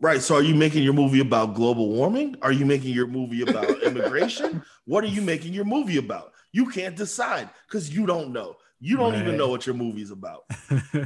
Right. 0.00 0.22
So 0.22 0.36
are 0.36 0.42
you 0.42 0.54
making 0.54 0.82
your 0.82 0.94
movie 0.94 1.20
about 1.20 1.54
global 1.54 1.90
warming? 1.90 2.36
Are 2.40 2.52
you 2.52 2.64
making 2.64 2.94
your 2.94 3.06
movie 3.06 3.42
about 3.42 3.82
immigration? 3.82 4.62
What 4.86 5.04
are 5.04 5.08
you 5.08 5.20
making 5.20 5.52
your 5.52 5.66
movie 5.66 5.98
about? 5.98 6.32
You 6.52 6.70
can't 6.70 6.96
decide 6.96 7.50
because 7.68 7.94
you 7.94 8.06
don't 8.06 8.32
know. 8.32 8.56
You 8.80 8.96
don't 8.96 9.12
right. 9.12 9.22
even 9.22 9.36
know 9.36 9.48
what 9.48 9.66
your 9.66 9.74
movie's 9.74 10.10
about. 10.10 10.44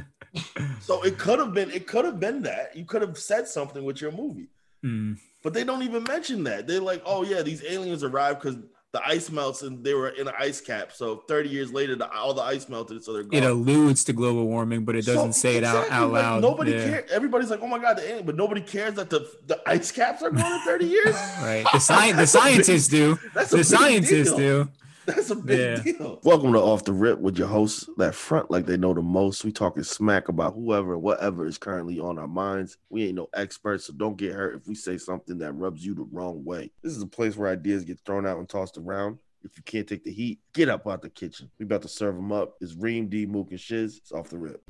so 0.79 1.03
it 1.03 1.17
could 1.17 1.39
have 1.39 1.53
been 1.53 1.71
it 1.71 1.87
could 1.87 2.05
have 2.05 2.19
been 2.19 2.41
that. 2.43 2.75
You 2.75 2.85
could 2.85 3.01
have 3.01 3.17
said 3.17 3.47
something 3.47 3.83
with 3.83 3.99
your 3.99 4.13
movie. 4.13 4.47
Mm. 4.83 5.17
But 5.43 5.53
they 5.53 5.65
don't 5.65 5.83
even 5.83 6.03
mention 6.03 6.43
that. 6.45 6.65
They're 6.65 6.79
like, 6.79 7.01
oh 7.05 7.23
yeah, 7.23 7.41
these 7.41 7.63
aliens 7.63 8.03
arrived 8.03 8.41
because 8.41 8.57
the 8.95 9.05
ice 9.05 9.29
melts 9.29 9.61
and 9.61 9.83
they 9.83 9.93
were 9.93 10.07
in 10.07 10.25
an 10.25 10.33
ice 10.39 10.61
cap. 10.61 10.93
So 10.93 11.17
30 11.27 11.49
years 11.49 11.73
later, 11.73 11.97
the, 11.97 12.09
all 12.13 12.33
the 12.33 12.41
ice 12.41 12.69
melted, 12.69 13.03
so 13.03 13.11
they're 13.11 13.23
gone. 13.23 13.33
It 13.33 13.43
alludes 13.43 14.05
to 14.05 14.13
global 14.13 14.45
warming, 14.45 14.85
but 14.85 14.95
it 14.95 15.05
doesn't 15.05 15.33
so, 15.33 15.49
say 15.49 15.57
exactly, 15.57 15.87
it 15.87 15.91
out, 15.91 16.03
out 16.03 16.11
like, 16.13 16.23
loud. 16.23 16.41
Nobody 16.41 16.71
yeah. 16.71 16.85
cares. 16.85 17.11
Everybody's 17.11 17.49
like, 17.49 17.59
oh 17.61 17.67
my 17.67 17.77
god, 17.77 17.97
the 17.97 18.23
but 18.25 18.37
nobody 18.37 18.61
cares 18.61 18.93
that 18.93 19.09
the, 19.09 19.29
the 19.47 19.61
ice 19.65 19.91
caps 19.91 20.21
are 20.21 20.29
gone 20.29 20.49
in 20.49 20.61
30 20.61 20.85
years. 20.85 21.07
right. 21.41 21.65
The 21.73 21.79
science 21.79 22.17
the 22.17 22.25
scientists 22.25 22.87
do. 22.87 23.19
That's 23.33 23.51
the 23.51 23.65
scientists 23.65 24.29
deal. 24.29 24.63
do. 24.63 24.69
That's 25.07 25.29
a 25.29 25.35
big 25.35 25.59
yeah. 25.85 25.93
deal. 25.93 26.19
Welcome 26.23 26.53
to 26.53 26.59
Off 26.59 26.83
the 26.83 26.93
Rip 26.93 27.19
with 27.19 27.37
your 27.37 27.47
hosts 27.47 27.87
that 27.97 28.15
front 28.15 28.49
like 28.49 28.65
they 28.65 28.75
know 28.75 28.93
the 28.93 29.03
most. 29.03 29.43
We 29.43 29.51
talking 29.51 29.83
smack 29.83 30.29
about 30.29 30.55
whoever, 30.55 30.97
whatever 30.97 31.45
is 31.45 31.59
currently 31.59 31.99
on 31.99 32.17
our 32.17 32.27
minds. 32.27 32.77
We 32.89 33.05
ain't 33.05 33.15
no 33.15 33.29
experts, 33.35 33.85
so 33.85 33.93
don't 33.93 34.17
get 34.17 34.33
hurt 34.33 34.55
if 34.55 34.67
we 34.67 34.73
say 34.73 34.97
something 34.97 35.37
that 35.39 35.53
rubs 35.53 35.85
you 35.85 35.93
the 35.93 36.07
wrong 36.11 36.43
way. 36.43 36.71
This 36.81 36.95
is 36.95 37.03
a 37.03 37.07
place 37.07 37.35
where 37.35 37.51
ideas 37.51 37.83
get 37.83 37.99
thrown 38.03 38.25
out 38.25 38.39
and 38.39 38.49
tossed 38.49 38.79
around. 38.79 39.19
If 39.43 39.57
you 39.57 39.63
can't 39.63 39.87
take 39.87 40.03
the 40.03 40.11
heat, 40.11 40.39
get 40.53 40.69
up 40.69 40.87
out 40.87 41.03
the 41.03 41.09
kitchen. 41.09 41.51
We 41.59 41.65
about 41.65 41.83
to 41.83 41.87
serve 41.87 42.15
them 42.15 42.31
up. 42.31 42.55
It's 42.59 42.73
Reem, 42.73 43.07
D, 43.07 43.27
Mook, 43.27 43.51
and 43.51 43.59
Shizz. 43.59 43.97
It's 43.97 44.11
off 44.11 44.29
the 44.29 44.39
rip. 44.39 44.63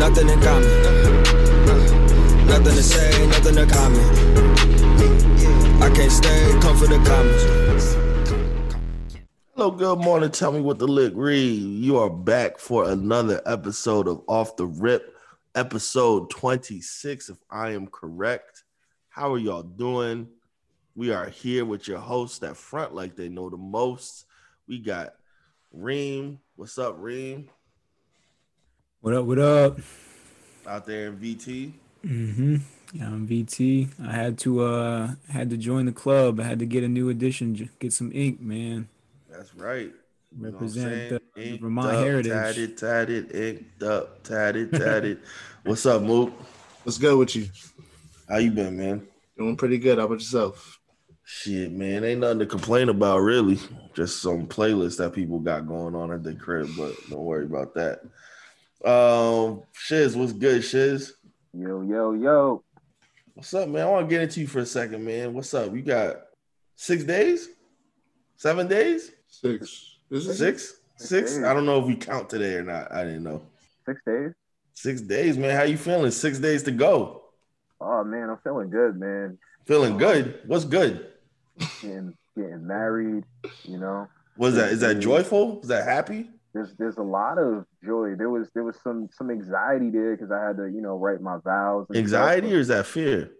Nothing 0.00 0.28
in 0.28 0.40
common. 0.40 1.22
Nothing 2.48 2.64
to 2.64 2.82
say, 2.82 3.26
nothing 3.28 3.54
to 3.54 3.66
comment. 3.66 4.18
I 5.80 5.90
can't 5.94 6.10
stay, 6.10 6.50
come 6.60 6.76
for 6.76 6.88
the 6.88 7.00
comments. 7.06 8.09
Hello, 9.60 9.70
good 9.70 9.98
morning. 9.98 10.30
Tell 10.30 10.52
me 10.52 10.62
what 10.62 10.78
the 10.78 10.88
lick 10.88 11.12
read. 11.14 11.60
You 11.60 11.98
are 11.98 12.08
back 12.08 12.58
for 12.58 12.88
another 12.88 13.42
episode 13.44 14.08
of 14.08 14.22
Off 14.26 14.56
the 14.56 14.64
Rip, 14.64 15.14
episode 15.54 16.30
26, 16.30 17.28
if 17.28 17.36
I 17.50 17.72
am 17.72 17.86
correct. 17.86 18.64
How 19.10 19.34
are 19.34 19.38
y'all 19.38 19.62
doing? 19.62 20.28
We 20.94 21.12
are 21.12 21.28
here 21.28 21.66
with 21.66 21.86
your 21.86 21.98
hosts 21.98 22.38
that 22.38 22.56
front 22.56 22.94
like 22.94 23.16
they 23.16 23.28
know 23.28 23.50
the 23.50 23.58
most. 23.58 24.24
We 24.66 24.78
got 24.78 25.12
Reem. 25.72 26.38
What's 26.56 26.78
up, 26.78 26.94
Reem? 26.98 27.50
What 29.02 29.12
up? 29.12 29.26
What 29.26 29.38
up? 29.40 29.78
Out 30.66 30.86
there 30.86 31.08
in 31.08 31.18
VT. 31.18 31.72
Mm-hmm. 32.06 32.56
Yeah, 32.94 33.06
I'm 33.08 33.28
VT. 33.28 33.90
I 34.08 34.12
had 34.12 34.38
to 34.38 34.62
uh 34.62 35.10
had 35.28 35.50
to 35.50 35.58
join 35.58 35.84
the 35.84 35.92
club. 35.92 36.40
I 36.40 36.44
had 36.44 36.60
to 36.60 36.66
get 36.66 36.82
a 36.82 36.88
new 36.88 37.10
edition, 37.10 37.68
get 37.78 37.92
some 37.92 38.10
ink, 38.14 38.40
man. 38.40 38.88
That's 39.40 39.54
right. 39.54 39.90
Represent 40.38 41.18
the 41.34 41.42
inked 41.42 41.62
Vermont 41.62 41.96
up, 41.96 42.04
heritage. 42.04 42.30
Tatted, 42.30 42.76
tatted, 42.76 43.34
inked 43.34 43.82
up, 43.82 44.22
tatted, 44.22 44.70
tatted. 44.70 45.20
What's 45.64 45.86
up, 45.86 46.02
Mook? 46.02 46.30
What's 46.82 46.98
good 46.98 47.16
with 47.16 47.34
you? 47.34 47.48
How 48.28 48.36
you 48.36 48.50
been, 48.50 48.76
man? 48.76 49.08
Doing 49.38 49.56
pretty 49.56 49.78
good. 49.78 49.96
How 49.96 50.04
about 50.04 50.18
yourself? 50.18 50.78
Shit, 51.24 51.72
man, 51.72 52.04
ain't 52.04 52.20
nothing 52.20 52.40
to 52.40 52.44
complain 52.44 52.90
about 52.90 53.20
really. 53.20 53.58
Just 53.94 54.20
some 54.20 54.46
playlists 54.46 54.98
that 54.98 55.14
people 55.14 55.38
got 55.38 55.66
going 55.66 55.94
on 55.94 56.12
at 56.12 56.22
the 56.22 56.34
crib, 56.34 56.68
but 56.76 56.94
don't 57.08 57.24
worry 57.24 57.46
about 57.46 57.72
that. 57.76 58.00
Um, 58.84 59.62
Shizz, 59.74 60.16
what's 60.16 60.34
good, 60.34 60.60
Shizz? 60.60 61.12
Yo, 61.54 61.80
yo, 61.80 62.12
yo. 62.12 62.62
What's 63.32 63.54
up, 63.54 63.70
man? 63.70 63.86
I 63.86 63.90
want 63.90 64.06
to 64.06 64.14
get 64.14 64.20
into 64.20 64.42
you 64.42 64.46
for 64.46 64.58
a 64.58 64.66
second, 64.66 65.02
man. 65.02 65.32
What's 65.32 65.54
up? 65.54 65.74
You 65.74 65.80
got 65.80 66.16
six 66.76 67.04
days? 67.04 67.48
Seven 68.36 68.68
days? 68.68 69.12
Six. 69.30 69.98
Is 70.10 70.26
it 70.26 70.34
six? 70.34 70.80
Six? 70.96 71.32
six? 71.32 71.44
I 71.44 71.54
don't 71.54 71.64
know 71.64 71.80
if 71.80 71.86
we 71.86 71.96
count 71.96 72.28
today 72.28 72.54
or 72.54 72.62
not. 72.62 72.92
I 72.92 73.04
didn't 73.04 73.22
know. 73.22 73.42
Six 73.86 74.00
days. 74.06 74.32
Six 74.74 75.00
days, 75.00 75.38
man. 75.38 75.56
How 75.56 75.62
you 75.62 75.78
feeling? 75.78 76.10
Six 76.10 76.38
days 76.38 76.62
to 76.64 76.70
go. 76.70 77.22
Oh 77.80 78.04
man, 78.04 78.28
I'm 78.28 78.38
feeling 78.44 78.70
good, 78.70 78.98
man. 78.98 79.38
Feeling 79.64 79.92
um, 79.92 79.98
good. 79.98 80.40
What's 80.46 80.64
good? 80.64 81.06
getting 81.58 82.14
getting 82.36 82.66
married, 82.66 83.24
you 83.64 83.78
know. 83.78 84.08
Was 84.36 84.54
that 84.56 84.72
is 84.72 84.80
that 84.80 84.96
joyful? 84.96 85.60
Is 85.60 85.68
that 85.68 85.84
happy? 85.84 86.28
There's 86.52 86.74
there's 86.78 86.96
a 86.96 87.02
lot 87.02 87.38
of 87.38 87.64
joy. 87.84 88.14
There 88.16 88.30
was 88.30 88.48
there 88.54 88.64
was 88.64 88.76
some 88.82 89.08
some 89.12 89.30
anxiety 89.30 89.90
there 89.90 90.16
because 90.16 90.30
I 90.30 90.44
had 90.44 90.56
to 90.56 90.66
you 90.66 90.80
know 90.80 90.96
write 90.96 91.20
my 91.20 91.38
vows. 91.38 91.86
Anxiety 91.94 92.48
stuff. 92.48 92.56
or 92.56 92.60
is 92.60 92.68
that 92.68 92.86
fear? 92.86 93.30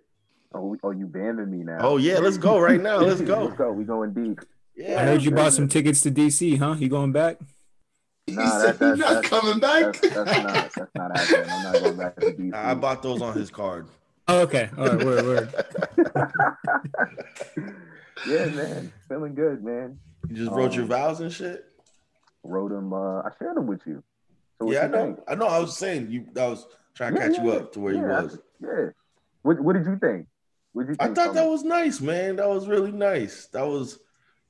Oh, 0.52 0.76
oh, 0.82 0.90
you 0.90 1.06
banning 1.06 1.50
me 1.50 1.64
now? 1.64 1.78
Oh 1.80 1.96
yeah, 1.96 2.18
let's 2.18 2.38
go 2.38 2.58
right 2.58 2.80
now. 2.80 2.98
Let's 2.98 3.20
go. 3.20 3.44
let's 3.44 3.56
go. 3.56 3.72
We 3.72 3.84
going 3.84 4.12
deep. 4.12 4.40
Yeah, 4.76 5.00
I 5.00 5.04
heard 5.04 5.22
you 5.22 5.30
bought 5.30 5.52
some 5.52 5.68
tickets 5.68 6.00
to 6.02 6.10
DC, 6.10 6.58
huh? 6.58 6.76
You 6.78 6.88
going 6.88 7.12
back? 7.12 7.38
Nah, 8.28 8.58
that, 8.58 8.78
that, 8.78 8.98
not 8.98 9.14
that's, 9.14 9.28
coming 9.28 9.58
back. 9.58 10.00
That's, 10.00 10.14
that's, 10.14 10.42
not 10.42 10.74
that's 10.74 10.94
not 10.94 11.16
happening. 11.16 11.50
I'm 11.50 11.62
not 11.64 11.82
going 11.82 11.96
back 11.96 12.16
to 12.16 12.26
DC. 12.32 12.54
I 12.54 12.74
bought 12.74 13.02
those 13.02 13.22
on 13.22 13.36
his 13.36 13.50
card. 13.50 13.88
Oh, 14.28 14.40
okay. 14.42 14.70
All 14.78 14.86
right. 14.86 15.04
Word, 15.04 15.24
word. 15.24 15.54
yeah, 18.28 18.46
man, 18.46 18.92
feeling 19.08 19.34
good, 19.34 19.64
man. 19.64 19.98
You 20.28 20.36
just 20.36 20.52
wrote 20.52 20.70
um, 20.70 20.76
your 20.76 20.84
vows 20.84 21.20
and 21.20 21.32
shit. 21.32 21.64
Wrote 22.44 22.70
them. 22.70 22.92
Uh, 22.92 23.22
I 23.22 23.30
shared 23.38 23.56
them 23.56 23.66
with 23.66 23.80
you. 23.86 24.04
So 24.60 24.70
yeah, 24.70 24.84
I 24.84 24.86
know. 24.86 25.04
Think? 25.06 25.20
I 25.26 25.34
know. 25.34 25.46
I 25.46 25.58
was 25.58 25.76
saying 25.76 26.10
you. 26.10 26.26
I 26.36 26.46
was 26.46 26.66
trying 26.94 27.14
to 27.14 27.20
yeah, 27.20 27.26
catch 27.26 27.38
yeah, 27.38 27.44
you 27.44 27.52
up 27.52 27.72
to 27.72 27.80
where 27.80 27.94
yeah, 27.94 28.00
you 28.00 28.06
was. 28.06 28.38
Yeah. 28.62 28.88
What 29.42 29.60
What 29.60 29.72
did 29.72 29.86
you 29.86 29.98
think? 29.98 30.26
What 30.72 30.86
did 30.86 30.90
you 30.90 30.96
think 30.96 31.10
I 31.10 31.14
thought 31.14 31.34
that 31.34 31.48
was 31.48 31.64
nice, 31.64 32.00
man. 32.00 32.36
That 32.36 32.48
was 32.48 32.68
really 32.68 32.92
nice. 32.92 33.46
That 33.46 33.66
was. 33.66 33.98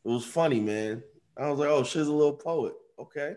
It 0.05 0.09
was 0.09 0.25
funny, 0.25 0.61
man. 0.61 1.03
I 1.37 1.49
was 1.51 1.59
like, 1.59 1.69
oh, 1.69 1.85
she's 1.85 2.07
a 2.07 2.13
little 2.13 2.35
poet. 2.35 2.75
Okay. 2.99 3.35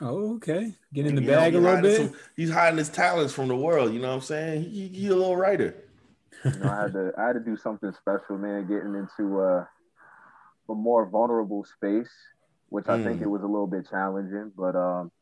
Oh, 0.00 0.34
okay. 0.36 0.72
Get 0.92 1.06
in 1.06 1.14
the 1.14 1.22
you 1.22 1.28
bag 1.28 1.52
know, 1.52 1.60
a 1.60 1.62
little 1.62 1.82
bit. 1.82 1.96
Some, 1.96 2.14
he's 2.36 2.50
hiding 2.50 2.78
his 2.78 2.88
talents 2.88 3.32
from 3.32 3.48
the 3.48 3.56
world. 3.56 3.92
You 3.92 4.00
know 4.00 4.08
what 4.08 4.14
I'm 4.14 4.20
saying? 4.22 4.64
He, 4.64 4.88
he 4.88 5.06
a 5.08 5.14
little 5.14 5.36
writer. 5.36 5.74
you 6.44 6.50
know, 6.58 6.70
I 6.70 6.82
had 6.82 6.92
to 6.94 7.12
I 7.16 7.26
had 7.28 7.32
to 7.34 7.40
do 7.40 7.56
something 7.56 7.92
special, 7.92 8.36
man. 8.38 8.66
Getting 8.66 8.94
into 8.94 9.40
uh, 9.40 9.64
a 10.68 10.74
more 10.74 11.06
vulnerable 11.06 11.64
space, 11.64 12.10
which 12.70 12.86
I 12.88 12.98
mm. 12.98 13.04
think 13.04 13.22
it 13.22 13.28
was 13.28 13.42
a 13.42 13.46
little 13.46 13.66
bit 13.66 13.88
challenging, 13.88 14.52
but 14.56 14.74
um, 14.74 15.12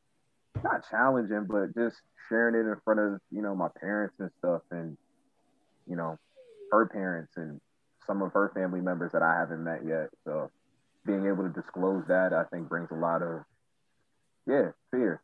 not 0.65 0.89
challenging, 0.89 1.47
but 1.49 1.75
just 1.75 1.97
sharing 2.29 2.55
it 2.55 2.69
in 2.69 2.77
front 2.85 3.01
of 3.01 3.21
you 3.31 3.43
know 3.43 3.55
my 3.55 3.69
parents 3.81 4.15
and 4.21 4.31
stuff, 4.39 4.63
and 4.71 4.97
you 5.87 5.97
know 5.97 6.19
her 6.71 6.87
parents 6.87 7.35
and 7.37 7.61
some 8.07 8.23
of 8.23 8.33
her 8.33 8.51
family 8.55 8.81
members 8.81 9.13
that 9.13 9.23
I 9.23 9.39
haven't 9.39 9.63
met 9.63 9.81
yet. 9.87 10.09
So 10.25 10.51
being 11.05 11.27
able 11.27 11.45
to 11.45 11.49
disclose 11.49 12.05
that, 12.09 12.33
I 12.33 12.45
think 12.45 12.69
brings 12.69 12.91
a 12.91 12.97
lot 12.97 13.23
of 13.23 13.41
yeah 14.47 14.71
fear. 14.91 15.23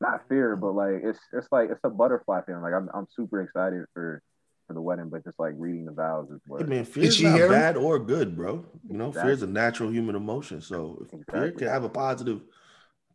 Not 0.00 0.28
fear, 0.28 0.56
but 0.56 0.72
like 0.72 1.00
it's 1.02 1.18
it's 1.32 1.48
like 1.50 1.70
it's 1.70 1.80
a 1.84 1.90
butterfly 1.90 2.42
feeling. 2.46 2.62
Like 2.62 2.74
I'm 2.74 2.88
I'm 2.94 3.06
super 3.14 3.42
excited 3.42 3.84
for 3.94 4.22
for 4.68 4.74
the 4.74 4.80
wedding, 4.80 5.08
but 5.08 5.24
just 5.24 5.40
like 5.40 5.54
reading 5.56 5.86
the 5.86 5.92
vows 5.92 6.30
is 6.30 6.40
what. 6.46 6.62
I 6.62 6.66
mean, 6.66 6.84
fear's 6.84 7.20
not 7.20 7.48
bad 7.48 7.76
or 7.76 7.98
good, 7.98 8.36
bro. 8.36 8.64
You 8.88 8.96
know, 8.96 9.08
exactly. 9.08 9.28
fear 9.28 9.34
is 9.34 9.42
a 9.42 9.46
natural 9.48 9.90
human 9.90 10.14
emotion. 10.14 10.60
So 10.60 10.98
if 11.02 11.12
exactly. 11.12 11.40
fear 11.40 11.50
can 11.52 11.68
have 11.68 11.84
a 11.84 11.88
positive, 11.88 12.42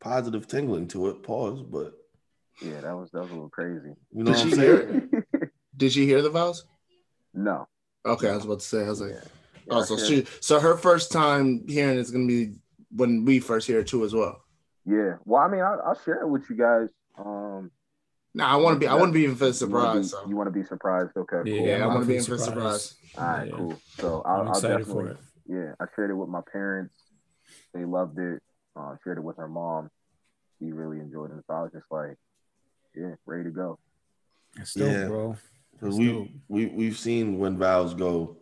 positive 0.01 0.47
tingling 0.47 0.87
to 0.89 1.09
it. 1.09 1.23
Pause, 1.23 1.61
but 1.61 1.93
yeah, 2.61 2.81
that 2.81 2.95
was 2.97 3.09
that 3.11 3.21
was 3.21 3.31
a 3.31 3.33
little 3.33 3.49
crazy. 3.49 3.93
You 4.11 4.23
know 4.23 4.33
Did 4.33 4.39
what 4.39 4.45
I'm 4.45 4.51
saying? 4.51 5.09
Hear, 5.11 5.51
Did 5.77 5.93
she 5.93 6.05
hear 6.05 6.21
the 6.21 6.29
vows? 6.29 6.65
No. 7.33 7.67
Okay, 8.05 8.29
I 8.29 8.35
was 8.35 8.45
about 8.45 8.59
to 8.59 8.65
say. 8.65 8.85
I 8.85 8.89
was 8.89 9.01
like, 9.01 9.11
yeah. 9.11 9.29
Yeah, 9.67 9.77
oh, 9.77 9.83
so 9.83 9.97
she, 9.97 10.25
so 10.39 10.59
her 10.59 10.77
first 10.77 11.11
time 11.11 11.67
hearing 11.67 11.97
is 11.97 12.11
gonna 12.11 12.27
be 12.27 12.53
when 12.95 13.25
we 13.25 13.39
first 13.39 13.67
hear 13.67 13.79
it 13.79 13.87
too 13.87 14.03
as 14.03 14.13
well. 14.13 14.43
Yeah. 14.85 15.15
Well, 15.25 15.41
I 15.41 15.47
mean, 15.47 15.61
I'll, 15.61 15.81
I'll 15.85 15.99
share 16.03 16.21
it 16.21 16.27
with 16.27 16.49
you 16.49 16.57
guys. 16.57 16.89
Um, 17.17 17.71
no, 18.35 18.45
nah, 18.45 18.53
I 18.53 18.55
want 18.57 18.75
to 18.75 18.79
be. 18.79 18.87
I 18.87 18.95
want 18.95 19.13
to 19.13 19.19
be 19.19 19.25
in 19.25 19.35
for 19.35 19.45
the 19.45 19.53
surprise. 19.53 20.13
You 20.27 20.35
want 20.35 20.47
to 20.47 20.51
be, 20.51 20.61
so. 20.61 20.63
be, 20.63 20.67
surprised? 20.67 21.11
Okay. 21.15 21.49
Yeah, 21.49 21.57
cool. 21.57 21.67
yeah 21.67 21.83
I 21.83 21.87
want 21.87 22.01
to 22.01 22.07
be 22.07 22.17
in 22.17 22.23
for 22.23 22.37
surprise. 22.37 22.95
All 23.17 23.23
right, 23.23 23.47
yeah. 23.47 23.55
cool. 23.55 23.79
So 23.99 24.21
I'll, 24.25 24.49
I'll 24.49 24.61
definitely. 24.61 25.15
Yeah, 25.47 25.73
I 25.79 25.85
shared 25.95 26.09
it 26.09 26.15
with 26.15 26.29
my 26.29 26.41
parents. 26.51 26.93
They 27.73 27.85
loved 27.85 28.17
it. 28.17 28.41
Uh, 28.75 28.95
shared 29.03 29.17
it 29.19 29.23
with 29.23 29.37
her 29.37 29.47
mom. 29.47 29.89
She 30.57 30.71
really 30.71 30.99
enjoyed 30.99 31.31
it. 31.31 31.43
So 31.47 31.53
I 31.53 31.61
was 31.61 31.71
just 31.73 31.85
like, 31.91 32.17
yeah, 32.95 33.15
ready 33.25 33.43
to 33.43 33.51
go. 33.51 33.77
That's 34.55 34.73
dope, 34.73 34.91
yeah. 34.91 35.07
bro. 35.07 35.37
Because 35.73 35.97
we 35.97 36.41
we 36.47 36.65
we've 36.67 36.97
seen 36.97 37.37
when 37.37 37.57
vows 37.57 37.93
go 37.93 38.37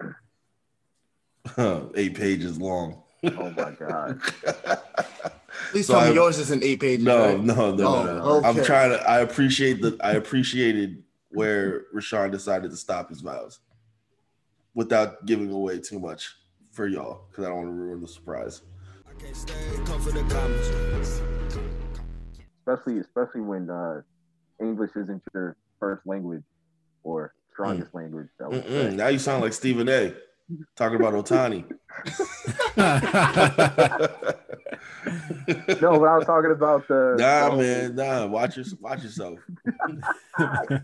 eight 1.95 2.15
pages 2.15 2.59
long. 2.59 3.01
Oh 3.23 3.49
my 3.51 3.71
god. 3.71 4.19
Please 5.71 5.87
so 5.87 5.93
tell 5.93 6.09
me 6.09 6.15
yours 6.15 6.39
isn't 6.39 6.63
eight 6.63 6.79
pages. 6.79 7.05
No, 7.05 7.25
right? 7.25 7.39
no, 7.39 7.75
no, 7.75 7.87
oh, 7.87 8.03
no. 8.03 8.21
Okay. 8.37 8.47
I'm 8.47 8.65
trying 8.65 8.89
to. 8.91 9.09
I 9.09 9.19
appreciate 9.19 9.81
the. 9.81 9.97
I 10.01 10.13
appreciated 10.13 11.03
where 11.29 11.85
Rashawn 11.93 12.31
decided 12.31 12.71
to 12.71 12.77
stop 12.77 13.09
his 13.09 13.21
vows, 13.21 13.59
without 14.73 15.25
giving 15.25 15.51
away 15.51 15.79
too 15.79 15.99
much 15.99 16.35
for 16.71 16.87
y'all, 16.87 17.25
because 17.29 17.45
I 17.45 17.49
don't 17.49 17.57
want 17.57 17.69
to 17.69 17.73
ruin 17.73 18.01
the 18.01 18.07
surprise. 18.07 18.61
Especially, 22.59 22.99
especially 22.99 23.41
when 23.41 23.69
uh, 23.69 24.01
English 24.59 24.91
isn't 24.95 25.21
your 25.33 25.55
first 25.79 26.05
language, 26.05 26.43
or 27.03 27.33
strongest 27.53 27.93
language. 27.93 28.27
That 28.39 28.49
Mm-mm. 28.49 28.93
Now 28.93 29.07
you 29.07 29.19
sound 29.19 29.41
like 29.41 29.53
Stephen 29.53 29.87
A. 29.89 30.13
talking 30.75 30.97
about 30.99 31.13
Ohtani. 31.13 31.65
no, 35.81 35.99
but 35.99 36.07
I 36.07 36.17
was 36.17 36.25
talking 36.25 36.51
about 36.51 36.87
the 36.87 37.15
Nah, 37.19 37.49
the- 37.49 37.57
man, 37.57 37.95
nah. 37.95 38.25
Watch 38.27 38.57
your, 38.57 38.65
watch 38.79 39.03
yourself. 39.03 39.39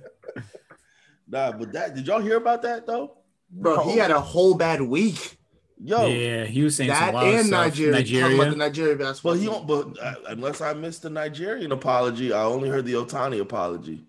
Nah, 1.29 1.51
but 1.51 1.73
that 1.73 1.93
did 1.93 2.07
y'all 2.07 2.21
hear 2.21 2.37
about 2.37 2.61
that 2.61 2.87
though? 2.87 3.17
Bro, 3.51 3.89
he 3.89 3.97
had 3.97 4.11
a 4.11 4.19
whole 4.21 4.53
bad 4.53 4.81
week. 4.81 5.37
Yo, 5.77 6.05
yeah, 6.07 6.45
he 6.45 6.63
was 6.63 6.77
saying 6.77 6.89
some 6.89 6.99
That 6.99 7.13
wild 7.13 7.35
and 7.35 7.47
stuff. 7.47 7.65
Nigeria. 7.65 7.91
Talking 7.91 8.07
about 8.07 8.21
Nigeria. 8.29 8.49
the 8.51 8.55
Nigeria 8.55 8.95
basketball. 8.95 9.33
but 9.33 9.39
he 9.39 9.45
team. 9.47 9.67
don't. 9.67 9.67
But 9.95 10.01
uh, 10.01 10.15
unless 10.29 10.61
I 10.61 10.73
missed 10.73 11.01
the 11.01 11.09
Nigerian 11.09 11.73
apology, 11.73 12.31
I 12.31 12.43
only 12.43 12.69
heard 12.69 12.85
the 12.85 12.93
Ohtani 12.93 13.41
apology. 13.41 14.05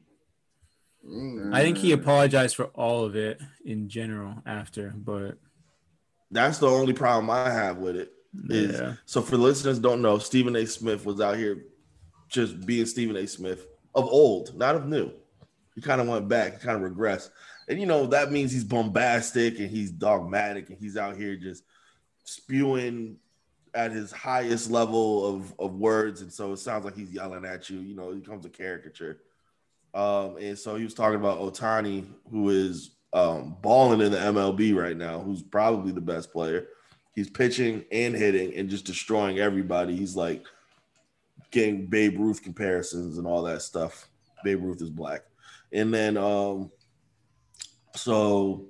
Mm. 1.04 1.52
I 1.52 1.60
think 1.62 1.78
he 1.78 1.90
apologized 1.90 2.54
for 2.54 2.66
all 2.66 3.04
of 3.04 3.16
it 3.16 3.40
in 3.64 3.88
general 3.88 4.36
after, 4.46 4.94
but 4.96 5.38
That's 6.30 6.58
the 6.58 6.68
only 6.68 6.92
problem 6.92 7.30
I 7.30 7.50
have 7.50 7.78
with 7.78 7.96
it. 7.96 8.12
Is 8.50 8.78
yeah. 8.78 8.94
so 9.06 9.22
for 9.22 9.36
listeners 9.36 9.78
don't 9.78 10.02
know, 10.02 10.18
Stephen 10.18 10.54
A. 10.56 10.66
Smith 10.66 11.06
was 11.06 11.20
out 11.20 11.36
here 11.36 11.64
just 12.28 12.66
being 12.66 12.86
Stephen 12.86 13.16
A. 13.16 13.26
Smith 13.26 13.66
of 13.94 14.04
old, 14.04 14.56
not 14.56 14.74
of 14.74 14.86
new. 14.86 15.10
He 15.74 15.80
kind 15.80 16.00
of 16.00 16.08
went 16.08 16.28
back, 16.28 16.60
kind 16.60 16.82
of 16.82 16.90
regressed. 16.90 17.30
And 17.68 17.80
you 17.80 17.86
know, 17.86 18.06
that 18.06 18.30
means 18.32 18.52
he's 18.52 18.64
bombastic 18.64 19.58
and 19.58 19.70
he's 19.70 19.90
dogmatic 19.90 20.68
and 20.68 20.78
he's 20.78 20.96
out 20.96 21.16
here 21.16 21.36
just 21.36 21.64
spewing 22.24 23.16
at 23.74 23.92
his 23.92 24.10
highest 24.12 24.70
level 24.70 25.26
of, 25.26 25.54
of 25.58 25.74
words. 25.74 26.20
And 26.20 26.32
so 26.32 26.52
it 26.52 26.58
sounds 26.58 26.84
like 26.84 26.96
he's 26.96 27.12
yelling 27.12 27.44
at 27.44 27.70
you, 27.70 27.78
you 27.78 27.94
know, 27.94 28.12
he 28.12 28.20
becomes 28.20 28.44
a 28.44 28.50
caricature. 28.50 29.20
Um, 29.94 30.36
and 30.38 30.58
so 30.58 30.76
he 30.76 30.84
was 30.84 30.94
talking 30.94 31.18
about 31.18 31.38
Ohtani, 31.38 32.06
who 32.30 32.50
is 32.50 32.90
um, 33.12 33.56
balling 33.62 34.00
in 34.00 34.12
the 34.12 34.18
MLB 34.18 34.74
right 34.74 34.96
now, 34.96 35.20
who's 35.20 35.42
probably 35.42 35.92
the 35.92 36.00
best 36.00 36.32
player. 36.32 36.68
He's 37.14 37.30
pitching 37.30 37.84
and 37.90 38.14
hitting 38.14 38.54
and 38.54 38.70
just 38.70 38.84
destroying 38.84 39.38
everybody. 39.38 39.96
He's 39.96 40.14
like 40.14 40.44
getting 41.50 41.86
Babe 41.86 42.18
Ruth 42.18 42.42
comparisons 42.42 43.18
and 43.18 43.26
all 43.26 43.42
that 43.44 43.62
stuff. 43.62 44.08
Babe 44.44 44.62
Ruth 44.62 44.82
is 44.82 44.90
black. 44.90 45.22
And 45.72 45.92
then 45.92 46.16
um 46.16 46.70
so 47.94 48.66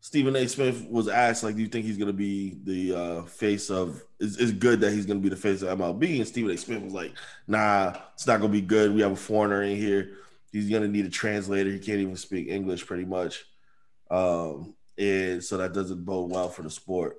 Stephen 0.00 0.36
A. 0.36 0.48
Smith 0.48 0.86
was 0.88 1.08
asked, 1.08 1.42
like, 1.42 1.56
do 1.56 1.62
you 1.62 1.66
think 1.66 1.84
he's 1.84 1.98
gonna 1.98 2.12
be 2.12 2.58
the 2.62 2.94
uh 2.94 3.22
face 3.24 3.70
of 3.70 4.02
is 4.20 4.38
it's 4.38 4.52
good 4.52 4.80
that 4.80 4.92
he's 4.92 5.04
gonna 5.04 5.20
be 5.20 5.28
the 5.28 5.36
face 5.36 5.62
of 5.62 5.78
MLB? 5.78 6.18
And 6.18 6.28
Stephen 6.28 6.52
A. 6.52 6.56
Smith 6.56 6.82
was 6.82 6.92
like, 6.92 7.12
nah, 7.46 7.92
it's 8.14 8.26
not 8.26 8.40
gonna 8.40 8.52
be 8.52 8.60
good. 8.60 8.94
We 8.94 9.02
have 9.02 9.12
a 9.12 9.16
foreigner 9.16 9.62
in 9.62 9.76
here. 9.76 10.18
He's 10.52 10.70
gonna 10.70 10.88
need 10.88 11.06
a 11.06 11.10
translator. 11.10 11.70
He 11.70 11.78
can't 11.78 11.98
even 11.98 12.16
speak 12.16 12.48
English 12.48 12.86
pretty 12.86 13.04
much. 13.04 13.44
Um, 14.10 14.74
and 14.98 15.42
so 15.42 15.56
that 15.58 15.72
doesn't 15.72 16.04
bode 16.04 16.30
well 16.30 16.48
for 16.48 16.62
the 16.62 16.70
sport. 16.70 17.18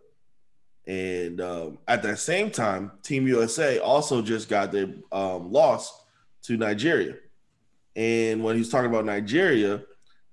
And 0.87 1.41
um, 1.41 1.79
at 1.87 2.01
that 2.03 2.19
same 2.19 2.49
time, 2.49 2.91
Team 3.03 3.27
USA 3.27 3.79
also 3.79 4.21
just 4.21 4.47
got 4.47 4.71
their 4.71 4.87
um, 5.11 5.51
loss 5.51 6.05
to 6.43 6.55
Nigeria. 6.55 7.15
And 7.95 8.43
when 8.43 8.55
he 8.55 8.59
was 8.59 8.69
talking 8.69 8.89
about 8.89 9.05
Nigeria, 9.05 9.83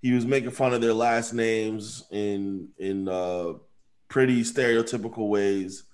he 0.00 0.12
was 0.12 0.24
making 0.24 0.50
fun 0.50 0.72
of 0.72 0.80
their 0.80 0.92
last 0.92 1.32
names 1.32 2.04
in 2.10 2.68
in 2.78 3.08
uh, 3.08 3.54
pretty 4.08 4.42
stereotypical 4.42 5.28
ways. 5.28 5.84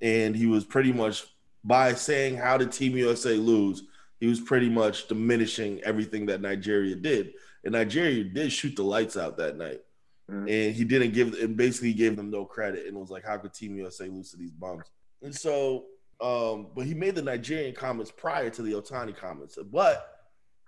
And 0.00 0.34
he 0.34 0.46
was 0.46 0.64
pretty 0.64 0.92
much 0.92 1.26
by 1.62 1.94
saying 1.94 2.36
how 2.36 2.56
did 2.56 2.72
Team 2.72 2.96
USA 2.96 3.34
lose, 3.34 3.84
he 4.20 4.26
was 4.26 4.40
pretty 4.40 4.68
much 4.68 5.06
diminishing 5.06 5.80
everything 5.82 6.26
that 6.26 6.40
Nigeria 6.40 6.96
did. 6.96 7.34
And 7.62 7.72
Nigeria 7.72 8.24
did 8.24 8.50
shoot 8.52 8.74
the 8.74 8.82
lights 8.82 9.16
out 9.16 9.36
that 9.36 9.56
night 9.56 9.80
and 10.28 10.74
he 10.74 10.84
didn't 10.84 11.12
give 11.12 11.34
it 11.34 11.56
basically 11.56 11.92
gave 11.94 12.16
them 12.16 12.30
no 12.30 12.44
credit. 12.44 12.86
And 12.86 12.96
was 12.96 13.10
like 13.10 13.24
how 13.24 13.38
could 13.38 13.54
team 13.54 13.76
usa 13.76 14.08
lose 14.08 14.30
to 14.32 14.36
these 14.36 14.52
bums? 14.52 14.84
And 15.22 15.34
so 15.34 15.86
um 16.20 16.68
but 16.74 16.84
he 16.86 16.94
made 16.94 17.14
the 17.14 17.22
nigerian 17.22 17.74
comments 17.74 18.10
prior 18.10 18.50
to 18.50 18.62
the 18.62 18.72
ohtani 18.72 19.16
comments. 19.16 19.58
But 19.72 20.06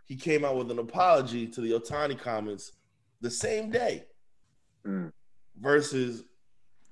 he 0.07 0.17
came 0.17 0.45
out 0.45 0.57
with 0.57 0.71
an 0.71 0.79
apology 0.79 1.47
to 1.49 1.61
the 1.61 1.73
ohtani 1.73 2.19
comments 2.19 2.73
the 3.21 3.31
same 3.31 3.71
day 3.71 4.05
Mm. 4.87 5.12
versus 5.61 6.25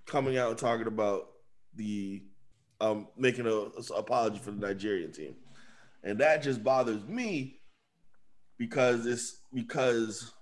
coming 0.04 0.36
out 0.36 0.50
and 0.50 0.58
talking 0.58 0.88
about 0.88 1.30
the 1.74 2.22
um 2.82 3.08
making 3.16 3.46
a, 3.46 3.50
a 3.50 3.96
apology 3.96 4.38
for 4.38 4.50
the 4.50 4.60
nigerian 4.60 5.10
team. 5.10 5.34
And 6.04 6.18
that 6.20 6.42
just 6.42 6.62
bothers 6.62 7.04
me 7.06 7.60
because 8.58 9.06
it's 9.06 9.40
because 9.54 10.32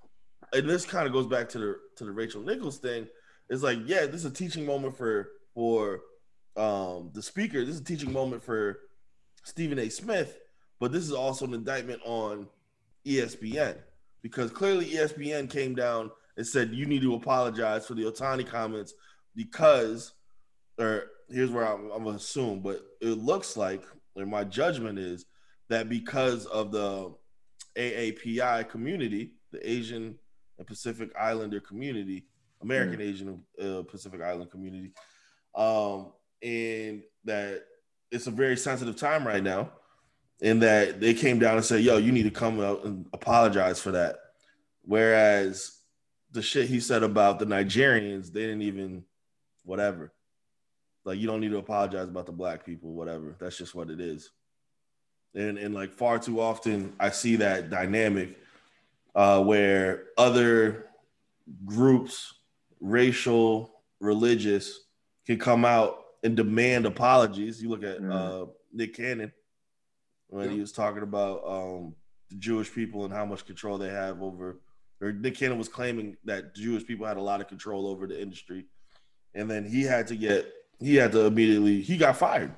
and 0.53 0.69
this 0.69 0.85
kind 0.85 1.07
of 1.07 1.13
goes 1.13 1.27
back 1.27 1.49
to 1.51 1.59
the 1.59 1.77
to 1.97 2.05
the 2.05 2.13
Rachel 2.13 2.43
Nichols 2.43 2.79
thing. 2.79 3.07
It's 3.49 3.63
like, 3.63 3.79
yeah, 3.87 4.07
this 4.07 4.17
is 4.17 4.27
a 4.27 4.31
teaching 4.31 4.67
moment 4.67 4.97
for 4.97 5.31
for 5.55 6.01
um 6.57 7.11
the 7.13 7.23
speaker. 7.23 7.65
This 7.65 7.77
is 7.77 7.81
a 7.81 7.85
teaching 7.85 8.13
moment 8.13 8.43
for 8.43 8.81
Stephen 9.45 9.79
A. 9.79 9.89
Smith, 9.89 10.39
but 10.81 10.93
this 10.93 11.05
is 11.05 11.13
also 11.13 11.47
an 11.47 11.55
indictment 11.55 12.01
on 12.05 12.49
ESPN 13.07 13.77
because 14.23 14.51
clearly 14.51 14.87
ESPN 14.87 15.49
came 15.49 15.75
down 15.75 16.11
and 16.37 16.47
said 16.47 16.73
you 16.73 16.87
need 16.87 17.03
to 17.03 17.15
apologize 17.15 17.87
for 17.87 17.95
the 17.95 18.03
Ohtani 18.03 18.47
comments 18.47 18.95
because, 19.35 20.13
or 20.79 21.05
here's 21.29 21.51
where 21.51 21.67
I'm, 21.67 21.91
I'm 21.91 22.05
gonna 22.05 22.17
assume, 22.17 22.61
but 22.61 22.81
it 23.01 23.19
looks 23.19 23.57
like, 23.57 23.85
or 24.17 24.27
my 24.27 24.45
judgment 24.45 24.99
is 24.99 25.27
that 25.69 25.89
because 25.89 26.47
of 26.47 26.73
the 26.73 27.15
AAPI 27.77 28.69
community, 28.69 29.33
the 29.53 29.71
Asian 29.71 30.19
and 30.59 30.67
Pacific 30.67 31.11
Islander 31.19 31.61
community, 31.61 32.27
American 32.63 33.01
Asian 33.01 33.43
uh, 33.63 33.83
Pacific 33.83 34.23
Island 34.23 34.51
community, 34.51 34.93
um, 35.55 36.13
and 36.43 37.03
that 37.25 37.65
it's 38.11 38.27
a 38.27 38.31
very 38.31 38.57
sensitive 38.57 38.97
time 38.97 39.27
right 39.27 39.43
now, 39.43 39.71
and 40.43 40.63
that 40.63 41.01
they 41.01 41.15
came 41.15 41.39
down 41.39 41.57
and 41.57 41.65
said, 41.65 41.83
"Yo, 41.83 41.99
you 41.99 42.13
need 42.13 42.25
to 42.25 42.31
come 42.31 42.61
out 42.61 42.85
and 42.85 43.07
apologize 43.13 43.81
for 43.81 43.93
that." 43.93 44.17
Whereas 44.83 45.81
the 46.31 46.43
shit 46.43 46.69
he 46.69 46.81
said 46.81 47.03
about 47.03 47.39
the 47.39 47.47
Nigerians, 47.47 48.33
they 48.33 48.43
didn't 48.43 48.63
even, 48.63 49.05
whatever. 49.65 50.13
Like 51.05 51.19
you 51.19 51.27
don't 51.27 51.41
need 51.41 51.51
to 51.51 51.59
apologize 51.59 52.09
about 52.09 52.27
the 52.27 52.33
black 52.33 52.65
people, 52.65 52.93
whatever. 52.93 53.37
That's 53.39 53.59
just 53.59 53.75
what 53.75 53.91
it 53.91 54.01
is. 54.01 54.31
And 55.35 55.59
and 55.59 55.75
like 55.75 55.93
far 55.93 56.19
too 56.19 56.41
often, 56.41 56.95
I 56.99 57.11
see 57.11 57.37
that 57.37 57.71
dynamic 57.71 58.39
uh, 59.17 59.43
where 59.43 60.05
other 60.17 60.87
groups, 61.65 62.35
racial, 62.81 63.73
religious, 64.01 64.79
can 65.27 65.39
come 65.39 65.65
out 65.65 65.97
and 66.23 66.37
demand 66.37 66.87
apologies. 66.87 67.63
You 67.63 67.69
look 67.71 67.83
at 67.83 68.01
Mm. 68.01 68.13
uh, 68.13 68.47
Nick 68.73 68.95
Cannon 68.95 69.33
when 70.29 70.51
he 70.51 70.61
was 70.61 70.73
talking 70.73 71.03
about 71.03 71.43
um, 71.47 71.95
the 72.31 72.37
Jewish 72.37 72.73
people 72.73 73.05
and 73.05 73.13
how 73.15 73.25
much 73.25 73.47
control 73.47 73.79
they 73.79 73.89
have 73.89 74.23
over. 74.23 74.61
Or 75.01 75.13
Nick 75.13 75.37
Cannon 75.37 75.59
was 75.59 75.69
claiming 75.69 76.17
that 76.25 76.55
Jewish 76.55 76.87
people 76.87 77.07
had 77.07 77.17
a 77.17 77.23
lot 77.23 77.41
of 77.41 77.49
control 77.49 77.87
over 77.87 78.07
the 78.07 78.21
industry, 78.21 78.67
and 79.35 79.51
then 79.51 79.65
he 79.65 79.83
had 79.83 80.07
to 80.09 80.17
get 80.17 80.53
he 80.79 80.95
had 80.97 81.13
to 81.13 81.21
immediately 81.27 81.81
he 81.83 81.97
got 81.97 82.17
fired. 82.17 82.53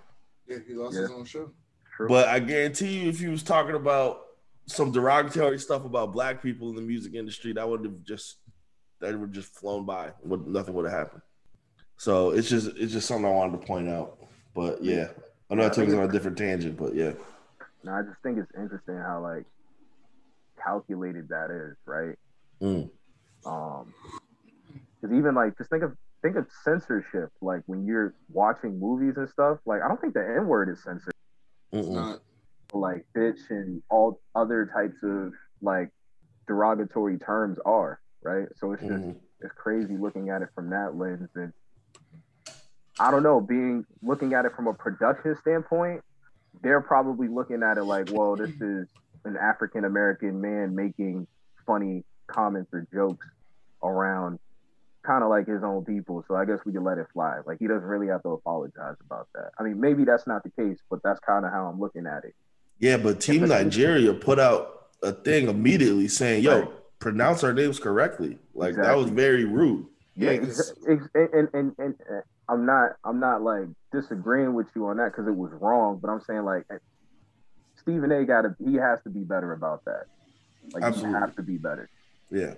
Yeah, 0.46 0.58
he 0.66 0.74
lost 0.74 0.94
Yeah. 0.96 1.02
his 1.02 1.10
own 1.10 1.24
show. 1.24 1.52
True. 1.96 2.08
But 2.08 2.28
I 2.28 2.38
guarantee 2.38 3.00
you, 3.00 3.08
if 3.08 3.18
he 3.18 3.26
was 3.28 3.42
talking 3.42 3.74
about 3.74 4.20
some 4.68 4.92
derogatory 4.92 5.58
stuff 5.58 5.84
about 5.84 6.12
black 6.12 6.42
people 6.42 6.68
in 6.68 6.76
the 6.76 6.82
music 6.82 7.14
industry, 7.14 7.52
that 7.54 7.68
would 7.68 7.84
have 7.84 8.04
just 8.04 8.36
that 9.00 9.18
would 9.18 9.32
just 9.32 9.54
flown 9.54 9.84
by. 9.84 10.10
Would 10.24 10.46
nothing 10.46 10.74
would 10.74 10.84
have 10.84 10.98
happened. 10.98 11.22
So 11.96 12.30
it's 12.30 12.48
just 12.48 12.68
it's 12.76 12.92
just 12.92 13.08
something 13.08 13.26
I 13.26 13.30
wanted 13.30 13.60
to 13.60 13.66
point 13.66 13.88
out. 13.88 14.18
But 14.54 14.82
yeah, 14.82 15.08
I 15.50 15.54
know 15.54 15.66
I 15.66 15.68
took 15.68 15.88
us 15.88 15.94
on 15.94 16.04
a 16.04 16.12
different 16.12 16.36
tangent, 16.36 16.76
but 16.76 16.94
yeah, 16.94 17.12
No, 17.82 17.92
I 17.92 18.02
just 18.02 18.20
think 18.22 18.38
it's 18.38 18.52
interesting 18.56 18.96
how 18.96 19.22
like 19.22 19.44
calculated 20.62 21.28
that 21.28 21.50
is, 21.50 21.76
right? 21.86 22.16
Mm. 22.60 22.90
Um, 23.46 23.94
because 25.00 25.16
even 25.16 25.34
like 25.34 25.56
just 25.56 25.70
think 25.70 25.82
of 25.82 25.96
think 26.22 26.36
of 26.36 26.46
censorship, 26.64 27.30
like 27.40 27.62
when 27.66 27.86
you're 27.86 28.14
watching 28.30 28.78
movies 28.78 29.14
and 29.16 29.28
stuff. 29.28 29.58
Like 29.64 29.82
I 29.82 29.88
don't 29.88 30.00
think 30.00 30.14
the 30.14 30.20
N 30.20 30.46
word 30.46 30.68
is 30.68 30.82
censored. 30.82 31.14
It's 31.72 31.88
not. 31.88 32.20
Like 32.72 33.06
bitch 33.16 33.38
and 33.50 33.82
all 33.90 34.20
other 34.34 34.70
types 34.74 34.98
of 35.02 35.32
like 35.62 35.88
derogatory 36.46 37.18
terms 37.18 37.58
are 37.64 38.00
right. 38.22 38.48
So 38.56 38.72
it's 38.72 38.82
just 38.82 39.02
Mhm. 39.02 39.20
it's 39.40 39.52
crazy 39.54 39.96
looking 39.96 40.30
at 40.30 40.42
it 40.42 40.48
from 40.54 40.70
that 40.70 40.96
lens 40.96 41.30
and 41.34 41.52
I 43.00 43.10
don't 43.12 43.22
know, 43.22 43.40
being 43.40 43.86
looking 44.02 44.34
at 44.34 44.44
it 44.44 44.54
from 44.56 44.66
a 44.66 44.74
production 44.74 45.36
standpoint, 45.36 46.02
they're 46.62 46.80
probably 46.80 47.28
looking 47.28 47.62
at 47.62 47.78
it 47.78 47.84
like, 47.84 48.06
well, 48.08 48.36
this 48.36 48.50
is 48.60 48.88
an 49.24 49.36
African 49.36 49.84
American 49.84 50.40
man 50.40 50.74
making 50.74 51.26
funny 51.64 52.04
comments 52.26 52.70
or 52.74 52.86
jokes 52.92 53.26
around 53.82 54.40
kind 55.06 55.22
of 55.22 55.30
like 55.30 55.46
his 55.46 55.62
own 55.62 55.84
people. 55.84 56.24
So 56.26 56.34
I 56.34 56.44
guess 56.44 56.58
we 56.66 56.72
can 56.72 56.82
let 56.82 56.98
it 56.98 57.06
fly. 57.12 57.38
Like 57.46 57.58
he 57.60 57.68
doesn't 57.68 57.88
really 57.88 58.08
have 58.08 58.22
to 58.24 58.30
apologize 58.30 58.96
about 59.00 59.28
that. 59.34 59.52
I 59.58 59.62
mean, 59.62 59.80
maybe 59.80 60.04
that's 60.04 60.26
not 60.26 60.42
the 60.42 60.50
case, 60.50 60.78
but 60.90 61.00
that's 61.04 61.20
kind 61.20 61.46
of 61.46 61.52
how 61.52 61.66
I'm 61.66 61.78
looking 61.78 62.06
at 62.06 62.24
it. 62.24 62.34
Yeah. 62.78 62.96
But 62.96 63.20
Team 63.20 63.46
Nigeria 63.48 64.12
put 64.14 64.38
out 64.38 64.88
a 65.02 65.12
thing 65.12 65.48
immediately 65.48 66.08
saying, 66.08 66.42
"Yo, 66.42 66.60
Right. 66.60 66.70
pronounce 66.98 67.44
our 67.44 67.52
names 67.52 67.78
correctly. 67.78 68.38
Like 68.54 68.70
exactly. 68.70 68.88
that 68.88 68.96
was 68.96 69.10
very 69.10 69.44
rude. 69.44 69.86
Yeah, 70.16 70.30
and, 70.30 70.52
and, 71.14 71.48
and, 71.54 71.72
and, 71.78 71.94
I'm 72.48 72.66
not 72.66 72.96
I'm 73.04 73.20
not 73.20 73.42
like 73.42 73.68
disagreeing 73.92 74.54
with 74.54 74.66
you 74.74 74.86
on 74.86 74.96
that 74.96 75.12
because 75.12 75.28
it 75.28 75.36
was 75.36 75.52
wrong, 75.52 75.98
but 76.02 76.10
I'm 76.10 76.20
saying 76.20 76.44
like 76.44 76.66
Stephen 77.76 78.10
A. 78.10 78.24
got 78.24 78.42
to 78.42 78.56
he 78.64 78.74
has 78.74 79.00
to 79.02 79.10
be 79.10 79.20
better 79.20 79.52
about 79.52 79.84
that. 79.84 80.06
Like 80.72 80.82
Absolutely. 80.82 81.14
you 81.14 81.20
have 81.20 81.36
to 81.36 81.42
be 81.42 81.56
better. 81.56 81.88
Yeah. 82.30 82.54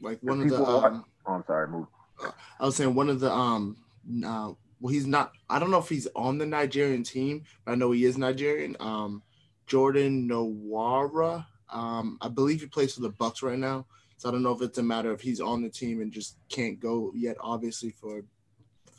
Like 0.00 0.18
one 0.22 0.42
of 0.42 0.48
the. 0.48 0.56
Um, 0.56 1.04
oh, 1.26 1.32
I'm 1.32 1.44
sorry. 1.46 1.68
Move. 1.68 1.86
Uh, 2.22 2.30
I 2.60 2.66
was 2.66 2.76
saying 2.76 2.94
one 2.94 3.08
of 3.08 3.20
the 3.20 3.30
um. 3.30 3.76
Uh, 4.24 4.52
well, 4.80 4.92
he's 4.92 5.06
not. 5.06 5.32
I 5.48 5.58
don't 5.58 5.70
know 5.70 5.78
if 5.78 5.88
he's 5.88 6.08
on 6.14 6.38
the 6.38 6.46
Nigerian 6.46 7.02
team, 7.02 7.44
but 7.64 7.72
I 7.72 7.74
know 7.74 7.92
he 7.92 8.04
is 8.04 8.18
Nigerian. 8.18 8.76
Um, 8.80 9.22
Jordan 9.66 10.28
Nwora. 10.28 11.46
Um, 11.70 12.18
I 12.20 12.28
believe 12.28 12.60
he 12.60 12.66
plays 12.66 12.94
for 12.94 13.00
the 13.00 13.10
Bucks 13.10 13.42
right 13.42 13.58
now. 13.58 13.86
So 14.16 14.28
I 14.28 14.32
don't 14.32 14.42
know 14.42 14.52
if 14.52 14.62
it's 14.62 14.78
a 14.78 14.82
matter 14.82 15.10
of 15.10 15.20
he's 15.20 15.40
on 15.40 15.62
the 15.62 15.68
team 15.68 16.00
and 16.00 16.12
just 16.12 16.36
can't 16.48 16.78
go 16.78 17.12
yet, 17.14 17.36
obviously 17.40 17.90
for 17.90 18.24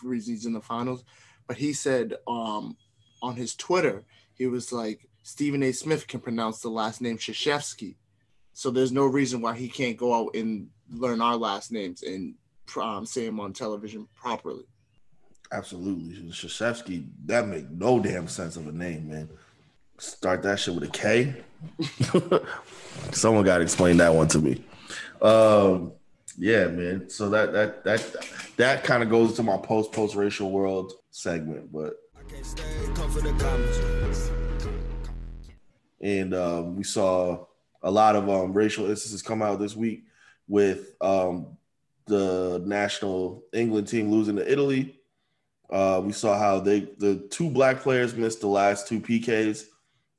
reasons 0.03 0.45
in 0.45 0.53
the 0.53 0.61
finals. 0.61 1.03
But 1.47 1.57
he 1.57 1.73
said 1.73 2.15
um, 2.27 2.75
on 3.21 3.35
his 3.35 3.55
Twitter, 3.55 4.03
he 4.33 4.47
was 4.47 4.71
like, 4.71 5.07
Stephen 5.23 5.63
A. 5.63 5.71
Smith 5.71 6.07
can 6.07 6.19
pronounce 6.19 6.59
the 6.59 6.69
last 6.69 7.01
name 7.01 7.17
Krzyzewski. 7.17 7.95
So 8.53 8.69
there's 8.69 8.91
no 8.91 9.05
reason 9.05 9.41
why 9.41 9.55
he 9.55 9.67
can't 9.67 9.97
go 9.97 10.13
out 10.13 10.35
and 10.35 10.69
learn 10.91 11.21
our 11.21 11.35
last 11.35 11.71
names 11.71 12.03
and 12.03 12.35
um, 12.79 13.05
say 13.05 13.25
them 13.25 13.39
on 13.39 13.53
television 13.53 14.07
properly. 14.15 14.65
Absolutely. 15.51 16.15
Krzyzewski, 16.29 17.07
that 17.25 17.47
make 17.47 17.69
no 17.69 17.99
damn 17.99 18.27
sense 18.27 18.57
of 18.57 18.67
a 18.67 18.71
name, 18.71 19.09
man. 19.09 19.29
Start 19.97 20.43
that 20.43 20.59
shit 20.59 20.75
with 20.75 20.83
a 20.83 20.87
K. 20.87 21.35
Someone 23.11 23.45
got 23.45 23.57
to 23.57 23.63
explain 23.63 23.97
that 23.97 24.13
one 24.13 24.27
to 24.29 24.39
me. 24.39 24.63
Um, 25.21 25.93
yeah, 26.37 26.67
man. 26.67 27.09
So 27.09 27.29
that 27.29 27.53
that 27.53 27.83
that 27.85 28.15
that 28.57 28.83
kind 28.83 29.03
of 29.03 29.09
goes 29.09 29.33
to 29.35 29.43
my 29.43 29.57
post 29.57 29.91
post 29.91 30.15
racial 30.15 30.51
world 30.51 30.93
segment, 31.11 31.71
but 31.71 31.95
and 36.01 36.33
um, 36.33 36.75
we 36.75 36.83
saw 36.83 37.45
a 37.81 37.91
lot 37.91 38.15
of 38.15 38.29
um, 38.29 38.53
racial 38.53 38.89
instances 38.89 39.21
come 39.21 39.41
out 39.41 39.59
this 39.59 39.75
week 39.75 40.03
with 40.47 40.95
um, 41.01 41.57
the 42.07 42.61
national 42.65 43.43
England 43.53 43.87
team 43.87 44.11
losing 44.11 44.35
to 44.35 44.51
Italy. 44.51 44.99
Uh, 45.69 46.01
we 46.03 46.11
saw 46.11 46.37
how 46.37 46.59
they 46.59 46.81
the 46.97 47.15
two 47.29 47.49
black 47.49 47.79
players 47.79 48.15
missed 48.15 48.41
the 48.41 48.47
last 48.47 48.87
two 48.87 48.99
PKs, 48.99 49.65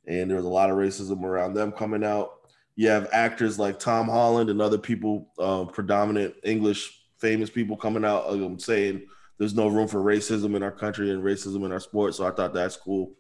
and 0.07 0.31
there 0.31 0.37
was 0.37 0.47
a 0.47 0.51
lot 0.51 0.71
of 0.71 0.77
racism 0.77 1.23
around 1.23 1.55
them 1.55 1.73
coming 1.73 2.05
out. 2.05 2.33
You 2.77 2.89
have 2.89 3.09
actors 3.13 3.59
like 3.59 3.79
Tom 3.79 4.07
Holland 4.07 4.51
and 4.51 4.61
other 4.61 4.79
people, 4.79 5.29
uh, 5.39 5.65
predominant 5.65 6.35
English 6.43 7.03
famous 7.19 7.51
people 7.51 7.77
coming 7.77 8.05
out 8.05 8.29
um, 8.29 8.59
saying 8.59 9.07
there's 9.39 9.55
no 9.55 9.69
room 9.69 9.89
for 9.89 10.01
racism 10.01 10.55
in 10.55 10.63
our 10.63 10.73
country 10.73 11.11
and 11.11 11.23
racism 11.23 11.65
in 11.65 11.73
our 11.73 11.81
sport. 11.81 12.15
So 12.15 12.27
I 12.27 12.31
thought 12.31 12.55
that's 12.55 12.77
cool. 12.77 13.13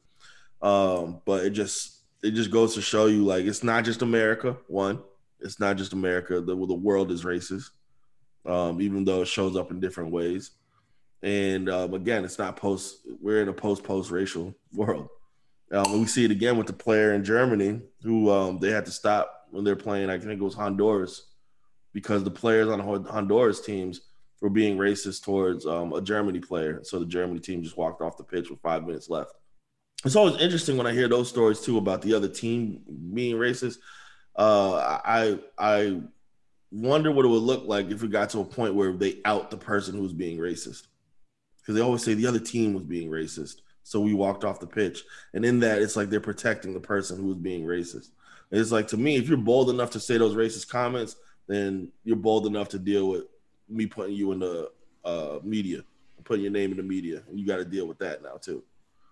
Um, 0.63 1.21
but 1.25 1.45
it 1.45 1.51
just 1.51 2.03
it 2.23 2.33
just 2.33 2.51
goes 2.51 2.75
to 2.75 2.83
show 2.83 3.07
you 3.07 3.25
like 3.25 3.45
it's 3.45 3.63
not 3.63 3.85
just 3.85 4.03
America. 4.03 4.57
One, 4.69 5.03
it's 5.41 5.61
not 5.61 5.77
just 5.77 5.93
America. 5.93 6.41
The 6.41 6.55
the 6.55 6.75
world 6.75 7.11
is 7.11 7.25
racist, 7.25 7.71
um, 8.47 8.81
even 8.81 9.05
though 9.05 9.23
it 9.23 9.29
shows 9.29 9.57
up 9.57 9.71
in 9.71 9.81
different 9.81 10.11
ways. 10.11 10.53
And 11.23 11.69
um, 11.69 11.95
again, 11.95 12.25
it's 12.25 12.39
not 12.39 12.57
post. 12.57 12.99
We're 13.21 13.43
in 13.43 13.49
a 13.49 13.53
post 13.53 13.85
post 13.85 14.11
racial 14.11 14.55
world. 14.73 15.09
Um, 15.73 16.01
we 16.01 16.07
see 16.07 16.25
it 16.25 16.31
again 16.31 16.57
with 16.57 16.67
the 16.67 16.73
player 16.73 17.15
in 17.15 17.25
Germany 17.25 17.81
who 18.03 18.31
um, 18.31 18.59
they 18.59 18.71
had 18.71 18.87
to 18.87 18.93
stop 18.93 19.47
when 19.51 19.65
they're 19.65 19.77
playing. 19.77 20.11
I 20.11 20.19
think 20.19 20.41
it 20.41 20.45
was 20.45 20.55
Honduras 20.55 21.27
because 21.93 22.23
the 22.23 22.31
players 22.31 22.69
on 22.69 22.81
Honduras 23.05 23.61
teams 23.61 24.03
were 24.41 24.51
being 24.51 24.77
racist 24.77 25.25
towards 25.25 25.67
um, 25.67 25.93
a 25.93 26.01
Germany 26.01 26.41
player. 26.41 26.81
So 26.83 26.99
the 26.99 27.07
Germany 27.07 27.41
team 27.41 27.63
just 27.63 27.77
walked 27.77 28.03
off 28.03 28.19
the 28.19 28.25
pitch 28.25 28.51
with 28.51 28.61
five 28.61 28.87
minutes 28.87 29.09
left. 29.09 29.33
It's 30.05 30.15
always 30.15 30.37
interesting 30.37 30.77
when 30.77 30.87
I 30.87 30.93
hear 30.93 31.09
those 31.09 31.29
stories 31.29 31.61
too 31.61 31.79
about 31.79 32.03
the 32.03 32.15
other 32.15 32.29
team 32.29 32.83
being 33.15 33.37
racist. 33.37 33.79
Uh, 34.37 35.01
I 35.05 35.39
I 35.59 36.01
wonder 36.71 37.11
what 37.11 37.25
it 37.25 37.29
would 37.29 37.43
look 37.43 37.65
like 37.67 37.91
if 37.91 38.03
it 38.03 38.11
got 38.11 38.31
to 38.31 38.41
a 38.41 38.45
point 38.45 38.75
where 38.75 38.93
they 38.93 39.21
out 39.25 39.51
the 39.51 39.57
person 39.57 39.97
who's 39.97 40.13
being 40.13 40.39
racist, 40.39 40.87
because 41.59 41.75
they 41.75 41.81
always 41.81 42.05
say 42.05 42.15
the 42.15 42.27
other 42.27 42.39
team 42.39 42.75
was 42.75 42.85
being 42.85 43.11
racist, 43.11 43.63
so 43.87 44.01
we 44.01 44.15
walked 44.15 44.43
off 44.43 44.59
the 44.59 44.67
pitch. 44.67 45.05
And 45.33 45.45
in 45.45 45.61
that, 45.61 45.81
it's 45.81 45.95
like 45.95 46.11
they're 46.11 46.19
protecting 46.19 46.75
the 46.75 46.81
person 46.81 47.19
who 47.19 47.29
was 47.29 47.37
being 47.37 47.65
racist. 47.65 48.09
it's 48.51 48.73
like 48.73 48.89
to 48.89 48.97
me, 48.97 49.15
if 49.15 49.29
you're 49.29 49.39
bold 49.39 49.71
enough 49.71 49.91
to 49.91 50.01
say 50.01 50.19
those 50.19 50.35
racist 50.35 50.69
comments, 50.69 51.15
then 51.47 51.93
you're 52.03 52.17
bold 52.17 52.49
enough 52.49 52.69
to 52.71 52.81
deal 52.81 53.09
with 53.09 53.27
me 53.69 53.87
putting 53.87 54.17
you 54.17 54.33
in 54.33 54.41
the 54.41 54.73
uh, 55.05 55.39
media, 55.45 55.85
putting 56.25 56.43
your 56.43 56.51
name 56.51 56.73
in 56.73 56.79
the 56.79 56.83
media, 56.83 57.23
and 57.29 57.39
you 57.39 57.47
got 57.47 57.59
to 57.59 57.65
deal 57.65 57.87
with 57.87 57.97
that 57.99 58.25
now 58.25 58.35
too. 58.39 58.61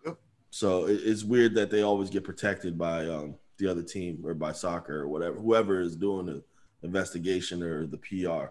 Yep. 0.04 0.16
So 0.50 0.86
it, 0.86 1.00
it's 1.04 1.22
weird 1.22 1.54
that 1.54 1.70
they 1.70 1.82
always 1.82 2.10
get 2.10 2.24
protected 2.24 2.76
by 2.76 3.06
um, 3.06 3.36
the 3.58 3.68
other 3.68 3.82
team 3.82 4.24
or 4.24 4.34
by 4.34 4.50
soccer 4.50 5.02
or 5.02 5.06
whatever, 5.06 5.36
whoever 5.36 5.80
is 5.80 5.94
doing 5.94 6.26
the 6.26 6.42
investigation 6.82 7.62
or 7.62 7.86
the 7.86 7.98
PR 7.98 8.46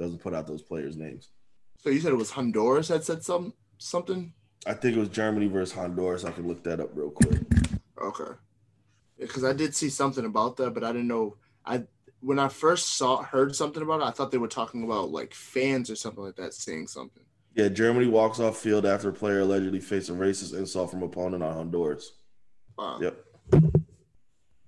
doesn't 0.00 0.20
put 0.20 0.34
out 0.34 0.46
those 0.46 0.62
players' 0.62 0.96
names. 0.96 1.30
So 1.78 1.90
you 1.90 1.98
said 1.98 2.12
it 2.12 2.16
was 2.16 2.30
Honduras 2.30 2.88
that 2.88 3.02
said 3.02 3.24
some 3.24 3.54
something. 3.78 4.34
I 4.66 4.74
think 4.74 4.96
it 4.96 5.00
was 5.00 5.08
Germany 5.08 5.46
versus 5.46 5.74
Honduras. 5.74 6.24
I 6.24 6.30
can 6.30 6.48
look 6.48 6.62
that 6.64 6.80
up 6.80 6.90
real 6.94 7.10
quick. 7.10 7.40
Okay. 8.00 8.32
Because 9.18 9.44
I 9.44 9.52
did 9.52 9.74
see 9.74 9.90
something 9.90 10.24
about 10.24 10.56
that, 10.56 10.74
but 10.74 10.84
I 10.84 10.92
didn't 10.92 11.08
know. 11.08 11.36
I 11.64 11.84
when 12.20 12.38
I 12.38 12.48
first 12.48 12.96
saw 12.96 13.22
heard 13.22 13.54
something 13.54 13.82
about 13.82 14.00
it, 14.00 14.04
I 14.04 14.10
thought 14.10 14.30
they 14.30 14.38
were 14.38 14.48
talking 14.48 14.82
about 14.82 15.10
like 15.10 15.34
fans 15.34 15.90
or 15.90 15.96
something 15.96 16.24
like 16.24 16.36
that 16.36 16.54
saying 16.54 16.86
something. 16.86 17.22
Yeah, 17.54 17.68
Germany 17.68 18.06
walks 18.08 18.40
off 18.40 18.56
field 18.56 18.84
after 18.84 19.10
a 19.10 19.12
player 19.12 19.40
allegedly 19.40 19.80
faced 19.80 20.08
a 20.08 20.12
racist 20.12 20.56
insult 20.56 20.90
from 20.90 21.02
opponent 21.02 21.42
on 21.42 21.54
Honduras. 21.54 22.12
Wow. 22.76 22.98
Yep. 23.00 23.24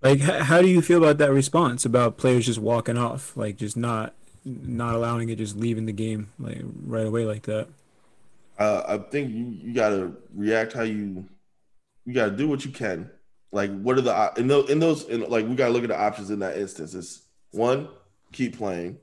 Like, 0.03 0.21
how 0.21 0.61
do 0.61 0.69
you 0.69 0.83
feel 0.83 0.99
about 0.99 1.19
that 1.19 1.33
response 1.33 1.85
about 1.85 2.17
players 2.17 2.47
just 2.47 2.61
walking 2.61 2.97
off, 2.97 3.37
like 3.37 3.57
just 3.57 3.77
not 3.77 4.15
not 4.45 4.95
allowing 4.95 5.31
it, 5.31 5.37
just 5.37 5.57
leaving 5.57 5.87
the 5.87 5.93
game 5.93 6.31
like 6.39 6.61
right 6.85 7.07
away 7.07 7.25
like 7.25 7.43
that? 7.45 7.69
Uh, 8.59 8.83
I 8.87 8.99
think 9.11 9.31
you, 9.31 9.47
you 9.47 9.75
got 9.75 9.91
to 9.91 10.17
react 10.35 10.73
how 10.73 10.83
you 10.83 11.27
you 12.05 12.15
got 12.15 12.27
to 12.27 12.31
do 12.31 12.49
what 12.49 12.65
you 12.65 12.71
can. 12.71 13.11
Like, 13.53 13.71
what 13.81 13.99
are 13.99 14.03
the 14.03 14.33
in 14.37 14.49
those 14.49 14.71
in 14.71 14.79
those 14.79 15.05
in, 15.05 15.29
like 15.29 15.47
we 15.47 15.55
got 15.55 15.67
to 15.67 15.73
look 15.73 15.83
at 15.83 15.89
the 15.89 15.99
options 15.99 16.31
in 16.31 16.41
that 16.41 16.57
instance. 16.57 16.95
It's 16.95 17.23
one, 17.53 17.89
keep 18.33 18.59
playing. 18.59 18.99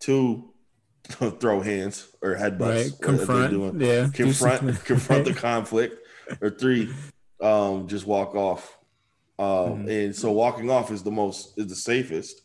Two, 0.00 0.52
throw 1.08 1.60
hands 1.60 2.08
or 2.22 2.34
headbutts. 2.34 2.60
Right. 2.60 2.92
Confront. 3.00 3.80
Yeah. 3.80 4.08
Confront. 4.12 4.60
confront 4.84 5.24
the 5.24 5.34
conflict. 5.34 5.96
Or 6.40 6.48
three, 6.48 6.90
um, 7.40 7.86
just 7.86 8.06
walk 8.06 8.34
off. 8.34 8.78
Um, 9.38 9.46
mm-hmm. 9.46 9.88
and 9.88 10.16
so 10.16 10.30
walking 10.32 10.70
off 10.70 10.90
is 10.90 11.02
the 11.02 11.10
most 11.10 11.58
is 11.58 11.66
the 11.66 11.74
safest. 11.74 12.42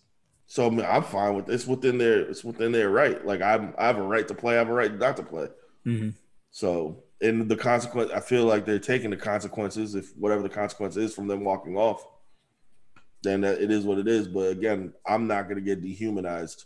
So 0.47 0.65
I 0.65 0.69
mean, 0.69 0.85
I'm 0.85 1.03
fine 1.03 1.35
with 1.35 1.49
it's 1.49 1.67
within 1.67 1.97
their 1.97 2.21
it's 2.21 2.43
within 2.43 2.71
their 2.71 2.89
right. 2.89 3.23
Like 3.25 3.41
I'm 3.41 3.73
I 3.77 3.87
have 3.87 3.97
a 3.97 4.03
right 4.03 4.27
to 4.27 4.33
play. 4.33 4.55
I 4.55 4.57
have 4.57 4.69
a 4.69 4.73
right 4.73 4.93
not 4.93 5.15
to 5.17 5.23
play. 5.23 5.47
Mm-hmm. 5.85 6.09
So 6.51 7.03
and 7.21 7.49
the 7.49 7.55
consequence, 7.55 8.11
I 8.11 8.19
feel 8.19 8.45
like 8.45 8.65
they're 8.65 8.79
taking 8.79 9.09
the 9.09 9.17
consequences 9.17 9.95
if 9.95 10.15
whatever 10.17 10.41
the 10.41 10.49
consequence 10.49 10.97
is 10.97 11.13
from 11.13 11.27
them 11.27 11.43
walking 11.43 11.77
off 11.77 12.05
then 13.23 13.43
it 13.43 13.71
is 13.71 13.85
what 13.85 13.97
it 13.97 14.07
is. 14.07 14.27
But 14.27 14.51
again, 14.51 14.93
I'm 15.05 15.27
not 15.27 15.43
going 15.43 15.55
to 15.55 15.61
get 15.61 15.81
dehumanized, 15.81 16.65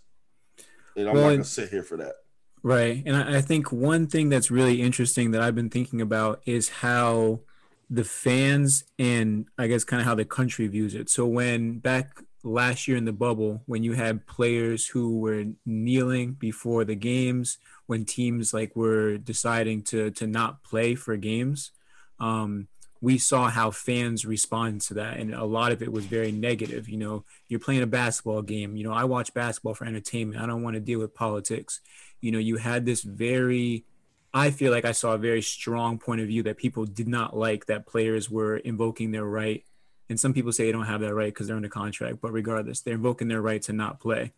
and 0.96 1.08
I'm 1.08 1.16
well, 1.16 1.24
not 1.24 1.30
going 1.30 1.44
to 1.44 1.46
sit 1.46 1.70
here 1.70 1.84
for 1.84 1.98
that. 1.98 2.13
Right, 2.62 3.04
and 3.06 3.16
I, 3.16 3.38
I 3.38 3.42
think 3.42 3.72
one 3.72 4.08
thing 4.08 4.30
that's 4.30 4.52
really 4.52 4.82
interesting 4.82 5.32
that 5.32 5.42
I've 5.42 5.56
been 5.56 5.70
thinking 5.70 6.02
about 6.02 6.42
is 6.46 6.70
how 6.70 7.42
the 7.90 8.04
fans 8.04 8.86
and 8.98 9.48
I 9.58 9.68
guess 9.68 9.84
kind 9.84 10.02
of 10.02 10.08
how 10.08 10.16
the 10.16 10.25
country 10.25 10.68
views 10.68 10.96
it. 10.96 11.10
So 11.10 11.25
when 11.25 11.80
back 11.80 12.24
last 12.43 12.88
year 12.88 12.97
in 12.97 13.05
the 13.05 13.13
bubble, 13.13 13.62
when 13.65 13.83
you 13.83 13.93
had 13.93 14.27
players 14.27 14.88
who 14.88 15.19
were 15.19 15.45
kneeling 15.65 16.33
before 16.33 16.83
the 16.83 16.95
games, 16.95 17.57
when 17.88 18.05
teams 18.05 18.53
like 18.53 18.75
were 18.75 19.17
deciding 19.17 19.83
to 19.83 20.12
to 20.12 20.27
not 20.27 20.63
play 20.63 20.95
for 20.95 21.15
games, 21.17 21.71
um, 22.19 22.67
we 23.01 23.17
saw 23.17 23.50
how 23.50 23.69
fans 23.69 24.25
respond 24.25 24.79
to 24.79 24.93
that 24.93 25.17
and 25.17 25.33
a 25.33 25.43
lot 25.43 25.73
of 25.73 25.81
it 25.81 25.91
was 25.91 26.05
very 26.05 26.31
negative 26.31 26.88
you 26.88 26.97
know. 26.97 27.25
You're 27.50 27.59
playing 27.59 27.81
a 27.81 27.88
basketball 27.88 28.41
game 28.41 28.75
you 28.77 28.83
know 28.83 28.93
i 28.93 29.03
watch 29.03 29.33
basketball 29.33 29.73
for 29.73 29.85
entertainment 29.85 30.41
i 30.41 30.45
don't 30.45 30.63
want 30.63 30.75
to 30.75 30.79
deal 30.79 31.00
with 31.00 31.13
politics. 31.13 31.81
You 32.21 32.31
know 32.31 32.39
you 32.39 32.55
had 32.57 32.85
this 32.85 33.03
very 33.03 33.85
i 34.33 34.51
feel 34.51 34.71
like 34.71 34.85
i 34.85 34.93
saw 34.93 35.13
a 35.13 35.17
very 35.17 35.41
strong 35.41 36.00
point 36.00 36.21
of 36.21 36.27
view 36.27 36.43
that 36.43 36.57
people 36.57 36.85
did 36.85 37.07
not 37.07 37.35
like 37.35 37.65
that 37.65 37.85
players 37.85 38.29
were 38.29 38.57
invoking 38.57 39.12
their 39.12 39.25
right 39.25 39.65
and 40.10 40.19
some 40.19 40.33
people 40.33 40.51
say 40.51 40.65
they 40.65 40.72
don't 40.72 40.86
have 40.86 41.01
that 41.01 41.13
right 41.13 41.33
because 41.33 41.48
they're 41.48 41.55
under 41.55 41.69
contract 41.69 42.17
but 42.22 42.31
regardless 42.31 42.81
they're 42.81 42.95
invoking 42.95 43.27
their 43.27 43.41
right 43.41 43.62
to 43.62 43.74
not 43.74 44.00
play 44.00 44.31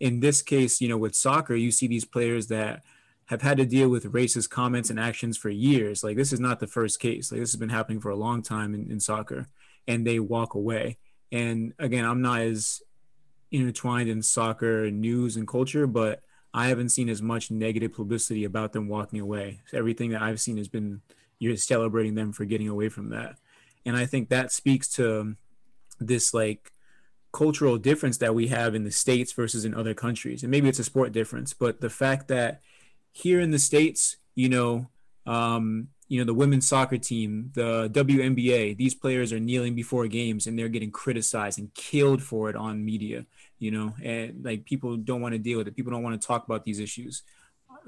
in 0.00 0.20
this 0.20 0.42
case 0.42 0.80
you 0.80 0.88
know 0.88 0.98
with 0.98 1.14
soccer 1.14 1.54
you 1.54 1.70
see 1.70 1.86
these 1.86 2.04
players 2.04 2.48
that 2.48 2.82
have 3.26 3.42
had 3.42 3.56
to 3.56 3.64
deal 3.64 3.88
with 3.88 4.12
racist 4.12 4.50
comments 4.50 4.90
and 4.90 4.98
actions 4.98 5.36
for 5.36 5.48
years. 5.48 6.02
Like 6.02 6.16
this 6.16 6.32
is 6.32 6.40
not 6.40 6.60
the 6.60 6.66
first 6.66 7.00
case. 7.00 7.30
Like 7.30 7.40
this 7.40 7.52
has 7.52 7.58
been 7.58 7.68
happening 7.68 8.00
for 8.00 8.10
a 8.10 8.16
long 8.16 8.42
time 8.42 8.74
in, 8.74 8.90
in 8.90 9.00
soccer, 9.00 9.46
and 9.86 10.06
they 10.06 10.18
walk 10.18 10.54
away. 10.54 10.98
And 11.30 11.72
again, 11.78 12.04
I'm 12.04 12.20
not 12.20 12.40
as 12.40 12.82
intertwined 13.50 14.08
in 14.08 14.22
soccer 14.22 14.90
news 14.90 15.36
and 15.36 15.48
culture, 15.48 15.86
but 15.86 16.22
I 16.52 16.68
haven't 16.68 16.90
seen 16.90 17.08
as 17.08 17.22
much 17.22 17.50
negative 17.50 17.94
publicity 17.94 18.44
about 18.44 18.72
them 18.72 18.88
walking 18.88 19.20
away. 19.20 19.60
Everything 19.72 20.10
that 20.10 20.22
I've 20.22 20.40
seen 20.40 20.58
has 20.58 20.68
been 20.68 21.00
you're 21.38 21.56
celebrating 21.56 22.14
them 22.14 22.32
for 22.32 22.44
getting 22.44 22.68
away 22.68 22.88
from 22.88 23.10
that. 23.10 23.36
And 23.84 23.96
I 23.96 24.06
think 24.06 24.28
that 24.28 24.52
speaks 24.52 24.88
to 24.94 25.36
this 25.98 26.32
like 26.32 26.72
cultural 27.32 27.78
difference 27.78 28.18
that 28.18 28.34
we 28.34 28.48
have 28.48 28.74
in 28.74 28.84
the 28.84 28.90
states 28.90 29.32
versus 29.32 29.64
in 29.64 29.74
other 29.74 29.94
countries. 29.94 30.42
And 30.42 30.50
maybe 30.50 30.68
it's 30.68 30.78
a 30.78 30.84
sport 30.84 31.12
difference, 31.12 31.54
but 31.54 31.80
the 31.80 31.90
fact 31.90 32.28
that 32.28 32.60
here 33.10 33.40
in 33.40 33.50
the 33.50 33.58
states, 33.58 34.16
you 34.34 34.48
know, 34.48 34.88
um, 35.26 35.88
you 36.08 36.18
know, 36.18 36.26
the 36.26 36.34
women's 36.34 36.68
soccer 36.68 36.98
team, 36.98 37.50
the 37.54 37.88
WNBA, 37.90 38.76
these 38.76 38.94
players 38.94 39.32
are 39.32 39.40
kneeling 39.40 39.74
before 39.74 40.06
games 40.08 40.46
and 40.46 40.58
they're 40.58 40.68
getting 40.68 40.90
criticized 40.90 41.58
and 41.58 41.72
killed 41.74 42.22
for 42.22 42.50
it 42.50 42.56
on 42.56 42.84
media, 42.84 43.24
you 43.58 43.70
know, 43.70 43.94
and 44.02 44.44
like 44.44 44.66
people 44.66 44.96
don't 44.98 45.22
want 45.22 45.32
to 45.32 45.38
deal 45.38 45.56
with 45.56 45.68
it. 45.68 45.74
People 45.74 45.90
don't 45.90 46.02
want 46.02 46.20
to 46.20 46.26
talk 46.26 46.44
about 46.44 46.64
these 46.64 46.80
issues. 46.80 47.22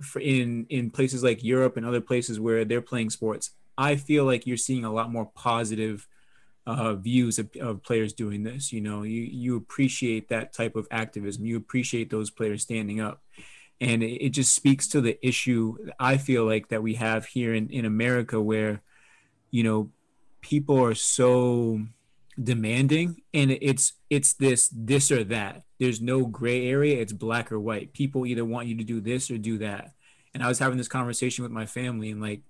For 0.01 0.21
in 0.21 0.67
in 0.71 0.91
places 0.91 1.23
like 1.23 1.45
Europe 1.45 1.77
and 1.77 1.85
other 1.85 2.01
places 2.01 2.41
where 2.41 2.65
they're 2.65 2.81
playing 2.81 3.11
sports, 3.11 3.51
I 3.77 3.97
feel 3.97 4.25
like 4.25 4.47
you're 4.47 4.57
seeing 4.57 4.85
a 4.85 4.93
lot 4.93 5.11
more 5.11 5.27
positive 5.35 6.07
uh, 6.67 6.95
views 6.95 7.39
of, 7.39 7.51
of 7.61 7.83
players 7.83 8.13
doing 8.13 8.43
this. 8.43 8.73
You 8.73 8.81
know, 8.81 9.03
you 9.03 9.23
you 9.23 9.57
appreciate 9.57 10.29
that 10.29 10.53
type 10.53 10.77
of 10.77 10.87
activism. 10.91 11.45
You 11.45 11.57
appreciate 11.57 12.11
those 12.11 12.31
players 12.31 12.63
standing 12.63 13.01
up. 13.01 13.23
And 13.81 14.03
it, 14.03 14.27
it 14.27 14.31
just 14.31 14.55
speaks 14.55 14.89
to 14.89 15.01
the 15.01 15.19
issue 15.27 15.77
I 15.99 16.17
feel 16.17 16.47
like 16.47 16.69
that 16.69 16.83
we 16.83 16.95
have 16.95 17.27
here 17.27 17.55
in, 17.55 17.69
in 17.71 17.85
America 17.85 18.41
where, 18.41 18.83
you 19.51 19.63
know, 19.63 19.91
people 20.41 20.83
are 20.83 20.95
so 20.95 21.81
demanding 22.43 23.23
and 23.33 23.51
it's 23.51 23.93
it's 24.11 24.35
this 24.35 24.71
this 24.73 25.11
or 25.11 25.25
that. 25.25 25.63
There's 25.79 26.01
no 26.01 26.25
gray 26.27 26.69
area. 26.69 27.01
It's 27.01 27.13
black 27.13 27.53
or 27.53 27.61
white. 27.61 27.93
People 27.93 28.27
either 28.27 28.45
want 28.45 28.69
you 28.69 28.77
to 28.79 28.85
do 28.85 29.01
this 29.01 29.31
or 29.31 29.39
do 29.39 29.59
that. 29.59 29.91
And 30.33 30.43
i 30.43 30.49
was 30.49 30.59
having 30.59 30.79
this 30.79 30.89
conversation 30.89 31.43
with 31.43 31.53
my 31.53 31.67
family 31.67 32.11
and 32.11 32.21
like 32.21 32.43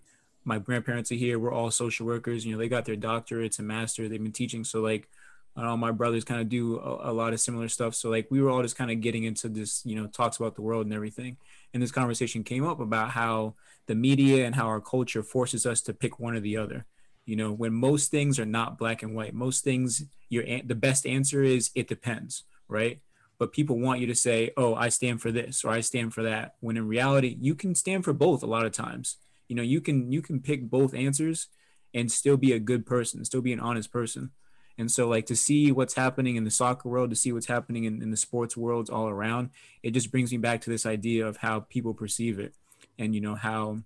my 0.45 0.59
grandparents 0.59 1.11
are 1.11 1.17
here 1.17 1.39
we're 1.39 1.53
all 1.53 1.71
social 1.71 2.07
workers 2.07 2.45
you 2.45 2.53
know 2.53 2.59
they 2.59 2.69
got 2.69 2.85
their 2.85 2.97
doctorates 2.97 3.59
and 3.59 3.69
master 3.69 4.09
they've 4.09 4.23
been 4.23 4.33
teaching 4.33 4.65
so 4.65 4.81
like 4.81 5.09
all 5.57 5.77
my 5.77 5.93
brothers 5.93 6.25
kind 6.25 6.41
of 6.41 6.49
do 6.49 6.79
a, 6.79 7.11
a, 7.11 7.13
lot 7.13 7.33
of 7.33 7.41
similar 7.41 7.69
stuff. 7.69 7.95
So 7.95 8.11
like 8.11 8.27
we 8.31 8.41
were 8.41 8.51
all 8.51 8.63
just 8.63 8.77
kind 8.77 8.91
of 8.91 9.01
getting 9.01 9.25
into 9.25 9.49
this, 9.49 9.83
you 9.85 9.95
know, 9.95 10.07
talks 10.07 10.39
about 10.39 10.57
the 10.57 10.63
world 10.63 10.87
and 10.87 10.95
everything. 10.95 11.37
And 11.73 11.83
this 11.83 11.93
conversation 11.93 12.43
came 12.43 12.67
up 12.67 12.81
about 12.81 13.11
how 13.11 13.55
the 13.87 13.95
media 13.95 14.47
and 14.47 14.55
how 14.55 14.67
our 14.67 14.81
culture 14.81 15.23
forces 15.23 15.67
us 15.67 15.81
to 15.83 15.95
pick 15.95 16.19
one 16.19 16.35
or 16.35 16.41
the 16.41 16.57
other. 16.57 16.87
You 17.25 17.37
know, 17.37 17.53
when 17.53 17.73
most 17.73 18.11
things 18.11 18.39
are 18.39 18.47
not 18.47 18.79
black 18.79 19.03
and 19.03 19.15
white, 19.15 19.35
most 19.35 19.65
things 19.65 20.05
your 20.29 20.45
the 20.65 20.75
best 20.75 21.07
answer 21.07 21.43
is 21.43 21.71
it 21.75 21.89
depends, 21.89 22.45
right? 22.69 23.01
But 23.39 23.53
people 23.53 23.79
want 23.79 24.01
you 24.01 24.07
to 24.09 24.15
say, 24.15 24.51
"Oh, 24.57 24.75
I 24.75 24.91
stand 24.91 25.23
for 25.23 25.33
this" 25.33 25.65
or 25.65 25.71
"I 25.71 25.81
stand 25.81 26.13
for 26.13 26.23
that." 26.23 26.57
When 26.61 26.77
in 26.77 26.87
reality, 26.87 27.37
you 27.41 27.55
can 27.55 27.75
stand 27.75 28.05
for 28.05 28.13
both 28.13 28.43
a 28.43 28.47
lot 28.47 28.67
of 28.67 28.73
times. 28.73 29.17
You 29.49 29.57
know, 29.57 29.63
you 29.63 29.81
can 29.81 30.11
you 30.11 30.23
can 30.23 30.41
pick 30.41 30.71
both 30.71 30.95
answers 30.95 31.49
and 31.93 32.11
still 32.11 32.37
be 32.37 32.53
a 32.53 32.59
good 32.59 32.85
person, 32.85 33.25
still 33.25 33.41
be 33.41 33.53
an 33.53 33.61
honest 33.61 33.93
person. 33.93 34.31
And 34.77 34.91
so, 34.91 35.09
like, 35.09 35.27
to 35.27 35.37
see 35.37 35.71
what's 35.71 35.95
happening 35.95 36.35
in 36.37 36.45
the 36.45 36.51
soccer 36.51 36.89
world, 36.89 37.11
to 37.11 37.17
see 37.17 37.31
what's 37.31 37.47
happening 37.47 37.85
in, 37.85 38.03
in 38.03 38.11
the 38.11 38.17
sports 38.17 38.57
worlds 38.57 38.91
all 38.91 39.09
around, 39.09 39.51
it 39.85 39.93
just 39.93 40.11
brings 40.11 40.33
me 40.33 40.39
back 40.39 40.61
to 40.63 40.71
this 40.71 40.85
idea 40.85 41.27
of 41.27 41.37
how 41.37 41.61
people 41.61 41.95
perceive 41.95 42.41
it. 42.41 42.55
And, 42.99 43.15
you 43.15 43.21
know, 43.21 43.37
how 43.37 43.79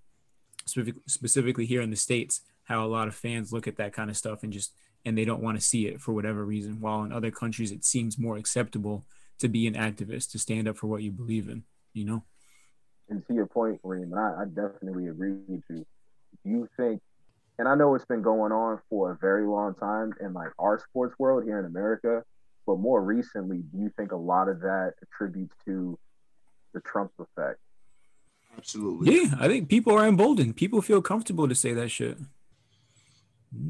specific, 0.64 0.94
specifically 1.06 1.66
here 1.66 1.82
in 1.82 1.90
the 1.90 1.96
States, 1.96 2.40
how 2.64 2.84
a 2.84 2.88
lot 2.88 3.08
of 3.08 3.14
fans 3.14 3.52
look 3.52 3.68
at 3.68 3.76
that 3.76 3.92
kind 3.92 4.08
of 4.08 4.16
stuff 4.16 4.42
and 4.42 4.52
just, 4.52 4.72
and 5.04 5.16
they 5.16 5.24
don't 5.24 5.42
want 5.42 5.58
to 5.58 5.64
see 5.64 5.86
it 5.86 6.00
for 6.00 6.12
whatever 6.12 6.44
reason. 6.44 6.80
While 6.80 7.04
in 7.04 7.12
other 7.12 7.30
countries, 7.30 7.70
it 7.70 7.84
seems 7.84 8.18
more 8.18 8.36
acceptable 8.36 9.04
to 9.38 9.48
be 9.48 9.66
an 9.66 9.74
activist, 9.74 10.30
to 10.32 10.38
stand 10.38 10.68
up 10.68 10.76
for 10.76 10.86
what 10.86 11.02
you 11.02 11.10
believe 11.10 11.48
in, 11.48 11.64
you 11.92 12.04
know? 12.04 12.24
And 13.10 13.26
to 13.26 13.34
your 13.34 13.46
point, 13.46 13.80
Reem, 13.82 14.12
I, 14.14 14.42
I 14.42 14.44
definitely 14.44 15.08
agree 15.08 15.32
with 15.46 15.62
you. 15.70 15.86
Do 16.44 16.50
you 16.50 16.68
think 16.76 17.00
and 17.58 17.66
I 17.66 17.74
know 17.74 17.94
it's 17.94 18.04
been 18.04 18.22
going 18.22 18.52
on 18.52 18.80
for 18.88 19.10
a 19.10 19.16
very 19.16 19.44
long 19.46 19.74
time 19.74 20.14
in 20.20 20.32
like 20.32 20.50
our 20.58 20.78
sports 20.78 21.18
world 21.18 21.44
here 21.44 21.58
in 21.58 21.64
America, 21.64 22.22
but 22.66 22.78
more 22.78 23.02
recently, 23.02 23.58
do 23.58 23.78
you 23.78 23.92
think 23.96 24.12
a 24.12 24.16
lot 24.16 24.48
of 24.48 24.60
that 24.60 24.94
attributes 25.02 25.54
to 25.64 25.98
the 26.72 26.80
Trump 26.80 27.10
effect? 27.18 27.58
Absolutely. 28.56 29.14
Yeah, 29.14 29.34
I 29.40 29.48
think 29.48 29.68
people 29.68 29.92
are 29.92 30.06
emboldened. 30.06 30.56
People 30.56 30.82
feel 30.82 31.02
comfortable 31.02 31.48
to 31.48 31.54
say 31.54 31.72
that 31.74 31.90
shit. 31.90 32.18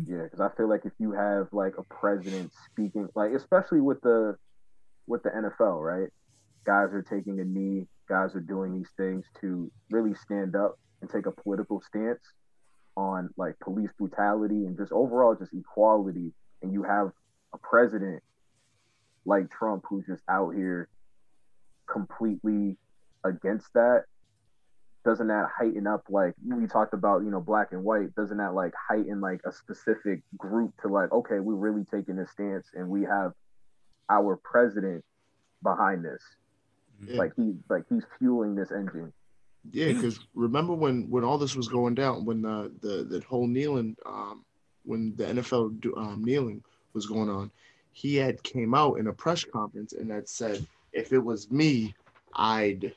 Yeah, 0.07 0.24
because 0.24 0.40
I 0.40 0.51
feel 0.57 0.68
like 0.68 0.85
if 0.85 0.92
you 0.98 1.12
have 1.12 1.48
like 1.53 1.74
a 1.79 1.83
president 1.85 2.53
speaking, 2.70 3.09
like 3.14 3.33
especially 3.33 3.81
with 3.81 4.01
the 4.03 4.37
with 5.07 5.22
the 5.22 5.31
NFL, 5.31 5.83
right? 5.83 6.09
Guys 6.64 6.92
are 6.92 7.03
taking 7.03 7.40
a 7.40 7.44
knee. 7.44 7.87
Guys 8.09 8.35
are 8.35 8.40
doing 8.40 8.73
these 8.75 8.90
things 8.97 9.27
to 9.40 9.71
really 9.90 10.14
stand 10.14 10.57
up 10.57 10.79
and 11.01 11.11
take 11.11 11.27
a 11.27 11.33
political 11.33 11.81
stance 11.81 12.23
on 12.97 13.29
like 13.37 13.59
police 13.61 13.90
brutality 13.99 14.66
and 14.66 14.77
just 14.77 14.92
overall 14.92 15.35
just 15.35 15.53
equality. 15.55 16.33
And 16.62 16.73
you 16.73 16.83
have 16.83 17.11
a 17.55 17.59
president 17.59 18.23
like 19.25 19.51
Trump 19.51 19.85
who's 19.88 20.07
just 20.07 20.23
out 20.29 20.55
here 20.55 20.88
completely 21.87 22.77
against 23.25 23.73
that. 23.75 24.05
Doesn't 25.05 25.29
that 25.29 25.49
heighten 25.57 25.87
up 25.87 26.05
like 26.11 26.35
we 26.44 26.66
talked 26.66 26.92
about 26.92 27.23
you 27.23 27.31
know 27.31 27.40
black 27.40 27.68
and 27.73 27.85
white. 27.85 28.14
Doesn't 28.14 28.38
that 28.38 28.55
like 28.55 28.75
heighten 28.88 29.21
like 29.21 29.40
a 29.47 29.53
specific 29.53 30.23
group 30.37 30.73
to 30.83 30.88
like 30.88 31.12
okay 31.12 31.38
we're 31.38 31.55
really 31.55 31.85
taking 31.90 32.18
a 32.18 32.27
stance 32.27 32.68
and 32.75 32.88
we 32.88 33.05
have 33.05 33.33
our 34.11 34.37
president 34.42 35.05
behind 35.62 36.05
this 36.05 36.23
yeah. 37.07 37.17
like 37.17 37.33
he 37.37 37.55
like 37.69 37.85
he's 37.89 38.05
fueling 38.19 38.55
this 38.55 38.71
engine 38.71 39.13
yeah, 39.73 39.93
because 39.93 40.21
remember 40.35 40.73
when 40.75 41.09
when 41.11 41.25
all 41.25 41.39
this 41.39 41.57
was 41.57 41.69
going 41.69 41.95
down, 41.95 42.25
when 42.25 42.43
the 42.43 42.73
the 42.81 43.05
the 43.05 43.25
whole 43.27 43.47
kneeling, 43.47 43.97
um, 44.07 44.45
when 44.85 45.15
the 45.17 45.25
NFL 45.25 45.81
do, 45.81 45.95
um, 45.97 46.25
kneeling 46.25 46.63
was 46.95 47.07
going 47.07 47.29
on, 47.29 47.51
he 47.93 48.17
had 48.17 48.43
came 48.43 48.75
out 48.75 48.95
in 48.95 49.09
a 49.09 49.13
press 49.13 49.45
conference 49.45 49.93
and 49.93 50.11
had 50.11 50.29
said, 50.29 50.67
if 50.93 51.13
it 51.13 51.19
was 51.19 51.51
me, 51.51 51.95
I'd. 52.35 52.95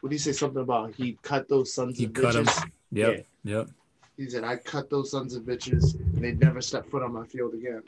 What 0.00 0.10
do 0.10 0.14
you 0.14 0.20
say? 0.20 0.32
Something 0.32 0.62
about 0.62 0.94
he 0.94 1.18
cut 1.22 1.48
those 1.48 1.72
sons 1.72 1.98
he 1.98 2.04
of 2.04 2.12
cut 2.12 2.34
bitches. 2.34 2.60
Them. 2.60 2.72
Yep. 2.92 3.26
Yeah. 3.42 3.56
Yep. 3.56 3.68
He 4.16 4.28
said, 4.28 4.44
I 4.44 4.56
cut 4.56 4.90
those 4.90 5.10
sons 5.10 5.34
of 5.34 5.44
bitches 5.44 5.94
and 5.94 6.22
they'd 6.22 6.38
never 6.38 6.60
step 6.60 6.88
foot 6.88 7.02
on 7.02 7.12
my 7.12 7.26
field 7.26 7.54
again. 7.54 7.82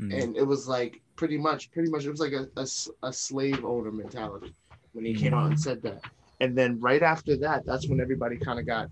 Mm. 0.00 0.22
And 0.22 0.36
it 0.36 0.42
was 0.42 0.66
like 0.66 1.00
pretty 1.16 1.36
much, 1.36 1.70
pretty 1.70 1.90
much, 1.90 2.06
it 2.06 2.10
was 2.10 2.18
like 2.18 2.32
a, 2.32 2.48
a, 2.56 2.66
a 3.06 3.12
slave 3.12 3.64
owner 3.64 3.92
mentality 3.92 4.54
when 4.92 5.04
he 5.04 5.14
came 5.14 5.34
out 5.34 5.46
and 5.46 5.60
said 5.60 5.82
that. 5.82 6.02
And 6.40 6.56
then 6.56 6.80
right 6.80 7.02
after 7.02 7.36
that, 7.38 7.66
that's 7.66 7.86
when 7.88 8.00
everybody 8.00 8.36
kind 8.36 8.58
of 8.58 8.66
got, 8.66 8.88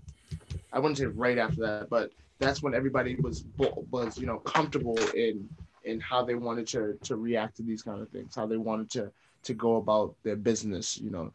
I 0.71 0.79
wouldn't 0.79 0.97
say 0.97 1.05
right 1.05 1.37
after 1.37 1.61
that, 1.61 1.89
but 1.89 2.11
that's 2.39 2.63
when 2.63 2.73
everybody 2.73 3.15
was 3.15 3.43
was 3.91 4.17
you 4.17 4.25
know 4.25 4.37
comfortable 4.37 4.97
in 5.13 5.47
in 5.83 5.99
how 5.99 6.23
they 6.23 6.35
wanted 6.35 6.67
to 6.67 6.97
to 7.03 7.15
react 7.15 7.57
to 7.57 7.63
these 7.63 7.81
kind 7.81 8.01
of 8.01 8.09
things, 8.09 8.35
how 8.35 8.47
they 8.47 8.57
wanted 8.57 8.89
to 8.91 9.11
to 9.43 9.53
go 9.53 9.77
about 9.77 10.15
their 10.23 10.35
business, 10.35 10.97
you 10.97 11.09
know, 11.09 11.31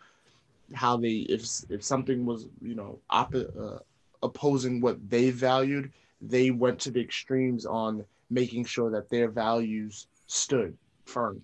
how 0.73 0.97
they 0.97 1.27
if 1.29 1.47
if 1.69 1.83
something 1.83 2.25
was 2.25 2.47
you 2.63 2.75
know 2.75 2.99
op- 3.11 3.35
uh, 3.35 3.79
opposing 4.23 4.81
what 4.81 4.99
they 5.11 5.31
valued, 5.31 5.93
they 6.21 6.51
went 6.51 6.79
to 6.81 6.91
the 6.91 7.01
extremes 7.01 7.67
on 7.67 8.05
making 8.31 8.65
sure 8.65 8.91
that 8.91 9.11
their 9.11 9.29
values 9.29 10.07
stood 10.27 10.77
firm. 11.05 11.43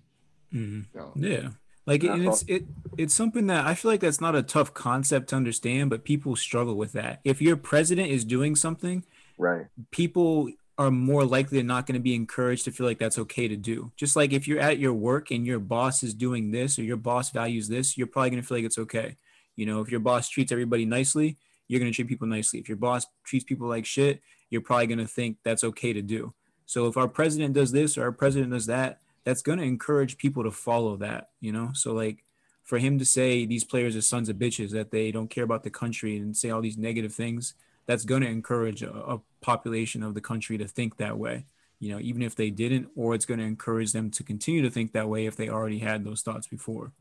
Mm-hmm. 0.53 0.81
You 0.93 0.99
know? 0.99 1.11
Yeah, 1.15 1.49
like 1.85 2.03
and 2.03 2.25
it's 2.25 2.43
it 2.47 2.65
it's 2.97 3.13
something 3.13 3.47
that 3.47 3.65
I 3.65 3.73
feel 3.73 3.91
like 3.91 4.01
that's 4.01 4.21
not 4.21 4.35
a 4.35 4.43
tough 4.43 4.73
concept 4.73 5.29
to 5.29 5.35
understand, 5.35 5.89
but 5.89 6.03
people 6.03 6.35
struggle 6.35 6.75
with 6.75 6.93
that. 6.93 7.21
If 7.23 7.41
your 7.41 7.57
president 7.57 8.09
is 8.09 8.23
doing 8.23 8.55
something, 8.55 9.03
right, 9.37 9.67
people 9.91 10.49
are 10.77 10.91
more 10.91 11.25
likely 11.25 11.59
than 11.59 11.67
not 11.67 11.85
going 11.85 11.93
to 11.93 12.01
be 12.01 12.15
encouraged 12.15 12.65
to 12.65 12.71
feel 12.71 12.87
like 12.87 12.97
that's 12.97 13.19
okay 13.19 13.47
to 13.47 13.55
do. 13.55 13.91
Just 13.97 14.15
like 14.15 14.33
if 14.33 14.47
you're 14.47 14.59
at 14.59 14.79
your 14.79 14.93
work 14.93 15.31
and 15.31 15.45
your 15.45 15.59
boss 15.59 16.01
is 16.01 16.13
doing 16.13 16.51
this 16.51 16.79
or 16.79 16.83
your 16.83 16.97
boss 16.97 17.29
values 17.29 17.67
this, 17.67 17.97
you're 17.97 18.07
probably 18.07 18.31
going 18.31 18.41
to 18.41 18.47
feel 18.47 18.57
like 18.57 18.65
it's 18.65 18.77
okay. 18.77 19.17
You 19.55 19.65
know, 19.65 19.81
if 19.81 19.91
your 19.91 19.99
boss 19.99 20.29
treats 20.29 20.51
everybody 20.51 20.85
nicely, 20.85 21.37
you're 21.67 21.79
going 21.79 21.91
to 21.91 21.95
treat 21.95 22.07
people 22.07 22.27
nicely. 22.27 22.59
If 22.59 22.67
your 22.67 22.77
boss 22.77 23.05
treats 23.23 23.43
people 23.43 23.67
like 23.67 23.85
shit, 23.85 24.21
you're 24.49 24.61
probably 24.61 24.87
going 24.87 24.99
to 24.99 25.07
think 25.07 25.37
that's 25.43 25.63
okay 25.63 25.93
to 25.93 26.01
do. 26.01 26.33
So 26.65 26.87
if 26.87 26.97
our 26.97 27.07
president 27.07 27.53
does 27.53 27.71
this 27.71 27.97
or 27.97 28.03
our 28.03 28.11
president 28.11 28.51
does 28.51 28.65
that, 28.67 29.01
that's 29.23 29.41
going 29.41 29.59
to 29.59 29.65
encourage 29.65 30.17
people 30.17 30.43
to 30.43 30.51
follow 30.51 30.97
that, 30.97 31.29
you 31.39 31.51
know? 31.51 31.71
So, 31.73 31.93
like, 31.93 32.23
for 32.63 32.77
him 32.77 32.99
to 32.99 33.05
say 33.05 33.45
these 33.45 33.63
players 33.63 33.95
are 33.95 34.01
sons 34.01 34.29
of 34.29 34.37
bitches, 34.37 34.71
that 34.71 34.91
they 34.91 35.11
don't 35.11 35.29
care 35.29 35.43
about 35.43 35.63
the 35.63 35.69
country 35.69 36.17
and 36.17 36.35
say 36.35 36.49
all 36.49 36.61
these 36.61 36.77
negative 36.77 37.13
things, 37.13 37.53
that's 37.85 38.05
going 38.05 38.21
to 38.21 38.27
encourage 38.27 38.83
a, 38.83 38.91
a 38.91 39.21
population 39.41 40.03
of 40.03 40.13
the 40.13 40.21
country 40.21 40.57
to 40.57 40.67
think 40.67 40.97
that 40.97 41.17
way, 41.17 41.45
you 41.79 41.91
know, 41.91 41.99
even 41.99 42.21
if 42.21 42.35
they 42.35 42.49
didn't, 42.49 42.89
or 42.95 43.15
it's 43.15 43.25
going 43.25 43.39
to 43.39 43.45
encourage 43.45 43.91
them 43.91 44.11
to 44.11 44.23
continue 44.23 44.61
to 44.61 44.69
think 44.69 44.93
that 44.93 45.09
way 45.09 45.25
if 45.25 45.35
they 45.35 45.49
already 45.49 45.79
had 45.79 46.03
those 46.03 46.21
thoughts 46.21 46.47
before. 46.47 46.93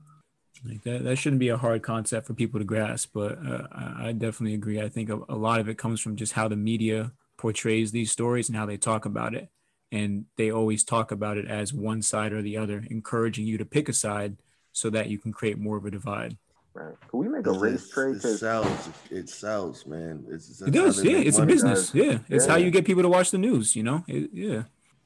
Like 0.65 0.83
that, 0.83 1.05
that 1.05 1.17
shouldn't 1.17 1.41
be 1.41 1.49
a 1.49 1.57
hard 1.57 1.83
concept 1.83 2.27
for 2.27 2.35
people 2.35 2.61
to 2.61 2.67
grasp, 2.67 3.11
but 3.15 3.39
uh, 3.47 3.67
I 3.73 4.13
definitely 4.13 4.55
agree. 4.55 4.81
I 4.81 4.89
think 4.89 5.09
a, 5.09 5.21
a 5.29 5.37
lot 5.37 5.61
of 5.61 5.69
it 5.69 5.79
comes 5.79 6.01
from 6.01 6.17
just 6.17 6.35
how 6.35 6.49
the 6.49 6.57
media 6.57 7.13
portrays 7.39 7.93
these 7.93 8.11
stories 8.11 8.49
and 8.49 8.57
how 8.57 8.67
they 8.67 8.77
talk 8.77 9.07
about 9.07 9.35
it. 9.35 9.49
And 9.93 10.27
they 10.37 10.51
always 10.51 10.85
talk 10.85 11.11
about 11.11 11.37
it 11.37 11.47
as 11.47 11.73
one 11.73 12.03
side 12.03 12.33
or 12.33 12.43
the 12.43 12.57
other, 12.57 12.85
encouraging 12.91 13.47
you 13.47 13.59
to 13.59 13.65
pick 13.65 13.89
a 13.89 13.93
side 13.93 14.37
so 14.73 14.89
that 14.91 15.09
you 15.09 15.19
can 15.19 15.33
create 15.33 15.59
more 15.59 15.77
of 15.77 15.85
a 15.85 15.91
divide. 15.91 16.37
Right. 16.75 16.95
Can 17.09 17.19
we 17.19 17.29
make 17.29 17.47
a 17.49 17.53
race 17.53 17.85
It, 17.89 17.91
trade? 17.93 18.17
it 18.17 18.23
'Cause- 18.23 18.39
sells. 18.39 18.89
It 19.11 19.29
sells, 19.29 19.87
man. 19.87 20.25
It's, 20.31 20.61
It 20.63 20.71
does, 20.71 21.03
yeah. 21.05 21.19
It's 21.19 21.39
a 21.39 21.45
business, 21.47 21.93
yeah. 21.93 22.21
It's 22.29 22.47
how 22.47 22.55
Yeah. 22.57 22.67
you 22.67 22.71
get 22.71 22.85
people 22.85 23.03
to 23.03 23.09
watch 23.09 23.33
the 23.33 23.39
news, 23.39 23.75
you 23.75 23.83
know. 23.83 24.05
It, 24.07 24.31
yeah. 24.33 24.63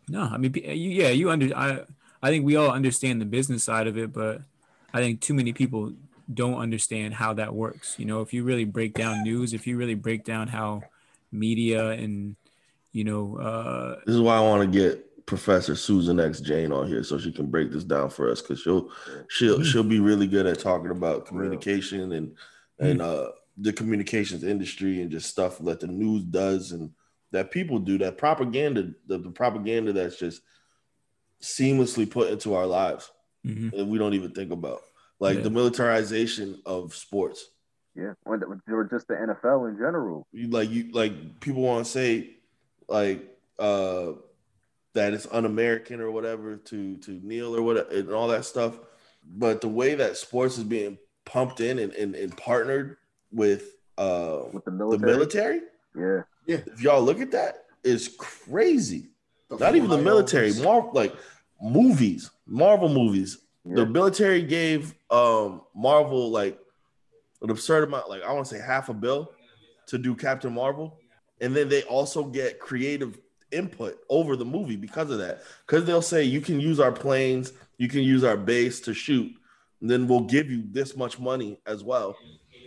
No, 0.06 0.20
I 0.24 0.36
mean, 0.36 0.52
you, 0.54 0.90
yeah, 0.90 1.08
you 1.08 1.30
under. 1.30 1.56
I, 1.56 1.84
I 2.22 2.28
think 2.28 2.44
we 2.44 2.56
all 2.56 2.70
understand 2.70 3.22
the 3.22 3.24
business 3.24 3.64
side 3.64 3.86
of 3.86 3.96
it, 3.96 4.12
but 4.12 4.42
I 4.92 5.00
think 5.00 5.22
too 5.22 5.32
many 5.32 5.54
people 5.54 5.94
don't 6.32 6.56
understand 6.58 7.14
how 7.14 7.32
that 7.34 7.54
works. 7.54 7.96
You 7.98 8.04
know, 8.04 8.20
if 8.20 8.34
you 8.34 8.44
really 8.44 8.66
break 8.66 8.92
down 8.92 9.22
news, 9.22 9.54
if 9.54 9.66
you 9.66 9.78
really 9.78 9.94
break 9.94 10.24
down 10.24 10.48
how 10.48 10.82
media 11.32 11.88
and 11.90 12.36
you 12.94 13.04
know, 13.04 13.36
uh, 13.36 13.96
This 14.06 14.14
is 14.14 14.20
why 14.22 14.36
I 14.36 14.40
want 14.40 14.62
to 14.72 14.78
get 14.78 15.26
Professor 15.26 15.74
Susan 15.74 16.20
X 16.20 16.40
Jane 16.40 16.72
on 16.72 16.86
here 16.86 17.02
so 17.02 17.18
she 17.18 17.32
can 17.32 17.46
break 17.50 17.70
this 17.72 17.84
down 17.84 18.08
for 18.08 18.30
us 18.30 18.40
because 18.40 18.60
she'll 18.60 18.90
she'll 19.28 19.62
she'll 19.62 19.82
be 19.82 19.98
really 20.00 20.26
good 20.26 20.46
at 20.46 20.60
talking 20.60 20.90
about 20.90 21.26
communication 21.26 22.12
and 22.12 22.36
and 22.78 23.02
uh 23.02 23.28
the 23.58 23.72
communications 23.72 24.44
industry 24.44 25.00
and 25.00 25.10
just 25.10 25.30
stuff 25.30 25.58
that 25.58 25.80
the 25.80 25.86
news 25.86 26.24
does 26.24 26.72
and 26.72 26.90
that 27.32 27.50
people 27.50 27.78
do 27.78 27.96
that 27.98 28.18
propaganda 28.18 28.90
the, 29.06 29.18
the 29.18 29.30
propaganda 29.30 29.92
that's 29.92 30.18
just 30.18 30.42
seamlessly 31.42 32.08
put 32.08 32.30
into 32.30 32.54
our 32.54 32.66
lives 32.66 33.10
mhm. 33.46 33.72
and 33.72 33.88
we 33.90 33.98
don't 33.98 34.14
even 34.14 34.30
think 34.32 34.52
about 34.52 34.80
like 35.20 35.36
Yeah. 35.38 35.42
the 35.44 35.50
militarization 35.50 36.60
of 36.66 36.94
sports 36.94 37.48
Yeah, 37.96 38.12
or 38.26 38.38
or 38.68 38.84
just 38.84 39.08
the 39.08 39.14
NFL 39.14 39.70
in 39.70 39.76
general. 39.78 40.26
you 40.32 40.48
like 40.48 40.68
you 40.70 40.90
like 40.92 41.40
people 41.40 41.62
want 41.62 41.84
to 41.86 41.90
say 41.90 42.36
like 42.88 43.36
uh 43.58 44.12
that 44.94 45.12
it's 45.12 45.26
un-American 45.32 46.00
or 46.00 46.10
whatever 46.10 46.56
to 46.56 46.96
to 46.98 47.12
kneel 47.22 47.54
or 47.56 47.62
what 47.62 47.92
and 47.92 48.10
all 48.10 48.28
that 48.28 48.44
stuff. 48.44 48.78
But 49.26 49.60
the 49.60 49.68
way 49.68 49.94
that 49.94 50.16
sports 50.16 50.58
is 50.58 50.64
being 50.64 50.98
pumped 51.24 51.60
in 51.60 51.78
and, 51.78 51.92
and, 51.94 52.14
and 52.14 52.36
partnered 52.36 52.96
with 53.32 53.76
uh 53.98 54.42
with 54.52 54.64
the 54.64 54.70
the 54.70 54.98
military. 54.98 55.60
yeah, 55.96 56.22
Yeah, 56.46 56.58
if 56.66 56.80
y'all 56.82 57.02
look 57.02 57.20
at 57.20 57.30
that, 57.32 57.64
is 57.82 58.14
crazy. 58.18 59.10
The 59.48 59.56
Not 59.58 59.76
even 59.76 59.90
the 59.90 59.98
military, 59.98 60.52
more 60.54 60.90
like 60.92 61.14
movies, 61.60 62.30
Marvel 62.46 62.88
movies. 62.88 63.38
yeah. 63.64 63.76
The 63.76 63.86
military 63.86 64.42
gave 64.42 64.94
um 65.10 65.62
Marvel 65.74 66.30
like 66.30 66.58
an 67.42 67.50
absurd 67.50 67.84
amount, 67.84 68.08
like 68.08 68.22
I 68.22 68.32
want 68.32 68.46
to 68.46 68.54
say 68.54 68.60
half 68.60 68.88
a 68.88 68.94
bill 68.94 69.32
to 69.86 69.98
do 69.98 70.14
Captain 70.14 70.52
Marvel, 70.52 70.98
and 71.40 71.54
then 71.54 71.68
they 71.68 71.82
also 71.84 72.24
get 72.24 72.58
creative 72.58 73.18
input 73.50 73.98
over 74.08 74.36
the 74.36 74.44
movie 74.44 74.76
because 74.76 75.10
of 75.10 75.18
that. 75.18 75.42
Because 75.66 75.84
they'll 75.84 76.02
say 76.02 76.24
you 76.24 76.40
can 76.40 76.60
use 76.60 76.80
our 76.80 76.92
planes, 76.92 77.52
you 77.78 77.88
can 77.88 78.02
use 78.02 78.24
our 78.24 78.36
base 78.36 78.80
to 78.80 78.94
shoot, 78.94 79.32
and 79.80 79.90
then 79.90 80.08
we'll 80.08 80.20
give 80.20 80.50
you 80.50 80.64
this 80.70 80.96
much 80.96 81.18
money 81.18 81.58
as 81.66 81.84
well. 81.84 82.16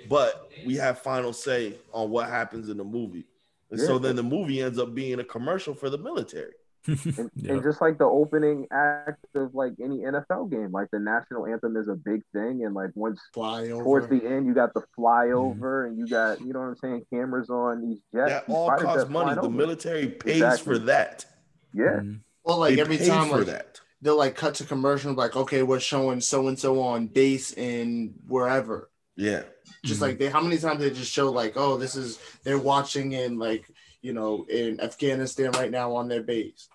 But 0.10 0.52
we 0.66 0.76
have 0.76 1.00
final 1.00 1.34
say 1.34 1.74
on 1.92 2.10
what 2.10 2.30
happens 2.30 2.70
in 2.70 2.78
the 2.78 2.84
movie. 2.84 3.26
And 3.70 3.80
so 3.80 4.00
then 4.00 4.16
the 4.16 4.24
movie 4.24 4.62
ends 4.62 4.80
up 4.80 4.96
being 4.96 5.20
a 5.20 5.24
commercial 5.24 5.74
for 5.74 5.90
the 5.90 5.98
military. 5.98 6.54
And, 7.18 7.30
Yeah. 7.36 7.54
and 7.54 7.64
just 7.64 7.82
like 7.82 7.98
the 7.98 8.06
opening 8.06 8.68
act 8.72 9.26
of 9.36 9.54
like 9.54 9.74
any 9.84 10.00
NFL 10.00 10.50
game, 10.52 10.72
like 10.72 10.90
the 10.92 11.00
national 11.00 11.46
anthem 11.46 11.76
is 11.76 11.88
a 11.88 11.96
big 11.96 12.22
thing, 12.34 12.64
and 12.66 12.74
like 12.74 12.92
once 12.96 13.20
fly 13.34 13.70
over. 13.70 13.84
towards 13.84 14.08
the 14.10 14.24
end, 14.26 14.46
you 14.48 14.54
got 14.54 14.74
the 14.74 14.84
flyover, 14.98 15.58
Mm-hmm. 15.60 15.88
and 15.90 15.98
you 16.00 16.08
got 16.08 16.40
you 16.42 16.54
know 16.54 16.60
what 16.60 16.68
I'm 16.68 16.76
saying, 16.78 17.06
cameras 17.14 17.50
on 17.50 17.82
these 17.88 18.00
jets. 18.14 18.32
That 18.32 18.46
all 18.54 18.70
costs 18.70 19.02
jets 19.04 19.10
money. 19.10 19.34
The 19.36 19.42
over. 19.42 19.50
military 19.50 20.08
pays 20.08 20.36
Exactly. 20.38 20.74
for 20.74 20.80
that. 20.86 21.26
Yeah, 21.74 22.00
Mhm. 22.02 22.20
well, 22.44 22.60
like 22.60 22.76
they 22.76 22.82
every 22.82 22.98
time 22.98 23.30
for 23.30 23.38
like, 23.40 23.48
that. 23.48 23.82
they'll 24.02 24.18
like 24.18 24.36
cut 24.36 24.56
to 24.56 24.64
commercial, 24.64 25.14
like 25.14 25.36
okay, 25.36 25.64
we're 25.64 25.80
showing 25.80 26.22
so 26.22 26.48
and 26.48 26.58
so 26.58 26.82
on 26.82 27.08
base 27.08 27.52
in 27.54 28.14
wherever. 28.28 28.90
Yeah. 29.16 29.44
Just 29.84 30.00
Mhm. 30.00 30.04
like 30.04 30.20
they, 30.20 30.30
how 30.30 30.42
many 30.42 30.58
times 30.58 30.80
they 30.80 30.90
just 30.92 31.12
show 31.12 31.32
like, 31.32 31.54
oh, 31.58 31.78
this 31.78 31.96
is 31.96 32.20
they're 32.44 32.58
watching 32.60 33.12
in 33.12 33.38
like 33.38 33.66
you 34.02 34.14
know 34.14 34.46
in 34.50 34.80
Afghanistan 34.80 35.52
right 35.52 35.72
now 35.72 35.94
on 35.96 36.08
their 36.08 36.24
base. 36.24 36.70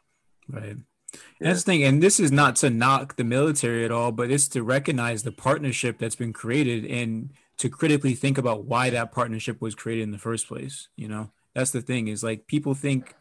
Right. 0.48 0.76
Yeah. 1.14 1.18
That's 1.48 1.62
the 1.64 1.72
thing, 1.72 1.82
and 1.84 2.02
this 2.02 2.18
is 2.18 2.32
not 2.32 2.56
to 2.56 2.70
knock 2.70 3.16
the 3.16 3.24
military 3.24 3.84
at 3.84 3.90
all, 3.90 4.12
but 4.12 4.30
it's 4.30 4.48
to 4.48 4.62
recognize 4.62 5.22
the 5.22 5.32
partnership 5.32 5.98
that's 5.98 6.16
been 6.16 6.32
created 6.32 6.86
and 6.86 7.30
to 7.58 7.68
critically 7.68 8.14
think 8.14 8.38
about 8.38 8.64
why 8.64 8.88
that 8.90 9.12
partnership 9.12 9.60
was 9.60 9.74
created 9.74 10.02
in 10.02 10.10
the 10.10 10.18
first 10.18 10.48
place. 10.48 10.88
You 10.96 11.08
know, 11.08 11.30
that's 11.54 11.70
the 11.70 11.82
thing 11.82 12.08
is 12.08 12.22
like 12.24 12.46
people 12.46 12.74
think 12.74 13.14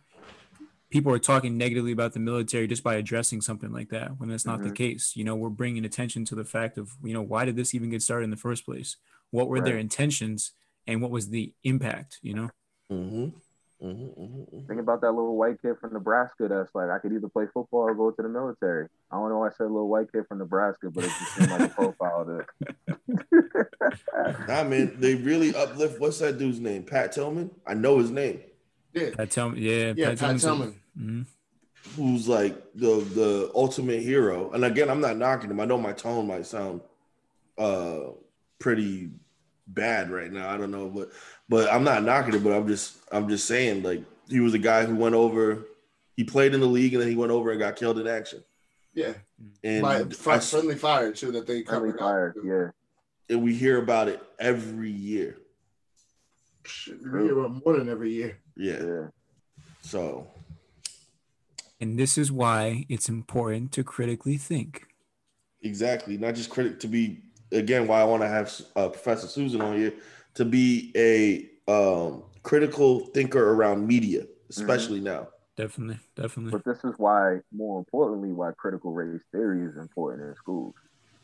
people 0.89 1.11
are 1.13 1.19
talking 1.19 1.57
negatively 1.57 1.91
about 1.91 2.13
the 2.13 2.19
military 2.19 2.67
just 2.67 2.83
by 2.83 2.95
addressing 2.95 3.39
something 3.41 3.71
like 3.71 3.89
that 3.89 4.19
when 4.19 4.29
that's 4.29 4.45
not 4.45 4.61
the 4.61 4.69
Mhm. 4.69 4.75
case. 4.75 5.13
You 5.15 5.23
know, 5.23 5.35
we're 5.35 5.49
bringing 5.49 5.85
attention 5.85 6.25
to 6.25 6.35
the 6.35 6.43
fact 6.43 6.77
of, 6.77 6.97
you 7.03 7.13
know, 7.13 7.21
why 7.21 7.45
did 7.45 7.55
this 7.55 7.73
even 7.73 7.89
get 7.89 8.01
started 8.01 8.25
in 8.25 8.29
the 8.29 8.37
first 8.37 8.65
place? 8.65 8.97
What 9.29 9.47
were 9.47 9.61
their 9.61 9.77
intentions 9.77 10.51
and 10.87 11.01
what 11.01 11.11
was 11.11 11.29
the 11.29 11.53
impact, 11.63 12.19
you 12.21 12.33
know? 12.33 12.49
Mm-hmm. 12.91 13.37
Mm-hmm, 13.83 14.21
mm-hmm, 14.21 14.67
think 14.67 14.79
about 14.79 15.01
that 15.01 15.11
little 15.11 15.35
white 15.35 15.59
kid 15.59 15.75
from 15.81 15.93
Nebraska 15.93 16.47
that's 16.47 16.69
like, 16.75 16.89
I 16.91 16.99
could 16.99 17.13
either 17.13 17.27
play 17.29 17.45
football 17.51 17.79
or 17.79 17.95
go 17.95 18.11
to 18.11 18.21
the 18.21 18.29
military. 18.29 18.87
I 19.11 19.15
don't 19.15 19.29
know 19.29 19.39
why 19.39 19.47
I 19.47 19.51
said 19.51 19.63
little 19.63 19.87
white 19.89 20.11
kid 20.11 20.25
from 20.27 20.37
Nebraska, 20.37 20.91
but 20.91 21.03
it 21.03 21.07
just 21.07 21.33
seemed 21.35 21.49
like 21.49 21.61
a 21.61 21.67
profile 21.73 22.25
to 22.25 22.45
Nah, 24.47 24.63
man, 24.65 24.95
they 24.99 25.15
really 25.15 25.55
uplift. 25.55 25.99
What's 25.99 26.19
that 26.19 26.37
dude's 26.37 26.59
name? 26.59 26.83
Pat 26.83 27.11
Tillman. 27.11 27.49
I 27.65 27.73
know 27.73 27.97
his 27.97 28.11
name. 28.11 28.41
Yeah, 28.93 29.09
Pat 29.15 29.31
Tillman, 29.31 29.57
yeah, 29.59 29.93
yeah, 29.95 30.09
Pat 30.09 30.17
Tillman's 30.19 30.43
a- 30.43 30.47
Tillman. 30.47 30.75
Mhm. 30.99 31.25
Who's 31.95 32.27
like 32.27 32.55
the 32.75 32.99
the 33.15 33.51
ultimate 33.55 34.01
hero? 34.03 34.51
And 34.51 34.63
again, 34.63 34.89
I'm 34.89 35.01
not 35.01 35.17
knocking 35.17 35.49
him. 35.49 35.59
I 35.59 35.65
know 35.65 35.77
my 35.79 35.93
tone 35.93 36.27
might 36.27 36.45
sound 36.45 36.81
uh 37.57 38.11
pretty 38.59 39.09
bad 39.73 40.09
right 40.11 40.31
now. 40.31 40.49
I 40.49 40.57
don't 40.57 40.71
know, 40.71 40.89
but 40.89 41.11
but 41.49 41.71
I'm 41.71 41.83
not 41.83 42.03
knocking 42.03 42.33
it. 42.35 42.43
But 42.43 42.53
I'm 42.53 42.67
just 42.67 42.97
I'm 43.11 43.27
just 43.29 43.47
saying 43.47 43.83
like 43.83 44.03
he 44.29 44.39
was 44.39 44.53
a 44.53 44.59
guy 44.59 44.85
who 44.85 44.95
went 44.95 45.15
over. 45.15 45.65
He 46.17 46.23
played 46.23 46.53
in 46.53 46.59
the 46.59 46.67
league 46.67 46.93
and 46.93 47.01
then 47.01 47.09
he 47.09 47.15
went 47.15 47.31
over 47.31 47.51
and 47.51 47.59
got 47.59 47.75
killed 47.75 47.97
in 47.99 48.07
action. 48.07 48.43
Yeah, 48.93 49.13
And 49.63 49.81
by 49.81 49.99
I 49.99 50.03
fr- 50.03 50.39
friendly 50.39 50.75
fire 50.75 51.13
too 51.13 51.31
that 51.31 51.47
they 51.47 51.63
friendly 51.63 51.93
covered 51.93 51.99
fire. 51.99 52.35
Yeah, 52.43 52.71
and 53.33 53.41
we 53.41 53.55
hear 53.55 53.77
about 53.81 54.09
it 54.09 54.21
every 54.37 54.91
year. 54.91 55.37
Shit, 56.65 57.01
we 57.01 57.23
hear 57.23 57.39
about 57.39 57.65
more 57.65 57.77
than 57.77 57.87
every 57.89 58.11
year. 58.11 58.37
Yeah. 58.57 58.83
yeah. 58.83 59.07
So 59.81 60.27
And 61.79 61.97
this 61.97 62.17
is 62.17 62.31
why 62.31 62.85
it's 62.89 63.07
important 63.09 63.71
to 63.71 63.83
critically 63.83 64.37
think. 64.37 64.87
exactly, 65.63 66.17
not 66.17 66.35
just 66.35 66.49
critic 66.49 66.79
to 66.81 66.87
be 66.87 67.21
again 67.51 67.87
why 67.87 68.01
I 68.01 68.03
want 68.03 68.23
to 68.23 68.27
have 68.27 68.53
uh, 68.75 68.89
Professor 68.89 69.27
Susan 69.27 69.61
on 69.61 69.77
here 69.77 69.93
to 70.35 70.45
be 70.45 70.91
a 70.95 71.49
um, 71.71 72.23
critical 72.43 73.07
thinker 73.07 73.53
around 73.53 73.85
media, 73.85 74.25
especially 74.49 74.99
now. 74.99 75.27
Definitely, 75.57 75.99
definitely. 76.15 76.51
But 76.51 76.65
this 76.65 76.83
is 76.83 76.93
why, 76.97 77.39
more 77.51 77.79
importantly, 77.79 78.31
why 78.31 78.51
critical 78.57 78.93
race 78.93 79.21
theory 79.31 79.65
is 79.65 79.77
important 79.77 80.29
in 80.29 80.35
schools. 80.35 80.75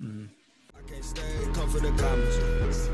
Mhm. 0.02 0.30
I 0.78 0.90
can't 0.90 1.04
stay, 1.04 1.22
come 1.54 1.70
for 1.70 1.80
the 1.80 1.92
comments. 1.92 2.90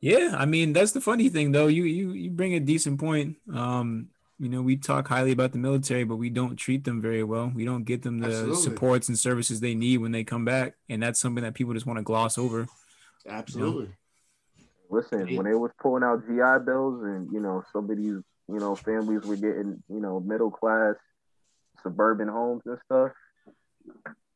Yeah, 0.00 0.36
I 0.36 0.44
mean 0.44 0.74
that's 0.74 0.92
the 0.92 1.00
funny 1.00 1.30
thing 1.30 1.52
though. 1.52 1.66
You 1.66 1.84
you 1.84 2.12
you 2.12 2.30
bring 2.30 2.52
a 2.52 2.60
decent 2.60 3.00
point. 3.00 3.36
Um, 3.50 4.10
you 4.44 4.50
know, 4.50 4.60
we 4.60 4.76
talk 4.76 5.08
highly 5.08 5.32
about 5.32 5.52
the 5.52 5.58
military, 5.58 6.04
but 6.04 6.16
we 6.16 6.28
don't 6.28 6.56
treat 6.56 6.84
them 6.84 7.00
very 7.00 7.24
well. 7.24 7.50
We 7.54 7.64
don't 7.64 7.84
get 7.84 8.02
them 8.02 8.18
the 8.18 8.26
Absolutely. 8.26 8.56
supports 8.56 9.08
and 9.08 9.18
services 9.18 9.60
they 9.60 9.74
need 9.74 9.98
when 9.98 10.12
they 10.12 10.22
come 10.22 10.44
back, 10.44 10.74
and 10.90 11.02
that's 11.02 11.18
something 11.18 11.42
that 11.42 11.54
people 11.54 11.72
just 11.72 11.86
want 11.86 11.98
to 11.98 12.02
gloss 12.02 12.36
over. 12.36 12.66
Absolutely. 13.26 13.88
Listen, 14.90 15.34
when 15.34 15.46
they 15.46 15.54
was 15.54 15.70
pulling 15.80 16.02
out 16.04 16.26
GI 16.26 16.64
bills, 16.66 17.02
and 17.04 17.32
you 17.32 17.40
know, 17.40 17.64
some 17.72 17.90
of 17.90 17.96
these, 17.96 18.06
you 18.06 18.22
know, 18.48 18.76
families 18.76 19.22
were 19.24 19.36
getting, 19.36 19.82
you 19.88 20.00
know, 20.00 20.20
middle 20.20 20.50
class 20.50 20.94
suburban 21.82 22.28
homes 22.28 22.62
and 22.66 22.78
stuff. 22.84 23.12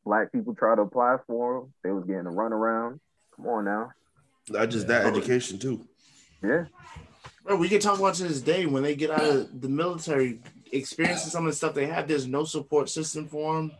Black 0.03 0.31
people 0.31 0.55
try 0.55 0.75
to 0.75 0.81
apply 0.81 1.17
for 1.27 1.61
them. 1.61 1.73
They 1.83 1.91
was 1.91 2.05
getting 2.05 2.25
a 2.25 2.31
runaround. 2.31 2.99
Come 3.35 3.45
on 3.47 3.65
now, 3.65 3.91
Not 4.49 4.69
just 4.71 4.87
that 4.87 5.05
education 5.05 5.59
too. 5.59 5.85
yeah. 6.43 6.65
Bro, 7.45 7.57
we 7.57 7.69
can 7.69 7.79
talk 7.79 7.99
about 7.99 8.15
to 8.15 8.23
this 8.23 8.41
day 8.41 8.65
when 8.65 8.83
they 8.83 8.95
get 8.95 9.11
out 9.11 9.21
of 9.23 9.61
the 9.61 9.69
military, 9.69 10.39
experiencing 10.71 11.29
some 11.29 11.45
of 11.45 11.51
the 11.51 11.55
stuff 11.55 11.73
they 11.73 11.87
have. 11.87 12.07
There's 12.07 12.27
no 12.27 12.43
support 12.43 12.89
system 12.89 13.27
for 13.27 13.55
them. 13.55 13.71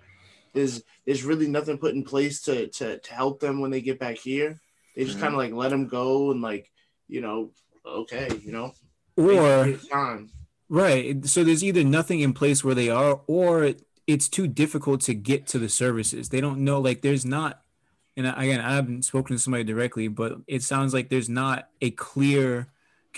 There's 0.53 0.81
there's 1.05 1.23
really 1.23 1.47
nothing 1.47 1.77
put 1.77 1.93
in 1.93 2.03
place 2.03 2.41
to 2.43 2.67
to, 2.67 2.97
to 2.97 3.13
help 3.13 3.39
them 3.39 3.59
when 3.59 3.71
they 3.71 3.81
get 3.81 3.99
back 3.99 4.17
here. 4.17 4.59
They 4.95 5.05
just 5.05 5.17
Mhm. 5.17 5.21
kind 5.21 5.33
of 5.33 5.37
like 5.37 5.53
let 5.53 5.69
them 5.69 5.87
go 5.87 6.31
and 6.31 6.41
like 6.41 6.71
you 7.07 7.21
know, 7.21 7.51
okay, 7.85 8.29
you 8.43 8.51
know, 8.51 8.73
Or 9.17 9.73
time. 9.91 10.29
Right. 10.69 11.25
So 11.25 11.43
there's 11.43 11.63
either 11.63 11.83
nothing 11.83 12.19
in 12.19 12.33
place 12.33 12.63
where 12.63 12.75
they 12.75 12.89
are, 12.89 13.21
or 13.25 13.73
it's 14.05 14.29
too 14.29 14.47
difficult 14.47 15.01
to 15.01 15.15
get 15.15 15.47
to 15.47 15.59
the 15.59 15.69
services. 15.69 16.29
They 16.29 16.41
don't 16.41 16.59
know, 16.63 16.79
like, 16.79 17.01
there's 17.01 17.25
not, 17.25 17.63
and 18.15 18.27
again, 18.27 18.59
I 18.61 18.75
haven't 18.75 19.05
spoken 19.05 19.35
to 19.35 19.41
somebody 19.41 19.63
directly, 19.63 20.07
but 20.07 20.37
it 20.47 20.61
sounds 20.61 20.93
like 20.93 21.09
there's 21.09 21.29
not 21.29 21.69
a 21.81 21.89
clear 21.91 22.67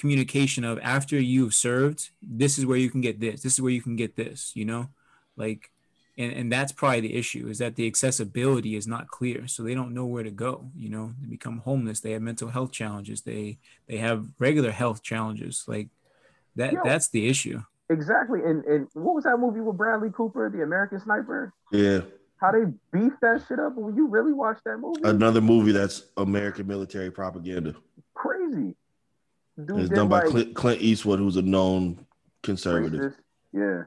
communication 0.02 0.64
of 0.64 0.80
after 0.84 1.20
you've 1.20 1.54
served, 1.54 2.10
this 2.22 2.58
is 2.58 2.66
where 2.66 2.78
you 2.78 2.90
can 2.90 3.02
get 3.02 3.20
this, 3.20 3.42
this 3.42 3.54
is 3.54 3.62
where 3.62 3.72
you 3.72 3.82
can 3.82 3.96
get 3.96 4.16
this, 4.16 4.52
you 4.54 4.66
know? 4.66 4.90
Like, 5.38 5.72
and 6.18 6.34
and 6.34 6.52
that's 6.52 6.74
probably 6.74 7.00
the 7.00 7.16
issue 7.16 7.48
is 7.48 7.60
that 7.60 7.78
the 7.78 7.88
accessibility 7.88 8.76
is 8.76 8.86
not 8.86 9.08
clear 9.08 9.48
so 9.48 9.64
they 9.64 9.74
don't 9.74 9.94
know 9.94 10.06
where 10.06 10.24
to 10.24 10.30
go 10.30 10.70
you 10.76 10.90
know 10.90 11.14
they 11.22 11.28
become 11.28 11.60
homeless 11.60 12.02
they 12.02 12.12
have 12.12 12.22
mental 12.22 12.50
health 12.50 12.74
challenges 12.74 13.22
they 13.22 13.58
they 13.88 13.96
have 13.96 14.28
regular 14.38 14.72
health 14.72 15.02
challenges 15.02 15.64
like 15.68 15.88
that 16.58 16.74
Yo. 16.74 16.82
that's 16.84 17.08
the 17.08 17.30
issue 17.30 17.62
Exactly. 17.92 18.40
And 18.46 18.64
and 18.66 18.88
what 18.94 19.16
was 19.16 19.26
that 19.26 19.38
movie 19.38 19.60
with 19.60 19.76
Bradley 19.76 20.10
Cooper, 20.12 20.50
The 20.50 20.64
American 20.64 21.00
Sniper? 21.00 21.54
Yeah, 21.72 22.02
How 22.38 22.52
they 22.52 22.64
beefed 22.94 23.20
that 23.22 23.44
shit 23.48 23.60
up. 23.60 23.76
When 23.76 23.96
you 23.96 24.08
really 24.08 24.32
watch 24.32 24.60
that 24.66 24.78
movie, 24.78 25.02
another 25.04 25.42
movie 25.42 25.74
that's 25.74 26.06
American 26.16 26.68
military 26.68 27.12
propaganda. 27.12 27.76
crazy. 28.14 28.76
Dude 29.58 29.80
It's 29.80 29.90
done 29.90 30.10
by 30.10 30.22
like 30.22 30.30
Clint, 30.30 30.56
Clint 30.56 30.82
Eastwood, 30.82 31.20
who's 31.20 31.38
a 31.38 31.42
known 31.42 32.06
conservative. 32.44 33.00
racist. 33.00 33.16
Yeah. 33.54 33.84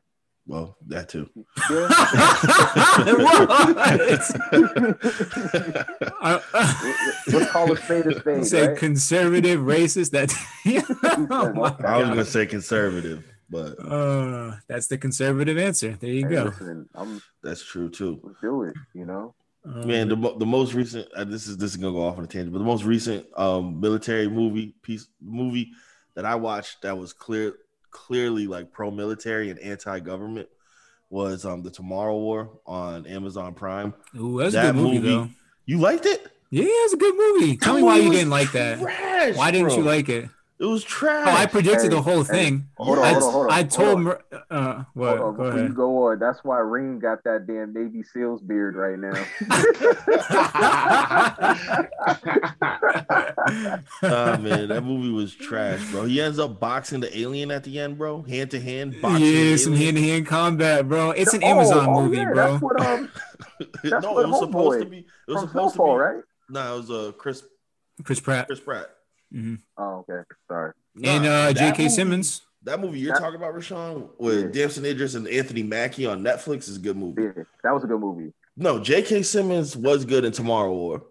Well, 0.47 0.77
that 0.89 1.09
too. 1.09 1.29
Yeah. 1.71 1.89
Let's 7.27 7.51
call 7.51 7.73
a 7.73 7.77
spade 7.77 8.07
a 8.07 8.19
spade. 8.21 8.47
say 8.47 8.69
right? 8.69 8.77
conservative 8.77 9.61
racist 9.61 10.11
that 10.11 10.31
Oh 11.31 11.77
I 11.87 11.99
was 11.99 12.09
gonna 12.09 12.25
say 12.25 12.47
conservative, 12.47 13.25
but 13.49 13.79
Uh, 13.85 14.57
that's 14.69 14.87
the 14.89 14.99
conservative 14.99 15.59
answer 15.59 15.97
there 15.99 16.11
you 16.11 16.27
Hey, 16.29 16.35
go 16.35 16.45
listen, 16.45 16.89
I'm 16.95 17.23
that's 17.43 17.65
true 17.65 17.89
too. 17.89 18.21
let's 18.23 18.41
do 18.41 18.63
it. 18.65 18.75
You 18.95 19.07
know. 19.07 19.35
Um, 19.67 19.87
Man, 19.87 20.09
the, 20.09 20.17
the 20.39 20.45
most 20.47 20.75
recent 20.75 21.09
uh, 21.15 21.25
this 21.25 21.47
is 21.47 21.57
this 21.57 21.71
is 21.71 21.77
gonna 21.79 21.93
go 21.93 22.05
off 22.07 22.19
on 22.19 22.25
a 22.25 22.27
tangent, 22.27 22.53
but 22.53 22.59
the 22.59 22.65
most 22.65 22.85
recent 22.85 23.27
um 23.37 23.81
military 23.81 24.29
movie 24.29 24.75
piece 24.83 25.09
movie 25.23 25.73
that 26.15 26.25
I 26.27 26.35
watched 26.35 26.83
that 26.83 26.99
was 26.99 27.13
clear 27.13 27.55
clearly 27.91 28.47
like 28.47 28.73
pro 28.73 28.91
military 28.91 29.51
and 29.51 29.59
anti 29.61 30.01
government 30.01 30.49
was 31.09 31.45
um 31.47 31.63
the 31.63 31.71
Tomorrow 31.71 32.17
War 32.19 32.59
on 32.67 33.07
Amazon 33.07 33.55
Prime. 33.55 33.95
ooh, 34.19 34.39
that's 34.39 34.55
a 34.55 34.59
that 34.59 34.75
good 34.75 34.83
movie, 34.83 34.99
movie- 34.99 35.09
though. 35.09 35.29
You 35.67 35.79
liked 35.79 36.05
it? 36.07 36.27
yeah 36.51 36.65
it's 36.67 36.93
a 36.93 36.97
good 36.99 37.15
movie. 37.17 37.57
Tell 37.57 37.75
me 37.77 37.83
why 37.83 37.97
you 37.97 38.11
didn't 38.13 38.31
like 38.31 38.53
that. 38.53 38.81
Trash, 38.81 39.35
why 39.37 39.51
didn't 39.51 39.71
you 39.77 39.83
like 39.83 40.09
it 40.11 40.29
it? 40.61 40.65
was 40.65 40.85
trash. 40.85 41.27
oh 41.29 41.37
i 41.37 41.47
predicted 41.47 41.91
Hey, 41.91 41.97
the 41.97 42.03
whole 42.03 42.23
hey, 42.25 42.33
thing 42.33 42.69
Hold 42.77 42.99
on, 42.99 43.05
I, 43.05 43.13
hold 43.13 43.23
on, 43.25 43.33
hold 43.33 43.47
on. 43.47 43.53
I 43.53 43.57
hold 43.57 43.71
told 43.71 44.07
on. 44.07 44.17
Uh 44.51 44.85
what 44.95 45.19
Hold 45.19 45.21
on, 45.21 45.37
go 45.37 45.43
before 45.45 45.59
you 45.59 45.65
ahead 45.65 45.75
go 45.77 46.09
on, 46.11 46.19
that's 46.19 46.45
why 46.45 46.59
Reem 46.61 46.99
got 46.99 47.23
that 47.25 47.47
damn 47.47 47.73
Navy 47.75 48.03
SEALs 48.03 48.41
beard 48.43 48.75
right 48.77 48.99
now. 48.99 49.25
Ah 54.03 54.39
man, 54.41 54.69
that 54.69 54.83
movie 54.85 55.11
was 55.11 55.35
trash, 55.35 55.85
bro. 55.91 56.05
He 56.05 56.21
ends 56.21 56.39
up 56.39 56.61
boxing 56.61 57.01
the 57.01 57.17
alien 57.19 57.51
at 57.51 57.65
the 57.65 57.79
end, 57.81 57.99
bro. 57.99 58.23
Hand 58.23 58.51
to 58.53 58.61
hand 58.61 59.01
boxing. 59.01 59.25
yeah 59.27 59.57
some 59.57 59.75
hand-to-hand 59.75 60.27
combat 60.27 60.89
bro 60.89 61.11
it's 61.11 61.33
an 61.35 61.43
Oh, 61.45 61.49
amazon 61.49 61.87
oh, 61.89 62.03
movie 62.03 62.17
yeah, 62.19 62.25
bro 62.33 62.51
That's 62.53 62.63
what 62.63 62.81
um 62.81 63.11
no, 63.85 64.13
what 64.13 64.25
it 64.25 64.29
was 64.29 64.39
supposed 64.41 64.79
Homeboy 64.79 64.81
to 64.81 64.87
be. 64.87 64.99
It 64.99 65.05
was 65.29 65.41
from 65.43 65.49
supposed 65.49 65.75
to 65.77 65.83
be. 65.83 65.91
right? 65.91 66.23
No, 66.49 66.75
it 66.75 66.77
was 66.79 66.91
uh 66.91 67.13
Chris 67.17 67.43
chris 68.03 68.21
pratt 68.21 68.47
Chris 68.47 68.61
Pratt. 68.61 68.91
Mhm. 69.33 69.59
Oh, 69.77 70.05
okay. 70.09 70.23
Sorry. 70.49 70.73
Nah, 70.95 71.11
and 71.11 71.27
uh 71.27 71.53
j.k 71.53 71.85
movie- 71.85 71.89
simmons 71.95 72.43
That 72.63 72.81
movie 72.81 72.99
you're 73.01 73.13
That- 73.13 73.21
talking 73.21 73.37
about, 73.37 73.55
Rashawn, 73.55 74.09
with 74.19 74.55
Yeah. 74.57 74.63
Damson 74.63 74.85
Idris 74.87 75.15
and 75.15 75.29
Anthony 75.29 75.63
Mackie 75.63 76.07
on 76.07 76.23
Netflix 76.23 76.69
is 76.69 76.77
a 76.77 76.81
good 76.81 76.97
movie. 76.97 77.23
Yeah, 77.23 77.43
that 77.63 77.75
was 77.75 77.85
a 77.85 77.87
good 77.87 78.01
movie. 78.01 78.33
No, 78.57 78.79
J.K. 78.79 79.23
Simmons 79.23 79.77
was 79.77 80.05
good 80.05 80.25
in 80.25 80.33
Tomorrow 80.33 80.73
War. 80.73 81.03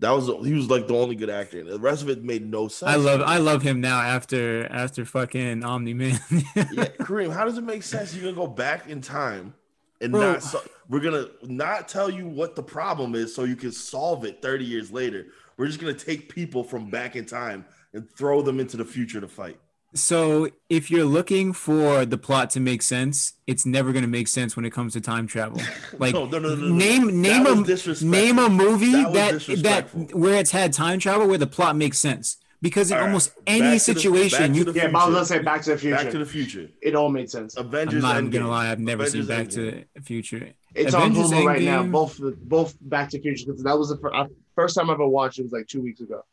That 0.00 0.10
was 0.10 0.26
he 0.44 0.52
was 0.54 0.68
like 0.68 0.88
the 0.88 0.96
only 0.96 1.14
good 1.14 1.30
actor. 1.30 1.62
The 1.62 1.78
rest 1.78 2.02
of 2.02 2.08
it 2.08 2.24
made 2.24 2.50
no 2.50 2.66
sense. 2.68 2.90
I 2.90 2.96
love 2.96 3.20
I 3.20 3.38
love 3.38 3.62
him 3.62 3.80
now 3.80 4.00
after 4.00 4.66
after 4.70 5.04
fucking 5.04 5.62
Omni 5.64 5.94
Man. 5.94 6.18
yeah, 6.56 6.88
Kareem, 6.98 7.32
how 7.32 7.44
does 7.44 7.56
it 7.58 7.64
make 7.64 7.82
sense? 7.84 8.14
You're 8.14 8.24
gonna 8.32 8.46
go 8.46 8.52
back 8.52 8.88
in 8.88 9.00
time 9.00 9.54
and 10.00 10.10
Bro. 10.12 10.32
not 10.32 10.42
so, 10.42 10.60
we're 10.88 11.00
gonna 11.00 11.26
not 11.42 11.88
tell 11.88 12.10
you 12.10 12.26
what 12.26 12.56
the 12.56 12.62
problem 12.62 13.14
is 13.14 13.32
so 13.34 13.44
you 13.44 13.56
can 13.56 13.70
solve 13.70 14.24
it 14.24 14.42
30 14.42 14.64
years 14.64 14.90
later. 14.90 15.26
We're 15.56 15.66
just 15.66 15.80
gonna 15.80 15.94
take 15.94 16.28
people 16.32 16.64
from 16.64 16.90
back 16.90 17.16
in 17.16 17.24
time 17.26 17.64
and 17.92 18.10
throw 18.10 18.42
them 18.42 18.60
into 18.60 18.76
the 18.76 18.84
future 18.84 19.20
to 19.20 19.28
fight. 19.28 19.58
so 19.94 20.50
if 20.68 20.90
you're 20.90 21.04
looking 21.04 21.52
for 21.52 22.04
the 22.04 22.18
plot 22.18 22.50
to 22.50 22.58
make 22.60 22.82
sense, 22.82 23.34
it's 23.46 23.64
never 23.64 23.92
gonna 23.92 24.08
make 24.08 24.26
sense 24.26 24.56
when 24.56 24.64
it 24.64 24.70
comes 24.72 24.92
to 24.94 25.00
time 25.00 25.26
travel. 25.28 25.60
Like 25.98 26.14
no, 26.14 26.26
no, 26.26 26.38
no, 26.40 26.48
no, 26.56 26.56
no. 26.56 26.74
name 26.74 27.06
That 27.06 27.12
name 27.12 27.46
a 27.46 28.04
name 28.04 28.38
a 28.40 28.48
movie 28.48 28.90
That 28.90 29.12
that 29.46 29.62
that 29.62 30.14
where 30.16 30.34
it's 30.40 30.50
had 30.50 30.72
time 30.72 30.98
travel 30.98 31.28
where 31.28 31.38
the 31.38 31.46
plot 31.46 31.76
makes 31.76 31.98
sense. 31.98 32.38
Because 32.60 32.90
in 32.90 32.96
All 32.96 33.02
right, 33.02 33.06
almost 33.08 33.34
back 33.36 33.42
any 33.46 33.62
to 33.66 33.70
the- 33.72 33.78
situation, 34.00 34.54
you 34.54 34.64
the 34.64 34.72
Yeah, 34.72 34.88
but 34.88 34.98
I 35.00 35.06
was 35.06 35.14
gonna 35.14 35.26
say 35.26 35.38
Back 35.40 35.60
to 35.62 35.70
the 35.72 35.78
Future. 35.78 35.96
Back 35.96 36.10
to 36.12 36.18
the 36.18 36.24
Future. 36.26 36.68
it 36.80 36.94
all 36.96 37.10
made 37.10 37.28
sense. 37.30 37.56
Avengers. 37.58 38.02
I'm 38.02 38.10
not 38.10 38.22
Endgame. 38.22 38.32
gonna 38.32 38.48
lie, 38.48 38.70
I've 38.72 38.80
never 38.80 39.04
seen 39.06 39.26
Back 39.26 39.48
Endgame. 39.48 39.54
to 39.54 39.84
the 39.94 40.00
Future. 40.00 40.48
It's 40.74 40.94
Avengers 40.94 41.32
on 41.32 41.38
Hulu 41.42 41.46
right 41.46 41.62
now. 41.62 41.82
Both 41.84 42.20
both 42.42 42.76
Back 42.80 43.10
to 43.10 43.18
the 43.18 43.22
Future 43.22 43.46
because 43.46 43.62
that 43.62 43.78
was 43.78 43.90
the 43.90 43.96
fir- 43.98 44.12
uh, 44.14 44.26
first 44.54 44.74
time 44.76 44.90
I 44.90 44.94
ever 44.94 45.06
watched 45.06 45.38
it 45.38 45.42
was 45.44 45.52
like 45.52 45.66
two 45.68 45.80
weeks 45.82 46.00
ago. 46.00 46.24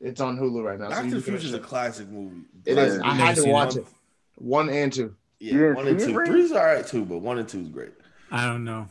It's 0.00 0.20
on 0.20 0.38
Hulu 0.38 0.62
right 0.64 0.78
now. 0.78 0.88
so 0.88 0.94
Back 0.96 1.04
you 1.04 1.10
to 1.10 1.16
the 1.16 1.22
Future 1.22 1.46
is 1.46 1.54
a 1.54 1.58
classic 1.58 2.08
movie. 2.08 2.42
It 2.66 2.76
Yeah. 2.76 2.82
is. 2.84 2.98
I 3.00 3.14
had 3.14 3.36
to 3.36 3.48
watch 3.48 3.76
it? 3.76 3.80
it. 3.80 3.86
One 4.36 4.68
and 4.70 4.92
two. 4.92 5.14
Yeah, 5.38 5.52
You 5.52 5.58
didn't 5.60 5.74
one 5.76 5.86
and 5.88 5.98
two. 6.00 6.14
Ray? 6.18 6.26
Three's 6.26 6.52
all 6.52 6.64
right 6.64 6.86
too, 6.86 7.04
but 7.04 7.18
one 7.18 7.38
and 7.38 7.48
two 7.48 7.60
is 7.60 7.68
great. 7.68 7.92
I 8.30 8.46
don't 8.46 8.64
know. 8.64 8.88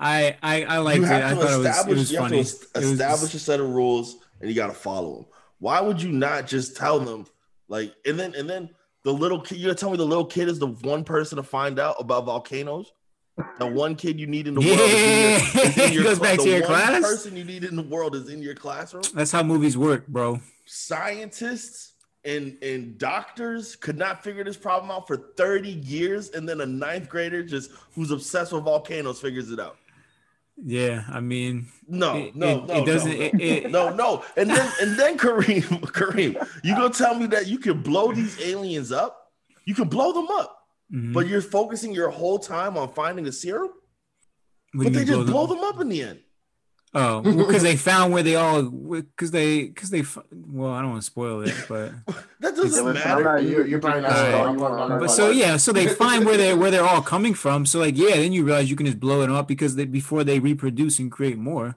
I 0.00 0.36
I, 0.42 0.62
I 0.64 0.78
liked 0.78 0.98
you 0.98 1.04
it. 1.04 1.08
have 1.08 1.24
I 1.24 1.30
to 1.30 1.40
thought 1.40 1.52
it 1.52 1.56
was 1.58 1.66
it 1.66 1.68
establish. 1.70 1.98
was 1.98 2.12
you 2.12 2.18
have 2.18 2.24
funny. 2.30 2.44
to 2.44 2.48
It 2.50 2.78
was- 2.78 2.90
establish 2.92 3.34
a 3.34 3.38
set 3.40 3.60
of 3.60 3.68
rules, 3.70 4.16
and 4.40 4.48
you 4.48 4.54
got 4.54 4.68
to 4.68 4.72
follow 4.72 5.14
them. 5.16 5.26
Why 5.58 5.80
would 5.80 6.00
you 6.00 6.12
not 6.12 6.46
just 6.46 6.76
tell 6.76 7.00
them, 7.00 7.26
like, 7.68 7.92
and 8.06 8.16
then 8.18 8.34
and 8.36 8.48
then 8.48 8.70
the 9.02 9.12
little 9.12 9.40
kid? 9.40 9.58
You're 9.58 9.74
gonna 9.74 9.90
me 9.90 9.96
the 9.96 10.06
little 10.06 10.24
kid 10.26 10.48
is 10.48 10.60
the 10.60 10.68
one 10.68 11.02
person 11.02 11.36
to 11.36 11.42
find 11.42 11.80
out 11.80 11.96
about 11.98 12.26
volcanoes? 12.26 12.92
The 13.58 13.66
one 13.66 13.94
kid 13.96 14.18
you 14.20 14.26
need 14.26 14.46
in 14.46 14.54
the 14.54 14.60
world 14.60 14.80
is 14.80 15.54
in 15.54 15.62
your, 15.74 15.86
in 15.88 15.92
Yeah, 15.94 16.02
goes 16.02 16.18
back 16.18 16.36
the 16.38 16.44
to 16.44 16.50
your 16.50 16.62
class? 16.66 17.00
person 17.02 17.36
you 17.36 17.44
need 17.44 17.64
in 17.64 17.76
the 17.76 17.82
world 17.82 18.14
is 18.14 18.28
in 18.28 18.42
your 18.42 18.54
classroom. 18.54 19.02
That's 19.14 19.30
how 19.32 19.42
movies 19.42 19.76
work, 19.76 20.06
bro. 20.06 20.40
Scientists 20.66 21.92
and 22.24 22.56
and 22.62 22.98
doctors 22.98 23.76
could 23.76 23.96
not 23.96 24.24
figure 24.24 24.42
this 24.42 24.56
problem 24.56 24.90
out 24.90 25.06
for 25.06 25.16
30 25.36 25.70
years, 25.70 26.30
and 26.30 26.48
then 26.48 26.60
a 26.60 26.66
ninth 26.66 27.08
grader 27.08 27.42
just 27.44 27.70
who's 27.94 28.10
obsessed 28.10 28.52
with 28.52 28.64
volcanoes 28.64 29.20
figures 29.20 29.50
it 29.52 29.60
out. 29.60 29.76
Yeah, 30.60 31.04
I 31.08 31.20
mean, 31.20 31.68
No, 31.86 32.16
it, 32.16 32.34
no, 32.34 32.48
it, 32.48 32.66
no, 32.66 32.82
it 32.82 32.86
doesn't. 32.86 33.12
no, 33.16 33.24
It, 33.24 33.40
it, 33.40 33.70
no, 33.70 33.94
no. 33.94 34.24
And 34.36 34.50
then 34.50 34.72
and 34.80 34.96
then 34.98 35.16
Kareem, 35.16 35.62
Kareem, 35.92 36.44
you 36.64 36.74
gonna 36.74 36.90
tell 36.92 37.14
me 37.14 37.26
that 37.26 37.46
you 37.46 37.58
can 37.58 37.80
blow 37.82 38.12
these 38.12 38.40
aliens 38.40 38.90
up? 38.90 39.30
You 39.64 39.74
can 39.74 39.88
blow 39.88 40.12
them 40.12 40.26
up, 40.32 40.57
Mhm. 40.92 41.12
but 41.12 41.26
you're 41.28 41.42
focusing 41.42 41.92
your 41.92 42.08
whole 42.10 42.38
time 42.38 42.76
on 42.76 42.88
finding 42.88 43.26
a 43.26 43.32
serum. 43.32 43.70
What 44.72 44.84
But 44.84 44.92
they 44.94 45.04
just 45.04 45.26
blow 45.26 45.46
them? 45.46 45.56
them 45.58 45.64
up 45.64 45.80
in 45.80 45.88
the 45.88 46.02
end. 46.02 46.18
Oh, 46.94 47.20
because 47.20 47.62
they 47.62 47.76
found 47.90 48.14
where 48.14 48.22
they 48.22 48.34
all 48.36 48.62
because 48.62 49.30
they 49.30 49.64
because 49.64 49.90
they. 49.90 50.02
Well, 50.32 50.72
I 50.72 50.80
don't 50.80 50.90
want 50.92 51.02
to 51.02 51.06
spoil 51.06 51.42
it, 51.42 51.54
but 51.68 51.92
That 52.40 52.56
doesn't 52.56 52.94
matter. 52.94 53.22
not- 53.24 53.44
You're, 53.44 53.66
you're 53.66 53.78
probably 53.80 54.00
not. 54.02 54.12
Alright. 54.12 54.34
I'm 54.46 54.56
not- 54.56 55.00
but 55.00 55.10
so 55.10 55.28
yeah, 55.30 55.58
so 55.58 55.72
they 55.72 55.86
find 55.88 56.24
where 56.24 56.38
they 56.38 56.54
where 56.54 56.70
they're 56.70 56.84
all 56.84 57.02
coming 57.02 57.34
from. 57.34 57.66
So 57.66 57.78
like 57.80 57.96
yeah, 57.98 58.16
then 58.16 58.32
you 58.32 58.44
realize 58.44 58.70
you 58.70 58.76
can 58.76 58.86
just 58.86 58.98
blow 59.00 59.20
it 59.22 59.30
up 59.30 59.46
because 59.48 59.76
they 59.76 59.84
before 59.84 60.24
they 60.24 60.38
reproduce 60.40 60.98
and 60.98 61.12
create 61.12 61.36
more. 61.36 61.76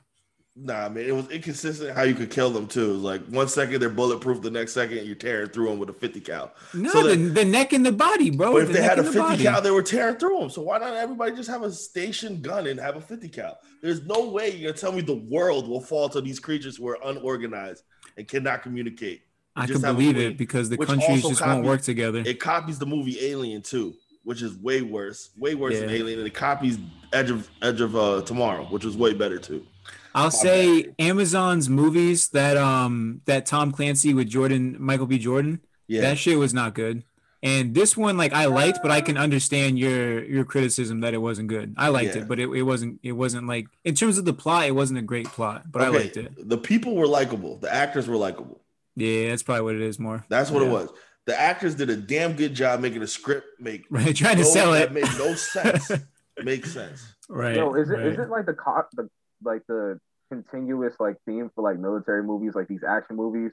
Nah, 0.56 0.90
man, 0.90 1.06
it 1.06 1.16
was 1.16 1.30
inconsistent 1.30 1.96
how 1.96 2.04
you 2.04 2.14
could 2.14 2.30
kill 2.30 2.50
them 2.50 2.68
too. 2.68 2.90
It 2.90 2.94
was 2.96 3.02
like 3.02 3.26
one 3.28 3.48
second 3.48 3.80
they're 3.80 3.90
bulletproof, 3.90 4.42
the 4.42 4.52
next 4.52 4.74
second 4.74 5.06
you're 5.06 5.16
tearing 5.16 5.48
through 5.48 5.70
them 5.70 5.80
with 5.80 5.90
a 5.90 5.94
50 5.94 6.20
cal. 6.20 6.52
No, 6.74 6.92
So 6.92 7.08
the, 7.08 7.16
the 7.16 7.46
neck 7.46 7.72
and 7.72 7.86
the 7.86 7.92
body, 7.94 8.32
bro. 8.32 8.52
But 8.52 8.64
if 8.64 8.68
the 8.68 8.74
they 8.74 8.82
had 8.82 8.98
a 8.98 9.02
and 9.02 9.08
the 9.08 9.14
50 9.14 9.20
body. 9.20 9.44
cal, 9.44 9.62
they 9.62 9.72
were 9.72 9.82
tearing 9.82 10.18
through 10.18 10.40
them. 10.40 10.50
So 10.50 10.62
why 10.62 10.78
not 10.80 10.94
everybody 10.94 11.34
just 11.36 11.50
have 11.50 11.64
a 11.64 11.72
station 11.72 12.42
gun 12.42 12.68
and 12.68 12.78
have 12.82 12.98
a 12.98 13.02
50 13.02 13.30
cal? 13.30 13.60
There's 13.82 14.04
no 14.06 14.28
way 14.28 14.50
you're 14.50 14.72
gonna 14.72 14.80
tell 14.80 14.92
me 14.92 15.00
the 15.00 15.26
world 15.30 15.70
will 15.70 15.80
fall 15.82 16.10
to 16.10 16.20
these 16.20 16.40
creatures 16.40 16.76
who 16.76 16.90
are 16.90 16.98
unorganized 17.06 17.84
and 18.18 18.28
cannot 18.28 18.62
communicate. 18.62 19.22
I 19.56 19.68
can 19.68 19.80
believe 19.82 20.18
it 20.18 20.38
because 20.38 20.70
the 20.70 20.78
countries 20.78 21.24
just 21.24 21.40
won't 21.46 21.66
work 21.66 21.82
together. 21.82 22.24
It 22.26 22.42
copies 22.42 22.78
the 22.78 22.86
movie 22.86 23.18
Alien 23.26 23.62
too, 23.62 23.94
which 24.26 24.42
is 24.42 24.58
way 24.58 24.82
worse, 24.82 25.30
way 25.38 25.56
worse 25.56 25.80
than 25.80 25.90
Alien, 25.90 26.20
and 26.20 26.28
it 26.28 26.34
copies 26.34 26.78
Edge 27.14 27.30
of 27.30 27.50
Edge 27.62 27.80
of 27.80 27.96
uh, 27.96 28.22
Tomorrow, 28.24 28.66
which 28.66 28.84
was 28.84 28.98
way 28.98 29.14
better 29.14 29.40
too. 29.40 29.66
I'll 30.14 30.32
say 30.32 30.94
Amazon's 31.00 31.70
movies 31.70 32.30
that 32.30 32.58
um 32.58 33.22
that 33.26 33.46
Tom 33.46 33.72
Clancy 33.72 34.14
with 34.14 34.28
Jordan 34.30 34.76
Michael 34.80 35.06
B. 35.08 35.18
Jordan 35.20 35.62
Yeah, 35.88 36.02
that 36.02 36.18
shit 36.18 36.38
was 36.38 36.54
not 36.54 36.74
good. 36.74 37.04
And 37.44 37.74
this 37.74 37.98
one, 37.98 38.18
like 38.18 38.34
I 38.34 38.46
liked, 38.46 38.80
but 38.84 38.92
I 38.92 39.02
can 39.02 39.18
understand 39.18 39.80
your 39.80 40.24
your 40.24 40.46
criticism 40.46 41.00
that 41.02 41.14
it 41.16 41.18
wasn't 41.18 41.48
good. 41.48 41.74
I 41.78 41.88
liked 41.88 42.16
Yeah. 42.16 42.22
it, 42.24 42.28
but 42.28 42.40
it, 42.40 42.48
it 42.50 42.62
wasn't 42.64 43.00
it 43.04 43.14
wasn't 43.14 43.48
like 43.48 43.66
in 43.84 43.96
terms 43.96 44.18
of 44.20 44.26
the 44.26 44.34
plot, 44.34 44.68
it 44.68 44.76
wasn't 44.76 45.00
a 45.00 45.02
great 45.02 45.26
plot, 45.28 45.72
but 45.72 45.82
I 45.82 45.88
liked 45.88 46.18
it. 46.18 46.32
The 46.50 46.58
people 46.58 46.96
were 46.96 47.08
likable. 47.08 47.58
The 47.58 47.74
actors 47.74 48.08
were 48.08 48.18
likable. 48.18 48.62
Yeah, 48.96 49.30
that's 49.30 49.42
probably 49.42 49.64
what 49.64 49.76
it 49.76 49.82
is 49.82 49.98
more. 49.98 50.24
That's 50.30 50.52
what 50.52 50.62
Yeah. 50.62 50.70
it 50.70 50.72
was. 50.72 50.90
The 51.26 51.40
actors 51.40 51.76
did 51.76 51.90
a 51.90 51.96
damn 51.96 52.34
good 52.34 52.54
job 52.54 52.80
making 52.80 53.02
a 53.02 53.08
script 53.08 53.48
make 53.60 53.86
Right, 53.90 54.16
trying 54.16 54.38
to 54.38 54.44
no- 54.44 54.50
sell 54.50 54.72
that 54.74 54.88
it. 54.88 54.92
made 54.92 55.04
no 55.18 55.34
sense. 55.34 55.92
make 56.44 56.66
sense. 56.66 57.02
Right. 57.30 57.56
No, 57.56 57.74
is 57.76 57.90
it 57.90 58.00
is 58.02 58.18
right. 58.18 58.26
it 58.28 58.30
like 58.30 58.46
the 58.46 58.54
co- 58.54 58.84
the 58.94 59.10
like 59.44 59.62
the 59.68 60.00
continuous 60.32 60.96
like 61.00 61.18
theme 61.26 61.50
for 61.56 61.64
like 61.64 61.80
military 61.80 62.24
movies, 62.24 62.56
like 62.56 62.68
these 62.68 62.84
action 62.88 63.16
movies? 63.16 63.52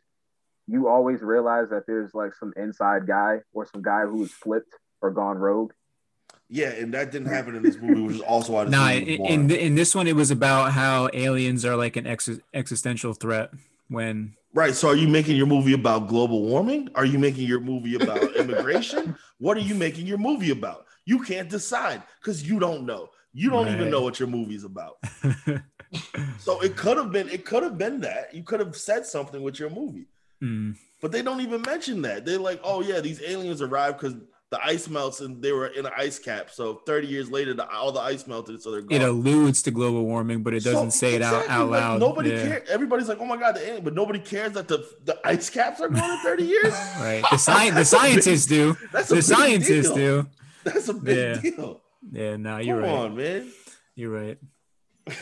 You 0.66 0.88
always 0.88 1.22
realize 1.22 1.70
that 1.70 1.84
there's 1.86 2.14
like 2.14 2.34
some 2.34 2.52
inside 2.56 3.06
guy 3.06 3.40
or 3.52 3.66
some 3.66 3.82
guy 3.82 4.02
who 4.02 4.22
is 4.22 4.32
flipped 4.32 4.74
or 5.00 5.10
gone 5.10 5.38
rogue. 5.38 5.72
Yeah, 6.50 6.70
and 6.70 6.92
that 6.94 7.10
didn't 7.10 7.28
happen 7.28 7.54
in 7.54 7.62
this 7.62 7.78
movie, 7.78 8.00
which 8.00 8.16
is 8.16 8.22
also 8.22 8.54
why 8.54 8.64
this 8.64 8.72
Nah, 8.72 8.90
in, 8.90 9.48
in 9.48 9.50
in 9.50 9.74
this 9.74 9.94
one, 9.94 10.06
it 10.06 10.16
was 10.16 10.30
about 10.30 10.72
how 10.72 11.08
aliens 11.12 11.64
are 11.64 11.76
like 11.76 11.96
an 11.96 12.06
ex- 12.06 12.40
existential 12.54 13.12
threat. 13.12 13.50
When 13.88 14.34
Right. 14.54 14.74
So 14.74 14.88
are 14.88 14.96
you 14.96 15.08
making 15.08 15.36
your 15.36 15.46
movie 15.46 15.74
about 15.74 16.08
global 16.08 16.42
warming? 16.42 16.88
Are 16.94 17.04
you 17.04 17.18
making 17.18 17.46
your 17.46 17.60
movie 17.60 17.94
about 17.94 18.34
immigration? 18.36 19.16
What 19.38 19.56
are 19.56 19.60
you 19.60 19.74
making 19.74 20.06
your 20.06 20.18
movie 20.18 20.50
about? 20.50 20.86
You 21.04 21.20
can't 21.20 21.48
decide 21.48 22.02
because 22.20 22.48
you 22.48 22.58
don't 22.58 22.84
know. 22.84 23.08
You 23.32 23.50
don't 23.50 23.68
even 23.68 23.90
know 23.90 24.02
what 24.02 24.18
your 24.18 24.28
movie's 24.28 24.64
about. 24.64 24.96
So 26.38 26.60
it 26.60 26.76
could 26.76 26.96
have 26.96 27.12
been, 27.12 27.28
it 27.28 27.44
could 27.44 27.62
have 27.62 27.78
been 27.78 28.00
that. 28.00 28.34
You 28.34 28.42
could 28.42 28.60
have 28.60 28.76
said 28.76 29.06
something 29.06 29.42
with 29.42 29.58
your 29.58 29.70
movie. 29.70 30.06
Mm, 30.42 30.76
But 31.00 31.12
they 31.12 31.22
don't 31.22 31.40
even 31.40 31.62
mention 31.62 32.02
that. 32.02 32.24
They're 32.24 32.38
like, 32.38 32.60
oh 32.62 32.80
yeah, 32.82 33.00
these 33.00 33.20
aliens 33.22 33.60
arrived 33.62 33.98
because 33.98 34.14
the 34.50 34.64
ice 34.64 34.88
melts 34.88 35.20
and 35.20 35.42
they 35.42 35.52
were 35.52 35.66
in 35.66 35.84
an 35.84 35.92
ice 35.96 36.18
cap. 36.18 36.50
So 36.50 36.80
30 36.86 37.06
years 37.06 37.30
later, 37.30 37.52
the, 37.52 37.68
all 37.68 37.92
the 37.92 38.00
ice 38.00 38.26
melted, 38.26 38.62
so 38.62 38.70
they're 38.70 38.80
gone. 38.80 38.98
it 38.98 39.04
alludes 39.04 39.60
to 39.62 39.70
global 39.70 40.04
warming, 40.04 40.42
but 40.42 40.54
it 40.54 40.64
doesn't 40.64 40.92
So, 40.92 40.98
say 40.98 41.14
it 41.16 41.22
out, 41.22 41.42
exactly, 41.42 41.54
out 41.54 41.68
like, 41.70 41.80
loud. 41.82 42.00
nobody 42.00 42.30
yeah. 42.30 42.42
cares. 42.46 42.68
Everybody's 42.70 43.08
like, 43.08 43.18
oh 43.20 43.26
my 43.26 43.36
god, 43.36 43.56
the 43.56 43.66
alien, 43.66 43.84
but 43.84 43.94
nobody 43.94 44.18
cares 44.20 44.52
that 44.52 44.66
the, 44.68 44.88
the 45.04 45.18
ice 45.26 45.50
caps 45.50 45.80
are 45.82 45.88
gone 45.88 46.10
in 46.10 46.18
30 46.20 46.44
years. 46.44 46.72
Right. 46.98 47.22
The 47.30 47.36
sci- 47.38 47.70
the 47.70 47.84
scientists 47.84 48.46
do. 48.46 48.76
That's 48.92 49.08
The 49.10 49.20
scientists 49.22 49.90
deal. 49.92 50.22
do. 50.22 50.28
That's 50.64 50.88
a 50.88 50.94
big 50.94 51.16
Yeah. 51.44 51.50
deal. 51.50 51.80
Yeah, 52.10 52.36
no, 52.36 52.56
you're 52.58 52.80
right. 52.80 52.88
on, 52.90 53.16
man. 53.16 53.50
You're 53.96 54.10
right. 54.12 54.38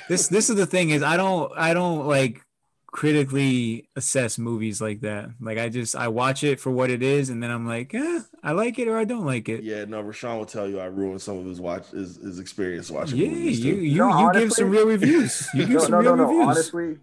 This 0.08 0.28
this 0.28 0.50
is 0.50 0.56
the 0.56 0.66
thing 0.66 0.90
is 0.90 1.02
I 1.02 1.16
don't 1.16 1.52
I 1.56 1.74
don't 1.74 2.06
like 2.06 2.42
critically 2.86 3.88
assess 3.94 4.38
movies 4.38 4.80
like 4.80 5.00
that. 5.02 5.28
Like 5.40 5.58
I 5.58 5.68
just 5.68 5.94
I 5.94 6.08
watch 6.08 6.42
it 6.44 6.58
for 6.60 6.70
what 6.70 6.88
it 6.90 7.02
is 7.02 7.28
and 7.28 7.42
then 7.42 7.50
I'm 7.50 7.66
like, 7.66 7.92
eh, 7.94 8.20
I 8.42 8.52
like 8.52 8.78
it 8.78 8.88
or 8.88 8.96
I 8.96 9.04
don't 9.04 9.26
like 9.26 9.48
it. 9.48 9.62
Yeah, 9.64 9.84
no, 9.84 10.02
Rashawn 10.02 10.38
will 10.38 10.46
tell 10.46 10.68
you 10.68 10.80
I 10.80 10.86
ruined 10.86 11.20
some 11.20 11.36
of 11.38 11.44
his 11.44 11.60
watch 11.60 11.90
his, 11.90 12.16
his 12.16 12.38
experience 12.38 12.90
watching 12.90 13.18
Yeah, 13.18 13.28
movies. 13.28 13.60
you 13.64 13.74
too. 13.74 13.80
you, 13.82 13.98
No, 13.98 14.20
you 14.32 14.40
give 14.40 14.52
some 14.52 14.70
real 14.70 14.86
reviews. 14.86 15.46
You 15.52 15.66
give 15.66 15.70
no, 15.74 15.78
some 15.80 15.90
no, 15.92 15.98
real 15.98 16.16
no, 16.16 16.24
no. 16.24 16.28
reviews. 16.30 16.46
Honestly, 16.56 16.96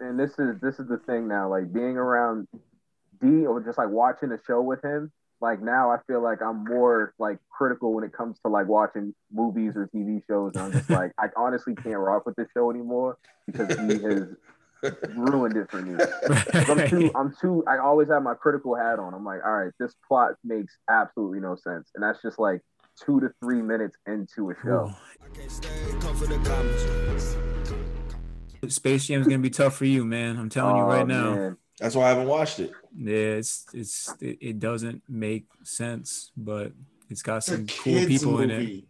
and 0.00 0.18
this 0.18 0.36
is 0.38 0.60
this 0.60 0.80
is 0.80 0.88
the 0.88 0.98
thing 0.98 1.28
now. 1.28 1.48
Like 1.48 1.72
being 1.72 1.96
around 1.96 2.48
D 3.20 3.46
or 3.46 3.60
just 3.60 3.78
like 3.78 3.88
watching 3.88 4.32
a 4.32 4.38
show 4.46 4.60
with 4.62 4.82
him. 4.82 5.12
Like 5.40 5.60
now, 5.62 5.90
I 5.90 5.98
feel 6.06 6.22
like 6.22 6.40
I'm 6.40 6.64
more 6.64 7.12
like 7.18 7.38
critical 7.50 7.92
when 7.92 8.04
it 8.04 8.12
comes 8.12 8.38
to 8.40 8.48
like 8.50 8.66
watching 8.68 9.14
movies 9.30 9.74
or 9.76 9.88
TV 9.94 10.22
shows. 10.26 10.52
And 10.54 10.64
I'm 10.64 10.72
just 10.72 10.88
like, 10.88 11.12
I 11.18 11.26
honestly 11.36 11.74
can't 11.74 11.98
rock 11.98 12.24
with 12.26 12.36
this 12.36 12.48
show 12.54 12.70
anymore 12.70 13.18
because 13.46 13.68
he 13.78 14.02
has 14.02 14.28
ruined 15.14 15.56
it 15.56 15.70
for 15.70 15.82
me. 15.82 16.02
I'm 16.54 16.88
too, 16.88 17.10
I'm 17.14 17.34
too. 17.38 17.64
I 17.66 17.78
always 17.78 18.08
have 18.08 18.22
my 18.22 18.34
critical 18.34 18.74
hat 18.74 18.98
on. 18.98 19.12
I'm 19.12 19.24
like, 19.24 19.40
all 19.44 19.52
right, 19.52 19.72
this 19.78 19.94
plot 20.08 20.32
makes 20.42 20.76
absolutely 20.88 21.40
no 21.40 21.54
sense, 21.56 21.90
and 21.94 22.02
that's 22.02 22.22
just 22.22 22.38
like 22.38 22.62
two 23.04 23.20
to 23.20 23.30
three 23.42 23.60
minutes 23.60 23.96
into 24.06 24.50
a 24.50 24.54
show. 24.64 24.90
I 25.22 25.36
can't 25.36 25.50
stay, 25.50 25.68
come 26.00 26.16
for 26.16 26.26
the 26.26 26.38
comments. 26.48 27.36
Space 28.74 29.06
Jam's 29.06 29.26
gonna 29.26 29.38
be 29.38 29.50
tough 29.50 29.76
for 29.76 29.84
you, 29.84 30.04
man. 30.04 30.38
I'm 30.38 30.48
telling 30.48 30.76
you 30.76 30.82
Oh, 30.82 30.86
right 30.86 31.06
now. 31.06 31.34
man. 31.34 31.56
That's 31.78 31.94
why 31.94 32.04
I 32.06 32.08
haven't 32.08 32.28
watched 32.28 32.58
it. 32.60 32.72
Yeah, 32.96 33.14
it's 33.38 33.66
it's 33.74 34.14
it, 34.20 34.38
it 34.40 34.58
doesn't 34.58 35.02
make 35.08 35.46
sense, 35.62 36.30
but 36.36 36.72
it's 37.10 37.22
got 37.22 37.38
It's 37.38 37.46
some 37.46 37.66
cool 37.66 37.92
kids 37.94 38.06
people 38.06 38.40
in 38.40 38.50
it. 38.50 38.84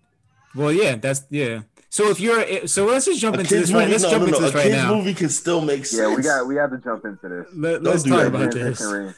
Well, 0.55 0.73
yeah, 0.73 0.95
that's 0.97 1.25
yeah. 1.31 1.63
So 1.91 2.11
if 2.11 2.21
you're 2.21 2.41
eh, 2.41 2.67
so 2.67 2.87
let's 2.87 3.07
just 3.07 3.21
jump 3.21 3.37
A 3.37 3.41
into 3.41 3.55
kids 3.55 3.69
this 3.69 3.73
right. 3.75 3.81
movie, 3.81 3.93
Let's 3.93 4.05
no, 4.05 4.11
jump 4.11 4.21
no, 4.23 4.27
into 4.29 4.41
no. 4.41 4.47
A 4.47 4.51
this 4.51 4.55
right 4.55 4.63
kids 4.65 4.77
now. 4.77 4.95
movie 4.95 5.15
can 5.15 5.29
still 5.29 5.61
make 5.61 5.85
sense. 5.87 6.09
Yeah, 6.09 6.15
we 6.17 6.23
got 6.23 6.47
we 6.47 6.57
have 6.57 6.71
to 6.71 6.79
jump 6.79 7.05
into 7.05 7.29
this. 7.29 7.47
Let, 7.55 7.83
Don't 7.83 7.95
us 7.95 8.03
do 8.05 8.11
talk 8.11 8.19
that, 8.21 8.27
about 8.29 8.53
this. 8.53 8.79
Transition. 8.79 9.15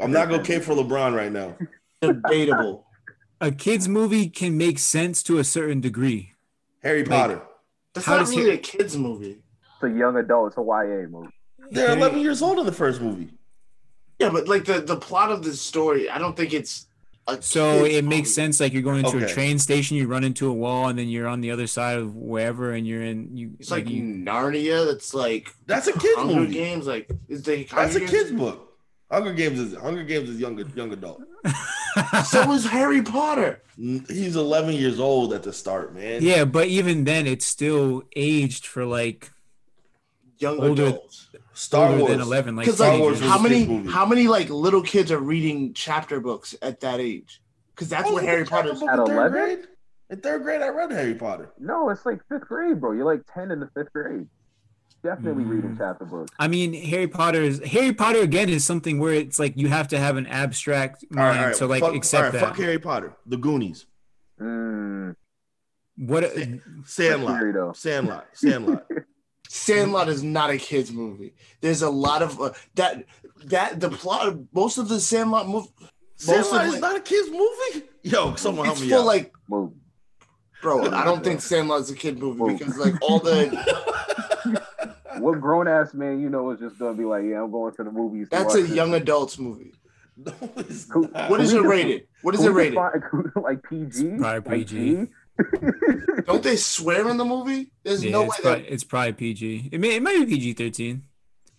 I'm 0.00 0.10
not 0.10 0.28
gonna 0.28 0.42
cape 0.42 0.62
for 0.62 0.74
LeBron 0.74 1.14
right 1.14 1.30
now. 1.32 1.56
Debatable. 2.00 2.86
A 3.40 3.50
kids 3.52 3.88
movie 3.88 4.28
can 4.28 4.56
make 4.56 4.78
sense 4.78 5.22
to 5.24 5.38
a 5.38 5.44
certain 5.44 5.80
degree. 5.80 6.32
Harry 6.82 7.04
Potter. 7.04 7.42
That's 7.94 8.06
How 8.06 8.14
not 8.16 8.20
does 8.20 8.30
really 8.36 8.50
he- 8.50 8.56
a 8.56 8.58
kids 8.58 8.96
movie. 8.96 9.38
It's 9.74 9.82
a 9.82 9.90
young 9.98 10.16
adult. 10.16 10.48
It's 10.48 10.58
a 10.58 10.62
YA 10.62 11.08
movie. 11.08 11.32
They're 11.70 11.88
Harry- 11.88 11.98
11 12.00 12.20
years 12.20 12.42
old 12.42 12.58
in 12.58 12.66
the 12.66 12.72
first 12.72 13.00
movie. 13.00 13.28
Yeah, 14.18 14.30
but 14.30 14.46
like 14.48 14.64
the 14.64 14.80
the 14.80 14.96
plot 14.96 15.30
of 15.32 15.42
the 15.42 15.52
story, 15.54 16.08
I 16.08 16.18
don't 16.18 16.36
think 16.36 16.52
it's. 16.54 16.86
So 17.40 17.84
it 17.84 18.04
makes 18.04 18.16
movie. 18.16 18.24
sense. 18.30 18.60
Like 18.60 18.72
you're 18.72 18.82
going 18.82 19.04
to 19.04 19.24
a 19.24 19.28
train 19.28 19.58
station, 19.60 19.96
you 19.96 20.08
run 20.08 20.24
into 20.24 20.48
a 20.48 20.52
wall, 20.52 20.88
and 20.88 20.98
then 20.98 21.08
you're 21.08 21.28
on 21.28 21.40
the 21.40 21.50
other 21.52 21.66
side 21.68 21.98
of 21.98 22.16
wherever, 22.16 22.72
and 22.72 22.86
you're 22.86 23.02
in. 23.02 23.36
You 23.36 23.52
It's 23.60 23.70
like 23.70 23.88
you, 23.88 24.02
Narnia. 24.02 24.86
That's 24.86 25.14
like 25.14 25.54
That's 25.66 25.86
a 25.86 25.92
kids 25.92 26.16
Hunger 26.16 26.34
movie. 26.34 26.52
Games. 26.52 26.86
Like 26.86 27.10
is 27.28 27.42
the 27.44 27.58
That's 27.64 27.70
Hunger 27.72 27.96
a 27.96 28.00
Games- 28.00 28.10
kids 28.10 28.32
book. 28.32 28.76
Hunger 29.10 29.32
Games 29.34 29.58
is 29.60 29.74
Hunger 29.76 30.02
Games 30.04 30.28
is 30.30 30.38
young 30.40 30.58
young 30.76 30.92
adult. 30.92 31.22
So 32.24 32.50
is 32.52 32.64
Harry 32.64 33.02
Potter. 33.02 33.60
He's 33.76 34.34
11 34.36 34.74
years 34.76 34.98
old 34.98 35.34
at 35.34 35.42
the 35.42 35.52
start, 35.52 35.94
man. 35.94 36.22
yeah, 36.22 36.46
but 36.46 36.68
even 36.68 37.04
then, 37.04 37.26
it's 37.26 37.44
still 37.44 38.02
aged 38.16 38.66
for 38.66 38.86
like 38.86 39.30
Young 40.38 40.58
Older- 40.60 40.86
adults. 40.86 41.28
Star 41.54 41.86
older 41.88 41.98
Wars. 42.00 42.10
than 42.12 42.20
eleven. 42.20 42.56
Like 42.56 42.64
Because 42.66 42.76
Star 42.78 42.92
like 42.92 43.00
Wars 43.00 43.20
was 43.20 43.30
how 43.30 43.38
a 43.38 43.42
many 43.42 43.66
movie. 43.66 43.90
how 43.90 44.06
many 44.06 44.26
like 44.28 44.48
little 44.50 44.82
kids 44.82 45.10
are 45.12 45.18
reading 45.18 45.72
chapter 45.74 46.20
books 46.20 46.54
at 46.62 46.80
that 46.80 47.00
age? 47.00 47.40
Because 47.74 47.88
that's 47.88 48.08
Oh, 48.08 48.14
where 48.14 48.24
Harry 48.24 48.44
Potter. 48.44 48.70
chapter 48.78 48.90
At 48.90 49.06
third 49.06 49.12
11? 49.16 49.32
grade? 49.32 49.58
In 50.10 50.20
third 50.20 50.42
grade, 50.42 50.60
I 50.62 50.68
read 50.68 50.90
Harry 50.92 51.14
Potter. 51.14 51.50
No, 51.58 51.88
it's 51.90 52.04
like 52.04 52.20
fifth 52.28 52.48
grade, 52.48 52.80
bro. 52.80 52.92
You're 52.92 53.04
like 53.06 53.22
ten 53.32 53.50
in 53.50 53.60
the 53.60 53.68
fifth 53.74 53.92
grade. 53.92 54.26
Definitely 55.02 55.42
Mm. 55.44 55.50
reading 55.50 55.74
chapter 55.76 56.04
books. 56.04 56.30
I 56.38 56.46
mean, 56.48 56.74
Harry 56.74 57.08
Potter 57.08 57.40
is 57.42 57.60
Harry 57.66 57.92
Potter 57.92 58.20
again 58.20 58.48
is 58.48 58.64
something 58.64 58.98
where 59.00 59.14
it's 59.14 59.38
like 59.38 59.56
you 59.56 59.68
have 59.68 59.88
to 59.88 59.98
have 59.98 60.16
an 60.16 60.26
abstract 60.26 61.04
All 61.12 61.16
right, 61.16 61.28
mind 61.28 61.38
all 61.40 61.46
right. 61.46 61.56
to 61.56 61.66
like 61.66 61.80
fuck, 61.82 61.94
accept 61.96 62.20
all 62.26 62.30
right, 62.30 62.32
that. 62.40 62.48
fuck 62.50 62.56
Harry 62.58 62.78
Potter. 62.78 63.16
The 63.26 63.36
Goonies. 63.36 63.86
Mm, 64.40 65.16
What? 65.96 66.24
Sandlot. 66.84 67.38
Theory, 67.40 67.52
though. 67.52 67.72
Sandlot. 67.72 68.26
Sandlot. 68.32 68.86
Sandlot 69.54 70.08
is 70.08 70.22
not 70.22 70.48
a 70.48 70.56
kids 70.56 70.90
movie. 70.90 71.34
There's 71.60 71.82
a 71.82 71.90
lot 71.90 72.22
of 72.22 72.40
uh, 72.40 72.52
that 72.76 73.04
that 73.44 73.80
the 73.80 73.90
plot. 73.90 74.34
Most 74.54 74.78
of 74.78 74.88
the 74.88 74.98
Sandlot 74.98 75.46
movie. 75.46 75.68
Sandlot 76.16 76.64
is 76.66 76.72
like- 76.72 76.80
not 76.80 76.96
a 76.96 77.00
kids 77.00 77.28
movie. 77.30 77.86
Yo, 78.02 78.34
someone 78.36 78.64
help 78.64 78.80
me 78.80 78.88
for 78.88 78.96
out. 79.00 79.04
like, 79.06 79.32
move. 79.50 79.72
bro. 80.62 80.90
I 80.90 81.04
don't 81.04 81.22
think 81.22 81.42
Sandlot 81.42 81.82
is 81.82 81.90
a 81.90 81.94
kid 81.94 82.18
movie 82.18 82.40
Whoa. 82.40 82.56
because 82.56 82.78
like 82.78 82.94
all 83.02 83.18
the 83.18 84.62
What 85.18 85.38
grown 85.40 85.68
ass 85.68 85.92
man 85.92 86.20
you 86.22 86.30
know 86.30 86.50
is 86.52 86.58
just 86.60 86.78
gonna 86.78 86.94
be 86.96 87.04
like, 87.04 87.24
yeah, 87.24 87.42
I'm 87.42 87.50
going 87.50 87.74
to 87.74 87.84
the 87.84 87.90
movies. 87.92 88.28
that's 88.30 88.54
a 88.54 88.62
this. 88.62 88.70
young 88.70 88.94
adults 88.94 89.38
movie. 89.38 89.74
no, 90.16 90.32
it's 90.56 90.90
Who- 90.90 91.08
not. 91.12 91.30
What 91.30 91.40
is 91.42 91.52
it 91.52 91.62
rated? 91.62 92.06
What 92.22 92.34
is 92.34 92.42
it 92.44 92.50
rated? 92.52 92.74
find- 92.74 93.02
like 93.36 93.62
PG? 93.68 94.16
Probably 94.16 94.18
Like 94.18 94.44
PG. 94.48 94.66
G? 95.04 95.06
Don't 96.26 96.42
they 96.42 96.56
swear 96.56 97.08
in 97.08 97.16
the 97.16 97.24
movie? 97.24 97.70
There's 97.82 98.04
Yeah, 98.04 98.12
no 98.12 98.20
way 98.22 98.26
it's, 98.26 98.36
that 98.36 98.42
probably, 98.42 98.68
it's 98.68 98.84
probably 98.84 99.12
PG. 99.14 99.68
It 99.72 99.80
may 99.80 99.96
it 99.96 100.02
might 100.02 100.18
be 100.18 100.26
PG 100.26 100.52
thirteen, 100.54 101.04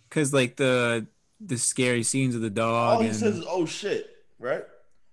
because 0.08 0.32
like 0.32 0.56
the 0.56 1.06
the 1.40 1.58
scary 1.58 2.02
scenes 2.02 2.34
of 2.34 2.40
the 2.40 2.50
dog 2.50 2.94
All 2.96 3.00
he 3.00 3.08
and 3.08 3.16
says 3.16 3.38
is, 3.38 3.44
"Oh 3.48 3.66
shit," 3.66 4.08
right? 4.38 4.64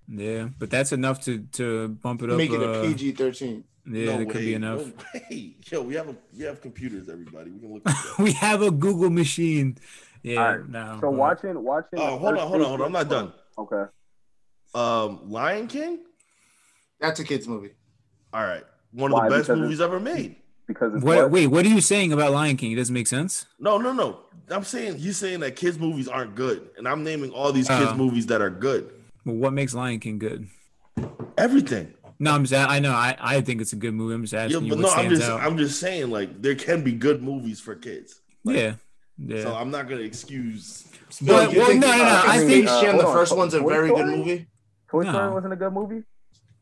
yeah, 0.07 0.49
but 0.59 0.69
that's 0.69 0.91
enough 0.91 1.21
to 1.25 1.39
to 1.53 1.89
bump 1.89 2.21
it 2.23 2.29
up. 2.29 2.37
make 2.37 2.51
it 2.51 2.61
uh, 2.61 2.69
a 2.69 2.81
PG 2.87 3.13
thirteen. 3.13 3.63
Yeah, 3.85 4.05
no 4.05 4.17
that 4.19 4.29
could 4.29 4.41
be 4.41 4.53
enough. 4.53 4.85
No 4.85 4.93
way. 5.31 5.55
Yo, 5.71 5.81
we 5.81 5.95
have 5.95 6.09
a 6.09 6.15
we 6.37 6.43
have 6.43 6.61
computers, 6.61 7.09
everybody. 7.09 7.49
We 7.51 7.59
can 7.59 7.73
look. 7.73 7.83
We 8.19 8.31
have 8.33 8.61
a 8.61 8.69
Google 8.71 9.09
machine. 9.09 9.77
Yeah, 10.23 10.39
Alright, 10.39 10.69
no. 10.69 10.97
So 11.01 11.09
but- 11.09 11.13
watching, 11.13 11.63
watching. 11.63 11.97
oh, 11.99 12.19
hold 12.19 12.37
on, 12.37 12.47
hold 12.47 12.61
on, 12.61 12.67
hold 12.67 12.81
on. 12.81 12.85
I'm 12.87 12.91
not 12.93 13.09
done. 13.09 13.33
Okay. 13.57 13.83
Um, 14.75 15.29
Lion 15.31 15.67
King. 15.67 15.99
That's 16.99 17.19
a 17.19 17.23
kids 17.23 17.47
movie. 17.47 17.71
All 18.33 18.43
right, 18.43 18.63
one 18.91 19.11
of 19.11 19.17
Why? 19.17 19.29
the 19.29 19.35
best 19.35 19.47
Because 19.47 19.59
movies 19.61 19.81
ever 19.81 19.99
made. 19.99 20.35
Because 20.67 20.93
it's 20.95 21.03
What, 21.03 21.17
what? 21.17 21.31
wait, 21.31 21.47
what 21.47 21.65
are 21.65 21.69
you 21.69 21.81
saying 21.81 22.13
about 22.13 22.31
Lion 22.31 22.55
King? 22.55 22.71
It 22.71 22.75
doesn't 22.75 22.93
make 22.93 23.07
sense. 23.07 23.45
No, 23.59 23.77
no, 23.77 23.91
no. 23.91 24.19
I'm 24.49 24.63
saying 24.63 24.97
he's 24.99 25.17
saying 25.17 25.41
that 25.41 25.55
kids 25.55 25.77
movies 25.79 26.07
aren't 26.07 26.35
good, 26.35 26.69
and 26.77 26.87
I'm 26.87 27.03
naming 27.03 27.31
all 27.31 27.51
these 27.51 27.67
kids 27.67 27.91
Oh. 27.91 27.95
movies 27.95 28.27
that 28.27 28.41
are 28.41 28.49
good. 28.49 28.89
Well, 29.25 29.35
what 29.35 29.53
makes 29.53 29.73
Lion 29.73 29.99
King 29.99 30.17
good? 30.19 30.47
Everything. 31.37 31.93
No, 32.19 32.33
I'm 32.33 32.45
just. 32.45 32.53
I 32.69 32.79
know. 32.79 32.91
I, 32.91 33.17
I 33.19 33.41
think 33.41 33.61
it's 33.61 33.73
a 33.73 33.77
good 33.77 33.93
movie. 33.93 34.13
I'm 34.13 34.21
just 34.21 34.33
Yeah, 34.33 34.43
asking 34.43 34.63
you 34.65 34.69
but 34.75 34.83
what 34.83 34.95
no, 34.95 35.03
I'm 35.03 35.09
just 35.09 35.23
out. 35.29 35.41
I'm 35.41 35.57
just 35.57 35.79
saying 35.79 36.11
like 36.11 36.41
there 36.41 36.55
can 36.55 36.83
be 36.83 36.91
good 36.91 37.23
movies 37.23 37.59
for 37.59 37.75
kids. 37.75 38.21
Like, 38.43 38.57
yeah, 38.57 38.73
yeah. 39.17 39.43
So 39.43 39.55
I'm 39.55 39.71
not 39.71 39.89
gonna 39.89 40.01
excuse. 40.01 40.87
Well, 41.21 41.51
you 41.51 41.59
well, 41.59 41.73
no, 41.73 41.79
no, 41.79 41.97
no, 41.97 42.03
uh, 42.03 42.23
I 42.25 42.37
Space 42.37 42.47
think- 42.49 42.65
Jam, 42.67 42.75
uh, 42.75 42.79
the 42.81 42.91
hold 42.91 43.05
on, 43.05 43.13
first 43.13 43.35
one's 43.35 43.53
a 43.55 43.59
Toy 43.59 43.69
very 43.69 43.89
good 43.89 44.05
movie. 44.05 44.47
Toy 44.89 45.03
No. 45.03 45.11
Story 45.11 45.31
wasn't 45.33 45.53
a 45.53 45.55
good 45.55 45.73
movie. 45.73 46.03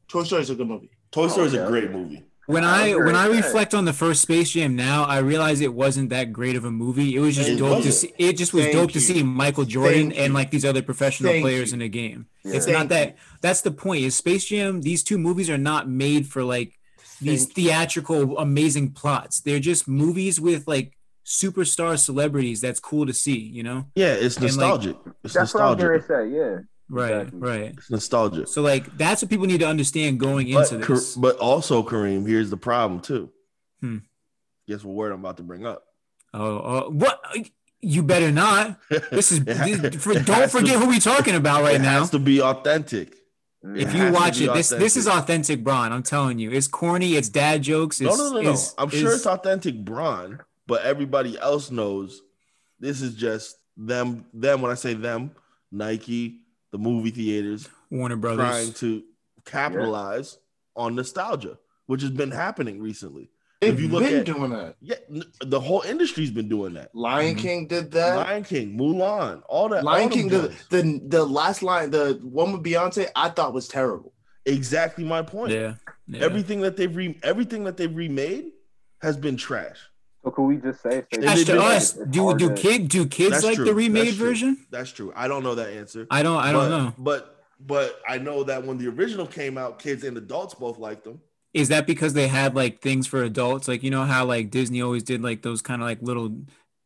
Toy 0.07 0.23
Story 0.23 0.41
is 0.43 0.49
a 0.49 0.55
good 0.55 0.67
movie. 0.67 0.91
Toy 1.11 1.23
oh, 1.23 1.27
Story 1.27 1.47
is 1.47 1.53
a 1.53 1.65
great 1.67 1.91
movie. 1.91 2.23
when 2.45 2.63
Oh, 2.63 2.67
I 2.67 2.95
when 2.95 3.15
I 3.15 3.27
reflect 3.27 3.73
on 3.73 3.85
the 3.85 3.93
first 3.93 4.21
Space 4.21 4.51
Jam 4.51 4.75
now, 4.75 5.03
I 5.05 5.19
realize 5.19 5.61
it 5.61 5.73
wasn't 5.73 6.09
that 6.09 6.31
great 6.33 6.55
of 6.55 6.65
a 6.65 6.71
movie. 6.71 7.15
It 7.15 7.19
was 7.19 7.35
just 7.35 7.49
It 7.49 7.57
dope 7.57 7.69
to 7.69 7.75
wasn't. 7.87 7.93
see. 7.95 8.13
It 8.17 8.37
just 8.37 8.53
was 8.53 8.63
Thank 8.65 8.75
dope 8.75 8.91
to 8.91 8.99
see 9.01 9.21
Michael 9.23 9.65
Jordan 9.65 10.09
Thank 10.09 10.19
and 10.19 10.33
like 10.33 10.51
these 10.51 10.65
other 10.65 10.81
professional 10.81 11.31
Thank 11.31 11.43
players 11.43 11.71
you. 11.71 11.75
in 11.75 11.81
a 11.81 11.87
game. 11.89 12.27
Yeah. 12.43 12.53
It's 12.55 12.65
Thank 12.65 12.77
not 12.77 12.89
that. 12.89 13.17
That's 13.41 13.61
the 13.61 13.71
point. 13.71 14.03
Is 14.03 14.15
Space 14.15 14.45
Jam? 14.45 14.81
These 14.81 15.03
two 15.03 15.17
movies 15.17 15.49
are 15.49 15.57
not 15.57 15.87
made 15.89 16.27
for 16.27 16.43
like 16.43 16.73
these 17.21 17.45
Thank 17.45 17.57
you. 17.57 17.63
theatrical, 17.65 18.37
amazing 18.37 18.91
plots. 18.91 19.41
They're 19.41 19.59
just 19.59 19.87
movies 19.87 20.39
with 20.39 20.67
like 20.67 20.93
superstar 21.25 21.97
celebrities. 21.99 22.61
That's 22.61 22.79
cool 22.79 23.05
to 23.05 23.13
see. 23.13 23.37
You 23.37 23.63
know. 23.63 23.85
Yeah, 23.95 24.13
it's 24.13 24.37
And, 24.37 24.45
like, 24.45 24.51
nostalgic. 24.55 24.95
it's 25.23 25.33
That's 25.33 25.53
what 25.53 25.63
I 25.63 25.69
was 25.69 25.77
nostalgic. 25.77 26.07
gonna 26.07 26.29
say. 26.29 26.35
Yeah. 26.35 26.57
Right, 26.89 27.11
Exactly. 27.13 27.39
right. 27.39 27.73
It's 27.77 27.91
nostalgia. 27.91 28.47
So 28.47 28.61
like 28.63 28.97
that's 28.97 29.21
what 29.21 29.29
people 29.29 29.45
need 29.45 29.59
to 29.59 29.67
understand 29.67 30.19
going 30.19 30.51
But, 30.51 30.71
into 30.71 30.85
this. 30.93 31.15
but 31.15 31.37
also, 31.37 31.83
Kareem, 31.83 32.27
here's 32.27 32.49
the 32.49 32.57
problem 32.57 32.99
too. 32.99 33.29
Hmm. 33.81 33.97
Guess 34.67 34.83
what 34.83 34.95
word 34.95 35.11
I'm 35.11 35.19
about 35.19 35.37
to 35.37 35.43
bring 35.43 35.65
up? 35.65 35.83
Oh, 36.33 36.41
oh, 36.41 36.89
what? 36.91 37.21
You 37.81 38.03
better 38.03 38.31
not. 38.31 38.77
This 39.11 39.31
is 39.31 39.43
this- 39.45 40.03
for, 40.03 40.13
don't 40.13 40.27
has 40.27 40.51
to- 40.51 40.59
forget 40.59 40.79
who 40.79 40.87
we're 40.87 40.99
talking 40.99 41.35
about 41.43 41.61
right 41.61 41.75
it 41.75 41.81
now. 41.81 41.99
has 41.99 42.09
to 42.11 42.19
be 42.19 42.41
authentic. 42.41 43.15
Mm. 43.63 43.79
If 43.79 43.93
you 43.93 44.11
watch 44.11 44.39
it, 44.41 44.53
this 44.53 44.69
this 44.69 44.95
is 44.97 45.07
authentic. 45.07 45.63
Bron. 45.63 45.91
I'm 45.93 46.03
telling 46.03 46.39
you, 46.39 46.49
it's 46.51 46.67
corny. 46.67 47.15
It's 47.15 47.29
dad 47.29 47.61
jokes. 47.61 47.99
No, 48.01 48.09
It's, 48.09 48.17
no, 48.17 48.25
no, 48.29 48.33
no. 48.33 48.39
it's- 48.41 48.73
I'm 48.77 48.89
sure 48.89 48.99
it's- 48.99 49.15
it's 49.17 49.27
authentic 49.27 49.83
Bron, 49.85 50.39
but 50.65 50.83
everybody 50.83 51.37
else 51.37 51.69
knows 51.71 52.21
this 52.79 53.01
is 53.01 53.15
just 53.15 53.55
them. 53.77 54.25
Them 54.33 54.61
when 54.61 54.71
I 54.71 54.75
say 54.75 54.93
them, 54.93 55.31
Nike, 55.71 56.41
the 56.71 56.77
movie 56.77 57.11
theaters, 57.11 57.67
Warner 57.89 58.15
Brothers, 58.15 58.45
trying 58.47 58.73
to 58.73 59.03
capitalize 59.45 60.37
on 60.75 60.95
nostalgia, 60.95 61.57
which 61.87 62.01
has 62.01 62.11
been 62.11 62.31
happening 62.31 62.81
recently. 62.81 63.29
They've 63.61 63.73
If 63.73 63.79
you 63.81 63.89
look 63.89 64.03
been 64.03 64.19
at- 64.19 64.25
doing 64.25 64.51
that. 64.51 64.75
Yeah, 64.79 64.95
the 65.41 65.59
whole 65.59 65.81
industry's 65.81 66.31
been 66.31 66.47
doing 66.47 66.75
that. 66.75 66.95
Lion 66.95 67.35
Mhm. 67.35 67.39
King 67.39 67.67
did 67.67 67.91
that. 67.91 68.15
Lion 68.15 68.43
King, 68.45 68.77
Mulan, 68.77 69.41
all 69.49 69.67
that. 69.69 69.83
Lion 69.83 70.03
all 70.03 70.09
King, 70.09 70.29
the, 70.29 70.53
the 70.69 71.01
the 71.05 71.25
last 71.25 71.61
line, 71.61 71.91
the 71.91 72.19
one 72.23 72.53
with 72.53 72.63
Beyonce, 72.63 73.09
I 73.15 73.29
thought 73.29 73.53
was 73.53 73.67
terrible. 73.67 74.13
exactly 74.45 75.03
my 75.03 75.21
point. 75.21 75.51
Yeah. 75.51 75.75
yeah. 76.07 76.21
Everything 76.23 76.61
that 76.61 76.77
they've 76.77 76.95
re- 76.95 77.19
everything 77.21 77.65
that 77.65 77.75
they've 77.75 77.93
remade 77.93 78.51
has 79.01 79.17
been 79.17 79.35
trash. 79.35 79.77
So 80.23 80.31
can 80.31 80.47
we 80.47 80.57
just 80.57 80.81
say? 80.81 81.05
say 81.13 81.21
Trash 81.21 81.43
to 81.45 81.61
us. 81.61 81.93
Do 81.93 82.37
do 82.37 82.53
kid 82.53 82.89
do 82.89 83.05
kids 83.05 83.31
That's 83.31 83.43
like 83.45 83.55
true. 83.55 83.65
the 83.65 83.73
remade 83.73 84.07
That's 84.07 84.17
version? 84.17 84.65
That's 84.69 84.91
true. 84.91 85.13
I 85.15 85.27
don't 85.27 85.43
know 85.43 85.55
that 85.55 85.69
answer. 85.69 86.07
I 86.11 86.23
don't. 86.23 86.37
I 86.37 86.51
don't 86.51 86.69
but, 86.69 86.77
know. 86.77 86.93
But 86.97 87.35
but 87.59 87.99
I 88.07 88.17
know 88.17 88.43
that 88.43 88.65
when 88.65 88.77
the 88.77 88.87
original 88.87 89.25
came 89.27 89.57
out, 89.57 89.79
kids 89.79 90.03
and 90.03 90.17
adults 90.17 90.55
both 90.55 90.77
liked 90.77 91.03
them. 91.05 91.21
Is 91.53 91.69
that 91.69 91.87
because 91.87 92.13
they 92.13 92.27
had 92.27 92.53
like 92.53 92.81
things 92.81 93.07
for 93.07 93.23
adults? 93.23 93.67
Like 93.67 93.81
you 93.81 93.91
know 93.91 94.03
how 94.03 94.25
like 94.25 94.51
Disney 94.51 94.81
always 94.81 95.03
did 95.03 95.21
like 95.21 95.41
those 95.41 95.61
kind 95.61 95.81
of 95.81 95.87
like 95.87 96.01
little 96.01 96.35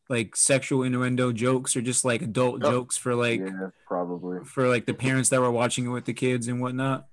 like 0.08 0.36
sexual 0.36 0.82
innuendo 0.82 1.32
jokes 1.32 1.74
or 1.76 1.82
just 1.82 2.04
like 2.04 2.22
adult 2.22 2.62
Yep. 2.62 2.70
jokes 2.70 2.96
for 2.96 3.14
like 3.14 3.40
yeah, 3.40 3.68
probably. 3.86 4.44
for 4.44 4.68
like 4.68 4.86
the 4.86 4.94
parents 4.94 5.30
that 5.30 5.40
were 5.40 5.50
watching 5.50 5.86
it 5.86 5.88
with 5.88 6.04
the 6.04 6.12
kids 6.12 6.46
and 6.46 6.60
whatnot, 6.60 7.06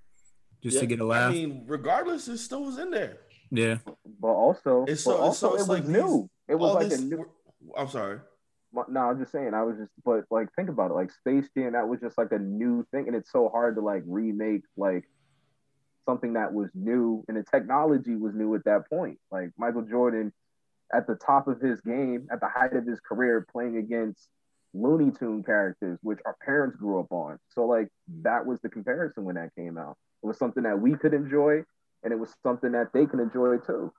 just 0.62 0.80
to 0.80 0.86
get 0.86 1.00
a 1.00 1.06
laugh. 1.06 1.32
I 1.32 1.34
mean, 1.34 1.64
regardless, 1.68 2.28
it 2.28 2.38
still 2.38 2.64
was 2.64 2.78
in 2.78 2.92
there. 2.92 3.18
Yeah. 3.52 3.78
But 4.20 4.28
also, 4.30 4.86
It's 4.88 5.04
but 5.04 5.18
so- 5.18 5.28
it's 5.28 5.38
so- 5.38 5.48
also 5.50 5.56
it's 5.56 5.68
it 5.68 5.70
was 5.70 5.80
like 5.80 5.88
new. 5.88 6.30
It 6.48 6.56
was 6.56 6.74
like 6.76 6.90
this- 6.90 7.02
a 7.02 7.06
new. 7.06 7.26
I'm 7.78 7.88
sorry. 7.88 8.20
No, 8.88 9.02
I'm 9.02 9.20
just 9.20 9.34
saying. 9.34 9.54
I 9.54 9.64
was 9.64 9.78
just, 9.78 9.92
but 10.06 10.24
like, 10.32 10.48
think 10.56 10.70
about 10.70 10.92
it. 10.92 10.94
Like 10.94 11.12
Space 11.12 11.50
Jam, 11.56 11.74
that 11.74 11.88
was 11.90 12.00
just 12.00 12.18
like 12.18 12.32
a 12.32 12.40
new 12.40 12.86
thing, 12.92 13.08
and 13.08 13.16
it's 13.16 13.30
so 13.32 13.50
hard 13.50 13.76
to 13.76 13.82
like 13.82 14.04
remake 14.08 14.62
like 14.78 15.04
something 16.06 16.34
that 16.34 16.54
was 16.54 16.70
new, 16.74 17.24
and 17.28 17.36
the 17.38 17.44
technology 17.44 18.16
was 18.16 18.34
new 18.34 18.56
at 18.56 18.64
that 18.64 18.90
point. 18.90 19.20
Like 19.30 19.50
Michael 19.58 19.82
Jordan, 19.84 20.32
at 20.94 21.06
the 21.06 21.16
top 21.16 21.48
of 21.48 21.60
his 21.60 21.82
game, 21.82 22.28
at 22.32 22.40
the 22.40 22.48
height 22.48 22.74
of 22.74 22.86
his 22.88 23.00
career, 23.02 23.46
playing 23.52 23.76
against 23.78 24.28
Looney 24.74 25.12
Tune 25.12 25.44
characters, 25.44 26.00
which 26.02 26.20
our 26.26 26.36
parents 26.44 26.78
grew 26.78 27.00
up 27.02 27.12
on. 27.12 27.38
So 27.50 27.66
like 27.66 27.90
that 28.22 28.46
was 28.46 28.62
the 28.62 28.70
comparison 28.70 29.26
when 29.26 29.36
that 29.36 29.54
came 29.56 29.78
out. 29.78 29.98
It 30.24 30.28
was 30.28 30.38
something 30.38 30.64
that 30.64 30.80
we 30.80 30.96
could 30.96 31.14
enjoy, 31.14 31.64
and 32.04 32.14
it 32.14 32.20
was 32.20 32.34
something 32.44 32.72
that 32.72 32.94
they 32.94 33.06
can 33.06 33.20
enjoy 33.20 33.58
too. 33.58 33.92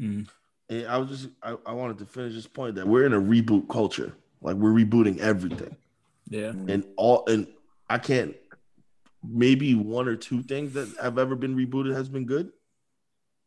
Mm. 0.00 0.28
And 0.68 0.86
I 0.86 0.98
was 0.98 1.08
just 1.08 1.28
I, 1.42 1.56
I 1.66 1.72
wanted 1.72 1.98
to 1.98 2.06
finish 2.06 2.34
this 2.34 2.46
point 2.46 2.74
that 2.76 2.86
we're 2.86 3.06
in 3.06 3.12
a 3.12 3.20
reboot 3.20 3.68
culture. 3.68 4.14
Like 4.40 4.56
we're 4.56 4.72
rebooting 4.72 5.18
everything. 5.20 5.76
Yeah. 6.28 6.50
And 6.50 6.84
all 6.96 7.24
and 7.26 7.46
I 7.88 7.98
can't 7.98 8.34
maybe 9.22 9.74
one 9.74 10.08
or 10.08 10.16
two 10.16 10.42
things 10.42 10.74
that 10.74 10.94
have 11.02 11.18
ever 11.18 11.34
been 11.34 11.56
rebooted 11.56 11.94
has 11.94 12.08
been 12.08 12.26
good. 12.26 12.52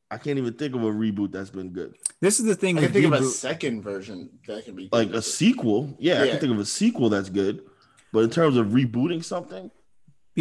I 0.10 0.18
can't 0.18 0.38
even 0.38 0.54
think 0.54 0.74
of 0.74 0.84
a 0.84 0.92
reboot 0.92 1.32
that's 1.32 1.50
been 1.50 1.70
good. 1.70 1.96
This 2.22 2.40
is 2.40 2.46
the 2.46 2.56
thing 2.56 2.78
I 2.78 2.84
can 2.84 2.94
think 2.94 3.06
of 3.06 3.14
a 3.14 3.24
second 3.24 3.82
version 3.82 4.30
that 4.48 4.66
can 4.66 4.76
be 4.76 4.90
Like 4.92 5.12
a 5.12 5.22
sequel. 5.22 5.96
Yeah, 6.00 6.22
I 6.22 6.30
can 6.30 6.40
think 6.40 6.54
of 6.54 6.60
a 6.60 6.66
sequel 6.66 7.10
that's 7.10 7.30
good. 7.30 7.64
But 8.14 8.20
in 8.20 8.30
terms 8.30 8.56
of 8.56 8.68
rebooting 8.68 9.24
something, 9.24 9.70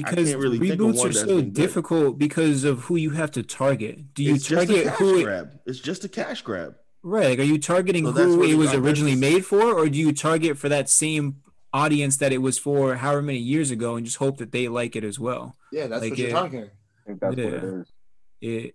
because 0.05 0.35
really 0.35 0.59
reboots 0.59 1.05
are 1.05 1.13
so 1.13 1.27
been 1.27 1.37
good. 1.47 1.55
difficult 1.55 2.19
because 2.19 2.65
of 2.65 2.85
who 2.85 2.97
you 2.97 3.11
have 3.11 3.31
to 3.33 3.43
target. 3.43 4.15
Do 4.15 4.23
you 4.23 4.35
it's 4.35 4.47
just 4.47 4.63
a 4.65 4.67
target 4.67 4.85
cash 4.87 4.99
who? 4.99 5.23
grab. 5.25 5.51
It's 5.67 5.79
just 5.81 6.05
a 6.05 6.09
cash 6.09 6.43
grab. 6.43 6.75
Right. 7.03 7.31
Like, 7.31 7.39
are 7.41 7.43
you 7.43 7.59
targeting 7.59 8.05
So 8.07 8.13
who 8.13 8.43
it 8.43 8.51
it- 8.51 8.55
was 8.57 8.75
originally 8.75 9.13
just- 9.13 9.21
made 9.21 9.45
for, 9.47 9.63
or 9.73 9.89
do 9.89 9.99
you 9.99 10.13
target 10.13 10.59
for 10.59 10.69
that 10.69 10.89
same 10.89 11.37
audience 11.73 12.17
that 12.19 12.33
it 12.33 12.39
was 12.39 12.59
for 12.59 12.97
however 12.97 13.23
many 13.23 13.39
years 13.39 13.71
ago 13.71 13.97
and 13.97 14.05
just 14.07 14.19
hope 14.19 14.39
that 14.39 14.53
they 14.53 14.69
like 14.69 14.97
it 14.97 15.05
as 15.05 15.19
well? 15.19 15.57
Yeah, 15.73 15.87
that's 15.89 16.03
Like 16.03 16.11
what 16.13 16.19
you're 16.19 16.29
it- 16.29 16.33
talking. 16.33 16.63
I 16.65 17.07
think 17.07 17.21
that's 17.21 17.31
what 17.37 17.39
it 17.39 17.53
Yeah. 17.53 17.69
is. 17.81 17.93
It. 18.41 18.75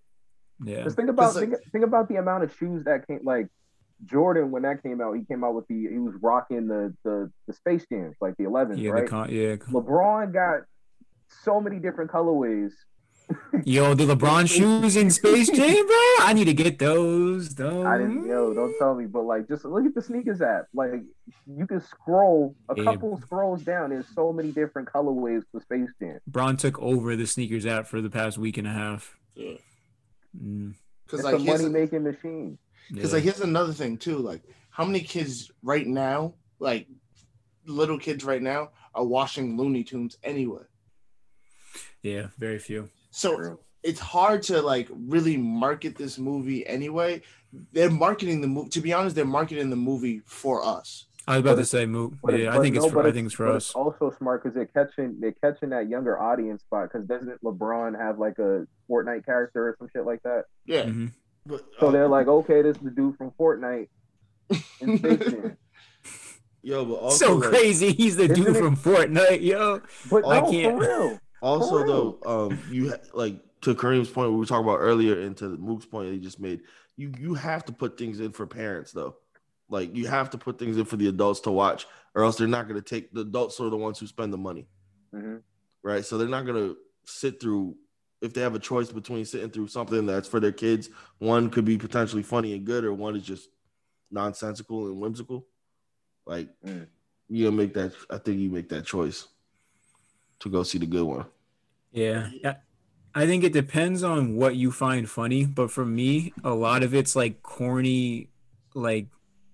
Yeah. 0.64 0.84
Just 0.84 0.96
think 0.96 1.10
about 1.10 1.34
'Cause, 1.34 1.36
like- 1.38 1.50
think, 1.50 1.72
think 1.72 1.84
about 1.86 2.08
the 2.10 2.16
amount 2.18 2.44
of 2.44 2.54
shoes 2.56 2.84
that 2.86 3.06
came 3.08 3.20
like 3.24 3.48
Jordan 4.06 4.50
when 4.52 4.64
that 4.64 4.82
came 4.82 5.00
out. 5.02 5.14
He 5.14 5.24
came 5.26 5.44
out 5.44 5.54
with 5.54 5.68
the 5.68 5.88
he 5.88 5.98
was 6.00 6.16
rocking 6.22 6.68
the 6.68 6.94
the, 7.04 7.32
the 7.48 7.54
Space 7.54 7.86
Jams 7.92 8.16
like 8.22 8.36
the 8.38 8.46
11s, 8.46 8.78
Yeah. 8.80 8.92
right? 8.92 9.04
The 9.06 9.10
con- 9.10 9.30
yeah. 9.32 9.56
LeBron 9.58 10.34
got 10.34 10.62
so 11.44 11.60
many 11.62 11.80
different 11.80 12.12
colorways. 12.12 12.72
Yo, 13.64 13.94
the 13.94 14.04
LeBron 14.04 14.48
shoes 14.56 14.98
in 14.98 15.10
Space 15.10 15.50
Jam, 15.50 15.86
bro. 15.88 15.96
I 16.26 16.34
need 16.36 16.46
to 16.46 16.54
get 16.54 16.80
those. 16.80 17.56
Those. 17.56 17.86
I 17.86 17.98
didn't 17.98 18.26
yo, 18.28 18.54
don't 18.54 18.78
tell 18.78 18.94
me, 18.94 19.06
but 19.06 19.22
like 19.24 19.48
just 19.48 19.64
look 19.64 19.86
at 19.86 19.96
the 19.96 20.02
sneakers 20.02 20.42
app. 20.42 20.66
Like 20.74 21.04
you 21.48 21.66
can 21.66 21.80
scroll 21.80 22.56
a 22.68 22.74
Yeah. 22.76 22.84
couple 22.84 23.18
scrolls 23.22 23.64
down. 23.64 23.92
There's 23.92 24.08
so 24.14 24.34
many 24.34 24.52
different 24.52 24.90
colorways 24.90 25.44
for 25.52 25.62
Space 25.62 25.90
Jam. 26.02 26.20
Bron 26.28 26.58
took 26.58 26.78
over 26.82 27.16
the 27.16 27.26
sneakers 27.26 27.66
app 27.66 27.88
for 27.88 28.02
the 28.02 28.10
past 28.10 28.38
week 28.38 28.58
and 28.58 28.68
a 28.68 28.72
half. 28.72 29.16
Yeah. 29.36 29.54
Mm, 30.38 30.74
Because 31.06 31.20
It's 31.22 31.24
like 31.26 31.36
a 31.36 31.40
money 31.40 31.70
making 31.70 32.04
machine. 32.04 32.58
Because 32.90 33.12
yeah. 33.12 33.16
like 33.16 33.24
here's 33.24 33.40
another 33.42 33.72
thing 33.74 33.98
too. 33.98 34.18
Like 34.18 34.42
how 34.72 34.84
many 34.84 35.00
kids 35.02 35.50
right 35.64 35.88
now, 35.88 36.34
like 36.60 36.88
little 37.66 37.98
kids 37.98 38.26
right 38.26 38.42
now, 38.42 38.72
are 38.94 39.06
watching 39.06 39.56
Looney 39.56 39.86
Tunes 39.86 40.18
anyway. 40.24 40.64
Yeah, 42.04 42.28
very 42.38 42.60
few. 42.60 42.90
So 43.12 43.36
True. 43.38 43.60
it's 43.84 44.00
hard 44.00 44.44
to 44.44 44.62
like 44.62 44.88
really 44.92 45.38
market 45.38 45.96
this 45.98 46.18
movie 46.18 46.66
anyway. 46.68 47.22
They're 47.74 47.90
marketing 47.90 48.42
the 48.42 48.48
movie. 48.48 48.70
To 48.70 48.82
be 48.82 48.94
honest, 48.94 49.16
they're 49.16 49.26
marketing 49.26 49.70
the 49.70 49.76
movie 49.76 50.22
for 50.26 50.64
us. 50.64 51.06
I 51.28 51.34
was 51.38 51.42
about 51.42 51.56
But 51.58 51.62
to 51.62 51.66
say, 51.66 51.86
Moot. 51.86 52.14
But 52.24 52.40
Yeah, 52.40 52.50
I 52.52 52.56
but 52.58 52.62
think 52.64 52.76
it's 52.78 52.86
no, 52.86 52.92
for. 52.92 53.06
I 53.08 53.12
think 53.12 53.26
it's 53.28 53.36
for 53.36 53.46
but 53.48 53.56
us. 53.58 53.72
also 53.74 54.12
smart 54.18 54.42
because 54.44 54.56
they're 54.56 54.66
catching 54.66 55.20
they're 55.20 55.34
catching 55.34 55.70
that 55.70 55.88
younger 55.90 56.20
audience 56.20 56.62
spot. 56.64 56.90
Because 56.92 57.08
doesn't 57.08 57.44
LeBron 57.44 58.00
have 58.00 58.18
like 58.18 58.40
a 58.40 58.66
Fortnite 58.90 59.26
character 59.26 59.68
or 59.70 59.76
some 59.78 59.90
shit 59.94 60.06
like 60.06 60.24
that? 60.24 60.46
Yeah. 60.66 60.86
Mhm. 60.86 61.12
But 61.46 61.64
So 61.80 61.88
uh, 61.88 61.92
they're 61.92 62.08
like, 62.08 62.28
okay, 62.28 62.62
this 62.62 62.78
is 62.78 62.84
the 62.84 62.92
dude 62.92 63.18
from 63.18 63.32
Fortnite 63.32 63.88
in 64.82 64.98
Space 64.98 65.20
Jam. 65.20 65.58
yo, 66.64 66.86
but 66.86 66.94
also 66.96 67.26
So 67.26 67.34
like, 67.36 67.50
crazy. 67.50 67.92
He's 67.94 68.16
the 68.16 68.28
dude 68.28 68.56
it- 68.56 68.60
from 68.60 68.76
Fortnite, 68.76 69.42
yo. 69.42 69.82
But 70.10 70.26
I 70.28 70.42
can't- 70.42 70.78
for 70.80 70.88
real. 70.88 71.20
Also, 71.42 71.84
though, 71.84 72.20
um, 72.26 72.64
you 72.70 72.94
like 73.14 73.36
to 73.62 73.76
Kareem's 73.76 74.10
point, 74.10 74.32
we 74.32 74.38
were 74.38 74.46
talking 74.46 74.68
about 74.68 74.78
earlier, 74.80 75.20
and 75.22 75.36
to 75.38 75.50
Mook's 75.58 75.86
point 75.86 76.08
that 76.08 76.14
he 76.14 76.20
just 76.20 76.40
made. 76.40 76.62
You 76.98 77.12
you 77.20 77.34
have 77.34 77.66
to 77.66 77.72
put 77.72 77.98
things 77.98 78.20
in 78.20 78.32
for 78.32 78.46
parents, 78.46 78.92
though. 78.92 79.18
Like 79.70 79.96
you 79.96 80.08
have 80.08 80.30
to 80.32 80.38
put 80.38 80.60
things 80.60 80.78
in 80.78 80.86
for 80.86 80.98
the 80.98 81.08
adults 81.08 81.40
to 81.42 81.52
watch, 81.52 81.88
or 82.14 82.24
else 82.24 82.38
they're 82.38 82.48
not 82.48 82.68
going 82.68 82.82
to 82.82 82.88
take 82.88 83.12
the 83.14 83.22
adults 83.22 83.60
are 83.60 83.70
the 83.70 83.78
ones 83.78 83.98
who 84.00 84.08
spend 84.08 84.34
the 84.34 84.38
money, 84.38 84.68
hmm 85.14 85.38
right? 85.84 86.06
So 86.06 86.18
they're 86.18 86.28
not 86.28 86.46
going 86.46 86.58
to 86.58 86.78
sit 87.06 87.42
through. 87.42 87.76
If 88.22 88.34
they 88.36 88.42
have 88.42 88.54
a 88.54 88.60
choice 88.60 88.92
between 88.92 89.26
sitting 89.26 89.50
through 89.50 89.68
something 89.68 90.06
that's 90.06 90.28
for 90.28 90.40
their 90.40 90.52
kids, 90.52 90.90
one 91.18 91.50
could 91.50 91.66
be 91.66 91.78
potentially 91.78 92.22
funny 92.22 92.54
and 92.54 92.66
good, 92.66 92.84
or 92.84 92.94
one 92.94 93.16
is 93.16 93.24
just 93.24 93.50
nonsensical 94.12 94.86
and 94.88 95.00
whimsical. 95.00 95.48
Like 96.26 96.50
Mm. 96.64 96.88
you 97.30 97.52
make 97.52 97.74
that. 97.74 97.94
I 98.12 98.18
think 98.20 98.40
you 98.40 98.52
make 98.52 98.70
that 98.70 98.86
choice 98.86 99.28
to 100.42 100.50
go 100.50 100.64
see 100.64 100.78
the 100.80 100.88
good 100.88 101.04
one. 101.06 101.26
Yeah. 101.92 102.30
yeah. 102.44 102.56
I 103.14 103.26
think 103.26 103.44
it 103.44 103.54
depends 103.54 104.04
on 104.04 104.36
what 104.36 104.56
you 104.56 104.72
find 104.72 105.10
funny, 105.10 105.46
but 105.46 105.72
for 105.72 105.86
me, 105.86 106.34
a 106.44 106.54
lot 106.54 106.84
of 106.84 106.94
it's 106.94 107.16
like 107.16 107.44
corny, 107.44 108.30
like 108.74 109.08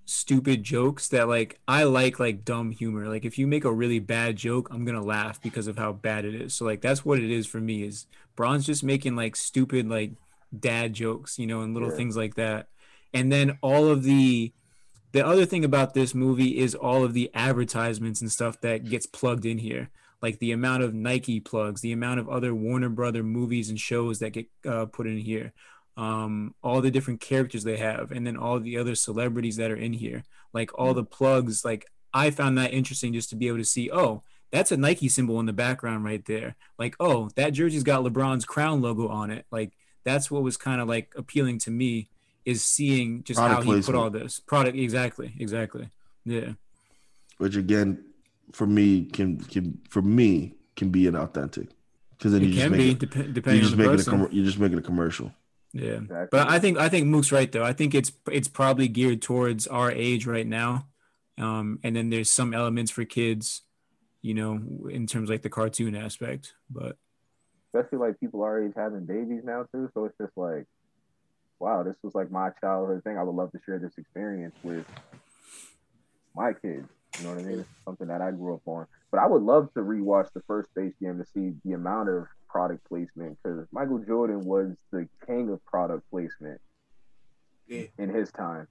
stupid 0.05 0.63
jokes 0.63 1.09
that 1.09 1.27
like 1.27 1.59
I 1.67 1.83
like 1.83 2.19
like 2.19 2.45
dumb 2.45 2.71
humor. 2.71 3.07
Like 3.07 3.25
if 3.25 3.37
you 3.37 3.47
make 3.47 3.65
a 3.65 3.73
really 3.73 3.99
bad 3.99 4.35
joke, 4.35 4.69
I'm 4.71 4.85
gonna 4.85 5.03
laugh 5.03 5.41
because 5.41 5.67
of 5.67 5.77
how 5.77 5.93
bad 5.93 6.25
it 6.25 6.35
is. 6.35 6.53
So 6.53 6.65
like 6.65 6.81
that's 6.81 7.03
what 7.03 7.19
it 7.19 7.31
is 7.31 7.47
for 7.47 7.59
me 7.59 7.83
is 7.83 8.05
Bron's 8.35 8.65
just 8.65 8.83
making 8.83 9.15
like 9.15 9.35
stupid 9.35 9.89
like 9.89 10.13
dad 10.57 10.93
jokes, 10.93 11.39
you 11.39 11.47
know, 11.47 11.61
and 11.61 11.73
little 11.73 11.89
Yeah. 11.89 11.95
things 11.97 12.15
like 12.15 12.35
that. 12.35 12.67
And 13.13 13.31
then 13.31 13.57
all 13.61 13.87
of 13.89 14.03
the 14.03 14.53
the 15.13 15.25
other 15.25 15.45
thing 15.45 15.65
about 15.65 15.93
this 15.93 16.13
movie 16.13 16.59
is 16.59 16.75
all 16.75 17.03
of 17.03 17.13
the 17.13 17.31
advertisements 17.33 18.21
and 18.21 18.31
stuff 18.31 18.61
that 18.61 18.85
gets 18.89 19.05
plugged 19.07 19.45
in 19.45 19.57
here 19.57 19.89
like 20.21 20.39
the 20.39 20.51
amount 20.51 20.83
of 20.83 20.93
Nike 20.93 21.39
plugs, 21.39 21.81
the 21.81 21.91
amount 21.91 22.19
of 22.19 22.29
other 22.29 22.53
Warner 22.53 22.89
Brother 22.89 23.23
movies 23.23 23.69
and 23.69 23.79
shows 23.79 24.19
that 24.19 24.31
get 24.31 24.47
uh, 24.67 24.85
put 24.85 25.07
in 25.07 25.17
here, 25.17 25.53
um, 25.95 26.55
all 26.63 26.81
the 26.81 26.91
different 26.91 27.21
characters 27.21 27.63
they 27.63 27.77
have, 27.77 28.11
and 28.11 28.25
then 28.25 28.37
all 28.37 28.59
the 28.59 28.77
other 28.77 28.95
celebrities 28.95 29.57
that 29.57 29.71
are 29.71 29.75
in 29.75 29.93
here, 29.93 30.23
like 30.53 30.77
all 30.77 30.93
the 30.93 31.03
plugs. 31.03 31.63
Like 31.63 31.85
I 32.13 32.31
found 32.31 32.57
that 32.57 32.73
interesting 32.73 33.13
just 33.13 33.29
to 33.29 33.35
be 33.35 33.47
able 33.47 33.57
to 33.59 33.65
see, 33.65 33.91
oh, 33.91 34.23
that's 34.51 34.71
a 34.71 34.77
Nike 34.77 35.09
symbol 35.09 35.39
in 35.39 35.45
the 35.45 35.53
background 35.53 36.03
right 36.03 36.23
there. 36.25 36.55
Like, 36.79 36.95
oh, 36.99 37.29
that 37.35 37.51
jersey's 37.51 37.83
got 37.83 38.03
LeBron's 38.03 38.45
crown 38.45 38.81
logo 38.81 39.07
on 39.09 39.29
it. 39.29 39.45
Like, 39.51 39.73
that's 40.03 40.31
what 40.31 40.41
was 40.41 40.55
kind 40.55 40.79
of 40.79 40.87
like 40.87 41.13
appealing 41.17 41.59
to 41.59 41.71
me 41.71 42.09
is 42.45 42.63
seeing 42.63 43.23
just 43.23 43.37
Product 43.37 43.57
how 43.57 43.61
he 43.61 43.71
placement. 43.73 43.85
put 43.85 44.01
all 44.01 44.09
this 44.09 44.39
product. 44.39 44.77
Exactly, 44.77 45.33
exactly. 45.37 45.89
Yeah, 46.23 46.53
which 47.39 47.57
again, 47.57 48.05
for 48.53 48.65
me 48.67 49.05
can 49.05 49.37
can 49.39 49.79
for 49.89 50.01
me 50.01 50.55
can 50.75 50.89
be 50.89 51.03
inauthentic 51.03 51.69
because 52.17 52.31
then 52.33 52.41
it 52.41 52.47
you 52.47 52.53
just 52.53 52.63
can 52.63 52.71
make 52.71 52.79
be 52.79 52.91
it, 52.91 52.99
dep- 52.99 53.15
you're 53.15 53.33
depending 53.33 53.63
on 53.63 53.65
just 53.69 53.77
the 53.77 53.83
making 53.83 53.99
a 53.99 54.03
com- 54.03 54.29
you're 54.31 54.45
just 54.45 54.59
making 54.59 54.77
a 54.77 54.81
commercial. 54.81 55.31
Yeah, 55.73 55.95
Exactly. 55.95 56.27
but 56.31 56.49
I 56.49 56.59
think 56.59 56.77
I 56.77 56.89
think 56.89 57.07
Mook's 57.07 57.31
right 57.31 57.51
though. 57.51 57.63
I 57.63 57.73
think 57.73 57.93
it's 57.93 58.11
it's 58.31 58.47
probably 58.47 58.87
geared 58.87 59.21
towards 59.21 59.67
our 59.67 59.91
age 59.91 60.25
right 60.25 60.47
now, 60.47 60.87
um, 61.37 61.79
and 61.83 61.95
then 61.95 62.09
there's 62.09 62.31
some 62.31 62.53
elements 62.53 62.89
for 62.89 63.03
kids, 63.05 63.63
you 64.21 64.33
know, 64.33 64.59
in 64.89 65.05
terms 65.07 65.29
of 65.29 65.33
like 65.33 65.41
the 65.41 65.49
cartoon 65.49 65.95
aspect. 65.95 66.53
But 66.69 66.97
especially 67.73 67.99
like 67.99 68.19
people 68.19 68.41
our 68.43 68.63
age 68.63 68.73
having 68.75 69.05
babies 69.05 69.41
now 69.43 69.65
too. 69.73 69.89
So 69.93 70.05
it's 70.05 70.17
just 70.19 70.35
like, 70.37 70.65
wow, 71.59 71.83
this 71.83 71.95
was 72.01 72.15
like 72.15 72.31
my 72.31 72.49
childhood 72.61 73.03
thing. 73.03 73.17
I 73.17 73.23
would 73.23 73.35
love 73.35 73.51
to 73.51 73.59
share 73.65 73.77
this 73.77 73.93
experience 73.97 74.55
with 74.63 74.85
my 76.33 76.53
kids. 76.53 76.87
You 77.17 77.23
know 77.23 77.33
what 77.35 77.39
I 77.43 77.47
mean? 77.47 77.59
It's 77.59 77.69
something 77.85 78.07
that 78.07 78.21
I 78.21 78.31
grew 78.31 78.53
up 78.55 78.61
on. 78.67 78.85
But 79.11 79.19
I 79.21 79.27
would 79.27 79.41
love 79.41 79.73
to 79.73 79.79
rewatch 79.79 80.27
the 80.33 80.41
first 80.47 80.69
Space 80.69 80.93
Jam 81.01 81.17
to 81.17 81.25
see 81.25 81.53
the 81.65 81.73
amount 81.73 82.09
of 82.09 82.25
product 82.49 82.87
placement 82.87 83.37
because 83.41 83.65
Michael 83.71 83.99
Jordan 83.99 84.41
was 84.45 84.71
the 84.91 85.07
king 85.25 85.49
of 85.49 85.63
product 85.65 86.03
placement 86.09 86.59
Yeah. 87.67 87.83
in 87.97 88.09
his 88.13 88.31
time. 88.31 88.67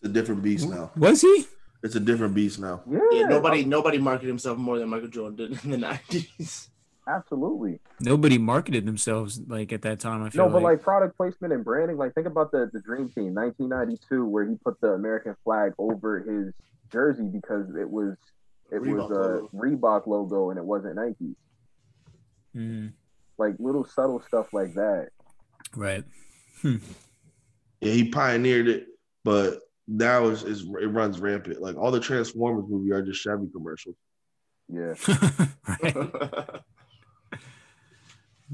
It's 0.00 0.10
a 0.10 0.12
different 0.12 0.42
beast 0.42 0.68
now. 0.68 0.90
was 0.96 1.20
he? 1.20 1.46
It's 1.84 1.94
a 1.94 2.00
different 2.00 2.34
beast 2.34 2.58
now. 2.58 2.82
Yeah, 2.90 2.98
Yeah, 3.12 3.26
nobody 3.26 3.64
nobody 3.64 3.98
marketed 3.98 4.28
himself 4.28 4.58
more 4.58 4.78
than 4.78 4.88
Michael 4.88 5.08
Jordan 5.08 5.36
did 5.36 5.64
in 5.64 5.70
the 5.72 5.76
nineties. 5.88 6.70
absolutely. 7.08 7.80
Nobody 8.00 8.38
marketed 8.38 8.86
themselves 8.86 9.40
like 9.48 9.72
at 9.72 9.82
that 9.82 10.00
time. 10.00 10.22
I 10.22 10.30
feel 10.30 10.46
No, 10.46 10.52
but 10.52 10.62
like, 10.62 10.78
like 10.78 10.82
product 10.82 11.16
placement 11.16 11.52
and 11.52 11.64
branding, 11.64 11.96
like 11.96 12.14
think 12.14 12.26
about 12.26 12.50
the 12.52 12.70
the 12.72 12.80
Dream 12.80 13.08
Team, 13.10 13.34
1992, 13.34 14.24
where 14.26 14.48
he 14.48 14.56
put 14.64 14.80
the 14.80 14.88
American 14.92 15.36
flag 15.44 15.72
over 15.78 16.20
his 16.20 16.52
jersey 16.92 17.24
because 17.32 17.74
it 17.76 17.88
was 17.88 18.16
it 18.70 18.80
Reebok 18.82 19.08
was 19.08 19.10
a 19.10 19.14
logo. 19.14 19.50
Reebok 19.54 20.06
logo 20.06 20.50
and 20.50 20.58
it 20.58 20.64
wasn't 20.64 20.96
Nike. 20.96 21.34
Mhm, 22.54 22.92
Like 23.38 23.54
little 23.58 23.84
subtle 23.84 24.20
stuff 24.26 24.52
like 24.52 24.74
that. 24.74 25.08
right. 25.74 26.04
Yeah, 26.62 26.78
he 27.80 28.08
pioneered 28.10 28.68
it, 28.68 28.86
but 29.24 29.60
now 29.88 30.26
is 30.28 30.44
is 30.44 30.62
it 30.62 30.86
runs 30.86 31.18
rampant. 31.18 31.60
Like 31.60 31.76
all 31.76 31.90
the 31.90 31.98
Transformers 31.98 32.66
movie 32.68 32.92
are 32.92 33.02
just 33.02 33.20
Chevy 33.20 33.48
commercials. 33.52 33.96
Yeah. 34.68 34.94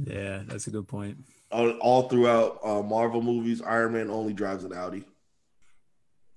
Yeah, 0.04 0.42
that's 0.46 0.66
a 0.68 0.70
good 0.70 0.86
point. 0.86 1.18
All, 1.50 1.70
all 1.78 2.08
throughout 2.08 2.60
uh, 2.62 2.82
Marvel 2.82 3.20
movies, 3.20 3.60
Iron 3.62 3.94
Man 3.94 4.10
only 4.10 4.32
drives 4.32 4.62
an 4.64 4.72
Audi. 4.72 5.04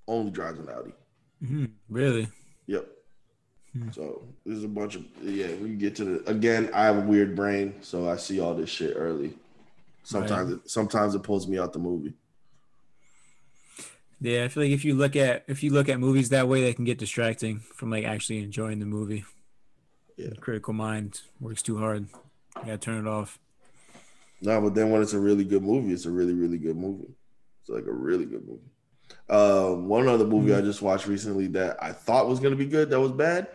Only 0.08 0.32
drives 0.32 0.60
an 0.60 0.68
Audi. 0.70 0.94
Mhm, 1.44 1.72
Really? 1.90 2.28
Yep. 2.68 2.88
Hmm. 3.74 3.90
So 3.92 4.24
there's 4.46 4.64
a 4.64 4.68
bunch 4.68 4.96
of 4.96 5.06
yeah. 5.24 5.54
We 5.56 5.70
get 5.76 5.96
to 5.98 6.06
the 6.06 6.30
again. 6.30 6.70
I 6.74 6.84
have 6.86 6.98
a 6.98 7.02
weird 7.02 7.36
brain, 7.36 7.76
so 7.82 8.10
I 8.10 8.18
see 8.18 8.40
all 8.40 8.54
this 8.54 8.70
shit 8.70 8.94
early. 8.98 9.34
Sometimes 10.04 10.52
it 10.52 10.70
sometimes 10.70 11.16
it 11.16 11.24
pulls 11.24 11.48
me 11.48 11.58
out 11.58 11.72
the 11.74 11.80
movie. 11.80 12.14
Yeah, 14.20 14.44
I 14.44 14.48
feel 14.50 14.64
like 14.64 14.72
if 14.72 14.84
you 14.86 14.94
look 14.94 15.16
at 15.16 15.46
if 15.48 15.64
you 15.64 15.72
look 15.72 15.90
at 15.90 16.00
movies 16.00 16.30
that 16.30 16.48
way, 16.48 16.62
they 16.62 16.74
can 16.74 16.86
get 16.86 17.00
distracting 17.00 17.60
from 17.76 17.90
like 17.90 18.04
actually 18.06 18.40
enjoying 18.44 18.80
the 18.80 18.86
movie. 18.86 19.24
Yeah. 20.18 20.32
Critical 20.40 20.74
mind 20.74 21.22
works 21.40 21.62
too 21.62 21.78
hard. 21.78 22.08
You 22.58 22.62
gotta 22.66 22.78
turn 22.78 23.06
it 23.06 23.10
off. 23.10 23.40
No, 24.42 24.60
but 24.62 24.76
then 24.76 24.90
when 24.92 25.02
it's 25.02 25.14
a 25.14 25.20
really 25.20 25.44
good 25.46 25.64
movie, 25.64 25.94
it's 25.94 26.06
a 26.06 26.12
really 26.12 26.34
really 26.34 26.58
good 26.58 26.76
movie. 26.78 27.14
It's 27.62 27.70
like 27.70 27.86
a 27.86 27.92
really 27.94 28.26
good 28.26 28.46
movie. 28.48 28.70
Um, 29.32 29.88
one 29.88 30.10
other 30.10 30.26
movie 30.28 30.54
I 30.54 30.60
just 30.60 30.82
watched 30.82 31.08
recently 31.08 31.48
that 31.48 31.82
I 31.82 31.94
thought 31.94 32.28
was 32.28 32.42
gonna 32.42 32.58
be 32.58 32.66
good 32.66 32.90
that 32.90 33.00
was 33.00 33.14
bad 33.14 33.48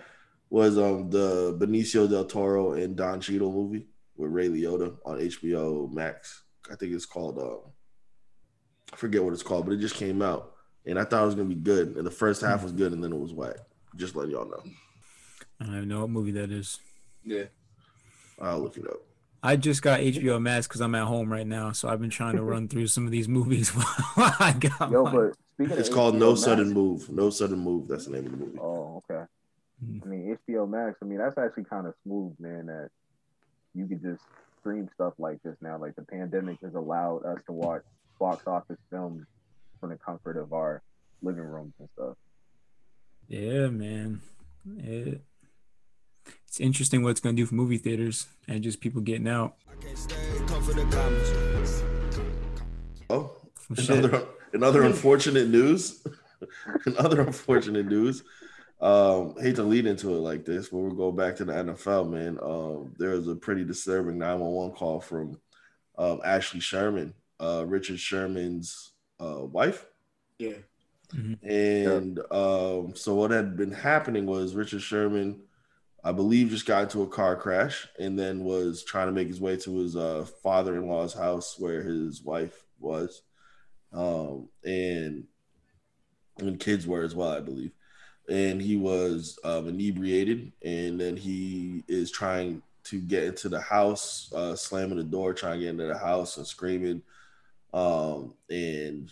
was 0.49 0.79
um 0.79 1.11
the 1.11 1.55
Benicio 1.61 2.09
del 2.09 2.25
Toro 2.25 2.73
and 2.73 2.97
Don 2.97 3.21
Cheadle 3.21 3.53
movie 3.53 3.87
with 4.17 4.31
Ray 4.33 4.49
Liotta 4.49 4.97
on 5.05 5.19
HBO 5.19 5.93
Max. 5.93 6.45
I 6.73 6.77
think 6.77 6.95
it's 6.95 7.05
called 7.05 7.39
um 7.39 7.61
I 8.93 8.97
forget 8.97 9.23
what 9.23 9.35
it's 9.35 9.43
called, 9.43 9.67
but 9.67 9.73
it 9.75 9.81
just 9.81 9.97
came 9.97 10.23
out 10.23 10.55
and 10.87 10.99
I 10.99 11.05
thought 11.05 11.23
it 11.23 11.27
was 11.27 11.35
gonna 11.35 11.49
be 11.49 11.55
good. 11.55 11.97
And 11.97 12.07
the 12.07 12.11
first 12.11 12.41
half 12.41 12.63
was 12.63 12.73
good 12.73 12.93
and 12.93 13.05
then 13.05 13.13
it 13.13 13.19
was 13.21 13.35
whack. 13.35 13.57
Just 13.97 14.17
letting 14.17 14.33
y'all 14.33 14.49
know. 14.49 14.63
I 15.61 15.65
don't 15.67 15.77
even 15.77 15.89
know 15.89 16.01
what 16.01 16.11
movie 16.11 16.33
that 16.33 16.51
is. 16.51 16.79
yeah. 17.25 17.45
I'll 18.41 18.61
look 18.61 18.77
it 18.77 18.87
up. 18.87 19.01
I 19.43 19.57
just 19.57 19.81
got 19.81 20.01
HBO 20.01 20.41
Max 20.41 20.67
because 20.67 20.81
I'm 20.81 20.95
at 20.95 21.05
home 21.05 21.33
right 21.33 21.47
now, 21.47 21.73
so 21.73 21.89
I've 21.89 22.01
been 22.01 22.11
trying 22.11 22.37
to 22.37 22.43
run 22.43 22.69
through 22.69 22.89
some 22.89 23.07
of 23.07 23.13
these 23.13 23.29
movies 23.29 23.69
while 24.15 24.35
I 24.41 24.53
got 24.53 24.91
yo, 24.91 25.05
mine. 25.05 25.15
but 25.15 25.37
speaking 25.57 25.79
It's 25.79 25.89
of 25.89 25.95
called 25.95 26.15
HBO 26.15 26.19
No 26.21 26.29
Max- 26.31 26.41
Sudden 26.43 26.73
Move. 26.73 27.11
No 27.11 27.31
Sudden 27.31 27.59
Move. 27.59 27.89
That's 27.89 28.05
the 28.07 28.13
name 28.13 28.27
of 28.27 28.31
the 28.33 28.37
movie. 28.37 28.59
Oh, 28.61 29.03
okay. 29.11 29.25
Hmm. 29.85 29.99
I 30.05 30.07
mean 30.07 30.39
HBO 30.49 30.69
Max. 30.69 30.97
I 31.03 31.05
mean 31.07 31.19
that's 31.19 31.37
actually 31.39 31.65
kind 31.65 31.87
of 31.87 31.95
smooth, 32.05 32.35
man. 32.39 32.67
That 32.67 32.91
you 33.75 33.87
could 33.87 34.03
just 34.03 34.23
stream 34.61 34.89
stuff 34.95 35.15
like 35.19 35.43
this 35.43 35.57
now. 35.61 35.79
Like 35.79 35.97
the 35.97 36.03
pandemic 36.03 36.59
has 36.63 36.75
allowed 36.75 37.25
us 37.25 37.39
to 37.47 37.53
watch 37.53 37.83
box 38.19 38.47
office 38.47 38.79
films 38.91 39.27
from 39.81 39.91
the 39.91 39.97
comfort 39.97 40.37
of 40.39 40.53
our 40.53 40.83
living 41.23 41.45
rooms 41.45 41.75
and 41.79 41.89
stuff. 41.95 42.17
Yeah, 43.29 43.67
man. 43.69 44.21
It, 44.79 45.21
it's 46.47 46.59
interesting 46.61 47.03
what 47.03 47.11
it's 47.11 47.21
gonna 47.21 47.37
do 47.37 47.45
for 47.47 47.55
movie 47.55 47.79
theaters 47.79 48.27
and 48.49 48.63
just 48.63 48.81
people 48.81 49.01
getting 49.03 49.29
out. 49.29 49.57
I 49.71 49.75
can't 49.85 49.99
stay, 49.99 50.15
come 50.47 50.63
for 50.63 50.73
the 50.73 50.85
comments. 50.87 51.83
Oh, 53.11 53.31
Shit. 53.77 54.29
Another 54.57 54.81
another 54.81 54.93
unfortunate 54.93 55.49
news. 55.49 56.05
another 56.87 57.23
unfortunate 57.23 57.87
news. 57.87 58.23
Um, 58.81 59.35
hate 59.41 59.57
to 59.57 59.63
lead 59.63 59.87
into 59.87 60.11
it 60.11 60.21
like 60.21 60.45
this, 60.45 60.69
but 60.69 60.79
we'll 60.79 60.91
go 60.91 61.11
back 61.11 61.37
to 61.37 61.45
the 61.45 61.53
NFL, 61.53 62.11
man. 62.11 62.39
Um, 62.43 62.95
there 62.99 63.11
was 63.11 63.27
a 63.29 63.35
pretty 63.35 63.65
disturbing 63.65 64.19
911 64.19 64.77
call 64.77 65.01
from 65.01 65.41
um, 65.97 66.21
Ashley 66.25 66.61
Sherman, 66.61 67.15
uh, 67.41 67.65
Richard 67.67 67.99
Sherman's 67.99 68.93
uh, 69.19 69.45
wife. 69.45 69.87
Yeah. 70.39 70.59
And 71.43 72.19
um, 72.31 72.95
so 72.95 73.15
what 73.15 73.31
had 73.31 73.57
been 73.57 73.73
happening 73.73 74.27
was 74.27 74.55
Richard 74.55 74.83
Sherman, 74.83 75.41
I 76.05 76.13
believe, 76.13 76.51
just 76.51 76.67
got 76.67 76.83
into 76.83 77.03
a 77.03 77.09
car 77.09 77.37
crash 77.37 77.87
and 77.99 78.19
then 78.19 78.45
was 78.45 78.85
trying 78.85 79.07
to 79.07 79.13
make 79.13 79.29
his 79.29 79.41
way 79.41 79.57
to 79.57 79.77
his 79.79 79.97
uh, 79.97 80.27
father-in-law's 80.43 81.15
house 81.15 81.57
where 81.59 81.83
his 81.83 82.23
wife 82.23 82.65
was, 82.79 83.23
um, 83.97 84.49
and 84.65 85.25
and 86.39 86.61
kids 86.61 86.87
were 86.87 87.03
as 87.03 87.15
well, 87.15 87.31
I 87.31 87.41
believe. 87.41 87.73
And 88.29 88.61
he 88.61 88.77
was 88.77 89.39
um, 89.45 89.69
inebriated, 89.69 90.53
and 90.63 91.01
then 91.01 91.17
he 91.17 91.85
is 91.89 92.11
trying 92.11 92.63
to 92.85 93.01
get 93.01 93.25
into 93.25 93.49
the 93.49 93.61
house, 93.61 94.31
uh, 94.35 94.55
slamming 94.55 94.99
the 94.99 95.05
door, 95.05 95.33
trying 95.33 95.59
to 95.59 95.65
get 95.65 95.71
into 95.71 95.87
the 95.87 95.99
house 95.99 96.37
and 96.37 96.47
screaming. 96.47 97.03
Um, 97.73 98.35
and 98.51 99.11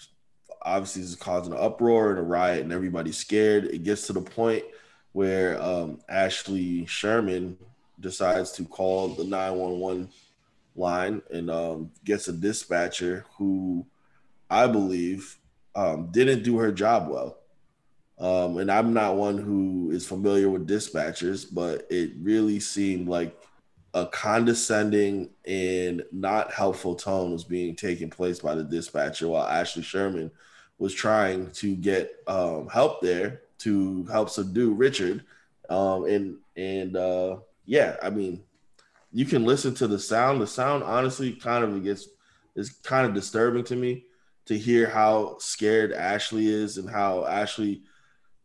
obviously 0.65 1.03
this 1.03 1.11
is 1.11 1.17
causing 1.17 1.53
an 1.53 1.61
uproar 1.61 2.11
and 2.11 2.19
a 2.19 2.23
riot 2.23 2.63
and 2.63 2.73
everybody's 2.73 3.19
scared 3.19 3.65
it 3.67 3.85
gets 3.85 4.07
to 4.07 4.13
the 4.13 4.21
point 4.21 4.65
where 5.13 5.61
um, 5.63 6.01
ashley 6.09 6.87
sherman 6.87 7.57
decides 8.01 8.53
to 8.53 8.65
call 8.65 9.09
the 9.09 9.25
911 9.25 10.09
line 10.77 11.23
and 11.31 11.51
um, 11.51 11.91
gets 12.05 12.29
a 12.29 12.33
dispatcher 12.33 13.25
who 13.37 13.87
i 14.55 14.67
believe 14.67 15.39
um, 15.77 16.09
didn't 16.13 16.45
do 16.45 16.59
her 16.59 16.73
job 16.73 17.09
well 17.09 17.39
um, 18.19 18.59
and 18.59 18.71
i'm 18.71 18.93
not 18.93 19.17
one 19.17 19.39
who 19.39 19.91
is 19.91 20.07
familiar 20.07 20.49
with 20.49 20.69
dispatchers 20.69 21.47
but 21.53 21.87
it 21.91 22.13
really 22.21 22.61
seemed 22.61 23.09
like 23.09 23.37
a 23.95 24.07
condescending 24.07 25.31
and 25.47 26.03
not 26.11 26.53
helpful 26.53 26.95
tone 26.95 27.33
was 27.33 27.45
being 27.45 27.77
taken 27.77 28.11
place 28.11 28.41
by 28.41 28.55
the 28.55 28.65
dispatcher 28.65 29.29
while 29.29 29.47
ashley 29.47 29.83
sherman 29.83 30.31
was 30.79 30.95
trying 30.95 31.51
to 31.53 31.75
get 31.77 32.23
um, 32.27 32.69
help 32.69 33.01
there 33.01 33.43
to 33.59 34.05
help 34.05 34.31
subdue 34.31 34.75
Richard. 34.75 35.25
Um, 35.69 36.05
and 36.05 36.37
and 36.57 36.97
uh, 36.97 37.39
yeah, 37.65 37.97
I 38.03 38.11
mean, 38.11 38.43
you 39.13 39.25
can 39.25 39.45
listen 39.45 39.75
to 39.77 39.87
the 39.87 39.99
sound. 39.99 40.41
The 40.41 40.47
sound 40.47 40.85
honestly 40.85 41.33
kind 41.33 41.65
of 41.65 41.83
gets 41.83 42.09
is 42.55 42.71
kind 42.71 43.07
of 43.07 43.15
disturbing 43.15 43.65
to 43.65 43.77
me 43.77 44.05
to 44.47 44.59
hear 44.59 44.89
how 44.89 45.37
scared 45.39 45.93
Ashley 45.93 46.47
is 46.47 46.79
and 46.79 46.89
how 46.89 47.25
Ashley 47.27 47.83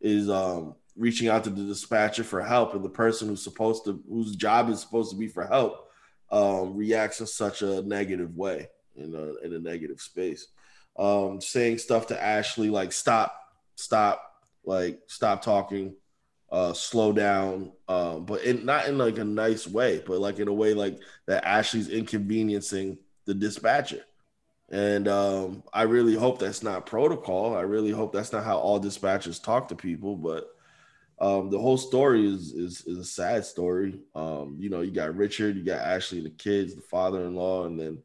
is 0.00 0.30
um, 0.30 0.74
reaching 0.96 1.28
out 1.28 1.44
to 1.44 1.50
the 1.50 1.64
dispatcher 1.64 2.24
for 2.24 2.42
help, 2.42 2.74
and 2.74 2.84
the 2.84 2.88
person 2.88 3.28
who's 3.28 3.42
supposed 3.42 3.84
to 3.84 4.02
whose 4.08 4.36
job 4.36 4.70
is 4.70 4.80
supposed 4.80 5.10
to 5.10 5.16
be 5.16 5.28
for 5.28 5.46
help 5.46 5.88
um, 6.30 6.76
reacts 6.76 7.20
in 7.20 7.26
such 7.26 7.62
a 7.62 7.82
negative 7.82 8.36
way 8.36 8.68
in 8.96 9.14
a 9.14 9.46
in 9.46 9.54
a 9.54 9.58
negative 9.58 10.00
space 10.00 10.48
um, 10.98 11.40
saying 11.40 11.78
stuff 11.78 12.08
to 12.08 12.22
Ashley 12.22 12.70
like 12.70 12.92
stop, 12.92 13.34
stop, 13.74 14.22
like 14.64 15.00
stop 15.06 15.42
talking, 15.42 15.94
uh, 16.50 16.72
slow 16.72 17.12
down, 17.12 17.72
um, 17.88 18.24
but 18.24 18.42
in, 18.42 18.64
not 18.64 18.86
in 18.86 18.98
like 18.98 19.18
a 19.18 19.24
nice 19.24 19.66
way, 19.66 20.02
but 20.06 20.18
like 20.18 20.38
in 20.38 20.48
a 20.48 20.52
way 20.52 20.74
like 20.74 20.98
that 21.26 21.44
Ashley's 21.44 21.88
inconveniencing 21.88 22.98
the 23.24 23.34
dispatcher. 23.34 24.02
And 24.70 25.08
um, 25.08 25.64
I 25.72 25.82
really 25.82 26.14
hope 26.14 26.38
that's 26.38 26.62
not 26.62 26.86
protocol. 26.86 27.56
I 27.56 27.62
really 27.62 27.90
hope 27.90 28.12
that's 28.12 28.32
not 28.32 28.44
how 28.44 28.58
all 28.58 28.80
dispatchers 28.80 29.42
talk 29.42 29.68
to 29.68 29.74
people. 29.74 30.16
But 30.16 30.48
um, 31.20 31.50
the 31.50 31.58
whole 31.58 31.76
story 31.76 32.26
is, 32.26 32.52
is 32.52 32.84
is 32.86 32.98
a 32.98 33.04
sad 33.04 33.44
story. 33.44 33.98
Um, 34.14 34.56
you 34.58 34.70
know, 34.70 34.80
you 34.80 34.92
got 34.92 35.16
Richard, 35.16 35.56
you 35.56 35.64
got 35.64 35.80
Ashley, 35.80 36.22
the 36.22 36.30
kids, 36.30 36.74
the 36.74 36.82
father-in-law, 36.82 37.66
and 37.66 37.78
then, 37.78 37.98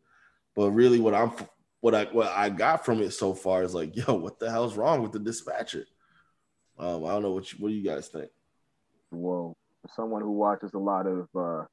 but 0.55 0.71
really, 0.71 0.99
what 0.99 1.13
I'm 1.13 1.31
what 1.81 1.93
I 1.93 2.05
what 2.05 2.29
I 2.29 2.49
got 2.49 2.83
from 2.83 3.01
it 3.01 3.11
so 3.11 3.35
far 3.35 3.63
is 3.63 3.75
like, 3.75 3.95
yo, 4.07 4.15
what 4.15 4.39
the 4.39 4.49
hell's 4.49 4.75
wrong 4.75 5.03
with 5.03 5.11
the 5.11 5.19
dispatcher? 5.19 5.85
Um, 6.79 7.05
I 7.05 7.11
don't 7.11 7.21
know 7.21 7.31
what 7.31 7.53
you, 7.53 7.59
what 7.59 7.69
do 7.69 7.75
you 7.75 7.87
guys 7.87 8.07
think? 8.07 8.29
Well, 9.11 9.55
someone 9.95 10.21
who 10.21 10.31
watches 10.31 10.73
a 10.73 10.79
lot 10.79 11.05
of 11.05 11.27
uh, 11.37 11.65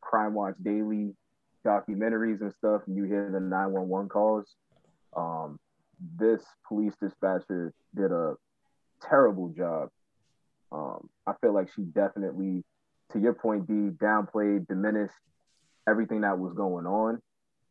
Crime 0.00 0.34
Watch 0.34 0.54
Daily 0.62 1.16
documentaries 1.64 2.40
and 2.40 2.52
stuff, 2.52 2.82
and 2.86 2.96
you 2.96 3.04
hear 3.04 3.30
the 3.30 3.40
911 3.40 4.08
calls, 4.08 4.54
um, 5.16 5.58
this 6.16 6.42
police 6.66 6.94
dispatcher 7.00 7.72
did 7.94 8.10
a 8.12 8.34
terrible 9.02 9.48
job. 9.48 9.88
Um, 10.72 11.08
I 11.26 11.32
feel 11.40 11.54
like 11.54 11.68
she 11.74 11.82
definitely, 11.82 12.64
to 13.12 13.18
your 13.18 13.34
point, 13.34 13.66
D, 13.66 13.74
downplayed, 13.74 14.66
diminished 14.66 15.14
everything 15.88 16.22
that 16.22 16.38
was 16.38 16.52
going 16.54 16.86
on. 16.86 17.20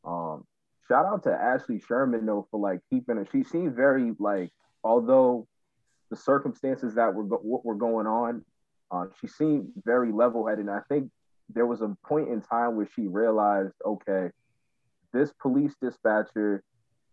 Um, 0.06 0.46
shout 0.88 1.06
out 1.06 1.24
to 1.24 1.32
Ashley 1.32 1.80
Sherman 1.80 2.26
though 2.26 2.48
for 2.52 2.60
like 2.60 2.80
keeping 2.90 3.18
her. 3.18 3.28
She 3.32 3.44
seemed 3.44 3.76
very 3.76 4.14
like, 4.20 4.52
although 4.84 5.48
the 6.10 6.16
circumstances 6.16 6.96
that 6.96 7.14
were 7.14 7.24
what 7.24 7.66
were 7.66 7.76
going 7.76 8.08
on, 8.08 8.46
uh, 8.92 9.06
she 9.20 9.28
seemed 9.28 9.70
very 9.84 10.12
level 10.12 10.48
headed. 10.48 10.70
I 10.70 10.82
think 10.88 11.10
there 11.50 11.66
was 11.66 11.82
a 11.82 11.96
point 12.06 12.30
in 12.30 12.42
time 12.42 12.76
where 12.76 12.88
she 12.96 13.08
realized, 13.08 13.74
okay, 13.86 14.30
this 15.12 15.32
police 15.42 15.76
dispatcher 15.82 16.64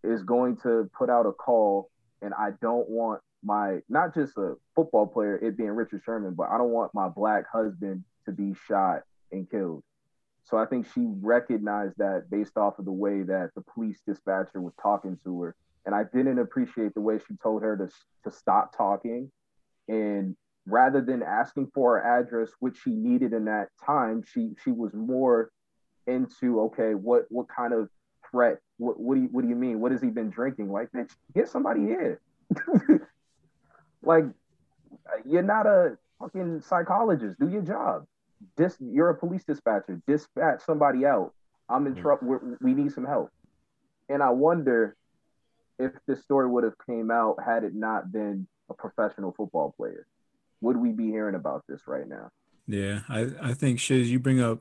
is 0.03 0.23
going 0.23 0.57
to 0.59 0.89
put 0.97 1.11
out 1.11 1.27
a 1.27 1.33
call, 1.33 1.91
and 2.23 2.33
I 2.35 2.51
don't 2.63 2.89
want 2.89 3.21
my 3.43 3.79
not 3.89 4.15
just 4.15 4.37
a 4.37 4.55
football 4.75 5.07
player, 5.07 5.37
it 5.37 5.57
being 5.57 5.71
Richard 5.71 6.03
Sherman, 6.05 6.35
but 6.35 6.49
I 6.51 6.59
don't 6.59 6.71
want 6.71 6.95
my 6.95 7.09
black 7.09 7.45
husband 7.53 8.05
to 8.27 8.33
be 8.33 8.55
shot 8.67 9.03
and 9.33 9.51
killed. 9.51 9.83
So 10.45 10.59
I 10.59 10.67
think 10.67 10.87
she 10.93 11.07
recognized 11.21 11.95
that 11.99 12.25
based 12.31 12.57
off 12.57 12.79
of 12.79 12.85
the 12.85 12.93
way 12.93 13.23
that 13.23 13.51
the 13.55 13.63
police 13.63 14.01
dispatcher 14.07 14.61
was 14.61 14.75
talking 14.83 15.19
to 15.25 15.43
her. 15.43 15.55
And 15.87 15.95
I 15.95 16.05
didn't 16.05 16.39
appreciate 16.39 16.95
the 16.95 17.01
way 17.01 17.19
she 17.27 17.37
told 17.43 17.63
her 17.63 17.77
to, 17.77 17.89
to 18.29 18.37
stop 18.37 18.77
talking 18.77 19.31
and 19.89 20.37
rather 20.67 21.01
than 21.01 21.23
asking 21.23 21.71
for 21.75 21.99
her 21.99 22.21
address, 22.21 22.51
which 22.61 22.79
she 22.83 22.91
needed 22.91 23.33
in 23.33 23.47
that 23.47 23.69
time, 23.85 24.23
she 24.27 24.51
she 24.63 24.71
was 24.71 24.93
more 24.95 25.51
into 26.07 26.61
okay, 26.61 26.95
what 26.95 27.25
what 27.29 27.47
kind 27.49 27.73
of 27.73 27.89
threat? 28.31 28.59
What 28.79 28.99
what 28.99 29.15
do 29.15 29.23
you 29.23 29.29
what 29.31 29.43
do 29.43 29.49
you 29.49 29.57
mean? 29.57 29.81
What 29.81 29.93
has 29.93 30.03
he 30.03 30.09
been 30.09 30.31
drinking? 30.31 30.71
Like, 30.71 30.91
bitch, 30.93 31.11
get 31.35 31.49
somebody 31.49 31.81
here. 31.83 32.21
like, 34.03 34.25
you're 35.25 35.43
not 35.43 35.67
a 35.67 35.97
fucking 36.19 36.63
psychologist. 36.63 37.39
Do 37.39 37.49
your 37.49 37.63
job. 37.63 38.07
Dis, 38.57 38.77
you're 38.81 39.11
a 39.11 39.15
police 39.15 39.45
dispatcher. 39.45 40.01
Dispatch 40.07 40.63
somebody 40.65 41.05
out. 41.05 41.35
I'm 41.69 41.87
in 41.87 41.93
mm-hmm. 41.93 42.03
trouble. 42.03 42.41
We 42.61 42.75
need 42.75 42.93
some 42.93 43.05
help. 43.05 43.31
And 44.09 44.23
I 44.23 44.31
wonder 44.31 44.97
if 45.79 45.93
this 46.07 46.23
story 46.23 46.49
would 46.49 46.65
have 46.65 46.75
came 46.87 47.11
out 47.11 47.37
had 47.45 47.65
it 47.65 47.75
not 47.75 48.13
been 48.13 48.47
a 48.69 48.75
professional 48.75 49.33
football 49.33 49.75
player 49.77 50.07
would 50.61 50.77
we 50.77 50.91
be 50.91 51.07
hearing 51.07 51.35
about 51.35 51.65
this 51.69 51.83
right 51.87 52.09
now? 52.09 52.31
Yeah, 52.67 53.01
I, 53.09 53.29
I 53.43 53.55
think 53.55 53.79
Shizz, 53.79 54.07
you 54.07 54.19
bring 54.19 54.41
up 54.41 54.61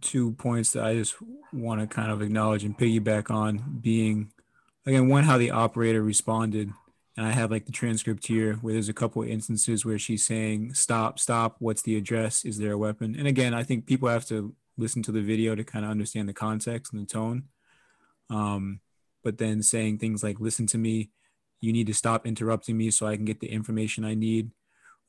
two 0.00 0.32
points 0.32 0.72
that 0.72 0.84
I 0.84 0.94
just 0.94 1.16
want 1.52 1.80
to 1.80 1.86
kind 1.86 2.10
of 2.10 2.22
acknowledge 2.22 2.64
and 2.64 2.78
piggyback 2.78 3.30
on 3.30 3.78
being 3.80 4.30
again 4.86 5.08
one 5.08 5.24
how 5.24 5.38
the 5.38 5.50
operator 5.50 6.02
responded. 6.02 6.72
And 7.16 7.26
I 7.26 7.32
have 7.32 7.50
like 7.50 7.66
the 7.66 7.72
transcript 7.72 8.26
here 8.26 8.54
where 8.54 8.72
there's 8.72 8.88
a 8.88 8.94
couple 8.94 9.22
of 9.22 9.28
instances 9.28 9.84
where 9.84 9.98
she's 9.98 10.24
saying, 10.24 10.74
Stop, 10.74 11.18
stop, 11.18 11.56
what's 11.58 11.82
the 11.82 11.96
address? 11.96 12.44
Is 12.44 12.58
there 12.58 12.72
a 12.72 12.78
weapon? 12.78 13.16
And 13.18 13.26
again, 13.26 13.52
I 13.52 13.62
think 13.62 13.86
people 13.86 14.08
have 14.08 14.26
to 14.26 14.54
listen 14.78 15.02
to 15.02 15.12
the 15.12 15.20
video 15.20 15.54
to 15.54 15.64
kind 15.64 15.84
of 15.84 15.90
understand 15.90 16.28
the 16.28 16.34
context 16.34 16.92
and 16.92 17.02
the 17.02 17.06
tone. 17.06 17.44
Um, 18.30 18.80
but 19.22 19.38
then 19.38 19.62
saying 19.62 19.98
things 19.98 20.22
like, 20.22 20.40
Listen 20.40 20.66
to 20.68 20.78
me, 20.78 21.10
you 21.60 21.72
need 21.72 21.88
to 21.88 21.94
stop 21.94 22.26
interrupting 22.26 22.76
me 22.76 22.90
so 22.90 23.06
I 23.06 23.16
can 23.16 23.24
get 23.24 23.40
the 23.40 23.50
information 23.50 24.04
I 24.04 24.14
need 24.14 24.50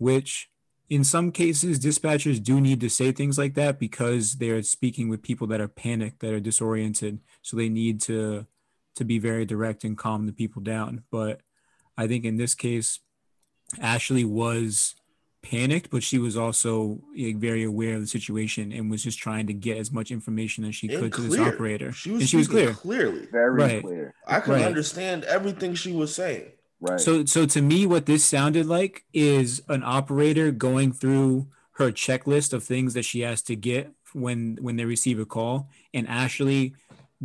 which 0.02 0.50
in 0.90 1.04
some 1.04 1.32
cases 1.32 1.80
dispatchers 1.80 2.42
do 2.42 2.60
need 2.60 2.82
to 2.82 2.90
say 2.90 3.12
things 3.12 3.38
like 3.38 3.54
that 3.54 3.78
because 3.78 4.34
they're 4.38 4.64
speaking 4.64 5.10
with 5.10 5.22
people 5.22 5.46
that 5.46 5.62
are 5.62 5.68
panicked 5.68 6.22
that 6.22 6.34
are 6.34 6.40
disoriented. 6.40 7.20
So 7.44 7.56
they 7.56 7.70
need 7.70 8.02
to 8.02 8.48
to 8.96 9.06
be 9.06 9.20
very 9.20 9.46
direct 9.46 9.84
and 9.84 9.98
calm 9.98 10.26
the 10.26 10.34
people 10.34 10.62
down. 10.62 11.04
But 11.12 11.42
i 11.98 12.08
think 12.08 12.24
in 12.24 12.38
this 12.38 12.56
case 12.56 13.02
ashley 13.80 14.24
was 14.24 14.96
panicked 15.44 15.90
but 15.92 16.02
she 16.02 16.18
was 16.18 16.38
also 16.38 17.02
like, 17.18 17.36
very 17.36 17.64
aware 17.64 17.96
of 17.96 18.02
the 18.02 18.08
situation 18.08 18.72
and 18.72 18.90
was 18.90 19.04
just 19.04 19.20
trying 19.20 19.46
to 19.46 19.54
get 19.54 19.78
as 19.78 19.92
much 19.92 20.10
information 20.10 20.64
as 20.64 20.74
she 20.74 20.88
and 20.88 21.00
could 21.00 21.12
clear. 21.12 21.30
to 21.30 21.36
this 21.36 21.54
operator. 21.54 21.92
She 21.92 22.12
was, 22.12 22.22
and 22.22 22.30
she 22.30 22.38
was 22.38 22.48
clear. 22.48 22.74
clearly. 22.74 23.28
Very 23.30 23.52
right. 23.52 23.84
clear. 23.84 24.14
I 24.26 24.40
could 24.40 24.54
right. 24.54 24.66
understand 24.66 25.26
everything 25.26 25.76
she 25.76 25.92
was 25.92 26.16
saying 26.16 26.54
Right. 26.82 27.00
So 27.00 27.26
so 27.26 27.46
to 27.46 27.62
me 27.62 27.86
what 27.86 28.08
this 28.08 28.26
sounded 28.26 28.66
like 28.66 29.06
is 29.14 29.62
an 29.70 29.84
operator 29.84 30.52
going 30.52 30.92
through 30.92 31.48
her 31.74 31.92
checklist 31.92 32.54
of 32.54 32.64
things 32.64 32.96
that 32.96 33.06
she 33.06 33.22
has 33.22 33.42
to 33.44 33.56
get 33.56 33.92
when 34.14 34.58
when 34.62 34.76
they 34.76 34.86
receive 34.86 35.20
a 35.20 35.26
call 35.26 35.70
and 35.94 36.08
Ashley 36.08 36.74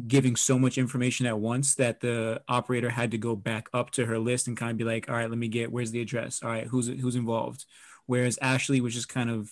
giving 0.07 0.37
so 0.37 0.59
much 0.59 0.77
information 0.77 1.25
at 1.25 1.39
once 1.39 1.75
that 1.77 2.01
the 2.01 2.43
operator 2.49 2.91
had 2.91 3.11
to 3.11 3.19
go 3.19 3.35
back 3.35 3.69
up 3.73 3.91
to 3.91 4.05
her 4.05 4.19
list 4.19 4.47
and 4.47 4.57
kind 4.57 4.71
of 4.71 4.77
be 4.77 4.85
like, 4.85 5.09
all 5.09 5.17
right, 5.17 5.31
let 5.31 5.39
me 5.39 5.49
get 5.49 5.73
where's 5.73 5.91
the 5.91 6.03
address? 6.03 6.43
All 6.43 6.51
right, 6.51 6.67
who's 6.67 6.89
who's 6.89 7.17
involved? 7.17 7.65
Whereas 8.05 8.39
Ashley 8.43 8.81
was 8.81 8.93
just 8.93 9.09
kind 9.09 9.31
of, 9.31 9.51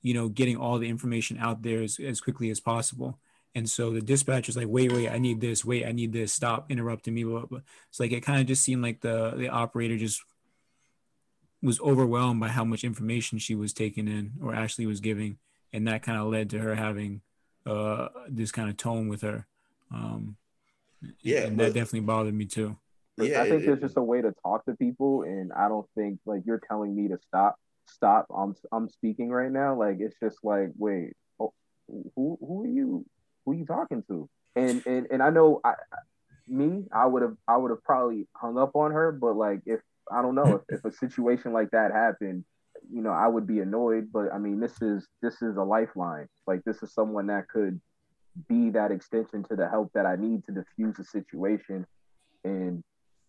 you 0.00 0.14
know, 0.14 0.28
getting 0.28 0.56
all 0.56 0.78
the 0.78 0.88
information 0.88 1.36
out 1.38 1.62
there 1.62 1.82
as, 1.82 1.98
as 1.98 2.20
quickly 2.20 2.48
as 2.50 2.60
possible. 2.60 3.18
And 3.54 3.68
so 3.68 3.90
the 3.90 4.00
dispatcher's 4.00 4.56
like, 4.56 4.68
wait, 4.68 4.92
wait, 4.92 5.10
I 5.10 5.18
need 5.18 5.40
this. 5.40 5.64
Wait, 5.64 5.84
I 5.84 5.92
need 5.92 6.12
this. 6.12 6.32
Stop 6.32 6.70
interrupting 6.70 7.14
me. 7.14 7.24
Blah, 7.24 7.44
blah. 7.44 7.60
It's 7.90 8.00
like 8.00 8.12
it 8.12 8.22
kind 8.22 8.40
of 8.40 8.46
just 8.46 8.62
seemed 8.62 8.82
like 8.82 9.00
the 9.00 9.34
the 9.36 9.48
operator 9.48 9.98
just 9.98 10.22
was 11.62 11.80
overwhelmed 11.80 12.40
by 12.40 12.48
how 12.48 12.64
much 12.64 12.82
information 12.82 13.38
she 13.38 13.54
was 13.54 13.72
taking 13.72 14.08
in 14.08 14.32
or 14.42 14.54
Ashley 14.54 14.86
was 14.86 15.00
giving, 15.00 15.38
and 15.72 15.86
that 15.86 16.02
kind 16.02 16.18
of 16.18 16.28
led 16.28 16.50
to 16.50 16.58
her 16.58 16.74
having 16.74 17.20
uh, 17.66 18.08
this 18.28 18.50
kind 18.50 18.70
of 18.70 18.76
tone 18.76 19.08
with 19.08 19.20
her. 19.20 19.46
Um, 19.92 20.36
yeah, 21.20 21.40
and 21.40 21.58
that 21.58 21.74
definitely 21.74 22.00
bothered 22.00 22.34
me 22.34 22.46
too. 22.46 22.76
Yeah, 23.18 23.42
I 23.42 23.48
think 23.48 23.64
there's 23.64 23.80
just 23.80 23.96
a 23.98 24.02
way 24.02 24.22
to 24.22 24.32
talk 24.42 24.64
to 24.64 24.74
people, 24.74 25.22
and 25.22 25.52
I 25.52 25.68
don't 25.68 25.86
think 25.94 26.20
like 26.24 26.42
you're 26.46 26.62
telling 26.66 26.96
me 26.96 27.08
to 27.08 27.18
stop. 27.18 27.56
Stop. 27.86 28.26
I'm 28.34 28.54
I'm 28.72 28.88
speaking 28.88 29.28
right 29.28 29.50
now. 29.50 29.78
Like 29.78 29.98
it's 30.00 30.16
just 30.22 30.38
like, 30.42 30.70
wait, 30.78 31.12
oh, 31.38 31.52
who 32.16 32.38
who 32.40 32.62
are 32.62 32.66
you? 32.66 33.04
Who 33.44 33.54
you 33.54 33.66
talking 33.66 34.02
to? 34.08 34.28
And 34.54 34.84
and 34.86 35.06
and 35.10 35.22
I 35.22 35.30
know 35.30 35.60
I 35.64 35.74
me, 36.48 36.84
I 36.92 37.06
would 37.06 37.22
have 37.22 37.36
I 37.48 37.56
would 37.56 37.70
have 37.70 37.82
probably 37.84 38.26
hung 38.34 38.58
up 38.58 38.74
on 38.74 38.92
her, 38.92 39.12
but 39.12 39.34
like 39.36 39.60
if 39.66 39.80
I 40.10 40.22
don't 40.22 40.34
know 40.34 40.62
if, 40.68 40.78
if 40.78 40.84
a 40.84 40.92
situation 40.92 41.52
like 41.52 41.70
that 41.70 41.92
happened, 41.92 42.44
you 42.92 43.02
know, 43.02 43.12
I 43.12 43.28
would 43.28 43.46
be 43.46 43.60
annoyed. 43.60 44.10
But 44.12 44.32
I 44.32 44.38
mean, 44.38 44.60
this 44.60 44.80
is 44.82 45.06
this 45.22 45.42
is 45.42 45.56
a 45.56 45.62
lifeline. 45.62 46.28
Like 46.46 46.62
this 46.64 46.82
is 46.82 46.92
someone 46.92 47.28
that 47.28 47.48
could 47.48 47.80
be 48.48 48.70
that 48.70 48.90
extension 48.90 49.44
to 49.44 49.56
the 49.56 49.68
help 49.68 49.92
that 49.94 50.06
I 50.06 50.16
need 50.16 50.44
to 50.44 50.52
diffuse 50.52 50.96
the 50.96 51.04
situation. 51.04 51.86
And 52.44 52.82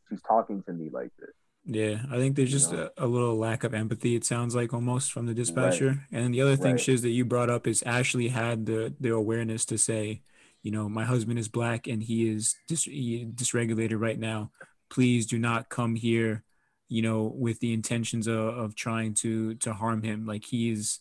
she's 0.10 0.22
talking 0.22 0.64
to 0.64 0.74
me 0.74 0.90
like 0.92 1.12
this. 1.20 1.36
Yeah, 1.66 2.02
I 2.12 2.18
think 2.18 2.36
there's 2.36 2.52
just 2.52 2.74
a, 2.74 2.92
a, 2.98 3.08
little 3.08 3.38
lack 3.38 3.64
of 3.64 3.74
empathy. 3.74 4.16
It 4.16 4.26
sounds 4.26 4.54
like 4.54 4.74
almost 4.74 5.14
from 5.14 5.28
the 5.28 5.34
dispatcher. 5.34 5.88
Right. 6.12 6.22
And 6.22 6.34
the 6.34 6.42
other 6.42 6.58
thing, 6.58 6.74
right. 6.74 6.80
Shizz, 6.80 7.02
that 7.02 7.10
you 7.10 7.24
brought 7.24 7.50
up 7.50 7.68
is 7.68 7.82
Ashley 7.84 8.28
had 8.28 8.66
the 8.66 8.94
the 9.00 9.14
awareness 9.14 9.64
to 9.66 9.78
say, 9.78 10.24
you 10.62 10.72
know, 10.72 10.90
my 10.90 11.06
husband 11.06 11.40
is 11.40 11.48
black 11.48 11.88
and 11.88 12.04
he 12.04 12.30
is 12.30 12.56
dis- 12.68 12.84
he 12.84 13.26
dysregulated 13.34 14.00
right 14.00 14.20
now. 14.20 14.52
Please 14.90 15.26
do 15.26 15.40
not 15.40 15.70
come 15.70 15.96
here, 15.96 16.44
you 16.90 17.02
know, 17.02 17.34
with 17.34 17.62
the 17.62 17.74
intentions 17.74 18.28
of, 18.28 18.40
of 18.40 18.76
trying 18.76 19.14
to 19.16 19.56
to 19.56 19.74
harm 19.74 20.04
him. 20.04 20.26
Like 20.26 20.44
he 20.44 20.70
is, 20.70 21.00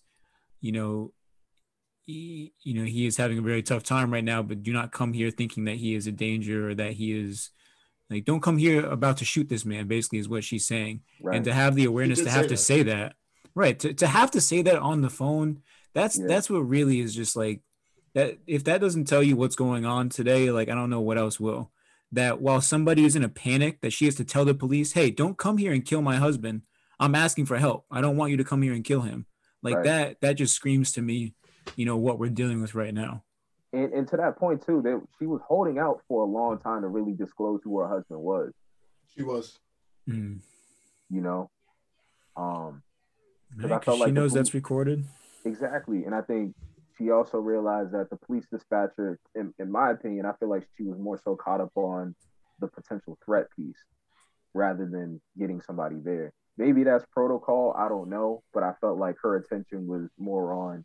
you 0.60 0.70
know, 0.70 1.12
he, 2.06 2.52
you 2.62 2.74
know, 2.74 2.84
he 2.84 3.06
is 3.06 3.16
having 3.16 3.38
a 3.38 3.42
very 3.42 3.64
tough 3.64 3.82
time 3.82 4.12
right 4.12 4.22
now. 4.22 4.42
But 4.42 4.62
do 4.62 4.72
not 4.72 4.92
come 4.92 5.12
here 5.12 5.32
thinking 5.32 5.64
that 5.64 5.76
he 5.76 5.96
is 5.96 6.06
a 6.06 6.12
danger 6.12 6.70
or 6.70 6.74
that 6.76 6.92
he 6.92 7.18
is 7.18 7.50
like, 8.12 8.24
don't 8.24 8.42
come 8.42 8.58
here 8.58 8.84
about 8.84 9.18
to 9.18 9.24
shoot 9.24 9.48
this 9.48 9.64
man, 9.64 9.88
basically, 9.88 10.18
is 10.18 10.28
what 10.28 10.44
she's 10.44 10.66
saying. 10.66 11.00
Right. 11.20 11.36
And 11.36 11.44
to 11.44 11.52
have 11.52 11.74
the 11.74 11.84
awareness 11.84 12.20
to 12.22 12.30
have 12.30 12.44
to 12.44 12.50
that. 12.50 12.56
say 12.58 12.82
that, 12.84 13.14
right? 13.54 13.78
To, 13.80 13.94
to 13.94 14.06
have 14.06 14.30
to 14.32 14.40
say 14.40 14.62
that 14.62 14.78
on 14.78 15.00
the 15.00 15.10
phone, 15.10 15.62
that's 15.94 16.18
yeah. 16.18 16.26
that's 16.26 16.48
what 16.48 16.60
really 16.60 17.00
is 17.00 17.14
just 17.14 17.36
like 17.36 17.60
that. 18.14 18.38
If 18.46 18.64
that 18.64 18.80
doesn't 18.80 19.04
tell 19.04 19.22
you 19.22 19.36
what's 19.36 19.56
going 19.56 19.84
on 19.84 20.08
today, 20.08 20.50
like 20.50 20.68
I 20.68 20.74
don't 20.74 20.90
know 20.90 21.00
what 21.00 21.18
else 21.18 21.38
will. 21.40 21.70
That 22.12 22.42
while 22.42 22.60
somebody 22.60 23.04
is 23.04 23.16
in 23.16 23.24
a 23.24 23.28
panic, 23.28 23.80
that 23.80 23.92
she 23.92 24.04
has 24.04 24.16
to 24.16 24.24
tell 24.24 24.44
the 24.44 24.54
police, 24.54 24.92
"Hey, 24.92 25.10
don't 25.10 25.38
come 25.38 25.58
here 25.58 25.72
and 25.72 25.84
kill 25.84 26.02
my 26.02 26.16
husband. 26.16 26.62
I'm 27.02 27.16
asking 27.16 27.46
for 27.46 27.58
help. 27.58 27.84
I 27.90 28.00
don't 28.00 28.16
want 28.16 28.30
you 28.30 28.36
to 28.36 28.44
come 28.44 28.62
here 28.62 28.72
and 28.72 28.84
kill 28.84 29.00
him. 29.00 29.26
Like 29.60 29.76
right. 29.76 29.84
that, 29.84 30.20
that 30.20 30.32
just 30.34 30.54
screams 30.54 30.92
to 30.92 31.02
me, 31.02 31.34
you 31.74 31.84
know, 31.84 31.96
what 31.96 32.18
we're 32.18 32.30
dealing 32.30 32.62
with 32.62 32.76
right 32.76 32.94
now. 32.94 33.24
And, 33.72 33.92
and 33.92 34.08
to 34.08 34.16
that 34.18 34.36
point 34.36 34.64
too, 34.64 34.82
that 34.82 35.00
she 35.18 35.26
was 35.26 35.40
holding 35.46 35.78
out 35.78 36.02
for 36.08 36.22
a 36.22 36.26
long 36.26 36.58
time 36.58 36.82
to 36.82 36.88
really 36.88 37.12
disclose 37.12 37.60
who 37.64 37.78
her 37.80 37.88
husband 37.88 38.20
was. 38.20 38.52
She 39.16 39.22
was. 39.22 39.58
Mm. 40.08 40.40
You 41.10 41.20
know, 41.20 41.50
um, 42.36 42.82
because 43.54 43.70
I 43.70 43.78
felt 43.80 43.98
like 43.98 44.08
she 44.08 44.12
knows 44.12 44.32
police, 44.32 44.34
that's 44.34 44.54
recorded. 44.54 45.04
Exactly, 45.44 46.04
and 46.04 46.14
I 46.14 46.22
think 46.22 46.54
she 46.96 47.10
also 47.10 47.38
realized 47.38 47.92
that 47.92 48.10
the 48.10 48.16
police 48.16 48.46
dispatcher, 48.50 49.18
in, 49.34 49.52
in 49.58 49.70
my 49.70 49.90
opinion, 49.90 50.26
I 50.26 50.32
feel 50.40 50.48
like 50.48 50.66
she 50.76 50.84
was 50.84 50.98
more 50.98 51.20
so 51.22 51.36
caught 51.36 51.60
up 51.60 51.72
on 51.74 52.14
the 52.60 52.68
potential 52.68 53.18
threat 53.24 53.46
piece 53.56 53.76
rather 54.54 54.86
than 54.86 55.20
getting 55.38 55.60
somebody 55.60 55.96
there. 56.02 56.32
Maybe 56.56 56.84
that's 56.84 57.04
protocol. 57.12 57.74
I 57.76 57.88
don't 57.88 58.08
know, 58.08 58.42
but 58.52 58.62
I 58.62 58.72
felt 58.80 58.98
like 58.98 59.16
her 59.22 59.36
attention 59.36 59.86
was 59.86 60.08
more 60.18 60.52
on, 60.52 60.84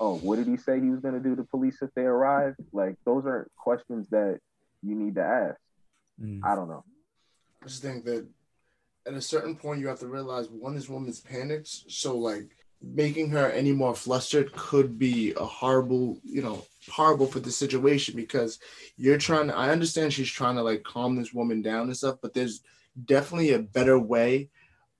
oh, 0.00 0.16
what 0.18 0.36
did 0.36 0.46
he 0.46 0.56
say 0.56 0.80
he 0.80 0.90
was 0.90 1.00
going 1.00 1.14
to 1.14 1.20
do 1.20 1.36
to 1.36 1.44
police 1.44 1.78
if 1.82 1.90
they 1.94 2.02
arrive? 2.02 2.54
Like 2.72 2.96
those 3.04 3.26
aren't 3.26 3.50
questions 3.56 4.08
that 4.10 4.38
you 4.82 4.94
need 4.94 5.16
to 5.16 5.24
ask. 5.24 5.58
Mm. 6.20 6.40
I 6.44 6.54
don't 6.54 6.68
know. 6.68 6.84
I 7.62 7.66
just 7.66 7.82
think 7.82 8.04
that 8.04 8.26
at 9.06 9.14
a 9.14 9.20
certain 9.20 9.56
point 9.56 9.80
you 9.80 9.88
have 9.88 10.00
to 10.00 10.06
realize 10.06 10.48
one 10.48 10.76
is 10.76 10.88
woman's 10.88 11.20
panicked, 11.20 11.68
so 11.88 12.16
like 12.16 12.50
making 12.80 13.30
her 13.30 13.50
any 13.50 13.72
more 13.72 13.94
flustered 13.94 14.52
could 14.52 14.98
be 14.98 15.32
a 15.36 15.44
horrible, 15.44 16.20
you 16.22 16.42
know, 16.42 16.64
horrible 16.90 17.26
for 17.26 17.40
the 17.40 17.50
situation 17.50 18.14
because 18.14 18.58
you're 18.96 19.18
trying 19.18 19.48
to, 19.48 19.56
I 19.56 19.70
understand 19.70 20.12
she's 20.12 20.30
trying 20.30 20.56
to 20.56 20.62
like 20.62 20.84
calm 20.84 21.16
this 21.16 21.32
woman 21.32 21.60
down 21.60 21.86
and 21.86 21.96
stuff, 21.96 22.18
but 22.22 22.34
there's 22.34 22.60
definitely 23.04 23.52
a 23.52 23.58
better 23.58 23.98
way 23.98 24.50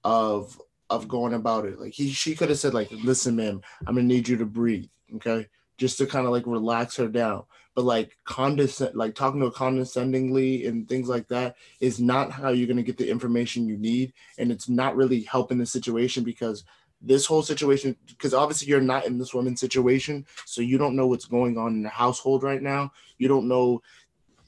of 0.03 0.61
of 0.91 1.09
going 1.09 1.35
about 1.35 1.67
it. 1.67 1.81
Like 1.81 1.93
he 1.93 2.11
she 2.11 2.35
could 2.35 2.49
have 2.49 2.59
said, 2.59 2.75
like, 2.75 2.91
listen, 2.91 3.37
ma'am, 3.37 3.61
I'm 3.87 3.95
gonna 3.95 4.07
need 4.07 4.29
you 4.29 4.37
to 4.39 4.47
breathe. 4.47 4.89
Okay. 5.17 5.47
Just 5.77 5.99
to 5.99 6.07
kind 6.07 6.27
of 6.27 6.33
like 6.33 6.47
relax 6.47 6.97
her 6.97 7.09
down. 7.09 7.45
But 7.75 7.85
like 7.85 8.17
condescend 8.25 8.97
like 8.97 9.15
talking 9.15 9.41
to 9.41 9.47
her 9.47 9.53
condescendingly 9.53 10.67
and 10.67 10.89
things 10.89 11.09
like 11.09 11.29
that 11.29 11.57
is 11.81 12.01
not 12.01 12.33
how 12.33 12.51
you're 12.51 12.67
gonna 12.67 12.83
get 12.83 12.99
the 12.99 13.09
information 13.09 13.69
you 13.69 13.77
need. 13.77 14.13
And 14.39 14.51
it's 14.51 14.69
not 14.69 14.97
really 14.97 15.23
helping 15.23 15.59
the 15.59 15.67
situation 15.67 16.25
because 16.25 16.65
this 17.01 17.27
whole 17.27 17.43
situation 17.43 17.97
because 18.07 18.35
obviously 18.35 18.69
you're 18.69 18.81
not 18.81 19.07
in 19.07 19.19
this 19.19 19.33
woman's 19.33 19.61
situation 19.61 20.27
so 20.45 20.61
you 20.61 20.79
don't 20.79 20.97
know 20.97 21.07
what's 21.07 21.27
going 21.27 21.57
on 21.57 21.75
in 21.75 21.83
the 21.83 21.89
household 21.89 22.43
right 22.43 22.61
now 22.61 22.91
you 23.19 23.29
don't 23.29 23.47
know 23.47 23.81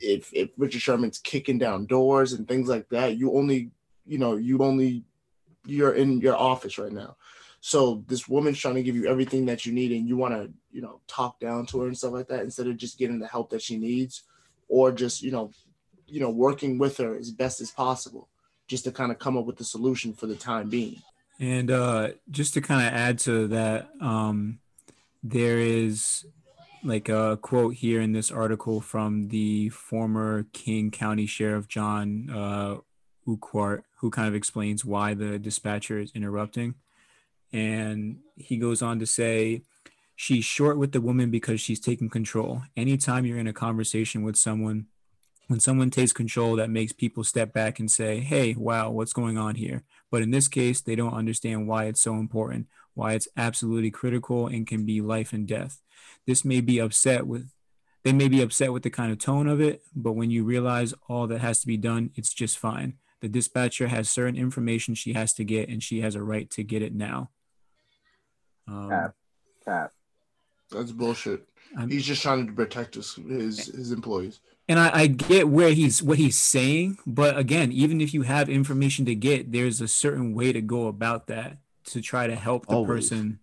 if, 0.01 0.33
if 0.33 0.51
richard 0.57 0.81
sherman's 0.81 1.19
kicking 1.19 1.59
down 1.59 1.87
doors 1.87 2.33
and 2.33 2.49
things 2.49 2.69
like 2.69 2.89
that 2.89 3.17
you 3.17 3.33
only 3.37 3.71
you 4.05 4.19
know 4.19 4.37
you 4.37 4.59
only 4.59 5.05
you're 5.67 5.93
in 5.93 6.21
your 6.21 6.37
office 6.37 6.79
right 6.79 6.93
now. 6.93 7.17
So 7.61 8.05
this 8.07 8.27
woman's 8.27 8.59
trying 8.59 8.77
to 8.77 8.83
give 8.83 8.97
you 8.97 9.07
everything 9.07 9.47
that 9.47 9.67
you 9.67 9.73
need 9.73 9.93
and 9.93 10.09
you 10.09 10.17
want 10.17 10.35
to 10.35 10.51
you 10.73 10.81
know 10.81 11.01
talk 11.07 11.41
down 11.41 11.67
to 11.67 11.81
her 11.81 11.87
and 11.87 11.97
stuff 11.97 12.13
like 12.13 12.29
that 12.29 12.43
instead 12.43 12.67
of 12.67 12.77
just 12.77 12.99
getting 12.99 13.19
the 13.19 13.27
help 13.27 13.51
that 13.51 13.63
she 13.63 13.77
needs 13.77 14.23
or 14.69 14.93
just 14.93 15.23
you 15.23 15.31
know 15.31 15.51
you 16.07 16.21
know 16.21 16.31
working 16.31 16.79
with 16.79 16.97
her 16.97 17.17
as 17.17 17.31
best 17.31 17.61
as 17.61 17.71
possible 17.71 18.29
just 18.67 18.85
to 18.85 18.93
kind 18.93 19.11
of 19.11 19.19
come 19.19 19.37
up 19.37 19.45
with 19.45 19.57
the 19.57 19.65
solution 19.65 20.15
for 20.15 20.27
the 20.27 20.37
time 20.37 20.69
being. 20.69 21.03
And 21.41 21.71
uh, 21.71 22.11
just 22.31 22.55
to 22.55 22.61
kind 22.61 22.87
of 22.87 22.93
add 22.93 23.19
to 23.21 23.49
that, 23.49 23.89
um, 24.01 24.61
there 25.25 25.59
is 25.59 26.25
like 26.85 27.09
a 27.09 27.39
quote 27.43 27.75
here 27.75 28.01
in 28.01 28.13
this 28.13 28.31
article 28.31 28.81
from 28.81 29.29
the 29.29 29.71
former 29.71 30.45
King 30.53 30.91
County 30.91 31.27
Sheriff 31.27 31.67
John 31.67 32.31
uh, 32.31 32.77
Urquhart, 33.31 33.85
who 33.99 34.11
kind 34.11 34.29
of 34.29 34.35
explains 34.35 34.85
why 34.85 35.15
the 35.15 35.39
dispatcher 35.39 35.99
is 35.99 36.13
interrupting. 36.15 36.75
And 37.53 38.21
he 38.37 38.57
goes 38.57 38.83
on 38.83 38.99
to 39.01 39.07
say, 39.07 39.63
She's 40.17 40.45
short 40.45 40.77
with 40.77 40.93
the 40.93 41.01
woman 41.01 41.31
because 41.31 41.63
she's 41.63 41.81
taking 41.81 42.11
control. 42.11 42.61
Anytime 42.77 43.25
you're 43.25 43.39
in 43.39 43.47
a 43.47 43.55
conversation 43.55 44.23
with 44.23 44.37
someone, 44.37 44.85
when 45.51 45.61
someone 45.61 45.89
takes 45.89 46.13
control, 46.13 46.57
that 46.57 46.69
makes 46.69 46.93
people 46.93 47.25
step 47.25 47.55
back 47.55 47.81
and 47.81 47.91
say, 47.91 48.21
hey, 48.21 48.55
wow, 48.55 48.91
what's 48.91 49.15
going 49.15 49.39
on 49.39 49.55
here? 49.55 49.83
But 50.11 50.21
in 50.21 50.31
this 50.31 50.47
case, 50.47 50.83
they 50.83 50.95
don't 50.95 51.15
understand 51.15 51.67
why 51.67 51.87
it's 51.87 52.03
so 52.03 52.17
important, 52.17 52.67
why 52.93 53.15
it's 53.15 53.29
absolutely 53.37 53.91
critical 53.91 54.47
and 54.47 54.67
can 54.67 54.85
be 54.85 55.01
life 55.01 55.33
and 55.33 55.45
death. 55.45 55.81
This 56.27 56.45
may 56.45 56.61
be 56.61 56.79
upset 56.79 57.27
with, 57.27 57.51
they 58.05 58.13
may 58.13 58.29
be 58.29 58.43
upset 58.43 58.75
with 58.75 58.83
the 58.83 58.91
kind 58.91 59.11
of 59.11 59.19
tone 59.19 59.49
of 59.49 59.61
it, 59.61 59.83
but 59.97 60.13
when 60.13 60.31
you 60.31 60.45
realize 60.45 60.93
all 61.09 61.27
that 61.29 61.41
has 61.41 61.61
to 61.63 61.67
be 61.67 61.79
done, 61.79 62.11
it's 62.15 62.35
just 62.35 62.59
fine. 62.59 62.99
The 63.21 63.29
dispatcher 63.29 63.89
has 63.89 64.09
certain 64.09 64.37
information 64.37 64.95
she 64.95 65.13
has 65.13 65.33
to 65.35 65.45
get, 65.45 65.69
and 65.69 65.83
she 65.83 66.01
has 66.01 66.15
a 66.15 66.23
right 66.23 66.49
to 66.51 66.63
get 66.63 66.83
it 66.83 66.95
now. 66.95 67.31
Um, 68.67 68.89
Cap. 68.89 69.15
Cap. 69.65 69.93
That's 70.71 70.93
bullshit. 70.93 71.47
I'm, 71.77 71.91
He's 71.91 72.07
just 72.07 72.23
trying 72.23 72.47
to 72.47 72.53
protect 72.53 72.95
his 72.95 73.15
his, 73.15 73.67
his 73.67 73.93
employees 73.93 74.41
and 74.71 74.79
I, 74.79 74.91
I, 74.95 75.07
get 75.09 75.49
where 75.49 75.73
he's 75.73 76.01
what 76.01 76.17
he's 76.17 76.39
saying, 76.39 76.99
but 77.05 77.37
again, 77.37 77.73
even 77.73 78.01
if 78.01 78.15
you 78.15 78.23
have 78.23 78.49
information 78.49 79.05
to 79.07 79.17
get, 79.17 79.51
there's 79.51 79.81
a 79.81 79.89
certain 79.89 80.33
way 80.33 80.53
to 80.53 80.61
go 80.61 80.87
about 80.87 81.27
that 81.27 81.57
to 81.87 82.01
try 82.01 82.29
to 82.29 82.37
help 82.37 82.69
the 82.69 82.75
Always. 82.75 83.09
person, 83.09 83.41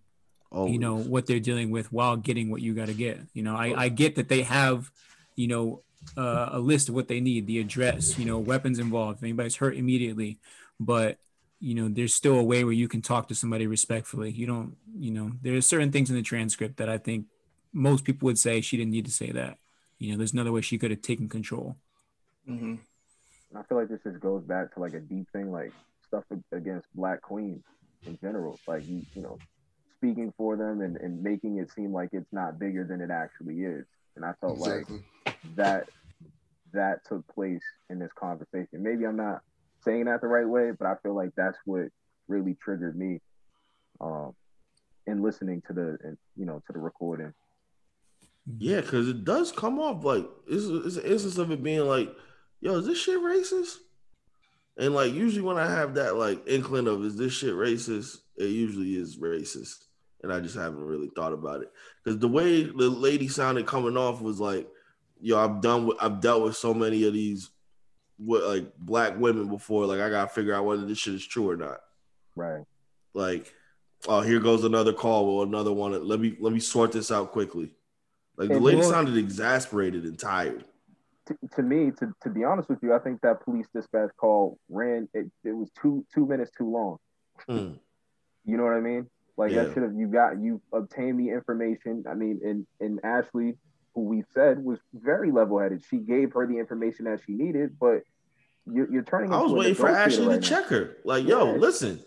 Always. 0.50 0.72
you 0.72 0.78
know, 0.78 0.96
what 0.96 1.26
they're 1.26 1.38
dealing 1.38 1.70
with 1.70 1.92
while 1.92 2.16
getting 2.16 2.50
what 2.50 2.62
you 2.62 2.72
got 2.72 2.86
to 2.86 2.94
get. 2.94 3.20
You 3.34 3.42
know, 3.42 3.54
I, 3.54 3.74
I 3.76 3.88
get 3.90 4.14
that 4.14 4.30
they 4.30 4.40
have, 4.40 4.90
you 5.36 5.48
know, 5.48 5.82
uh, 6.16 6.50
a 6.52 6.58
list 6.58 6.88
of 6.88 6.94
what 6.94 7.08
they 7.08 7.20
need, 7.20 7.46
the 7.46 7.58
address, 7.58 8.18
you 8.18 8.24
know, 8.24 8.38
weapons 8.38 8.78
involved, 8.78 9.18
if 9.18 9.22
anybody's 9.22 9.56
hurt 9.56 9.76
immediately, 9.76 10.38
but 10.80 11.18
you 11.60 11.74
know, 11.74 11.88
there's 11.88 12.14
still 12.14 12.38
a 12.38 12.42
way 12.42 12.62
where 12.62 12.72
you 12.72 12.88
can 12.88 13.02
talk 13.02 13.28
to 13.28 13.34
somebody 13.34 13.66
respectfully. 13.66 14.30
You 14.30 14.46
don't, 14.46 14.76
you 14.96 15.10
know, 15.10 15.32
there's 15.42 15.66
certain 15.66 15.90
things 15.90 16.08
in 16.08 16.16
the 16.16 16.22
transcript 16.22 16.76
that 16.76 16.88
I 16.88 16.98
think 16.98 17.26
most 17.72 18.04
people 18.04 18.26
would 18.26 18.38
say 18.38 18.60
she 18.60 18.76
didn't 18.76 18.92
need 18.92 19.06
to 19.06 19.10
say 19.10 19.32
that. 19.32 19.58
You 19.98 20.12
know, 20.12 20.18
there's 20.18 20.32
another 20.32 20.52
way 20.52 20.60
she 20.60 20.78
could 20.78 20.92
have 20.92 21.02
taken 21.02 21.28
control. 21.28 21.76
Mm-hmm. 22.48 22.76
I 23.56 23.62
feel 23.64 23.78
like 23.78 23.88
this 23.88 24.00
just 24.04 24.20
goes 24.20 24.44
back 24.44 24.72
to 24.74 24.80
like 24.80 24.94
a 24.94 25.00
deep 25.00 25.26
thing, 25.32 25.50
like 25.50 25.72
stuff 26.06 26.24
against 26.52 26.86
black 26.94 27.22
queens 27.22 27.64
in 28.06 28.16
general. 28.20 28.58
Like 28.66 28.86
you, 28.86 29.02
you 29.14 29.22
know, 29.22 29.38
speaking 29.96 30.32
for 30.36 30.56
them 30.56 30.80
and, 30.80 30.96
and 30.96 31.22
making 31.22 31.58
it 31.58 31.72
seem 31.72 31.92
like 31.92 32.10
it's 32.12 32.32
not 32.32 32.58
bigger 32.58 32.84
than 32.84 33.00
it 33.00 33.10
actually 33.10 33.62
is. 33.62 33.84
And 34.14 34.24
I 34.24 34.32
felt 34.40 34.58
exactly. 34.58 35.02
like 35.26 35.36
that 35.56 35.88
that 36.72 37.04
took 37.06 37.26
place 37.34 37.62
in 37.90 37.98
this 37.98 38.12
conversation. 38.18 38.82
Maybe 38.82 39.06
I'm 39.06 39.16
not 39.16 39.40
saying 39.84 40.06
that 40.06 40.20
the 40.20 40.28
right 40.28 40.48
way, 40.48 40.72
but 40.78 40.86
I 40.86 40.94
feel 41.02 41.14
like 41.14 41.30
that's 41.36 41.58
what 41.64 41.88
really 42.28 42.56
triggered 42.62 42.96
me 42.96 43.20
um 44.00 44.34
in 45.06 45.22
listening 45.22 45.62
to 45.66 45.72
the 45.72 46.16
you 46.36 46.44
know 46.44 46.62
to 46.66 46.72
the 46.72 46.78
recording 46.78 47.32
yeah, 48.56 48.80
because 48.80 49.08
it 49.08 49.24
does 49.24 49.52
come 49.52 49.78
off 49.78 50.04
like 50.04 50.26
it's, 50.46 50.64
it's 50.64 50.96
an 50.96 51.10
instance 51.10 51.36
of 51.36 51.50
it 51.50 51.62
being 51.62 51.86
like, 51.86 52.14
yo, 52.60 52.76
is 52.76 52.86
this 52.86 52.98
shit 52.98 53.18
racist? 53.18 53.76
And 54.78 54.94
like 54.94 55.12
usually 55.12 55.42
when 55.42 55.58
I 55.58 55.68
have 55.70 55.94
that 55.94 56.16
like 56.16 56.46
inkling 56.46 56.86
of 56.86 57.04
is 57.04 57.16
this 57.16 57.32
shit 57.32 57.52
racist, 57.52 58.18
it 58.36 58.46
usually 58.46 58.96
is 58.96 59.18
racist. 59.18 59.84
And 60.22 60.32
I 60.32 60.40
just 60.40 60.56
haven't 60.56 60.82
really 60.82 61.10
thought 61.14 61.32
about 61.32 61.62
it. 61.62 61.70
Because 62.02 62.18
the 62.18 62.28
way 62.28 62.62
the 62.64 62.88
lady 62.88 63.28
sounded 63.28 63.66
coming 63.66 63.96
off 63.96 64.22
was 64.22 64.40
like, 64.40 64.66
yo, 65.20 65.38
I've 65.38 65.60
done 65.60 65.86
with 65.86 65.96
I've 66.00 66.20
dealt 66.20 66.42
with 66.42 66.56
so 66.56 66.74
many 66.74 67.06
of 67.06 67.12
these 67.12 67.50
what 68.18 68.42
like 68.44 68.76
black 68.76 69.18
women 69.18 69.48
before. 69.48 69.86
Like 69.86 70.00
I 70.00 70.10
gotta 70.10 70.28
figure 70.28 70.54
out 70.54 70.64
whether 70.64 70.84
this 70.84 70.98
shit 70.98 71.14
is 71.14 71.26
true 71.26 71.50
or 71.50 71.56
not. 71.56 71.80
Right. 72.36 72.64
Like, 73.14 73.52
oh, 74.06 74.20
here 74.20 74.40
goes 74.40 74.64
another 74.64 74.92
call 74.92 75.28
or 75.28 75.44
another 75.44 75.72
one. 75.72 76.06
Let 76.06 76.20
me 76.20 76.36
let 76.40 76.52
me 76.52 76.60
sort 76.60 76.92
this 76.92 77.10
out 77.10 77.32
quickly. 77.32 77.70
Like 78.36 78.50
the 78.50 78.60
lady 78.60 78.82
sounded 78.82 79.16
exasperated 79.16 80.04
and 80.04 80.16
tired. 80.18 80.64
To, 81.26 81.36
to, 81.56 81.62
me, 81.62 81.90
to, 81.98 82.14
to 82.22 82.30
be 82.30 82.44
honest 82.44 82.70
with 82.70 82.78
you, 82.82 82.94
I 82.94 83.00
think 83.00 83.20
that 83.20 83.44
police 83.44 83.66
dispatch 83.74 84.10
call 84.16 84.58
ran 84.70 85.08
it, 85.12 85.30
it 85.44 85.52
was 85.52 85.70
two 85.80 86.06
two 86.14 86.26
minutes 86.26 86.52
too 86.56 86.70
long. 86.70 86.98
Mm. 87.48 87.78
You 88.44 88.56
know 88.56 88.62
what 88.62 88.74
I 88.74 88.80
mean? 88.80 89.08
Like 89.36 89.52
yeah. 89.52 89.64
that 89.64 89.74
should 89.74 89.82
have 89.82 89.94
you 89.94 90.06
got 90.06 90.40
you 90.40 90.62
obtained 90.72 91.20
the 91.20 91.30
information. 91.30 92.04
I 92.08 92.14
mean, 92.14 92.40
and 92.44 92.66
and 92.80 93.00
Ashley, 93.04 93.56
who 93.98 94.04
we 94.04 94.24
said 94.32 94.62
was 94.62 94.78
very 94.94 95.32
level 95.32 95.58
headed. 95.58 95.82
She 95.90 95.96
gave 95.96 96.32
her 96.34 96.46
the 96.46 96.58
information 96.58 97.06
that 97.06 97.20
she 97.26 97.32
needed, 97.32 97.78
but 97.78 98.04
you're, 98.70 98.90
you're 98.90 99.02
turning. 99.02 99.32
I 99.32 99.40
was 99.40 99.52
waiting 99.52 99.74
for 99.74 99.88
Ashley 99.88 100.26
right 100.26 100.40
to 100.40 100.40
now. 100.40 100.60
check 100.60 100.66
her. 100.66 100.96
Like, 101.04 101.26
yo, 101.26 101.52
yeah. 101.52 101.58
listen. 101.58 102.00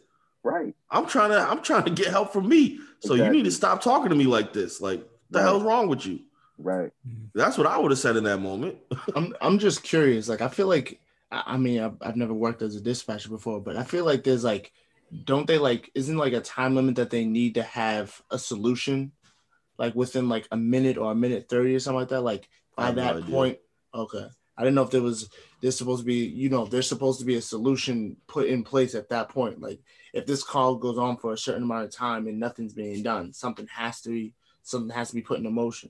Right. 0.43 0.73
I'm 0.89 1.05
trying 1.05 1.31
to 1.31 1.39
I'm 1.39 1.61
trying 1.61 1.83
to 1.83 1.91
get 1.91 2.07
help 2.07 2.33
from 2.33 2.47
me. 2.47 2.79
So 3.01 3.13
exactly. 3.13 3.25
you 3.25 3.31
need 3.31 3.49
to 3.49 3.51
stop 3.51 3.81
talking 3.81 4.09
to 4.09 4.15
me 4.15 4.25
like 4.25 4.53
this. 4.53 4.81
Like 4.81 5.07
the 5.29 5.39
right. 5.39 5.45
hell's 5.45 5.63
wrong 5.63 5.87
with 5.87 6.05
you? 6.05 6.21
Right. 6.57 6.91
That's 7.35 7.57
what 7.57 7.67
I 7.67 7.77
would 7.77 7.91
have 7.91 7.99
said 7.99 8.15
in 8.15 8.23
that 8.23 8.39
moment. 8.39 8.77
I'm 9.15 9.35
I'm 9.39 9.59
just 9.59 9.83
curious. 9.83 10.27
Like 10.27 10.41
I 10.41 10.47
feel 10.47 10.67
like 10.67 10.99
I 11.31 11.57
mean 11.57 11.79
I've, 11.79 11.97
I've 12.01 12.15
never 12.15 12.33
worked 12.33 12.63
as 12.63 12.75
a 12.75 12.81
dispatcher 12.81 13.29
before, 13.29 13.61
but 13.61 13.77
I 13.77 13.83
feel 13.83 14.03
like 14.03 14.23
there's 14.23 14.43
like 14.43 14.71
don't 15.25 15.45
they 15.45 15.59
like 15.59 15.91
isn't 15.93 16.17
like 16.17 16.33
a 16.33 16.41
time 16.41 16.73
limit 16.73 16.95
that 16.95 17.11
they 17.11 17.25
need 17.25 17.55
to 17.55 17.63
have 17.63 18.19
a 18.31 18.39
solution 18.39 19.11
like 19.81 19.95
within 19.95 20.29
like 20.29 20.47
a 20.51 20.57
minute 20.57 20.97
or 20.97 21.11
a 21.11 21.15
minute 21.15 21.49
30 21.49 21.75
or 21.75 21.79
something 21.79 21.99
like 21.99 22.09
that 22.09 22.21
like 22.21 22.47
by 22.77 22.91
that 22.91 23.21
point 23.23 23.57
okay 23.93 24.27
I 24.57 24.63
didn't 24.63 24.75
know 24.75 24.83
if 24.83 24.91
there 24.91 25.01
was 25.01 25.27
there's 25.61 25.77
supposed 25.77 26.01
to 26.01 26.05
be, 26.05 26.17
you 26.17 26.49
know, 26.49 26.65
there's 26.65 26.87
supposed 26.87 27.19
to 27.19 27.25
be 27.25 27.35
a 27.35 27.41
solution 27.41 28.17
put 28.27 28.47
in 28.47 28.63
place 28.63 28.93
at 28.93 29.09
that 29.09 29.29
point. 29.29 29.59
Like 29.59 29.79
if 30.13 30.27
this 30.27 30.43
call 30.43 30.75
goes 30.75 30.99
on 30.99 31.17
for 31.17 31.33
a 31.33 31.37
certain 31.37 31.63
amount 31.63 31.85
of 31.85 31.91
time 31.91 32.27
and 32.27 32.39
nothing's 32.39 32.73
being 32.73 33.01
done, 33.01 33.33
something 33.33 33.65
has 33.73 34.01
to 34.01 34.09
be 34.09 34.35
something 34.61 34.93
has 34.95 35.09
to 35.09 35.15
be 35.15 35.21
put 35.21 35.39
in 35.39 35.51
motion. 35.51 35.89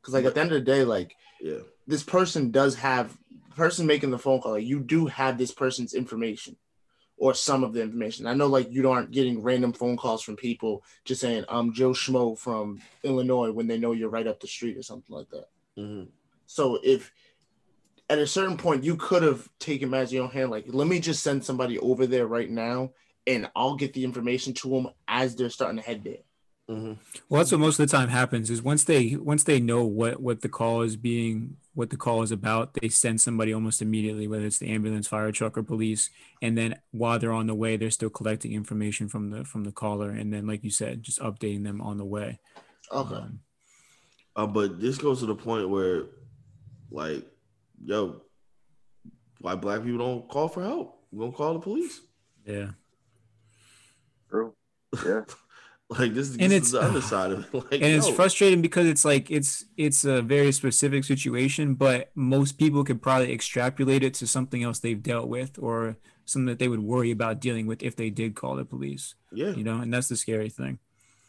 Because 0.00 0.14
like 0.14 0.24
at 0.24 0.34
the 0.34 0.40
end 0.40 0.52
of 0.52 0.58
the 0.58 0.64
day, 0.64 0.84
like 0.84 1.16
Yeah. 1.40 1.60
this 1.86 2.04
person 2.04 2.52
does 2.52 2.76
have 2.76 3.16
person 3.56 3.86
making 3.86 4.10
the 4.10 4.18
phone 4.18 4.40
call, 4.40 4.52
like 4.52 4.66
you 4.66 4.78
do 4.80 5.06
have 5.06 5.36
this 5.36 5.52
person's 5.52 5.94
information 5.94 6.56
or 7.22 7.34
some 7.34 7.62
of 7.62 7.72
the 7.72 7.80
information. 7.80 8.26
I 8.26 8.34
know 8.34 8.48
like 8.48 8.72
you 8.72 8.90
aren't 8.90 9.12
getting 9.12 9.44
random 9.44 9.72
phone 9.72 9.96
calls 9.96 10.24
from 10.24 10.34
people 10.34 10.82
just 11.04 11.20
saying, 11.20 11.44
I'm 11.48 11.72
Joe 11.72 11.90
Schmo 11.90 12.36
from 12.36 12.82
Illinois 13.04 13.52
when 13.52 13.68
they 13.68 13.78
know 13.78 13.92
you're 13.92 14.08
right 14.08 14.26
up 14.26 14.40
the 14.40 14.48
street 14.48 14.76
or 14.76 14.82
something 14.82 15.14
like 15.14 15.28
that. 15.28 15.46
Mhm. 15.78 16.08
So 16.46 16.80
if 16.82 17.12
at 18.10 18.18
a 18.18 18.26
certain 18.26 18.56
point 18.56 18.82
you 18.82 18.96
could 18.96 19.22
have 19.22 19.48
taken 19.60 19.88
matters 19.88 20.10
in 20.10 20.16
your 20.16 20.24
own 20.24 20.32
hand, 20.32 20.50
like 20.50 20.64
let 20.66 20.88
me 20.88 20.98
just 20.98 21.22
send 21.22 21.44
somebody 21.44 21.78
over 21.78 22.08
there 22.08 22.26
right 22.26 22.50
now 22.50 22.90
and 23.28 23.48
I'll 23.54 23.76
get 23.76 23.92
the 23.92 24.02
information 24.02 24.52
to 24.54 24.70
them 24.70 24.88
as 25.06 25.36
they're 25.36 25.48
starting 25.48 25.78
to 25.78 25.86
head 25.86 26.02
there. 26.02 26.24
Mhm. 26.72 26.96
Well, 27.28 27.40
that's 27.40 27.52
what 27.52 27.60
most 27.60 27.78
of 27.78 27.86
the 27.86 27.96
time 27.96 28.08
happens 28.08 28.48
is 28.48 28.62
once 28.62 28.84
they 28.84 29.16
once 29.16 29.44
they 29.44 29.60
know 29.60 29.84
what 29.84 30.20
what 30.22 30.40
the 30.40 30.48
call 30.48 30.80
is 30.82 30.96
being 30.96 31.56
what 31.74 31.90
the 31.90 31.96
call 31.98 32.22
is 32.22 32.32
about, 32.32 32.74
they 32.74 32.88
send 32.88 33.20
somebody 33.20 33.52
almost 33.52 33.82
immediately, 33.82 34.26
whether 34.26 34.46
it's 34.46 34.58
the 34.58 34.70
ambulance, 34.70 35.06
fire 35.08 35.32
truck, 35.32 35.58
or 35.58 35.62
police. 35.62 36.08
And 36.40 36.56
then 36.56 36.80
while 36.90 37.18
they're 37.18 37.32
on 37.32 37.46
the 37.46 37.54
way, 37.54 37.76
they're 37.76 37.90
still 37.90 38.10
collecting 38.10 38.52
information 38.52 39.08
from 39.08 39.30
the 39.30 39.44
from 39.44 39.64
the 39.64 39.72
caller, 39.72 40.10
and 40.10 40.32
then 40.32 40.46
like 40.46 40.64
you 40.64 40.70
said, 40.70 41.02
just 41.02 41.20
updating 41.20 41.64
them 41.64 41.80
on 41.82 41.98
the 41.98 42.04
way. 42.06 42.40
Okay. 42.90 43.14
Um, 43.14 43.40
Uh, 44.34 44.46
but 44.46 44.80
this 44.80 44.96
goes 44.96 45.20
to 45.20 45.26
the 45.26 45.34
point 45.34 45.68
where, 45.68 46.06
like, 46.90 47.26
yo, 47.84 48.22
why 49.42 49.54
black 49.56 49.82
people 49.82 49.98
don't 49.98 50.26
call 50.30 50.48
for 50.48 50.62
help? 50.62 51.04
We 51.10 51.18
don't 51.22 51.34
call 51.36 51.52
the 51.52 51.60
police. 51.60 52.00
yeah. 52.46 52.70
True. 54.30 54.54
Yeah. 55.04 55.24
Like 55.98 56.14
this, 56.14 56.30
And 56.32 56.42
is 56.42 56.52
it's- 56.52 56.70
the 56.72 56.80
other 56.80 57.00
side 57.00 57.32
of 57.32 57.40
it. 57.44 57.52
Like, 57.70 57.80
and 57.82 57.92
it's 57.96 58.08
frustrating 58.08 58.62
because 58.62 58.86
it's 58.86 59.04
like 59.04 59.30
it's 59.30 59.64
it's 59.76 60.04
a 60.04 60.22
very 60.22 60.52
specific 60.52 61.04
situation 61.04 61.74
but 61.74 62.10
most 62.14 62.52
people 62.58 62.82
could 62.84 63.00
probably 63.02 63.32
extrapolate 63.32 64.02
it 64.02 64.14
to 64.14 64.26
something 64.26 64.62
else 64.62 64.78
they've 64.78 65.02
dealt 65.02 65.28
with 65.28 65.58
or 65.58 65.96
something 66.24 66.46
that 66.46 66.58
they 66.58 66.68
would 66.68 66.80
worry 66.82 67.10
about 67.10 67.40
dealing 67.40 67.66
with 67.66 67.82
if 67.82 67.94
they 67.96 68.10
did 68.10 68.34
call 68.34 68.54
the 68.56 68.64
police 68.64 69.14
Yeah, 69.32 69.50
you 69.58 69.64
know 69.64 69.78
and 69.80 69.92
that's 69.92 70.08
the 70.08 70.16
scary 70.16 70.48
thing. 70.50 70.78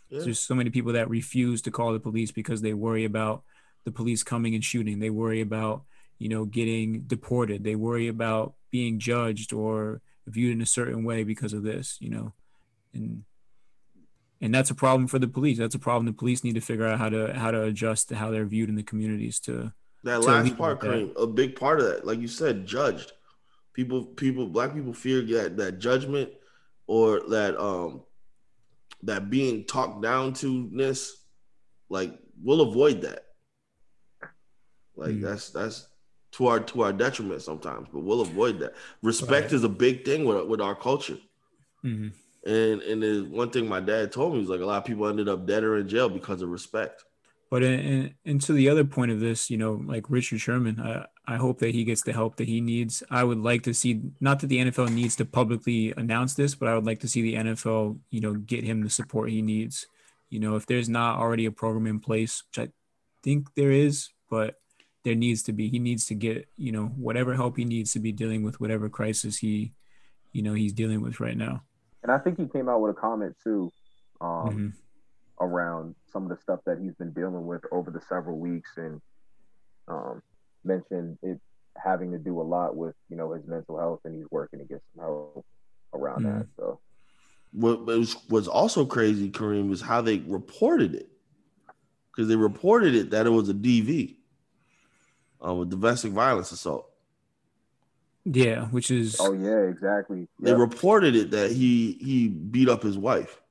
Yeah. 0.10 0.22
there's 0.24 0.40
so 0.40 0.54
many 0.56 0.70
people 0.70 0.94
that 0.94 1.10
refuse 1.10 1.62
to 1.64 1.72
call 1.72 1.92
the 1.94 2.00
police 2.00 2.32
because 2.32 2.62
they 2.62 2.74
worry 2.74 3.04
about 3.06 3.44
the 3.86 3.92
police 3.92 4.22
coming 4.24 4.54
and 4.56 4.64
shooting. 4.64 5.00
They 5.00 5.10
worry 5.10 5.42
about 5.42 5.84
you 6.20 6.30
know 6.30 6.46
getting 6.46 7.02
deported. 7.16 7.64
They 7.64 7.76
worry 7.76 8.08
about 8.08 8.54
being 8.72 9.00
judged 9.00 9.52
or 9.52 10.02
viewed 10.28 10.54
in 10.56 10.62
a 10.62 10.66
certain 10.66 11.04
way 11.04 11.24
because 11.24 11.52
of 11.54 11.64
this 11.64 11.98
you 12.00 12.10
know 12.10 12.32
and 12.94 13.24
and 14.44 14.54
that's 14.54 14.70
a 14.70 14.76
problem 14.76 15.08
for 15.08 15.20
the 15.20 15.28
police 15.28 15.58
that's 15.58 15.74
a 15.74 15.80
problem 15.80 16.06
the 16.06 16.12
police 16.14 16.44
need 16.44 16.54
to 16.56 16.62
figure 16.62 16.86
out 16.86 17.00
how 17.00 17.10
to 17.10 17.34
how 17.34 17.50
to 17.50 17.64
adjust 17.64 18.10
to 18.10 18.16
how 18.16 18.30
they're 18.30 18.46
viewed 18.46 18.70
in 18.70 18.76
the 18.76 18.84
communities 18.84 19.40
to 19.40 19.72
That 20.04 20.22
to 20.22 20.28
last 20.28 20.58
part. 20.58 20.82
Kareem, 20.82 21.14
a 21.16 21.26
big 21.26 21.56
part 21.56 21.80
of 21.80 21.86
that, 21.88 22.06
like 22.06 22.20
you 22.20 22.28
said, 22.28 22.66
judged. 22.66 23.14
People, 23.74 24.06
people, 24.06 24.48
black 24.48 24.74
people 24.76 24.94
fear 24.94 25.22
that 25.22 25.58
that 25.58 25.80
judgment 25.80 26.30
or 26.88 27.22
that 27.30 27.58
um 27.58 28.04
that 29.04 29.30
being 29.30 29.66
talked 29.66 30.04
down 30.04 30.34
to 30.34 30.70
ness, 30.72 31.12
like 31.90 32.12
we'll 32.44 32.62
avoid 32.62 33.02
that. 33.02 33.24
Like 34.96 35.16
Mm. 35.16 35.22
that's 35.22 35.50
that's 35.52 35.88
to 36.34 36.48
our 36.48 36.60
to 36.60 36.82
our 36.84 36.94
detriment 36.94 37.42
sometimes, 37.42 37.88
but 37.94 38.02
we'll 38.04 38.22
avoid 38.22 38.60
that. 38.60 38.74
Respect 39.02 39.46
Right. 39.48 39.54
is 39.54 39.64
a 39.64 39.70
big 39.70 40.04
thing 40.06 40.26
with 40.26 40.46
with 40.48 40.62
our 40.62 40.76
culture. 40.76 41.18
Mhm. 41.84 42.12
And 42.46 42.82
and 42.82 43.02
there's 43.02 43.24
one 43.24 43.50
thing 43.50 43.68
my 43.68 43.80
dad 43.80 44.12
told 44.12 44.34
me 44.34 44.40
was 44.40 44.50
like 44.50 44.62
a 44.62 44.66
lot 44.66 44.78
of 44.78 44.86
people 44.86 45.08
ended 45.08 45.30
up 45.30 45.46
dead 45.46 45.64
or 45.64 45.78
in 45.78 45.88
jail 45.88 46.10
because 46.10 46.42
of 46.42 46.50
respect. 46.50 47.04
But 47.50 47.62
in, 47.62 48.16
and 48.26 48.42
to 48.42 48.54
the 48.54 48.70
other 48.70 48.84
point 48.84 49.12
of 49.12 49.20
this, 49.20 49.52
you 49.52 49.58
know, 49.58 49.80
like 49.86 50.10
Richard 50.10 50.42
Sherman, 50.42 50.80
I, 50.80 51.06
I 51.32 51.38
hope 51.38 51.60
that 51.60 51.76
he 51.76 51.84
gets 51.84 52.02
the 52.02 52.12
help 52.12 52.38
that 52.38 52.48
he 52.48 52.62
needs. 52.62 53.04
I 53.12 53.24
would 53.24 53.38
like 53.38 53.62
to 53.64 53.76
see, 53.76 54.02
not 54.20 54.40
that 54.40 54.48
the 54.48 54.58
NFL 54.58 54.92
needs 54.92 55.16
to 55.18 55.26
publicly 55.26 55.94
announce 55.96 56.34
this, 56.34 56.56
but 56.56 56.68
I 56.68 56.74
would 56.74 56.88
like 56.88 57.02
to 57.02 57.08
see 57.08 57.22
the 57.22 57.36
NFL, 57.36 58.00
you 58.10 58.22
know, 58.22 58.34
get 58.34 58.64
him 58.64 58.82
the 58.82 58.90
support 58.90 59.30
he 59.30 59.44
needs. 59.44 59.86
You 60.32 60.40
know, 60.40 60.56
if 60.56 60.66
there's 60.66 60.90
not 60.90 61.20
already 61.20 61.46
a 61.46 61.52
program 61.52 61.86
in 61.86 62.00
place, 62.00 62.44
which 62.50 62.68
I 62.68 62.72
think 63.22 63.54
there 63.54 63.70
is, 63.70 64.10
but 64.32 64.56
there 65.04 65.14
needs 65.14 65.44
to 65.44 65.54
be, 65.54 65.70
he 65.70 65.78
needs 65.78 66.08
to 66.08 66.16
get, 66.16 66.48
you 66.58 66.72
know, 66.72 66.86
whatever 66.88 67.36
help 67.36 67.58
he 67.58 67.66
needs 67.66 67.94
to 67.94 68.00
be 68.00 68.12
dealing 68.12 68.42
with 68.42 68.60
whatever 68.60 68.90
crisis 68.90 69.38
he, 69.38 69.74
you 70.32 70.42
know, 70.42 70.54
he's 70.54 70.74
dealing 70.74 71.02
with 71.02 71.20
right 71.20 71.38
now. 71.38 71.62
And 72.04 72.12
I 72.12 72.18
think 72.20 72.38
he 72.38 72.48
came 72.48 72.70
out 72.70 72.82
with 72.82 72.92
a 72.96 73.00
comment 73.00 73.36
too, 73.44 73.72
um, 74.22 74.30
Mhm. 74.30 74.74
around 75.40 75.96
some 76.06 76.24
of 76.24 76.30
the 76.30 76.38
stuff 76.38 76.60
that 76.66 76.80
he's 76.80 76.94
been 76.96 77.12
dealing 77.12 77.48
with 77.48 77.66
over 77.72 77.90
the 77.90 78.02
several 78.02 78.38
weeks, 78.38 78.78
and 78.78 79.02
um, 79.88 80.22
mentioned 80.64 81.18
it 81.24 81.42
having 81.76 82.12
to 82.12 82.20
do 82.20 82.40
a 82.40 82.44
lot 82.44 82.76
with 82.76 82.96
you 83.10 83.16
know 83.16 83.32
his 83.34 83.46
mental 83.48 83.78
health, 83.78 84.02
and 84.06 84.16
he's 84.16 84.30
working 84.30 84.60
to 84.60 84.66
get 84.66 84.82
some 84.94 85.04
help 85.04 85.46
around 85.94 86.24
that. 86.24 86.48
So 86.58 86.80
what 87.52 87.86
was 87.86 88.30
was 88.30 88.48
also 88.48 88.86
crazy, 88.86 89.30
Kareem, 89.32 89.70
was 89.70 89.82
how 89.82 90.02
they 90.02 90.20
reported 90.20 90.96
it. 90.96 91.10
Because 92.12 92.28
they 92.28 92.36
reported 92.36 92.94
it 92.94 93.10
that 93.10 93.26
it 93.26 93.32
was 93.32 93.50
a 93.50 93.56
DV, 93.56 94.18
um, 95.42 95.62
a 95.62 95.66
domestic 95.66 96.12
violence 96.12 96.52
assault. 96.52 96.93
Yeah, 98.26 98.66
which 98.68 98.90
is, 98.90 99.18
oh 99.20 99.34
yeah, 99.34 99.60
exactly. 99.70 100.28
They 100.40 100.52
Yep. 100.52 100.60
reported 100.60 101.16
it 101.16 101.32
that 101.32 101.52
he 101.52 101.94
he 102.02 102.28
beat 102.30 102.70
up 102.70 102.82
his 102.84 102.98
wife. 102.98 103.42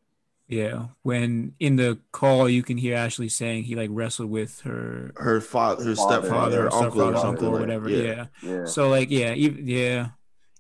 yeah, 0.49 0.87
when 1.03 1.55
in 1.61 1.77
the 1.77 1.99
call, 2.13 2.49
you 2.49 2.63
can 2.63 2.77
hear 2.79 2.97
Ashley 2.97 3.29
saying 3.29 3.65
he 3.65 3.75
like 3.75 3.91
wrestled 3.93 4.31
with 4.31 4.61
her 4.63 5.13
Her 5.17 5.41
father, 5.41 5.85
her 5.85 5.95
Father, 5.95 6.21
stepfather, 6.23 6.63
her 6.63 6.67
or 6.69 6.75
uncle, 6.85 7.03
or 7.03 7.13
something, 7.17 7.29
uncle 7.31 7.49
or 7.49 7.51
like- 7.53 7.61
whatever. 7.61 7.89
Yeah. 7.91 8.03
Yeah. 8.03 8.27
yeah. 8.43 8.65
So 8.65 8.89
like, 8.89 9.11
yeah, 9.11 9.29
ev- 9.37 9.61
yeah. 9.61 10.09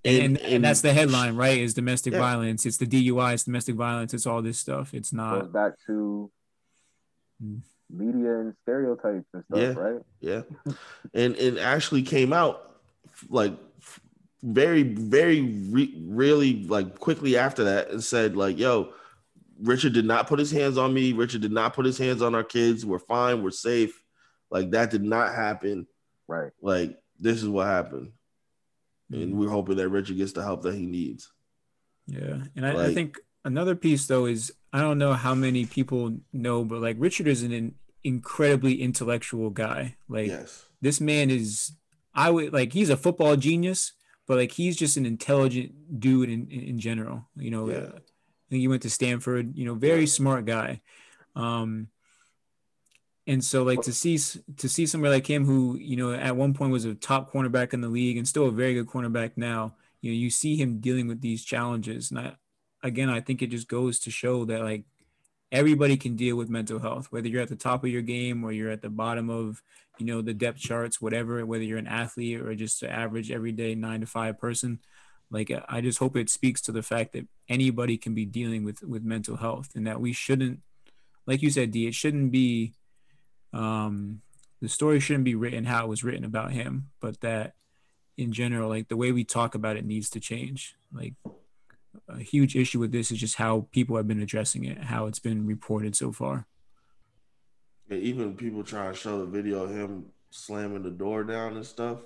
And, 0.04 0.36
and, 0.38 0.64
that's 0.64 0.80
the 0.80 0.92
headline, 0.92 1.36
right? 1.36 1.58
Is 1.58 1.74
domestic 1.74 2.12
Yeah. 2.12 2.18
violence. 2.18 2.66
It's 2.66 2.76
the 2.76 2.86
DUI. 2.86 3.34
It's 3.34 3.44
domestic 3.44 3.76
violence. 3.76 4.12
It's 4.12 4.26
all 4.26 4.42
this 4.42 4.58
stuff. 4.58 4.92
It's 4.94 5.12
not 5.12 5.30
goes 5.34 5.42
not. 5.44 5.52
back 5.52 5.72
to 5.86 6.28
Mm. 7.42 7.60
media 7.90 8.38
and 8.40 8.54
stereotypes 8.62 9.26
and 9.32 9.44
stuff, 9.44 9.58
Yeah. 9.60 9.72
right? 9.74 10.02
Yeah, 10.20 10.42
and 11.14 11.36
and 11.36 11.58
Ashley 11.58 12.02
came 12.02 12.32
out 12.32 12.78
like 13.28 13.52
very 14.42 14.82
very 14.82 15.40
re- 15.70 16.02
really 16.04 16.64
like 16.64 16.98
quickly 16.98 17.36
after 17.36 17.64
that 17.64 17.90
and 17.90 18.02
said 18.02 18.36
like, 18.36 18.58
"Yo, 18.58 18.92
Richard 19.60 19.92
did 19.92 20.04
not 20.04 20.26
put 20.26 20.38
his 20.38 20.50
hands 20.50 20.76
on 20.78 20.92
me. 20.92 21.12
Richard 21.12 21.42
did 21.42 21.52
not 21.52 21.74
put 21.74 21.86
his 21.86 21.98
hands 21.98 22.22
on 22.22 22.34
our 22.34 22.44
kids. 22.44 22.84
We're 22.84 22.98
fine. 22.98 23.42
We're 23.42 23.50
safe. 23.50 24.02
Like 24.50 24.70
that 24.72 24.90
did 24.90 25.02
not 25.04 25.34
happen. 25.34 25.86
Right. 26.26 26.52
Like 26.60 26.98
this 27.20 27.42
is 27.42 27.48
what 27.48 27.66
happened, 27.66 28.12
Mm. 29.12 29.22
and 29.22 29.38
we're 29.38 29.48
hoping 29.50 29.76
that 29.76 29.88
Richard 29.88 30.16
gets 30.16 30.32
the 30.32 30.42
help 30.42 30.62
that 30.62 30.74
he 30.74 30.86
needs." 30.86 31.30
Yeah, 32.08 32.42
and 32.56 32.66
I, 32.66 32.86
I 32.86 32.94
think 32.94 33.18
another 33.44 33.76
piece 33.76 34.06
though 34.06 34.26
is 34.26 34.52
I 34.72 34.80
don't 34.80 34.98
know 34.98 35.12
how 35.12 35.34
many 35.34 35.66
people 35.66 36.16
know, 36.32 36.64
but 36.64 36.80
like 36.80 36.96
Richard 36.98 37.28
is 37.28 37.42
an, 37.42 37.74
incredibly 38.04 38.82
intellectual 38.82 39.50
guy. 39.50 39.94
Like 40.08 40.26
yes, 40.26 40.64
this 40.80 41.00
man 41.00 41.30
is, 41.30 41.72
I 42.12 42.30
would 42.30 42.52
like 42.52 42.72
he's 42.72 42.90
a 42.90 42.96
football 42.96 43.36
genius, 43.36 43.92
but 44.26 44.36
like 44.36 44.52
he's 44.52 44.76
just 44.76 44.96
an 44.96 45.06
intelligent 45.06 46.00
dude 46.00 46.30
in 46.30 46.48
in, 46.50 46.60
in 46.60 46.78
general. 46.78 47.28
You 47.36 47.50
know, 47.50 47.68
Yeah. 47.68 47.76
uh, 47.76 47.92
I 47.96 48.48
think 48.50 48.60
he 48.60 48.68
went 48.68 48.82
to 48.82 48.90
Stanford. 48.90 49.56
You 49.56 49.64
know, 49.64 49.74
very 49.74 50.06
smart 50.06 50.44
guy. 50.44 50.82
Um, 51.34 51.88
and 53.26 53.44
so 53.44 53.62
like 53.62 53.82
to 53.82 53.92
see 53.92 54.18
to 54.56 54.68
see 54.68 54.86
somebody 54.86 55.14
like 55.14 55.26
him 55.28 55.44
who 55.44 55.76
you 55.78 55.96
know 55.96 56.12
at 56.12 56.36
one 56.36 56.54
point 56.54 56.72
was 56.72 56.84
a 56.84 56.94
top 56.94 57.32
cornerback 57.32 57.72
in 57.72 57.80
the 57.80 57.88
league 57.88 58.16
and 58.16 58.26
still 58.26 58.46
a 58.46 58.50
very 58.50 58.74
good 58.74 58.88
cornerback 58.88 59.32
now. 59.36 59.76
You 60.00 60.10
know, 60.10 60.16
you 60.16 60.30
see 60.30 60.56
him 60.56 60.80
dealing 60.80 61.06
with 61.06 61.20
these 61.20 61.44
challenges, 61.44 62.10
and 62.10 62.18
I, 62.18 62.32
again, 62.82 63.08
I 63.08 63.20
think 63.20 63.40
it 63.40 63.46
just 63.48 63.68
goes 63.68 64.00
to 64.00 64.10
show 64.10 64.44
that 64.46 64.60
like 64.62 64.84
everybody 65.52 65.96
can 65.96 66.16
deal 66.16 66.34
with 66.34 66.50
mental 66.50 66.80
health, 66.80 67.06
whether 67.10 67.28
you're 67.28 67.42
at 67.42 67.48
the 67.48 67.56
top 67.56 67.84
of 67.84 67.90
your 67.90 68.02
game 68.02 68.42
or 68.42 68.50
you're 68.50 68.70
at 68.70 68.82
the 68.82 68.90
bottom 68.90 69.30
of 69.30 69.62
you 69.98 70.06
know 70.06 70.22
the 70.22 70.34
depth 70.34 70.58
charts 70.58 71.02
whatever 71.02 71.44
whether 71.44 71.62
you're 71.62 71.78
an 71.78 71.86
athlete 71.86 72.40
or 72.40 72.54
just 72.54 72.82
an 72.82 72.88
average 72.88 73.30
everyday 73.30 73.74
nine 73.74 74.00
to 74.00 74.06
five 74.06 74.38
person. 74.38 74.80
Like 75.30 75.50
i 75.68 75.80
just 75.80 75.98
hope 75.98 76.16
it 76.16 76.28
speaks 76.28 76.60
to 76.62 76.72
the 76.72 76.82
fact 76.82 77.12
that 77.12 77.26
anybody 77.48 77.96
can 77.96 78.14
be 78.14 78.26
dealing 78.26 78.64
with 78.64 78.82
with 78.82 79.02
mental 79.04 79.36
health 79.36 79.70
and 79.74 79.86
that 79.86 80.00
we 80.00 80.12
shouldn't 80.12 80.60
like 81.26 81.40
you 81.40 81.50
said 81.50 81.70
d 81.70 81.86
it 81.86 81.94
shouldn't 81.94 82.32
be 82.32 82.74
um 83.54 84.20
the 84.60 84.68
story 84.68 85.00
shouldn't 85.00 85.24
be 85.24 85.34
written 85.34 85.64
how 85.64 85.84
it 85.84 85.88
was 85.88 86.04
written 86.04 86.24
about 86.24 86.52
him 86.52 86.90
but 87.00 87.18
that 87.22 87.54
in 88.16 88.32
general 88.32 88.68
like 88.68 88.88
the 88.88 88.96
way 88.96 89.12
we 89.12 89.24
talk 89.24 89.54
about 89.54 89.76
it 89.76 89.84
needs 89.84 90.10
to 90.10 90.20
change. 90.20 90.76
Like 90.92 91.14
a 92.08 92.18
huge 92.20 92.56
issue 92.56 92.78
with 92.78 92.92
this 92.92 93.10
is 93.10 93.18
just 93.18 93.36
how 93.36 93.66
people 93.72 93.96
have 93.96 94.08
been 94.08 94.22
addressing 94.22 94.64
it 94.64 94.78
how 94.78 95.06
it's 95.06 95.18
been 95.18 95.46
reported 95.46 95.94
so 95.94 96.10
far 96.12 96.46
and 97.90 98.00
even 98.02 98.34
people 98.36 98.64
trying 98.64 98.92
to 98.92 98.98
show 98.98 99.18
the 99.18 99.26
video 99.26 99.64
of 99.64 99.70
him 99.70 100.06
slamming 100.30 100.82
the 100.82 100.90
door 100.90 101.24
down 101.24 101.56
and 101.56 101.66
stuff. 101.66 101.98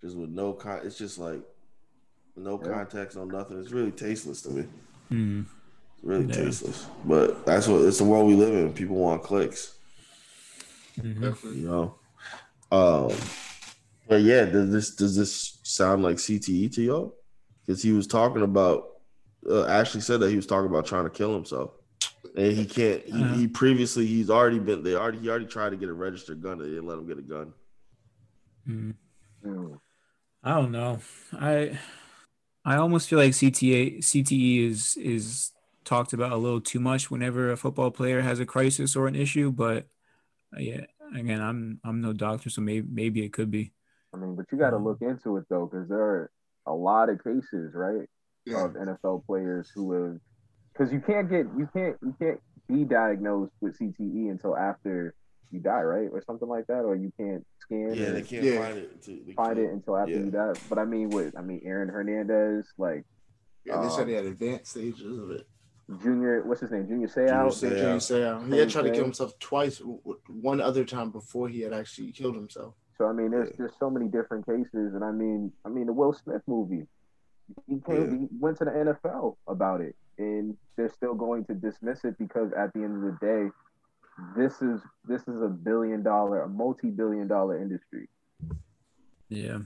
just 0.00 0.16
with 0.16 0.30
no 0.30 0.52
con. 0.52 0.80
It's 0.84 0.98
just 0.98 1.18
like 1.18 1.40
no 2.36 2.60
Yeah. 2.60 2.72
context, 2.72 3.16
no 3.16 3.24
nothing. 3.24 3.58
It's 3.60 3.70
really 3.72 3.90
tasteless 3.92 4.42
to 4.42 4.50
me. 4.50 4.64
Mm. 5.10 5.46
It's 5.94 6.04
really 6.04 6.26
Yeah. 6.26 6.32
tasteless. 6.44 6.86
But 7.04 7.44
that's 7.46 7.66
what 7.68 7.82
it's 7.82 7.98
the 7.98 8.04
world 8.04 8.26
we 8.28 8.34
live 8.34 8.54
in. 8.54 8.72
People 8.72 8.96
want 8.96 9.22
clicks. 9.22 9.76
Mhm. 10.98 11.20
Definitely. 11.20 11.60
you 11.60 11.66
know. 11.68 11.94
Um, 12.70 13.16
but 14.08 14.22
yeah, 14.22 14.44
does 14.44 14.70
this 14.70 14.94
does 14.94 15.16
this 15.16 15.58
sound 15.62 16.02
like 16.02 16.16
CTE 16.18 16.68
to 16.70 16.82
y'all? 16.82 17.14
Because 17.66 17.82
he 17.82 17.92
was 17.92 18.06
talking 18.06 18.42
about. 18.42 18.88
Uh, 19.48 19.66
Ashley 19.66 20.00
said 20.00 20.20
that 20.20 20.30
he 20.30 20.36
was 20.36 20.46
talking 20.46 20.70
about 20.70 20.86
trying 20.86 21.04
to 21.04 21.10
kill 21.10 21.34
himself, 21.34 21.72
and 22.36 22.52
he 22.52 22.64
can't. 22.64 23.02
He, 23.04 23.22
he 23.34 23.48
previously 23.48 24.06
he's 24.06 24.30
already 24.30 24.58
been. 24.58 24.82
They 24.82 24.94
already 24.94 25.18
he 25.18 25.28
already 25.28 25.46
tried 25.46 25.70
to 25.70 25.76
get 25.76 25.88
a 25.88 25.92
registered 25.92 26.42
gun. 26.42 26.58
They 26.58 26.66
didn't 26.66 26.86
let 26.86 26.98
him 26.98 27.06
get 27.06 27.18
a 27.18 27.22
gun. 27.22 27.52
Mm. 28.68 28.94
Mm. 29.44 29.80
I 30.44 30.54
don't 30.54 30.72
know. 30.72 31.00
I 31.32 31.78
I 32.64 32.76
almost 32.76 33.08
feel 33.08 33.18
like 33.18 33.32
CTA 33.32 33.98
CTE 33.98 34.68
is 34.68 34.96
is 34.96 35.52
talked 35.84 36.12
about 36.12 36.32
a 36.32 36.36
little 36.36 36.60
too 36.60 36.80
much 36.80 37.10
whenever 37.10 37.50
a 37.50 37.56
football 37.56 37.90
player 37.90 38.20
has 38.20 38.40
a 38.40 38.46
crisis 38.46 38.94
or 38.94 39.08
an 39.08 39.16
issue. 39.16 39.50
But 39.50 39.86
uh, 40.56 40.60
yeah, 40.60 40.82
again, 41.14 41.40
I'm 41.40 41.80
I'm 41.84 42.00
no 42.00 42.12
doctor, 42.12 42.50
so 42.50 42.60
maybe 42.60 42.86
maybe 42.90 43.24
it 43.24 43.32
could 43.32 43.50
be. 43.50 43.72
I 44.14 44.18
mean, 44.18 44.36
but 44.36 44.46
you 44.52 44.58
got 44.58 44.70
to 44.70 44.78
look 44.78 45.00
into 45.00 45.36
it 45.38 45.44
though, 45.48 45.66
because 45.66 45.88
there 45.88 45.98
are 45.98 46.30
a 46.66 46.72
lot 46.72 47.08
of 47.08 47.22
cases, 47.22 47.72
right, 47.74 48.08
Yeah. 48.44 48.64
of 48.64 48.72
NFL 48.72 49.24
players 49.26 49.70
who 49.74 49.92
have, 49.92 50.18
because 50.72 50.92
you 50.92 51.00
can't 51.00 51.28
get, 51.30 51.46
you 51.56 51.68
can't, 51.72 51.96
you 52.02 52.14
can't 52.20 52.40
be 52.68 52.84
diagnosed 52.84 53.52
with 53.60 53.78
CTE 53.78 54.30
until 54.30 54.56
after 54.56 55.14
you 55.50 55.60
die, 55.60 55.82
right, 55.82 56.08
or 56.10 56.22
something 56.26 56.48
like 56.48 56.66
that, 56.66 56.80
or 56.80 56.96
you 56.96 57.12
can't 57.18 57.46
scan. 57.60 57.92
Yeah, 57.94 58.06
or 58.08 58.12
they 58.12 58.22
can't 58.22 58.42
Yeah. 58.44 58.58
find 58.64 58.78
it. 58.78 58.90
until- 58.92 59.24
they 59.26 59.32
find 59.34 59.58
it 59.58 59.62
can't- 59.62 59.74
until 59.74 59.96
after 59.96 60.12
yeah. 60.12 60.18
you 60.20 60.30
die. 60.30 60.52
But 60.68 60.78
I 60.78 60.84
mean, 60.84 61.10
with 61.10 61.36
I 61.36 61.42
mean, 61.42 61.60
Aaron 61.64 61.88
Hernandez, 61.88 62.72
like 62.78 63.04
Yeah, 63.64 63.80
they 63.82 63.88
said 63.90 64.02
Um, 64.02 64.08
he 64.08 64.14
had 64.14 64.24
advanced 64.26 64.72
stages 64.72 65.18
of 65.18 65.30
it. 65.30 65.46
Junior, 66.02 66.42
what's 66.44 66.60
his 66.62 66.70
name, 66.72 66.88
Junior 66.88 67.06
Seau. 67.06 67.60
Junior 67.60 67.76
Yeah, 67.76 67.82
Yeah. 67.92 67.96
Seau. 67.98 68.52
He 68.52 68.58
had 68.58 68.70
tried 68.70 68.82
to 68.82 68.90
kill 68.92 69.04
himself 69.04 69.38
twice, 69.38 69.78
w- 69.78 69.98
w- 70.00 70.20
one 70.40 70.60
other 70.60 70.84
time 70.84 71.10
before 71.10 71.48
he 71.48 71.60
had 71.60 71.72
actually 71.72 72.10
killed 72.12 72.34
himself. 72.34 72.74
So 72.98 73.06
I 73.06 73.12
mean, 73.12 73.30
there's 73.30 73.50
Yeah. 73.50 73.56
there's 73.58 73.76
so 73.78 73.88
many 73.90 74.08
different 74.08 74.46
cases, 74.46 74.94
and 74.94 75.04
I 75.04 75.12
mean, 75.12 75.52
I 75.64 75.68
mean, 75.68 75.86
the 75.86 75.92
Will 75.92 76.12
Smith 76.12 76.42
movie, 76.48 76.88
he 77.66 77.80
came, 77.80 78.28
he 78.30 78.38
went 78.38 78.58
to 78.58 78.64
the 78.64 78.70
NFL 78.70 79.36
about 79.46 79.80
it, 79.80 79.96
and 80.18 80.56
they're 80.76 80.90
still 80.90 81.14
going 81.14 81.44
to 81.46 81.54
dismiss 81.54 82.04
it 82.04 82.18
because 82.18 82.52
at 82.52 82.72
the 82.72 82.80
end 82.80 82.96
of 82.96 83.02
the 83.02 83.18
day, 83.26 83.50
this 84.36 84.60
is 84.62 84.80
this 85.06 85.22
is 85.22 85.42
a 85.42 85.48
billion 85.48 86.02
dollar, 86.02 86.42
a 86.42 86.48
multi 86.48 86.90
billion 86.90 87.28
dollar 87.28 87.60
industry. 87.60 88.08
Yeah. 89.28 89.58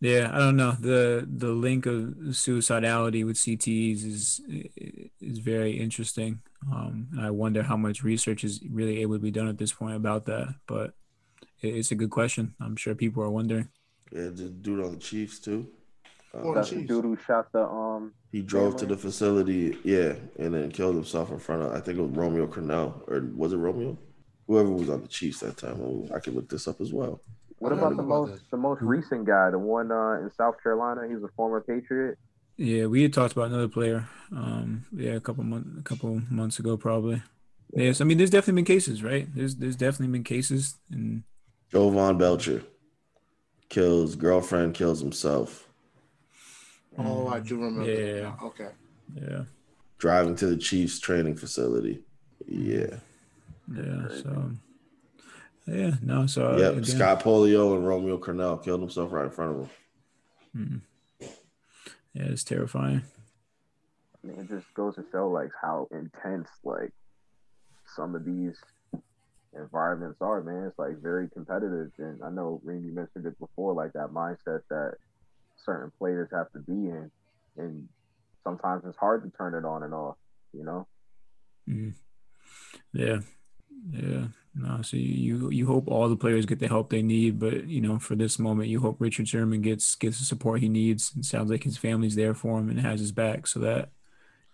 Yeah, 0.00 0.30
I 0.32 0.38
don't 0.38 0.56
know. 0.56 0.72
The 0.72 1.28
the 1.30 1.52
link 1.52 1.86
of 1.86 1.94
suicidality 2.30 3.24
with 3.24 3.36
CTEs 3.36 4.04
is 4.04 4.40
is 5.20 5.38
very 5.38 5.78
interesting. 5.78 6.40
Um, 6.72 7.08
and 7.12 7.20
I 7.20 7.30
wonder 7.30 7.62
how 7.62 7.76
much 7.76 8.02
research 8.02 8.42
is 8.42 8.60
really 8.68 9.00
able 9.02 9.14
to 9.14 9.20
be 9.20 9.30
done 9.30 9.48
at 9.48 9.58
this 9.58 9.72
point 9.72 9.94
about 9.94 10.26
that. 10.26 10.56
But 10.66 10.94
it's 11.60 11.92
a 11.92 11.94
good 11.94 12.10
question. 12.10 12.54
I'm 12.60 12.74
sure 12.74 12.96
people 12.96 13.22
are 13.22 13.30
wondering. 13.30 13.68
Yeah, 14.10 14.30
the 14.30 14.48
dude 14.48 14.84
on 14.84 14.92
the 14.92 14.98
Chiefs 14.98 15.38
too. 15.38 15.68
Oh, 16.34 16.48
Um, 16.50 16.54
That's 16.54 16.70
the 16.70 16.82
dude 16.82 17.04
who 17.04 17.16
shot 17.16 17.52
the 17.52 17.62
um. 17.64 18.12
he 18.30 18.42
drove 18.42 18.76
to 18.76 18.86
the 18.86 18.96
facility, 18.96 19.76
yeah, 19.84 20.14
and 20.38 20.54
then 20.54 20.70
killed 20.70 20.94
himself 20.94 21.30
in 21.30 21.38
front 21.38 21.62
of. 21.62 21.72
I 21.72 21.80
think 21.80 21.98
it 21.98 22.02
was 22.02 22.16
Romeo 22.16 22.46
Crennel, 22.46 23.06
or 23.08 23.20
was 23.36 23.52
it 23.52 23.58
Romeo? 23.58 23.98
Whoever 24.46 24.70
was 24.70 24.90
on 24.90 25.02
the 25.02 25.08
Chiefs 25.08 25.40
that 25.40 25.56
time. 25.56 25.80
Oh, 25.80 26.08
I 26.14 26.18
could 26.20 26.34
look 26.34 26.48
this 26.48 26.66
up 26.66 26.80
as 26.80 26.92
well. 26.92 27.20
What 27.58 27.72
about 27.72 27.96
the 27.96 28.02
about 28.02 28.28
most 28.28 28.50
the 28.50 28.56
most 28.56 28.82
recent 28.82 29.26
guy, 29.26 29.50
the 29.50 29.58
one 29.58 29.92
uh, 29.92 30.20
in 30.20 30.30
South 30.36 30.56
Carolina? 30.62 31.06
He 31.08 31.14
was 31.14 31.22
a 31.22 31.28
former 31.36 31.60
Patriot. 31.60 32.18
Yeah, 32.56 32.86
we 32.86 33.02
had 33.02 33.12
talked 33.12 33.32
about 33.32 33.48
another 33.48 33.68
player. 33.68 34.08
Um, 34.30 34.84
yeah, 34.92 35.12
a 35.12 35.20
couple 35.20 35.44
months 35.44 35.68
a 35.78 35.82
couple 35.82 36.20
months 36.30 36.58
ago, 36.58 36.76
probably. 36.76 37.22
Yes, 37.74 38.00
I 38.00 38.04
mean, 38.04 38.18
there's 38.18 38.30
definitely 38.30 38.62
been 38.62 38.64
cases, 38.66 39.02
right? 39.02 39.26
There's 39.34 39.56
there's 39.56 39.76
definitely 39.76 40.12
been 40.12 40.24
cases, 40.24 40.76
and 40.90 41.22
Jovan 41.70 42.18
Belcher 42.18 42.62
kills 43.68 44.16
girlfriend, 44.16 44.74
kills 44.74 45.00
himself, 45.00 45.68
Oh, 46.98 47.28
I 47.28 47.40
do 47.40 47.56
remember. 47.56 47.90
Yeah. 47.90 48.22
now. 48.22 48.38
Okay. 48.42 48.68
yeah, 49.14 49.42
driving 49.98 50.36
to 50.36 50.46
the 50.46 50.56
Chiefs 50.56 50.98
training 50.98 51.36
facility. 51.36 52.02
Yeah. 52.46 52.96
yeah. 53.74 54.08
So, 54.08 54.50
yeah, 55.66 55.92
no. 56.02 56.26
So 56.26 56.56
yep. 56.58 56.72
again, 56.72 56.84
Scott 56.84 57.22
Pioli 57.22 57.74
and 57.74 57.86
Romeo 57.86 58.18
Crennel 58.18 58.62
killed 58.62 58.80
himself 58.80 59.12
right 59.12 59.24
in 59.24 59.30
front 59.30 59.52
of 59.52 59.70
him. 60.54 60.82
mm. 61.20 61.28
yeah, 62.12 62.24
it's 62.24 62.44
terrifying. 62.44 63.02
I 64.22 64.26
mean, 64.26 64.38
it 64.38 64.48
just 64.48 64.72
goes 64.74 64.94
to 64.96 65.04
show 65.10 65.28
like 65.28 65.50
how 65.60 65.88
intense 65.90 66.48
like 66.64 66.92
some 67.96 68.14
of 68.14 68.24
these 68.24 68.56
environments 69.56 70.18
are, 70.20 70.42
man. 70.42 70.64
It's 70.64 70.78
like 70.78 70.98
very 71.02 71.28
competitive, 71.28 71.90
and 71.98 72.22
I 72.22 72.30
know 72.30 72.60
Reem, 72.64 72.84
you 72.84 72.92
mentioned 72.92 73.26
it 73.26 73.38
before, 73.38 73.74
like 73.74 73.92
that 73.94 74.10
mindset 74.10 74.62
that 74.70 74.94
certain 75.64 75.92
players 75.98 76.28
have 76.32 76.50
to 76.52 76.58
be 76.60 76.72
in, 76.72 77.10
and 77.56 77.88
sometimes 78.44 78.84
it's 78.86 78.96
hard 78.96 79.22
to 79.24 79.30
turn 79.36 79.54
it 79.54 79.64
on 79.66 79.82
and 79.82 79.94
off. 79.94 80.16
You 80.52 80.64
know, 80.64 80.86
Mm. 81.68 81.94
Yeah, 82.92 83.20
yeah. 83.90 84.26
No, 84.54 84.82
so 84.82 84.96
you 84.96 85.48
you 85.50 85.66
hope 85.66 85.88
all 85.88 86.08
the 86.08 86.16
players 86.16 86.44
get 86.44 86.58
the 86.58 86.68
help 86.68 86.90
they 86.90 87.02
need, 87.02 87.38
but 87.38 87.66
you 87.66 87.80
know, 87.80 87.98
for 87.98 88.14
this 88.16 88.38
moment, 88.38 88.68
you 88.68 88.80
hope 88.80 88.96
Richard 88.98 89.28
Sherman 89.28 89.62
gets 89.62 89.94
gets 89.94 90.18
the 90.18 90.24
support 90.24 90.60
he 90.60 90.68
needs. 90.68 91.12
It 91.16 91.24
sounds 91.24 91.50
like 91.50 91.64
his 91.64 91.78
family's 91.78 92.16
there 92.16 92.34
for 92.34 92.58
him 92.58 92.68
and 92.68 92.80
has 92.80 93.00
his 93.00 93.12
back, 93.12 93.46
so 93.46 93.60
that 93.60 93.90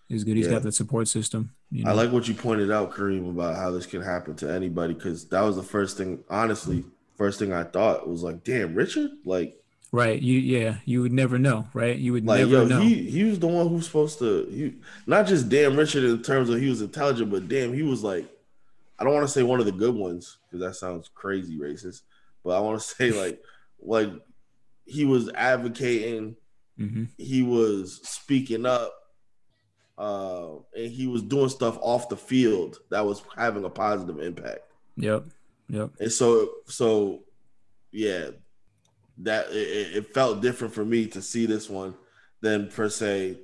is 0.08 0.22
good. 0.24 0.36
He's 0.36 0.46
Yeah. 0.46 0.52
got 0.52 0.62
that 0.62 0.72
support 0.72 1.08
system. 1.08 1.50
You 1.70 1.84
know? 1.84 1.90
I 1.90 1.94
like 1.94 2.12
what 2.12 2.28
you 2.28 2.34
pointed 2.34 2.70
out, 2.70 2.92
Kareem, 2.92 3.28
about 3.28 3.56
how 3.56 3.70
this 3.72 3.86
can 3.86 4.02
happen 4.02 4.36
to 4.36 4.50
anybody 4.50 4.94
because 4.94 5.26
that 5.28 5.40
was 5.42 5.56
the 5.56 5.62
first 5.62 5.96
thing, 5.96 6.22
honestly, 6.30 6.84
first 7.16 7.38
thing 7.38 7.52
I 7.52 7.64
thought 7.64 8.08
was 8.08 8.22
like, 8.22 8.44
damn, 8.44 8.74
Richard? 8.74 9.10
Like, 9.24 9.60
right. 9.92 10.20
You 10.20 10.38
yeah, 10.38 10.76
you 10.84 11.02
would 11.02 11.12
never 11.12 11.38
know, 11.38 11.66
right? 11.74 11.96
You 11.96 12.12
would 12.12 12.26
like 12.26 12.40
never 12.40 12.52
yo, 12.52 12.64
know. 12.66 12.80
he 12.80 13.10
he 13.10 13.24
was 13.24 13.38
the 13.38 13.46
one 13.46 13.68
who's 13.68 13.86
supposed 13.86 14.18
to 14.20 14.46
he 14.50 14.74
not 15.06 15.26
just 15.26 15.48
damn 15.48 15.76
Richard 15.76 16.04
in 16.04 16.22
terms 16.22 16.50
of 16.50 16.60
he 16.60 16.68
was 16.68 16.82
intelligent, 16.82 17.30
but 17.30 17.48
damn, 17.48 17.72
he 17.72 17.82
was 17.82 18.02
like, 18.02 18.26
I 18.98 19.04
don't 19.04 19.14
want 19.14 19.26
to 19.26 19.32
say 19.32 19.42
one 19.42 19.60
of 19.60 19.66
the 19.66 19.72
good 19.72 19.94
ones 19.94 20.38
because 20.46 20.66
that 20.66 20.74
sounds 20.74 21.10
crazy 21.14 21.58
racist, 21.58 22.02
but 22.44 22.56
I 22.56 22.60
want 22.60 22.80
to 22.80 22.86
say 22.96 23.10
like 23.12 23.40
like 23.80 24.10
he 24.84 25.04
was 25.04 25.30
advocating, 25.34 26.36
hmm 26.76 27.04
he 27.16 27.42
was 27.42 28.00
speaking 28.02 28.66
up, 28.66 28.92
uh, 29.98 30.54
and 30.76 30.90
he 30.90 31.06
was 31.06 31.22
doing 31.22 31.48
stuff 31.48 31.76
off 31.80 32.08
the 32.08 32.16
field 32.16 32.78
that 32.90 33.04
was 33.04 33.22
having 33.36 33.64
a 33.64 33.70
positive 33.70 34.20
impact. 34.20 34.60
Yep. 34.96 35.24
Yep. 35.68 35.90
And 36.00 36.12
so, 36.12 36.50
so 36.66 37.20
yeah, 37.92 38.30
that 39.22 39.50
it, 39.50 39.96
it 39.96 40.14
felt 40.14 40.40
different 40.42 40.74
for 40.74 40.84
me 40.84 41.06
to 41.08 41.20
see 41.22 41.46
this 41.46 41.68
one 41.68 41.94
than 42.40 42.68
per 42.68 42.88
se 42.88 43.38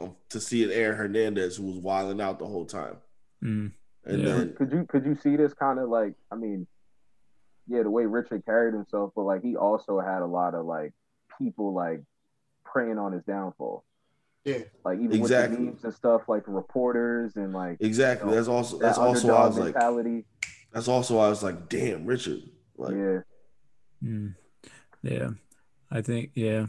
um, 0.00 0.14
to 0.30 0.40
see 0.40 0.62
an 0.64 0.70
Aaron 0.70 0.96
Hernandez 0.96 1.56
who 1.56 1.64
was 1.66 1.78
wilding 1.78 2.20
out 2.20 2.38
the 2.38 2.46
whole 2.46 2.66
time. 2.66 2.96
Mm. 3.42 3.72
And 4.04 4.20
Yeah. 4.22 4.34
then, 4.34 4.54
could 4.56 4.72
you 4.72 4.84
could 4.88 5.04
you 5.04 5.16
see 5.16 5.36
this 5.36 5.52
kind 5.54 5.78
of 5.78 5.88
like? 5.88 6.14
I 6.30 6.36
mean, 6.36 6.66
yeah, 7.66 7.82
the 7.82 7.90
way 7.90 8.06
Richard 8.06 8.44
carried 8.46 8.74
himself, 8.74 9.12
but 9.14 9.22
like 9.24 9.42
he 9.42 9.56
also 9.56 10.00
had 10.00 10.22
a 10.22 10.26
lot 10.26 10.54
of 10.54 10.64
like 10.66 10.92
people 11.38 11.74
like 11.74 12.00
preying 12.64 12.98
on 12.98 13.12
his 13.12 13.22
downfall. 13.24 13.84
Yeah. 14.44 14.58
Like 14.84 15.00
even 15.00 15.12
Exactly. 15.20 15.56
with 15.58 15.66
the 15.66 15.72
memes 15.72 15.84
and 15.84 15.94
stuff, 15.94 16.22
like 16.28 16.44
reporters 16.46 17.36
and 17.36 17.52
like 17.52 17.78
exactly, 17.80 18.34
that's 18.34 18.48
also 18.48 18.78
that 18.78 18.86
that's 18.86 18.98
also 18.98 19.28
I 19.28 19.42
underdog 19.42 19.74
was 19.74 19.74
like, 20.14 20.24
that's 20.72 20.88
also 20.88 21.18
I 21.18 21.28
was 21.28 21.42
like, 21.42 21.68
damn, 21.68 22.06
Richard, 22.06 22.40
like, 22.76 22.94
yeah, 22.94 23.18
Mm. 24.02 24.34
Yeah, 25.02 25.30
I 25.90 26.02
think 26.02 26.30
yeah, 26.34 26.66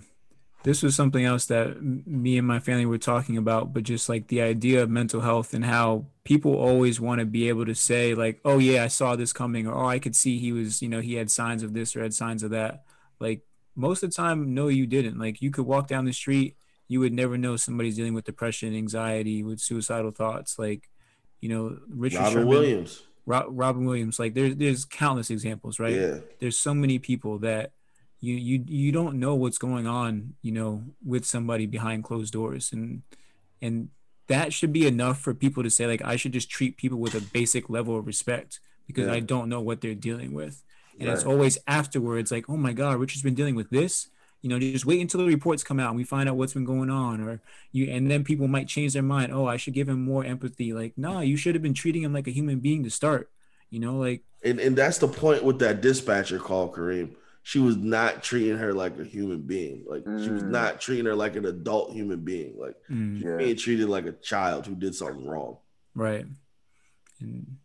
this 0.63 0.83
was 0.83 0.95
something 0.95 1.23
else 1.25 1.45
that 1.45 1.81
me 1.81 2.37
and 2.37 2.47
my 2.47 2.59
family 2.59 2.85
were 2.85 2.97
talking 2.97 3.37
about. 3.37 3.73
But 3.73 3.83
just 3.83 4.09
like 4.09 4.27
the 4.27 4.41
idea 4.41 4.83
of 4.83 4.89
mental 4.89 5.21
health 5.21 5.53
and 5.53 5.65
how 5.65 6.05
people 6.23 6.53
always 6.55 6.99
want 6.99 7.19
to 7.19 7.25
be 7.25 7.49
able 7.49 7.65
to 7.65 7.75
say 7.75 8.13
like, 8.13 8.39
"Oh 8.45 8.59
yeah, 8.59 8.83
I 8.83 8.87
saw 8.87 9.15
this 9.15 9.33
coming," 9.33 9.67
or 9.67 9.75
"Oh, 9.75 9.87
I 9.87 9.99
could 9.99 10.15
see 10.15 10.37
he 10.39 10.51
was, 10.51 10.81
you 10.81 10.89
know, 10.89 11.01
he 11.01 11.15
had 11.15 11.31
signs 11.31 11.63
of 11.63 11.73
this 11.73 11.95
or 11.95 12.03
had 12.03 12.13
signs 12.13 12.43
of 12.43 12.51
that." 12.51 12.83
Like 13.19 13.41
most 13.75 14.03
of 14.03 14.09
the 14.09 14.15
time, 14.15 14.53
no, 14.53 14.67
you 14.67 14.85
didn't. 14.85 15.17
Like 15.17 15.41
you 15.41 15.51
could 15.51 15.65
walk 15.65 15.87
down 15.87 16.05
the 16.05 16.13
street, 16.13 16.57
you 16.87 16.99
would 16.99 17.13
never 17.13 17.37
know 17.37 17.55
somebody's 17.55 17.95
dealing 17.95 18.13
with 18.13 18.25
depression, 18.25 18.75
anxiety, 18.75 19.43
with 19.43 19.59
suicidal 19.59 20.11
thoughts. 20.11 20.59
Like, 20.59 20.89
you 21.39 21.47
know, 21.47 21.77
Richard 21.87 22.19
Robin 22.19 22.33
Sherman, 22.33 22.47
Williams, 22.47 23.03
Ro- 23.25 23.49
Robin 23.49 23.85
Williams. 23.85 24.19
Like 24.19 24.33
there's 24.33 24.55
there's 24.55 24.85
countless 24.85 25.29
examples, 25.29 25.79
right? 25.79 25.95
yeah, 25.95 26.17
there's 26.39 26.57
so 26.57 26.73
many 26.73 26.99
people 26.99 27.37
that 27.39 27.71
you 28.21 28.35
you 28.35 28.63
you 28.67 28.91
don't 28.91 29.19
know 29.19 29.35
what's 29.35 29.57
going 29.57 29.87
on 29.87 30.33
you 30.41 30.51
know 30.51 30.83
with 31.05 31.25
somebody 31.25 31.65
behind 31.65 32.03
closed 32.03 32.33
doors 32.33 32.71
and 32.73 33.01
and 33.61 33.89
that 34.27 34.53
should 34.53 34.71
be 34.71 34.85
enough 34.85 35.19
for 35.19 35.33
people 35.33 35.63
to 35.63 35.69
say 35.69 35.87
like 35.87 36.01
i 36.03 36.15
should 36.15 36.33
just 36.33 36.49
treat 36.49 36.77
people 36.77 36.99
with 36.99 37.15
a 37.15 37.21
basic 37.21 37.69
level 37.69 37.97
of 37.97 38.05
respect 38.05 38.59
because 38.87 39.07
Yeah. 39.07 39.13
i 39.13 39.19
don't 39.19 39.49
know 39.49 39.61
what 39.61 39.81
they're 39.81 39.95
dealing 39.95 40.33
with 40.33 40.63
and 40.99 41.07
it's 41.09 41.23
always 41.23 41.57
afterwards 41.65 42.29
like, 42.29 42.49
oh 42.49 42.57
my 42.57 42.73
god, 42.73 42.97
Richard's 42.97 43.21
been 43.23 43.33
dealing 43.33 43.55
with 43.55 43.69
this. 43.69 44.09
You 44.41 44.49
know, 44.49 44.59
just 44.59 44.85
wait 44.85 44.99
until 44.99 45.21
the 45.21 45.27
reports 45.27 45.63
come 45.63 45.79
out 45.79 45.87
and 45.89 45.95
we 45.97 46.03
find 46.03 46.27
out 46.27 46.35
what's 46.35 46.53
been 46.53 46.65
going 46.65 46.89
on, 46.89 47.21
or 47.21 47.41
you, 47.71 47.89
and 47.89 48.11
then 48.11 48.25
people 48.25 48.47
might 48.49 48.67
change 48.67 48.91
their 48.93 49.01
mind. 49.01 49.33
Oh, 49.33 49.45
I 49.45 49.55
should 49.55 49.73
give 49.73 49.87
him 49.87 50.03
more 50.03 50.25
empathy. 50.25 50.73
Like, 50.73 50.97
nah, 50.97 51.21
you 51.21 51.37
should 51.37 51.55
have 51.55 51.61
been 51.61 51.73
treating 51.73 52.03
him 52.03 52.13
like 52.13 52.27
a 52.27 52.31
human 52.31 52.59
being 52.59 52.83
to 52.83 52.89
start. 52.89 53.29
You 53.69 53.79
know, 53.79 53.95
like, 53.97 54.23
And 54.43 54.59
and 54.59 54.75
that's 54.77 54.97
the 54.97 55.07
point 55.07 55.43
with 55.43 55.59
that 55.59 55.79
dispatcher 55.81 56.37
call, 56.39 56.69
Kareem. 56.73 57.15
She 57.43 57.59
was 57.59 57.77
not 57.77 58.21
treating 58.21 58.57
her 58.57 58.73
like 58.73 58.99
a 58.99 59.03
human 59.03 59.41
being. 59.41 59.85
Like 59.87 60.03
she 60.23 60.29
was 60.29 60.43
Mm. 60.43 60.49
not 60.49 60.81
treating 60.81 61.05
her 61.05 61.15
like 61.15 61.35
an 61.35 61.45
adult 61.45 61.93
human 61.93 62.19
being. 62.23 62.55
Like 62.57 62.75
mm, 62.89 63.21
Yeah. 63.23 63.37
being 63.37 63.55
treated 63.55 63.89
like 63.89 64.05
a 64.05 64.11
child 64.13 64.67
who 64.67 64.75
did 64.75 64.93
something 64.95 65.25
wrong. 65.27 65.57
right, 65.95 66.25
and 67.19 67.57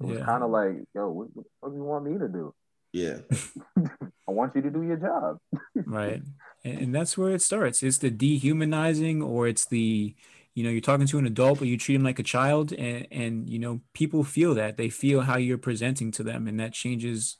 It 0.00 0.06
was 0.06 0.18
kind 0.20 0.42
of 0.42 0.50
like, 0.50 0.76
yo, 0.94 1.08
what, 1.10 1.28
what 1.60 1.70
do 1.70 1.76
you 1.76 1.84
want 1.84 2.04
me 2.04 2.18
to 2.18 2.28
do? 2.28 2.54
Yeah. 2.92 3.18
I 4.28 4.30
want 4.32 4.54
you 4.56 4.62
to 4.62 4.70
do 4.70 4.82
your 4.82 4.96
job. 4.96 5.38
right 5.86 6.22
and, 6.64 6.78
and 6.78 6.94
that's 6.94 7.16
where 7.18 7.30
it 7.34 7.42
starts 7.42 7.82
it's 7.82 7.98
the 7.98 8.10
dehumanizing 8.10 9.20
or 9.22 9.48
it's 9.48 9.64
the 9.66 10.14
you 10.54 10.62
know 10.62 10.70
you're 10.70 10.80
talking 10.80 11.06
to 11.06 11.18
an 11.18 11.26
adult 11.26 11.58
but 11.58 11.66
you 11.68 11.76
treat 11.78 11.94
him 11.96 12.04
like 12.04 12.18
a 12.18 12.22
child 12.22 12.72
and 12.72 13.06
and 13.10 13.48
you 13.48 13.58
know 13.58 13.80
people 13.94 14.22
feel 14.22 14.54
that 14.54 14.76
they 14.76 14.88
feel 14.88 15.22
how 15.22 15.36
you're 15.38 15.58
presenting 15.58 16.10
to 16.12 16.22
them 16.22 16.46
and 16.46 16.60
that 16.60 16.72
changes 16.72 17.38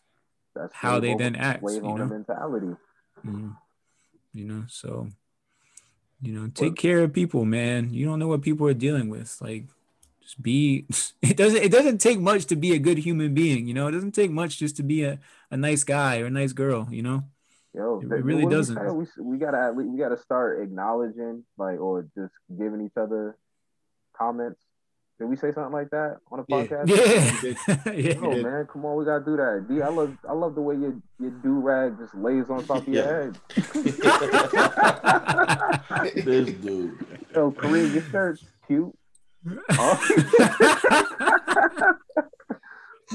That's 0.54 0.74
How 0.74 1.00
they 1.00 1.14
then 1.14 1.36
act, 1.36 1.60
slave 1.60 1.82
you 1.82 1.88
owner 1.88 2.04
know? 2.04 2.10
mentality. 2.10 2.76
mm, 3.26 3.56
you 4.32 4.44
know 4.44 4.64
so 4.68 5.08
you 6.20 6.32
know 6.32 6.48
take 6.48 6.76
care 6.76 7.00
of 7.00 7.12
people 7.12 7.44
man 7.44 7.92
you 7.92 8.06
don't 8.06 8.18
know 8.18 8.28
what 8.28 8.42
people 8.42 8.66
are 8.66 8.74
dealing 8.74 9.08
with 9.08 9.36
like 9.40 9.64
just 10.20 10.40
be 10.42 10.86
it 11.22 11.36
doesn't 11.36 11.62
it 11.62 11.70
doesn't 11.72 11.98
take 11.98 12.18
much 12.20 12.46
to 12.46 12.56
be 12.56 12.72
a 12.72 12.78
good 12.78 12.98
human 12.98 13.34
being 13.34 13.66
you 13.66 13.74
know 13.74 13.86
it 13.88 13.92
doesn't 13.92 14.12
take 14.12 14.30
much 14.30 14.58
just 14.58 14.76
to 14.76 14.82
be 14.82 15.04
a, 15.04 15.18
a 15.50 15.56
nice 15.56 15.84
guy 15.84 16.20
or 16.20 16.26
a 16.26 16.30
nice 16.30 16.52
girl 16.52 16.88
you 16.90 17.02
know 17.02 17.24
Yo, 17.74 18.00
It 18.02 18.08
th- 18.10 18.22
really 18.22 18.44
doesn't. 18.44 18.76
We, 18.94 19.06
we 19.18 19.38
gotta 19.38 19.72
we 19.72 19.98
gotta 19.98 20.18
start 20.18 20.62
acknowledging 20.62 21.44
like 21.56 21.80
or 21.80 22.06
just 22.14 22.34
giving 22.58 22.82
each 22.84 22.98
other 22.98 23.38
comments. 24.14 24.60
Did 25.18 25.28
we 25.28 25.36
say 25.36 25.52
something 25.52 25.72
like 25.72 25.90
that 25.90 26.16
on 26.32 26.40
a 26.40 26.44
podcast? 26.44 26.88
yeah 26.88 27.92
yeah 27.94 28.14
Oh 28.22 28.42
man, 28.42 28.66
come 28.72 28.84
on, 28.84 28.96
we 28.96 29.04
gotta 29.04 29.24
do 29.24 29.36
that. 29.36 29.66
D, 29.68 29.82
I 29.82 29.88
love 29.88 30.16
I 30.28 30.32
love 30.32 30.54
the 30.54 30.62
way 30.62 30.74
your 30.74 30.94
your 31.20 31.30
do 31.30 31.60
rag 31.60 31.96
just 31.98 32.14
lays 32.14 32.50
on 32.50 32.64
top 32.64 32.78
of 32.78 32.88
your 32.88 33.04
head. 33.04 33.38
this 36.24 36.50
dude. 36.54 36.98
Yo, 37.34 37.52
Kareem, 37.52 37.92
your 37.94 38.02
shirt's 38.04 38.44
cute. 38.66 38.92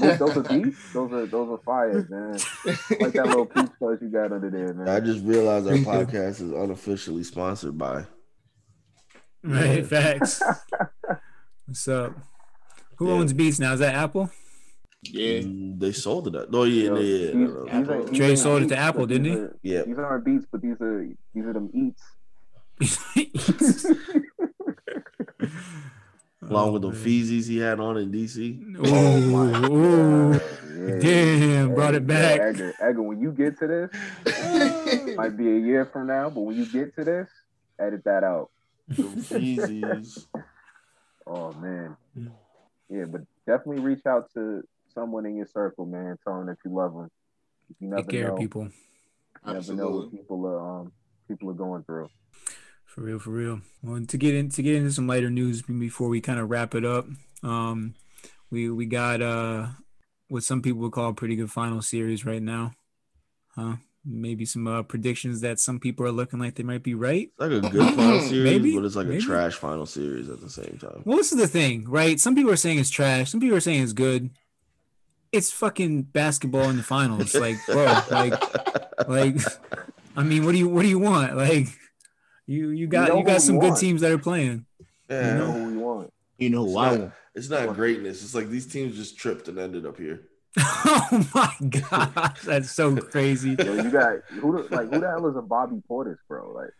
those, 0.00 0.18
those 0.18 0.36
are 0.36 0.42
beats. 0.42 0.92
Those 0.92 1.12
are 1.12 1.26
those 1.26 1.48
are 1.50 1.58
fire, 1.64 2.06
man. 2.08 2.32
Like 3.00 3.12
that 3.14 3.26
little 3.26 3.46
peach 3.46 3.68
fuzz 3.80 3.98
you 4.00 4.08
got 4.08 4.32
under 4.32 4.50
there, 4.50 4.72
man. 4.74 4.88
I 4.88 5.00
just 5.00 5.24
realized 5.24 5.66
our 5.66 5.74
podcast 5.74 6.40
is 6.42 6.52
unofficially 6.52 7.24
sponsored 7.24 7.76
by. 7.78 8.04
Right, 9.42 9.84
facts. 9.86 10.42
What's 11.68 11.86
up? 11.86 12.14
Who 12.96 13.08
Yeah. 13.08 13.12
owns 13.12 13.32
Beats 13.34 13.58
now? 13.58 13.74
Is 13.74 13.80
that 13.80 13.94
Apple? 13.94 14.30
Yeah. 15.02 15.40
Mm, 15.40 15.78
They 15.78 15.92
sold 15.92 16.28
it. 16.28 16.34
Up. 16.34 16.48
Oh 16.52 16.64
yeah, 16.64 16.84
Yo, 16.86 16.96
yeah, 16.96 17.00
yeah. 17.02 17.26
these- 17.26 17.34
no, 17.34 17.64
no. 17.82 18.02
these 18.06 18.18
Dre 18.18 18.34
sold 18.36 18.62
it 18.62 18.68
to 18.68 18.76
Apple, 18.78 19.04
didn't 19.06 19.24
these 19.24 19.34
he? 19.34 19.38
are- 19.40 19.56
Yeah. 19.62 19.82
These 19.82 19.98
aren't 19.98 20.24
beats, 20.24 20.46
but 20.50 20.62
these 20.62 20.80
are 20.80 21.06
these 21.34 21.44
are 21.44 21.52
them 21.52 21.68
eats. 21.74 22.02
Along 26.40 26.72
with 26.72 26.82
the 26.82 26.88
Oh. 26.88 26.92
Feezies 26.92 27.48
he 27.48 27.58
had 27.58 27.80
on 27.80 27.96
in 27.98 28.10
DC. 28.12 28.60
Ooh, 28.78 29.72
ooh. 29.74 30.32
Yeah. 30.32 30.98
Damn, 31.00 31.74
brought 31.74 31.94
it 31.94 32.02
Hey, 32.02 32.06
back. 32.06 32.40
Edgar, 32.40 32.72
Edgar, 32.80 33.02
when 33.02 33.20
you 33.20 33.32
get 33.32 33.58
to 33.58 33.66
this, 33.66 33.90
might 35.16 35.36
be 35.36 35.48
a 35.48 35.58
year 35.58 35.84
from 35.84 36.06
now, 36.06 36.30
but 36.30 36.40
when 36.42 36.56
you 36.56 36.64
get 36.66 36.94
to 36.96 37.04
this, 37.04 37.28
edit 37.78 38.04
that 38.04 38.22
out. 38.24 38.50
The 38.88 39.02
Feezies. 39.02 40.26
Oh 41.28 41.52
man. 41.54 41.96
Mm. 42.18 42.30
Yeah, 42.88 43.04
but 43.04 43.20
definitely 43.46 43.82
reach 43.82 44.06
out 44.06 44.32
to 44.34 44.62
someone 44.94 45.26
in 45.26 45.36
your 45.36 45.46
circle, 45.46 45.84
man. 45.84 46.16
Tell 46.24 46.38
them 46.38 46.46
that 46.46 46.56
you 46.64 46.74
love 46.74 46.94
them. 46.94 47.08
You 47.78 47.88
never 47.88 48.02
Take 48.02 48.10
care 48.12 48.28
know. 48.28 48.32
of 48.32 48.38
people. 48.38 48.62
You 49.46 49.52
never 49.52 49.74
know 49.74 49.88
what 49.90 50.04
Absolutely. 50.04 50.18
people 50.18 50.46
are 50.46 50.80
um 50.80 50.92
people 51.28 51.50
are 51.50 51.54
going 51.54 51.84
through. 51.84 52.08
For 52.86 53.02
real, 53.02 53.18
for 53.18 53.30
real. 53.30 53.60
Well, 53.82 54.04
to 54.04 54.16
get 54.16 54.34
in 54.34 54.48
to 54.50 54.62
get 54.62 54.76
into 54.76 54.92
some 54.92 55.06
lighter 55.06 55.30
news 55.30 55.62
before 55.62 56.08
we 56.08 56.20
kind 56.20 56.40
of 56.40 56.50
wrap 56.50 56.74
it 56.74 56.84
up, 56.84 57.06
um, 57.42 57.94
we 58.50 58.70
we 58.70 58.86
got 58.86 59.20
uh 59.20 59.68
what 60.28 60.42
some 60.42 60.62
people 60.62 60.80
would 60.80 60.92
call 60.92 61.10
a 61.10 61.14
pretty 61.14 61.36
good 61.36 61.50
final 61.50 61.82
series 61.82 62.24
right 62.24 62.42
now, 62.42 62.72
huh? 63.54 63.76
Maybe 64.10 64.44
some 64.46 64.66
uh, 64.66 64.82
predictions 64.82 65.40
that 65.42 65.60
some 65.60 65.78
people 65.78 66.06
are 66.06 66.12
looking 66.12 66.38
like 66.38 66.54
they 66.54 66.62
might 66.62 66.82
be 66.82 66.94
right. 66.94 67.28
It's 67.30 67.40
like 67.40 67.50
a 67.50 67.60
good 67.60 67.94
final 67.94 68.20
series, 68.20 68.52
Maybe, 68.52 68.74
but 68.74 68.84
it's 68.84 68.96
like 68.96 69.06
maybe. 69.06 69.18
a 69.18 69.20
trash 69.20 69.54
final 69.54 69.86
series 69.86 70.28
at 70.30 70.40
the 70.40 70.48
same 70.50 70.78
time. 70.80 71.02
Well, 71.04 71.18
this 71.18 71.32
is 71.32 71.38
the 71.38 71.46
thing, 71.48 71.84
right? 71.88 72.18
Some 72.18 72.34
people 72.34 72.50
are 72.50 72.56
saying 72.56 72.78
it's 72.78 72.90
trash. 72.90 73.30
Some 73.30 73.40
people 73.40 73.56
are 73.56 73.60
saying 73.60 73.82
it's 73.82 73.92
good. 73.92 74.30
It's 75.30 75.52
fucking 75.52 76.02
basketball 76.04 76.70
in 76.70 76.78
the 76.78 76.82
finals, 76.82 77.34
like 77.38 77.56
bro, 77.66 77.86
like 78.10 78.34
like. 79.06 79.36
I 80.16 80.24
mean, 80.24 80.44
what 80.44 80.52
do 80.52 80.58
you 80.58 80.68
what 80.68 80.82
do 80.82 80.88
you 80.88 80.98
want? 80.98 81.36
Like, 81.36 81.68
you 82.46 82.70
you 82.70 82.86
got 82.86 83.08
know 83.08 83.18
you, 83.18 83.24
got 83.24 83.40
we 83.42 83.46
some 83.46 83.58
good 83.58 83.68
want. 83.68 83.80
teams 83.80 84.00
that 84.00 84.10
are 84.12 84.18
playing. 84.18 84.66
You 85.08 85.16
Yeah, 85.20 85.34
know 85.34 85.52
who 85.52 85.64
we 85.66 85.76
want. 85.76 86.12
You 86.38 86.50
know 86.50 86.64
It's 86.64 86.74
why? 86.74 86.96
not, 86.96 87.12
it's 87.34 87.48
not 87.50 87.74
greatness. 87.74 88.22
It's 88.22 88.34
like 88.34 88.48
these 88.48 88.66
teams 88.66 88.96
just 88.96 89.18
tripped 89.18 89.48
and 89.48 89.58
ended 89.58 89.86
up 89.86 89.96
here. 89.98 90.22
Oh 90.90 91.26
my 91.34 91.54
god, 91.80 92.36
that's 92.44 92.70
so 92.70 92.96
crazy. 92.96 93.56
Yo, 93.58 93.74
you 93.74 93.90
got 93.90 94.16
who 94.30 94.52
the, 94.68 94.74
like 94.74 94.88
who 94.90 95.00
the 95.00 95.08
hell 95.08 95.26
is 95.28 95.36
a 95.36 95.42
Bobby 95.42 95.80
Portis, 95.88 96.16
bro? 96.28 96.52
Like 96.52 96.70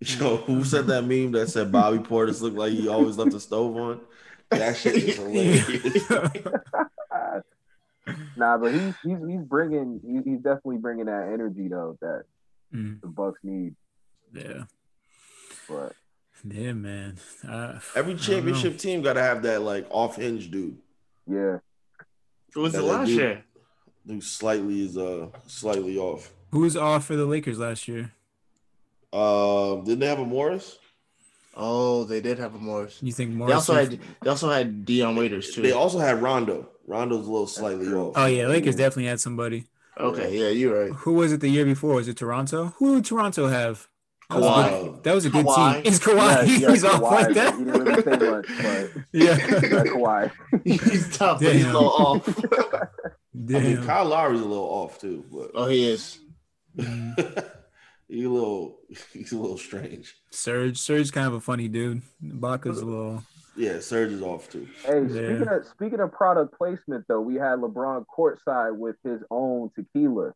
Yo, 0.00 0.36
who 0.38 0.64
said 0.64 0.86
that 0.88 1.02
meme 1.04 1.32
that 1.32 1.48
said 1.48 1.70
Bobby 1.72 1.98
Portis 1.98 2.40
looked 2.42 2.56
like 2.56 2.72
he 2.72 2.88
always 2.88 3.18
left 3.18 3.30
the 3.32 3.40
stove 3.40 3.76
on? 3.76 4.00
That 4.50 4.76
shit 4.76 4.96
is 4.96 5.16
hilarious. 5.16 6.10
nah, 8.36 8.58
but 8.58 8.72
he's 8.74 8.94
he's 9.04 9.18
he's 9.28 9.42
bringing 9.42 10.00
he's, 10.04 10.24
he's 10.24 10.40
definitely 10.42 10.78
bringing 10.78 11.06
that 11.06 11.30
energy 11.32 11.68
though 11.68 11.96
that 12.00 12.24
Mm, 12.74 13.02
the 13.02 13.06
Bucks 13.06 13.38
need. 13.42 13.74
yeah, 14.32 14.62
But 15.68 15.92
yeah, 16.42 16.72
man. 16.72 17.18
Uh, 17.46 17.80
Every 17.94 18.14
I 18.14 18.16
don't 18.16 18.16
know. 18.16 18.18
championship 18.22 18.78
team 18.78 19.02
got 19.02 19.12
to 19.12 19.20
have 19.22 19.42
that 19.42 19.60
like 19.60 19.86
off 19.90 20.16
hinge 20.16 20.50
dude 20.50 20.78
yeah, 21.30 21.58
It 22.54 22.58
was 22.58 22.74
Yeah, 22.74 22.80
the 22.80 22.86
they 22.86 22.92
last 22.92 23.06
do. 23.08 23.14
year. 23.14 23.44
who 24.06 24.20
slightly 24.20 24.84
is 24.84 24.96
uh 24.98 25.28
slightly 25.46 25.96
off. 25.98 26.30
Who 26.50 26.60
was 26.60 26.76
off 26.76 27.04
for 27.06 27.16
the 27.16 27.24
Lakers 27.26 27.58
last 27.58 27.88
year? 27.88 28.12
Um, 29.12 29.84
didn't 29.84 30.00
they 30.00 30.06
have 30.06 30.18
a 30.20 30.24
Morris? 30.24 30.78
Oh, 31.54 32.04
they 32.04 32.20
did 32.22 32.38
have 32.38 32.54
a 32.54 32.58
Morris. 32.58 32.98
You 33.02 33.12
think 33.12 33.30
Morris? 33.30 33.66
They 33.66 33.72
Morris? 33.74 33.88
also 33.88 33.90
had 33.90 34.00
they 34.22 34.30
also 34.30 34.50
had 34.50 34.84
Dion 34.86 35.16
Waiters 35.16 35.50
too. 35.54 35.62
They 35.62 35.72
also 35.72 35.98
had 35.98 36.22
Rondo. 36.22 36.68
Rondo's 36.86 37.26
a 37.26 37.30
little 37.30 37.46
slightly 37.46 37.88
off. 37.92 38.14
Oh 38.16 38.26
yeah, 38.26 38.46
Lakers 38.46 38.76
definitely 38.76 39.06
had 39.06 39.20
somebody. 39.20 39.66
okay, 39.98 40.36
yeah, 40.38 40.48
you're 40.48 40.84
right. 40.84 40.92
Who 40.92 41.12
was 41.14 41.32
it 41.32 41.40
the 41.40 41.48
year 41.48 41.64
before? 41.66 41.94
Was 41.94 42.08
it 42.08 42.16
Toronto? 42.16 42.74
Who 42.78 42.96
did 42.96 43.04
Toronto 43.04 43.48
have? 43.48 43.88
That 44.34 44.40
was 44.40 44.46
a 44.46 44.50
Kawhi. 44.50 44.80
good, 44.94 45.02
that 45.04 45.14
was 45.14 45.24
a 45.26 45.30
good 45.30 45.46
Kawhi. 45.46 45.74
team. 45.82 45.92
Is 45.92 46.00
Kawhi? 46.00 46.16
Yeah, 46.16 46.42
yeah, 46.58 46.70
He's 46.70 46.84
off 46.84 47.00
like 47.02 47.34
that. 47.34 47.54
He 47.58 47.64
didn't 47.64 47.84
really 47.84 48.02
say 48.02 48.30
much, 48.30 48.46
but 48.48 49.02
Yeah. 49.12 49.36
yeah, 49.36 49.36
Kawhi. 49.84 50.30
he's 50.64 51.16
tough, 51.16 51.40
but 51.40 51.52
he's 51.54 51.64
a 51.64 51.72
little 51.72 51.88
off. 51.90 52.26
Damn. 53.44 53.56
I 53.56 53.60
mean, 53.64 53.84
Kyle 53.84 54.04
Lowry's 54.04 54.40
a 54.40 54.44
little 54.44 54.64
off 54.64 54.98
too, 55.00 55.24
but 55.32 55.50
oh, 55.54 55.66
he 55.66 55.88
is. 55.88 56.18
He's 58.08 58.26
a 58.26 58.28
little 58.28 58.78
he's 59.14 59.32
a 59.32 59.38
little 59.38 59.56
strange. 59.56 60.14
Serge, 60.30 60.76
Serge, 60.76 61.10
kind 61.12 61.26
of 61.26 61.32
a 61.32 61.40
funny 61.40 61.66
dude. 61.68 62.02
Baca's 62.20 62.80
a 62.82 62.84
little. 62.84 63.22
Yeah, 63.56 63.80
Serge 63.80 64.12
is 64.12 64.20
off 64.22 64.50
too. 64.50 64.68
Hey, 64.84 65.00
Yeah. 65.04 65.08
speaking 65.08 65.48
of 65.48 65.66
speaking 65.66 66.00
of 66.00 66.12
product 66.12 66.56
placement 66.58 67.06
though, 67.08 67.20
we 67.22 67.36
had 67.36 67.58
LeBron 67.60 68.04
courtside 68.14 68.76
with 68.76 68.96
his 69.02 69.22
own 69.30 69.70
tequila. 69.74 70.34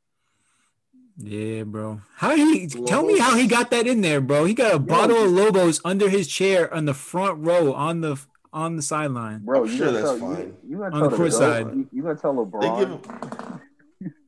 Yeah, 1.18 1.62
bro. 1.62 2.00
How 2.16 2.36
he 2.36 2.66
tell 2.66 3.02
me 3.04 3.18
how 3.18 3.36
he 3.36 3.46
got 3.46 3.70
that 3.70 3.86
in 3.86 4.02
there, 4.02 4.20
bro? 4.20 4.44
He 4.44 4.52
got 4.54 4.74
a 4.74 4.78
bottle 4.78 5.24
of 5.24 5.30
Lobos 5.30 5.80
under 5.84 6.08
his 6.10 6.26
chair 6.28 6.72
on 6.72 6.84
the 6.84 6.94
front 6.94 7.42
row 7.44 7.72
on 7.72 8.02
the 8.02 8.20
on 8.52 8.76
the 8.76 8.82
sideline, 8.82 9.44
Bro, 9.44 9.64
I'm 9.64 9.70
you 9.70 9.76
sure 9.76 9.86
gonna 9.86 9.98
that's 9.98 10.18
tell, 10.18 10.34
fine. 10.34 10.56
You, 10.66 10.78
you 10.78 10.84
On 10.84 10.90
the 11.02 11.08
the 11.10 11.16
court 11.16 11.32
side. 11.32 11.66
You, 11.74 11.88
you 11.92 12.02
gonna 12.02 12.14
tell 12.16 12.32
They 12.34 12.40
LeBron? 12.40 12.78
give 12.80 12.88
him, 12.90 13.60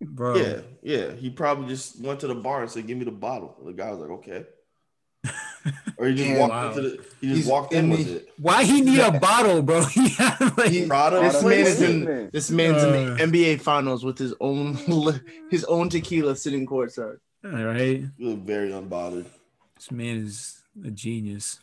bro. 0.03 0.37
yeah, 0.37 0.61
yeah. 0.83 1.13
He 1.13 1.31
probably 1.31 1.69
just 1.69 2.01
went 2.01 2.21
to 2.21 2.27
the 2.27 2.35
bar 2.35 2.63
and 2.63 2.71
said, 2.71 2.87
"Give 2.87 2.99
me 2.99 3.05
the 3.05 3.11
bottle." 3.11 3.57
The 3.65 3.73
guy 3.73 3.91
was 3.91 4.01
like, 4.01 4.11
"Okay." 4.11 4.45
Or 5.97 6.07
he 6.09 6.15
just 6.15 6.29
Yeah, 6.29 6.39
walked 6.41 6.53
wow. 6.53 6.69
into 6.69 6.81
the. 6.83 6.91
He 7.21 7.27
just 7.29 7.37
He's 7.39 7.47
walked 7.47 7.73
in 7.73 7.85
in 7.87 7.91
with 7.91 8.09
it. 8.09 8.29
Why 8.39 8.65
he 8.65 8.81
need 8.81 9.01
a 9.01 9.19
bottle, 9.19 9.63
bro? 9.63 9.85
He 9.87 10.09
had, 10.11 10.57
like, 10.57 10.71
He- 10.71 10.87
Product 10.87 11.33
this 11.33 11.43
man 11.43 11.53
is 11.67 11.83
in 11.83 12.31
this 12.33 12.51
man's 12.51 12.83
in 12.83 12.89
Uh. 12.91 13.15
the 13.15 13.23
NBA 13.25 13.61
finals 13.61 14.05
with 14.05 14.19
his 14.19 14.35
own 14.41 14.75
his 15.51 15.65
own 15.65 15.89
tequila 15.89 16.37
sitting 16.37 16.67
courtside. 16.67 17.19
all 17.45 17.51
right. 17.65 18.03
You 18.17 18.29
look 18.31 18.41
very 18.41 18.71
unbothered. 18.71 19.27
This 19.77 19.91
man 19.91 20.17
is 20.19 20.63
a 20.85 20.91
genius. 20.91 21.61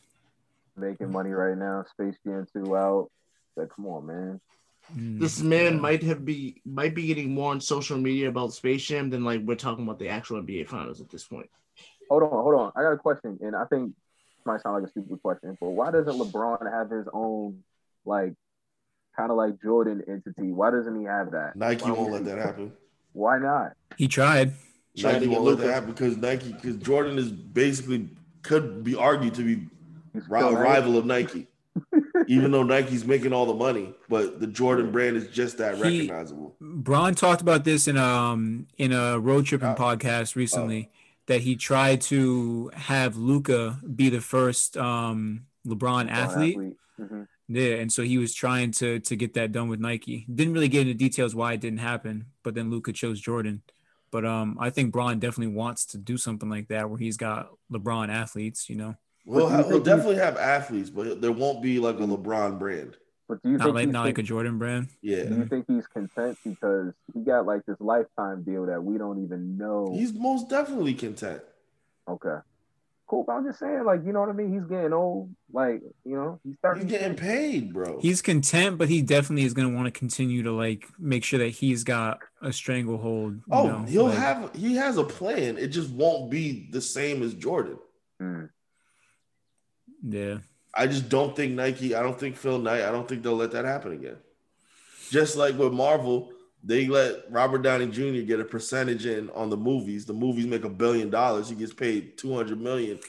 making 0.77 1.11
money 1.11 1.31
right 1.31 1.57
now. 1.57 1.85
Space 1.91 2.15
Jam 2.25 2.45
2 2.53 2.75
out. 2.75 3.09
Like, 3.55 3.69
come 3.75 3.87
on, 3.87 4.05
man. 4.05 4.41
Mm. 4.95 5.19
This 5.19 5.41
man 5.41 5.79
might 5.79 6.03
have 6.03 6.23
be 6.25 6.61
might 6.65 6.93
be 6.93 7.07
getting 7.07 7.33
more 7.33 7.51
on 7.51 7.59
social 7.61 7.97
media 7.97 8.29
about 8.29 8.53
Space 8.53 8.83
Jam 8.85 9.09
than 9.09 9.23
like 9.23 9.41
we're 9.41 9.55
talking 9.55 9.83
about 9.83 9.97
the 9.99 10.09
actual 10.09 10.41
NBA 10.43 10.67
finals 10.67 11.01
at 11.01 11.09
this 11.09 11.23
point. 11.23 11.49
Hold 12.09 12.23
on, 12.23 12.29
hold 12.29 12.55
on. 12.55 12.71
I 12.75 12.81
got 12.81 12.91
a 12.91 12.97
question, 12.97 13.37
and 13.41 13.55
I 13.55 13.65
think 13.65 13.87
this 14.37 14.45
might 14.45 14.61
sound 14.61 14.75
like 14.81 14.87
a 14.87 14.91
stupid 14.91 15.21
question, 15.21 15.57
but 15.59 15.69
why 15.69 15.91
doesn't 15.91 16.13
LeBron 16.13 16.71
have 16.71 16.89
his 16.89 17.07
own 17.13 17.63
like 18.05 18.33
kind 19.17 19.31
of 19.31 19.37
like 19.37 19.61
Jordan 19.61 20.03
entity? 20.07 20.51
Why 20.51 20.71
doesn't 20.71 20.99
he 20.99 21.05
have 21.05 21.31
that? 21.31 21.55
Nike 21.55 21.83
Why 21.85 21.91
won't 21.91 22.11
let 22.11 22.25
that 22.25 22.37
happen. 22.37 22.71
Why 23.13 23.39
not? 23.39 23.73
He 23.97 24.07
tried. 24.07 24.53
Nike 24.97 25.19
to 25.19 25.25
get 25.27 25.29
won't 25.31 25.43
let 25.45 25.57
that 25.59 25.73
happen 25.73 25.91
because 25.91 26.17
Nike, 26.17 26.53
because 26.53 26.77
Jordan 26.77 27.17
is 27.17 27.31
basically 27.31 28.09
could 28.43 28.83
be 28.83 28.95
argued 28.95 29.33
to 29.35 29.41
be 29.43 29.67
He's 30.13 30.29
ri- 30.29 30.41
rival 30.41 30.97
of 30.97 31.05
Nike, 31.05 31.47
even 32.27 32.51
though 32.51 32.63
Nike's 32.63 33.03
making 33.05 33.33
all 33.33 33.45
the 33.45 33.53
money. 33.53 33.93
But 34.07 34.39
the 34.39 34.47
Jordan 34.47 34.91
brand 34.91 35.17
is 35.17 35.27
just 35.27 35.57
that 35.57 35.75
He- 35.75 35.81
recognizable. 35.81 36.55
Bron 36.61 37.15
talked 37.15 37.41
about 37.41 37.63
this 37.65 37.87
in 37.87 37.97
um 37.97 38.67
in 38.77 38.91
a 38.93 39.19
road 39.19 39.45
tripping 39.45 39.69
Uh, 39.69 39.75
podcast 39.75 40.35
recently 40.35 40.89
that 41.27 41.41
he 41.41 41.55
tried 41.55 42.01
to 42.01 42.69
have 42.73 43.17
Luka 43.17 43.79
be 43.95 44.09
the 44.09 44.21
first 44.21 44.77
um 44.77 45.45
LeBron 45.67 46.09
athlete. 46.09 46.57
Mhm. 46.99 47.27
Yeah, 47.47 47.75
and 47.75 47.91
so 47.91 48.01
he 48.03 48.17
was 48.17 48.33
trying 48.33 48.71
to 48.71 48.99
to 49.01 49.15
get 49.15 49.33
that 49.35 49.51
done 49.51 49.67
with 49.69 49.79
Nike. 49.79 50.25
Didn't 50.33 50.53
really 50.53 50.67
get 50.69 50.81
into 50.81 50.93
details 50.93 51.35
why 51.35 51.53
it 51.53 51.61
didn't 51.61 51.79
happen, 51.79 52.25
but 52.43 52.55
then 52.55 52.69
Luka 52.71 52.93
chose 52.93 53.19
Jordan. 53.19 53.61
But 54.11 54.25
um, 54.25 54.57
I 54.59 54.69
think 54.69 54.91
Bron 54.93 55.19
definitely 55.19 55.53
wants 55.55 55.85
to 55.87 55.97
do 55.97 56.17
something 56.17 56.49
like 56.49 56.69
that 56.69 56.89
where 56.89 56.97
he's 56.97 57.17
got 57.17 57.49
LeBron 57.71 58.09
athletes. 58.09 58.69
You 58.69 58.77
know, 58.77 58.95
We'll, 59.25 59.49
do 59.49 59.55
you 59.57 59.61
ha- 59.63 59.67
we'll 59.67 59.79
definitely 59.83 60.15
have 60.17 60.37
athletes, 60.37 60.89
but 60.89 61.21
there 61.21 61.31
won't 61.31 61.61
be 61.61 61.79
like 61.79 61.97
a 61.99 62.03
LeBron 62.07 62.57
brand. 62.57 62.95
But 63.27 63.41
do 63.41 63.49
you 63.49 63.57
not 63.57 63.65
think 63.65 63.75
like 63.75 63.85
he's 63.85 63.93
not 63.93 64.05
like 64.05 64.17
a 64.19 64.23
Jordan 64.23 64.59
brand. 64.59 64.89
Yeah, 65.01 65.23
do 65.23 65.35
you 65.35 65.45
think 65.45 65.65
he's 65.67 65.87
content 65.87 66.37
because 66.43 66.93
he 67.13 67.21
got 67.21 67.45
like 67.45 67.65
this 67.65 67.77
lifetime 67.79 68.43
deal 68.43 68.67
that 68.67 68.83
we 68.83 68.97
don't 68.97 69.23
even 69.23 69.57
know? 69.57 69.91
he's 69.93 70.13
most 70.13 70.49
definitely 70.49 70.93
content. 70.93 71.41
okay, 72.07 72.37
cool. 73.07 73.23
But 73.25 73.33
I'm 73.33 73.45
just 73.45 73.57
saying, 73.57 73.83
like, 73.83 74.01
you 74.05 74.13
know 74.13 74.19
what 74.19 74.29
I 74.29 74.33
mean? 74.33 74.53
He's 74.53 74.65
getting 74.65 74.93
old. 74.93 75.35
Like, 75.51 75.81
you 76.03 76.15
know, 76.15 76.39
he's 76.43 76.55
starting. 76.57 76.87
He's 76.87 76.99
getting 76.99 77.17
paid, 77.17 77.73
bro. 77.73 77.99
He's 77.99 78.21
content, 78.21 78.77
but 78.77 78.89
he 78.89 79.01
definitely 79.01 79.45
is 79.45 79.55
going 79.55 79.69
to 79.69 79.75
want 79.75 79.91
to 79.91 79.97
continue 79.97 80.43
to 80.43 80.51
like 80.51 80.85
make 80.99 81.23
sure 81.23 81.39
that 81.39 81.49
he's 81.49 81.83
got 81.83 82.19
a 82.43 82.53
stranglehold. 82.53 83.35
You 83.35 83.43
oh, 83.51 83.67
know, 83.67 83.83
he'll 83.85 84.05
like- 84.05 84.17
have 84.19 84.55
he 84.55 84.75
has 84.75 84.97
a 84.97 85.03
plan. 85.03 85.57
It 85.57 85.69
just 85.69 85.89
won't 85.89 86.29
be 86.29 86.69
the 86.71 86.81
same 86.81 87.23
as 87.23 87.33
Jordan. 87.33 87.79
Mm. 88.21 88.49
Yeah, 90.07 90.37
I 90.75 90.87
just 90.87 91.09
don't 91.09 91.35
think 91.35 91.53
Nike. 91.53 91.95
I 91.95 92.01
don't 92.03 92.19
think 92.19 92.35
Phil 92.35 92.59
Knight. 92.59 92.81
I 92.83 92.91
don't 92.91 93.07
think 93.07 93.23
they'll 93.23 93.35
let 93.35 93.51
that 93.51 93.65
happen 93.65 93.93
again. 93.93 94.17
Just 95.09 95.35
like 95.37 95.57
with 95.57 95.71
Marvel, 95.71 96.31
they 96.63 96.87
let 96.87 97.31
Robert 97.31 97.59
Downey 97.61 97.87
Jr. 97.87 98.25
get 98.25 98.39
a 98.39 98.43
percentage 98.43 99.05
in 99.05 99.29
on 99.31 99.49
the 99.49 99.57
movies. 99.57 100.05
The 100.05 100.13
movies 100.13 100.47
make 100.47 100.63
a 100.63 100.69
billion 100.69 101.09
dollars. 101.09 101.49
He 101.49 101.55
gets 101.55 101.73
paid 101.73 102.17
two 102.17 102.35
hundred 102.35 102.59
million 102.59 102.99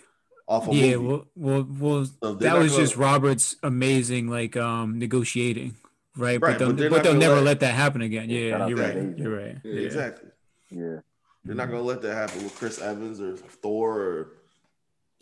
off 0.47 0.69
a 0.69 0.75
yeah. 0.75 0.97
movie. 0.97 1.07
Well, 1.07 1.27
well, 1.35 1.67
well. 1.81 2.07
So 2.23 2.35
that 2.35 2.59
was 2.59 2.73
gonna- 2.73 2.85
just 2.85 2.97
Robert's 2.97 3.57
amazing 3.63 4.29
like 4.29 4.57
um 4.57 4.99
negotiating, 4.99 5.75
right? 6.17 6.41
Right, 6.41 6.41
but 6.41 6.59
they'll, 6.59 6.73
but 6.73 6.91
but 6.91 7.03
they'll 7.03 7.15
never 7.15 7.37
let- 7.37 7.45
let, 7.45 7.61
that 7.61 7.75
happen 7.75 8.03
again. 8.03 8.29
Shout 8.29 8.31
Yeah, 8.31 8.67
you're 8.69 8.79
right. 8.79 8.95
David. 8.95 9.19
You're 9.19 9.37
right. 9.37 9.57
Yeah, 9.65 9.73
Yeah. 9.73 9.87
exactly. 9.87 10.29
Yeah. 10.71 10.97
They're 11.45 11.55
not 11.55 11.71
gonna 11.71 11.83
let 11.83 12.03
that 12.03 12.15
happen 12.15 12.45
with 12.45 12.55
Chris 12.57 12.81
Evans 12.81 13.21
or 13.21 13.37
Thor 13.37 14.01
or 14.01 14.29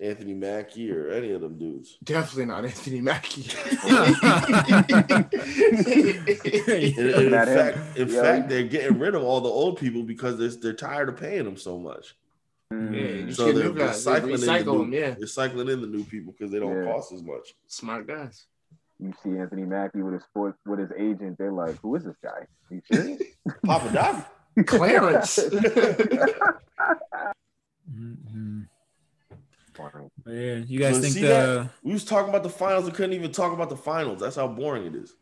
Anthony 0.04 0.34
Mackie 0.34 0.90
or 0.92 1.10
any 1.10 1.32
of 1.32 1.40
them 1.40 1.58
dudes. 1.58 1.96
Definitely 2.04 2.46
not 2.46 2.64
Anthony 2.64 3.00
Mackie. 3.00 3.46
And- 5.84 6.98
and 6.98 6.98
in 6.98 7.30
fact, 7.32 7.78
in 7.96 8.08
Yeah. 8.08 8.22
fact, 8.22 8.48
they're 8.48 8.64
getting 8.64 8.98
rid 8.98 9.14
of 9.14 9.22
all 9.22 9.40
the 9.40 9.48
old 9.48 9.78
people 9.78 10.02
because 10.02 10.38
they're, 10.38 10.48
they're 10.50 10.72
tired 10.74 11.08
of 11.08 11.16
paying 11.16 11.44
them 11.44 11.56
so 11.56 11.78
much. 11.78 12.16
Mm. 12.72 13.26
Yeah, 13.26 13.32
So 13.34 13.44
they're, 13.46 13.54
new 13.54 13.72
they're 13.72 13.86
guys. 13.88 14.04
They 14.04 14.10
cycling 14.12 14.34
in 14.34 14.40
the 14.40 14.58
new, 14.64 14.78
them, 14.78 14.92
yeah. 14.92 15.10
they're 15.12 15.26
cycling 15.26 15.68
in 15.68 15.80
the 15.80 15.86
new 15.86 16.04
people 16.04 16.32
because 16.32 16.50
they 16.52 16.58
don't 16.58 16.76
Yeah. 16.84 16.92
cost 16.92 17.12
as 17.12 17.22
much. 17.22 17.54
Smart 17.66 18.06
guys. 18.06 18.46
You 19.00 19.12
see 19.22 19.36
Anthony 19.38 19.62
Mackie 19.64 20.02
with 20.02 20.14
his 20.14 20.22
sport 20.24 20.56
with 20.66 20.78
his 20.78 20.90
agent. 20.96 21.36
They're 21.36 21.52
like, 21.52 21.76
"Who 21.82 21.96
is 21.96 22.04
this 22.04 22.14
guy? 22.22 22.46
You 22.70 22.80
serious?" 22.90 23.22
Papa 23.66 23.92
Doc. 23.92 24.30
Clarence. 24.66 25.38
Mhm. 27.92 28.66
Funny. 29.76 30.08
Yeah, 30.26 30.54
you 30.66 30.78
guys 30.78 30.94
But 30.96 31.02
think 31.02 31.14
see 31.14 31.20
the 31.22 31.26
that? 31.28 31.70
We 31.82 31.92
was 31.92 32.04
talking 32.04 32.28
about 32.30 32.42
the 32.42 32.48
finals 32.50 32.86
and 32.86 32.94
couldn't 32.94 33.12
even 33.14 33.32
talk 33.32 33.52
about 33.52 33.68
the 33.70 33.76
finals. 33.76 34.20
That's 34.20 34.36
how 34.36 34.46
boring 34.48 34.86
it 34.86 34.94
is. 34.94 35.12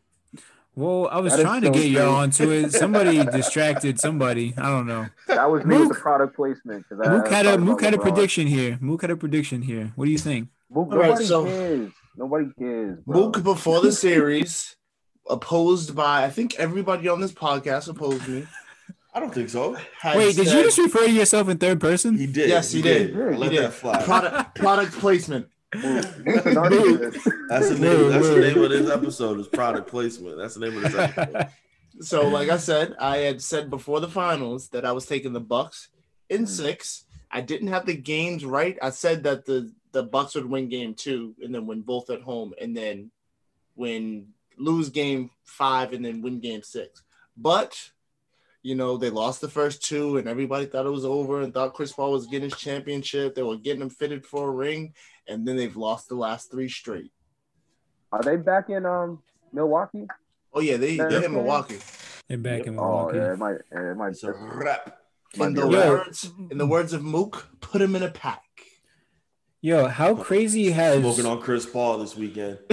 well? 0.75 1.07
I 1.11 1.19
was 1.19 1.33
That 1.33 1.39
is 1.39 1.45
trying 1.45 1.61
to 1.61 1.67
so 1.67 1.73
get 1.73 1.85
y'all 1.87 2.03
true. 2.05 2.15
onto 2.15 2.51
it. 2.51 2.71
Somebody 2.83 3.23
distracted 3.25 3.99
somebody. 3.99 4.53
I 4.57 4.69
don't 4.69 4.85
know. 4.87 5.07
That 5.27 5.49
was 5.51 5.65
me 5.65 5.77
with 5.77 5.87
Mook. 5.87 5.93
the 5.97 6.01
product 6.01 6.35
placement. 6.35 6.87
'cause 6.87 6.99
I- 7.03 7.09
Mook 7.09 7.27
I 7.27 7.35
had 7.35 7.45
a 7.45 7.49
talked 7.51 7.63
Mook 7.63 7.81
had 7.81 7.93
a 7.93 7.97
prediction 7.99 8.47
here. 8.47 8.77
Mook 8.81 9.01
had 9.01 9.11
a 9.11 9.17
prediction 9.17 9.61
here. 9.61 9.91
What 9.95 10.05
do 10.05 10.11
you 10.11 10.17
think? 10.17 10.49
Mook, 10.69 10.91
All 10.91 10.97
right, 10.99 11.07
nobody 11.09 11.25
so- 11.25 11.45
cares. 11.45 11.91
Nobody 12.15 12.45
cares. 12.59 12.99
Bro. 13.05 13.19
Mook 13.19 13.43
before 13.43 13.81
the 13.81 13.91
series, 13.91 14.75
opposed 15.29 15.95
by 15.95 16.23
I 16.25 16.29
think 16.29 16.55
everybody 16.59 17.07
on 17.07 17.21
this 17.21 17.31
podcast 17.31 17.89
opposed 17.89 18.27
me. 18.27 18.45
I 19.13 19.19
don't 19.19 19.33
think 19.33 19.49
so. 19.49 19.77
had 19.99 20.17
Wait, 20.17 20.35
did 20.35 20.47
you 20.47 20.63
just 20.63 20.77
refer 20.77 21.05
to 21.05 21.11
yourself 21.11 21.47
in 21.47 21.57
third 21.57 21.79
person? 21.79 22.17
He 22.17 22.25
did. 22.25 22.49
Yes, 22.49 22.71
he 22.71 22.81
did. 22.81 23.15
I 23.15 23.31
He 23.31 23.37
let 23.37 23.51
did. 23.51 23.63
that 23.63 23.73
fly. 23.73 24.01
product 24.03 24.55
product 24.55 24.93
placement? 24.93 25.47
Mook's 25.75 26.05
a 26.05 26.49
narcissist. 26.51 27.31
That's 27.49 27.69
the 27.69 27.79
name. 27.79 28.09
That's 28.09 28.29
the 28.29 28.39
name 28.39 28.63
of 28.63 28.69
this 28.69 28.89
episode. 28.89 29.39
Is 29.39 29.47
product 29.47 29.87
placement. 29.89 30.37
That's 30.37 30.55
the 30.55 30.61
name 30.61 30.77
of 30.77 30.83
this 30.83 30.95
episode. 30.95 31.47
So, 31.99 32.27
like 32.27 32.49
I 32.49 32.57
said, 32.57 32.95
I 32.99 33.17
had 33.17 33.41
said 33.41 33.69
before 33.69 33.99
the 33.99 34.07
finals 34.07 34.69
that 34.69 34.83
I 34.83 34.91
was 34.91 35.05
taking 35.05 35.33
the 35.33 35.39
Bucks 35.39 35.89
in 36.29 36.43
mm. 36.43 36.47
six. 36.47 37.05
I 37.31 37.41
didn't 37.41 37.69
have 37.69 37.85
the 37.85 37.95
games 37.95 38.45
right. 38.45 38.77
I 38.81 38.89
said 38.91 39.23
that 39.23 39.45
the 39.45 39.71
the 39.91 40.03
Bucks 40.03 40.35
would 40.35 40.49
win 40.49 40.69
game 40.69 40.95
two 40.95 41.35
and 41.41 41.53
then 41.53 41.67
win 41.67 41.81
both 41.81 42.09
at 42.09 42.21
home, 42.21 42.53
and 42.59 42.75
then 42.75 43.11
win 43.75 44.27
lose 44.57 44.89
game 44.89 45.29
five 45.43 45.93
and 45.93 46.03
then 46.03 46.21
win 46.21 46.39
game 46.39 46.63
six. 46.63 47.03
But 47.37 47.91
you 48.63 48.75
know 48.75 48.97
they 48.97 49.09
lost 49.09 49.41
the 49.41 49.49
first 49.49 49.83
two, 49.83 50.17
and 50.17 50.27
everybody 50.27 50.65
thought 50.65 50.85
it 50.85 50.89
was 50.89 51.05
over 51.05 51.41
and 51.41 51.53
thought 51.53 51.73
Chris 51.73 51.91
Paul 51.91 52.11
was 52.13 52.25
getting 52.27 52.49
his 52.49 52.57
championship. 52.59 53.35
They 53.35 53.43
were 53.43 53.57
getting 53.57 53.81
him 53.81 53.89
fitted 53.89 54.25
for 54.25 54.47
a 54.47 54.51
ring, 54.51 54.93
and 55.27 55.45
then 55.47 55.57
they've 55.57 55.75
lost 55.77 56.09
the 56.09 56.15
last 56.15 56.49
three 56.49 56.69
straight. 56.69 57.11
Are 58.11 58.21
they 58.23 58.37
back 58.37 58.69
in 58.69 58.85
um 58.85 59.21
Milwaukee? 59.51 60.07
Oh 60.53 60.61
yeah, 60.61 60.77
they 60.77 60.95
Yeah. 60.95 61.07
they're 61.09 61.23
in 61.25 61.33
Milwaukee. 61.33 61.79
They're 62.29 62.37
back 62.37 62.65
in 62.65 62.75
Oh 62.79 62.81
Milwaukee. 62.81 63.17
yeah, 63.17 63.33
it 63.33 63.37
might. 63.39 63.57
It 63.71 63.97
might. 63.97 64.09
It's 64.11 64.23
a 64.23 64.31
rap. 64.33 64.97
In 65.35 65.53
the 65.55 65.67
Yo. 65.67 65.69
words, 65.69 66.31
in 66.51 66.57
the 66.59 66.65
words 66.67 66.93
of 66.93 67.03
Mook, 67.03 67.49
put 67.59 67.81
him 67.81 67.95
in 67.95 68.03
a 68.03 68.09
pack. 68.11 68.43
Yo, 69.61 69.87
how 69.87 70.13
crazy 70.15 70.69
has 70.71 70.99
Smoking 70.99 71.25
on 71.25 71.41
Chris 71.41 71.65
Paul 71.65 71.97
this 71.97 72.15
weekend. 72.15 72.59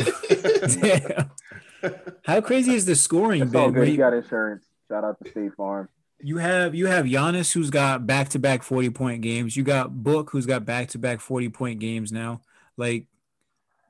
Damn. 0.80 1.30
how 2.24 2.40
crazy 2.40 2.74
is 2.74 2.84
the 2.86 2.94
scoring 2.96 3.42
It's 3.42 3.54
all 3.54 3.66
been? 3.66 3.74
good. 3.74 3.78
Where 3.80 3.86
He 3.88 3.96
got 3.96 4.12
insurance. 4.14 4.64
Shout 4.90 5.04
out 5.04 5.16
to 5.22 5.30
State 5.30 5.54
Farm. 5.56 5.88
you 6.20 6.38
have 6.38 6.74
you 6.74 6.86
have 6.86 7.06
Giannis 7.06 7.52
who's 7.52 7.70
got 7.70 8.06
back 8.06 8.28
to 8.30 8.38
back 8.38 8.62
forty 8.62 8.90
point 8.90 9.22
games. 9.22 9.56
You 9.56 9.62
got 9.62 10.02
Book 10.02 10.30
who's 10.30 10.46
got 10.46 10.64
back 10.64 10.88
to 10.90 10.98
back 10.98 11.20
forty 11.20 11.48
point 11.48 11.78
games 11.80 12.10
now. 12.12 12.42
Like 12.76 13.06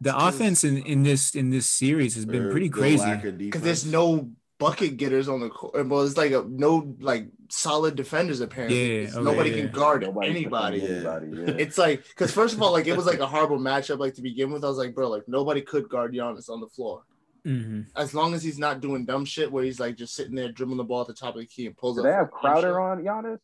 the 0.01 0.11
It's 0.11 0.19
'cause- 0.19 0.35
offense 0.35 0.65
in, 0.65 0.79
in 0.85 1.03
this 1.03 1.35
in 1.35 1.51
this 1.51 1.69
series 1.69 2.15
has 2.15 2.27
been 2.27 2.51
pretty 2.51 2.69
crazy. 2.69 3.17
Because 3.37 3.63
there's 3.63 3.87
no 3.87 4.31
bucket 4.59 4.99
getters 4.99 5.27
on 5.27 5.41
the 5.41 5.49
court. 5.49 5.89
Well, 5.89 6.03
it's 6.03 6.19
like 6.19 6.33
a 6.33 6.45
no 6.47 6.95
like 7.01 7.29
solid 7.49 7.97
defenders 7.97 8.41
apparently. 8.41 9.05
Yeah, 9.05 9.09
okay, 9.09 9.23
nobody 9.23 9.51
yeah. 9.51 9.57
can 9.63 9.71
guard 9.73 10.03
Nobody 10.03 10.29
anybody. 10.31 10.81
defends 10.81 11.05
Yeah. 11.05 11.17
anybody, 11.17 11.53
yeah. 11.53 11.59
It's 11.59 11.79
like 11.79 12.07
because 12.09 12.31
first 12.31 12.55
of 12.55 12.63
all, 12.63 12.73
like 12.73 12.87
it 12.87 12.97
was 12.97 13.07
like 13.07 13.21
a 13.21 13.27
horrible 13.27 13.59
matchup. 13.59 13.99
Like 13.99 14.15
to 14.15 14.23
begin 14.23 14.53
with, 14.53 14.65
I 14.65 14.69
was 14.69 14.77
like, 14.79 14.95
bro, 14.95 15.09
like 15.09 15.27
nobody 15.27 15.63
could 15.63 15.89
guard 15.89 16.13
Giannis 16.13 16.51
on 16.51 16.61
the 16.61 16.69
floor 16.69 17.03
Mhm. 17.47 17.87
as 17.97 18.13
long 18.15 18.35
as 18.35 18.43
he's 18.43 18.59
not 18.59 18.81
doing 18.81 19.05
dumb 19.05 19.25
shit 19.25 19.51
where 19.51 19.65
he's 19.65 19.81
like 19.81 19.97
just 19.97 20.15
sitting 20.15 20.35
there 20.35 20.51
dribbling 20.53 20.79
the 20.79 20.85
ball 20.85 21.01
at 21.03 21.07
the 21.07 21.15
top 21.15 21.35
of 21.35 21.41
the 21.41 21.47
key 21.47 21.67
and 21.67 21.77
pulls 21.77 21.97
Do 21.97 22.01
up. 22.03 22.05
they 22.07 22.13
have 22.13 22.31
Crowder 22.31 22.79
on 22.81 23.03
Giannis? 23.03 23.39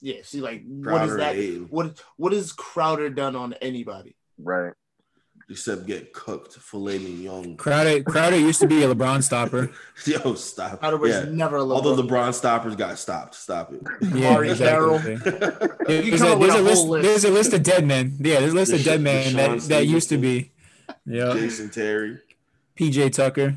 Yeah. 0.00 0.16
See, 0.22 0.40
like 0.40 0.62
what 0.66 0.84
Crowder 0.84 1.12
is 1.12 1.16
that? 1.18 1.66
What 1.70 2.00
what 2.16 2.32
has 2.32 2.52
Crowder 2.52 3.10
done 3.10 3.36
on 3.36 3.52
anybody? 3.54 4.16
Right. 4.38 4.72
except 5.50 5.84
get 5.86 6.14
cooked, 6.14 6.54
filet 6.54 6.98
mignon. 6.98 7.56
Crowder 7.58 8.02
Crowder 8.02 8.38
used 8.38 8.60
to 8.60 8.66
be 8.66 8.82
a 8.84 8.94
LeBron 8.94 9.22
stopper. 9.22 9.70
Yo, 10.06 10.34
stop. 10.34 10.80
Crowder 10.80 10.96
was 10.96 11.10
Yeah. 11.12 11.24
never 11.30 11.56
a 11.56 11.64
All 11.66 11.82
the 11.82 12.02
LeBron. 12.02 12.08
LeBron 12.08 12.34
stoppers 12.34 12.74
got 12.74 12.98
stopped. 12.98 13.34
Stop 13.34 13.72
it. 13.74 13.82
Yeah, 14.14 14.28
Amari 14.30 14.50
exactly. 14.50 14.66
Carroll. 14.68 14.98
There's, 15.86 16.08
a, 16.08 16.16
come 16.18 16.32
up 16.32 16.38
with 16.38 16.50
there's 16.50 16.54
a 16.54 16.60
a 16.60 16.62
list, 16.62 16.86
list. 16.86 17.02
there's 17.02 17.24
a 17.24 17.30
list 17.30 17.52
of 17.52 17.62
dead 17.62 17.86
men. 17.86 18.16
Yeah, 18.20 18.40
there's 18.40 18.52
a 18.52 18.56
list 18.56 18.72
of 18.72 18.82
dead 18.90 19.00
men 19.02 19.34
that, 19.36 19.60
that 19.68 19.86
used 19.86 20.08
to 20.08 20.16
be. 20.16 20.52
Yeah. 21.04 21.32
Jason 21.34 21.68
Terry. 21.70 22.18
PJ 22.78 23.12
Tucker. 23.12 23.56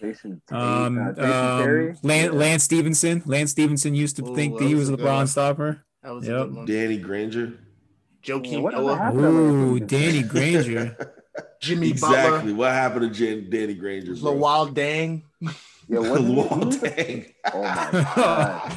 Jason, 0.00 0.42
Um, 0.50 0.98
uh, 0.98 1.22
um 1.22 1.96
Lance, 2.02 2.32
Lance 2.34 2.64
Stephenson. 2.64 3.22
Lance 3.24 3.52
Stephenson 3.52 3.94
used 3.94 4.16
to 4.16 4.24
Ooh, 4.26 4.34
think 4.34 4.54
that 4.54 4.64
that 4.64 4.68
he 4.68 4.74
was 4.74 4.90
was 4.90 5.00
a 5.00 5.04
a 5.04 5.06
good 5.06 5.28
stopper. 5.28 5.84
That 6.02 6.10
was 6.10 6.26
Yep. 6.26 6.36
a 6.36 6.44
good 6.46 6.54
one. 6.56 6.66
Danny 6.66 6.98
Granger. 6.98 7.58
Joakim 8.24 8.62
what 8.62 8.72
doesn't 8.72 8.86
Noah, 8.86 8.96
happen 8.98 9.22
to 9.22 9.30
Lance 9.30 9.82
Ooh, 9.82 9.86
Danny 9.86 10.22
Granger. 10.22 11.14
Jimmy 11.60 11.90
exactly. 11.90 12.38
Butler, 12.52 12.54
What 12.56 12.72
happened 12.72 13.14
to 13.14 13.18
Jan- 13.18 13.48
Danny 13.50 13.74
Granger? 13.74 14.14
bro? 14.16 14.34
Luol 14.34 14.74
Deng. 14.74 15.22
Yeah, 15.88 15.98
wasn't 16.00 16.26
he- 16.28 16.34
Luol 16.34 16.58
he 16.58 16.64
was 16.66 16.78
the- 16.80 16.88
Deng. 16.88 17.32
Oh 17.52 17.62
my 17.62 17.90
god. 18.16 18.72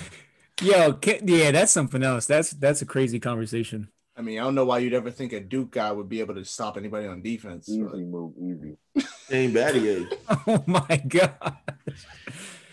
Yo, 0.62 0.94
ca- 0.94 1.20
yeah, 1.26 1.52
that's 1.52 1.72
something 1.72 2.02
else. 2.04 2.28
That's 2.28 2.52
that's 2.52 2.82
a 2.82 2.86
crazy 2.86 3.20
conversation. 3.20 3.90
I 4.18 4.22
mean, 4.22 4.40
I 4.40 4.44
don't 4.44 4.56
know 4.56 4.66
why 4.66 4.80
you'd 4.80 4.94
ever 4.94 5.12
think 5.12 5.34
a 5.34 5.42
Duke 5.42 5.72
guy 5.72 5.92
would 5.92 6.08
be 6.08 6.22
able 6.22 6.36
to 6.36 6.46
stop 6.46 6.78
anybody 6.78 7.06
on 7.08 7.22
defense. 7.22 7.68
Easy 7.68 7.82
but- 7.84 7.98
move, 7.98 8.34
easy. 8.40 8.78
Ain't 9.32 9.54
Battier. 9.54 10.12
Oh 10.48 10.64
my 10.68 11.02
god. 11.08 11.34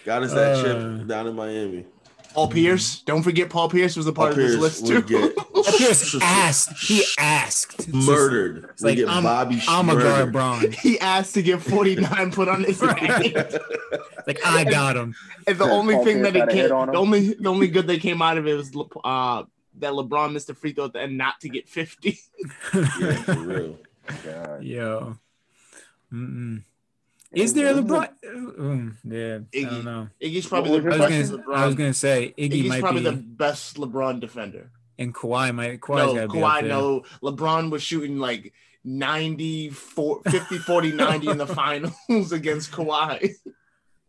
Got 0.05 0.23
us 0.25 0.33
that 0.33 0.57
Uh. 0.57 0.63
chip 0.99 1.07
down 1.09 1.27
in 1.27 1.35
Miami. 1.35 1.87
Paul 2.35 2.49
Pierce. 2.49 3.01
Don't 3.03 3.23
forget 3.23 3.51
Paul 3.51 3.69
Pierce 3.69 3.95
was 3.95 4.07
a 4.07 4.13
part 4.13 4.35
Paul 4.35 4.41
of 4.45 4.49
this 4.49 4.57
Pierce 4.59 4.81
list 4.81 4.87
too. 4.87 5.03
get 5.03 5.37
Paul 5.55 5.65
Pierce 5.65 6.17
asked. 6.23 6.73
He 6.83 7.05
asked. 7.19 7.93
Murdered. 7.93 8.71
It's 8.71 8.83
we 8.83 8.91
like 8.91 8.97
get 8.99 9.09
I'm, 9.11 9.23
Bobby 9.23 9.61
I'm 9.69 9.89
a 9.91 9.93
guard 9.95 10.05
murdered. 10.05 10.33
Bron. 10.33 10.73
he 10.73 10.99
asked 11.01 11.35
to 11.35 11.43
get 11.43 11.61
49 11.61 12.33
put 12.33 12.49
on 12.49 12.65
his 12.65 12.81
name. 12.81 13.35
Like 14.27 14.41
I 14.47 14.65
got 14.65 14.97
him. 14.97 15.15
And 15.47 15.59
the 15.59 15.65
only 15.65 15.95
Paul 15.95 16.05
thing 16.05 16.23
Pierce 16.23 16.33
that 16.33 16.39
had 16.41 16.49
it 16.49 16.53
a 16.53 16.57
hit 16.57 16.69
came, 16.69 16.77
on 16.77 16.89
the 16.93 16.99
only 16.99 17.35
the 17.35 17.49
only 17.51 17.69
good 17.69 17.87
that 17.89 18.01
came 18.01 18.23
out 18.23 18.39
of 18.39 18.47
it 18.47 18.55
was 18.57 18.73
uh 19.05 19.43
that 19.79 19.93
LeBron 19.93 20.33
missed 20.33 20.51
a 20.51 20.55
free 20.55 20.73
throw 20.73 20.87
at 20.87 20.93
the 20.93 21.01
end 21.01 21.17
not 21.19 21.41
to 21.41 21.49
get 21.49 21.69
50. 21.69 22.19
yeah, 22.75 23.17
for 23.23 23.33
real. 23.39 23.79
God. 24.25 24.63
Yo. 24.63 25.19
Mm-mm. 26.13 26.63
Is 27.33 27.55
there 27.55 27.69
a 27.69 27.75
LeBron? 27.83 28.09
Mm, 28.63 28.97
yeah, 29.05 29.39
I 29.39 29.65
Iggy. 29.67 29.71
don't 29.71 29.85
know. 29.85 30.09
Iggy's 30.23 30.47
probably 30.47 30.79
the 30.81 30.87
was 30.89 30.95
I 30.95 30.99
was 31.01 31.09
best 31.09 31.31
gonna, 31.31 31.43
LeBron. 31.43 31.55
I 31.57 31.67
was 31.67 31.75
gonna 31.75 31.95
say 31.95 32.35
Iggy 32.39 32.51
Iggy's 32.53 32.69
might 32.69 32.81
probably 32.81 33.01
be, 33.01 33.11
the 33.11 33.17
best 33.17 33.77
LeBron 33.77 34.21
defender. 34.21 34.71
and 34.99 35.15
Kawhi 35.15 35.55
might. 35.55 35.81
Kawhi's 35.81 36.15
no, 36.15 36.15
gotta 36.15 36.29
be 36.29 36.43
up 36.43 36.51
Kawhi, 36.51 36.61
there. 36.61 36.69
no. 36.71 37.03
LeBron 37.23 37.71
was 37.71 37.83
shooting 37.83 38.19
like 38.19 38.53
90, 38.85 39.71
50, 39.71 40.59
40, 40.59 40.93
90 40.93 41.29
in 41.29 41.39
the 41.39 41.47
finals 41.47 41.95
against 42.33 42.71
Kawhi. 42.73 43.31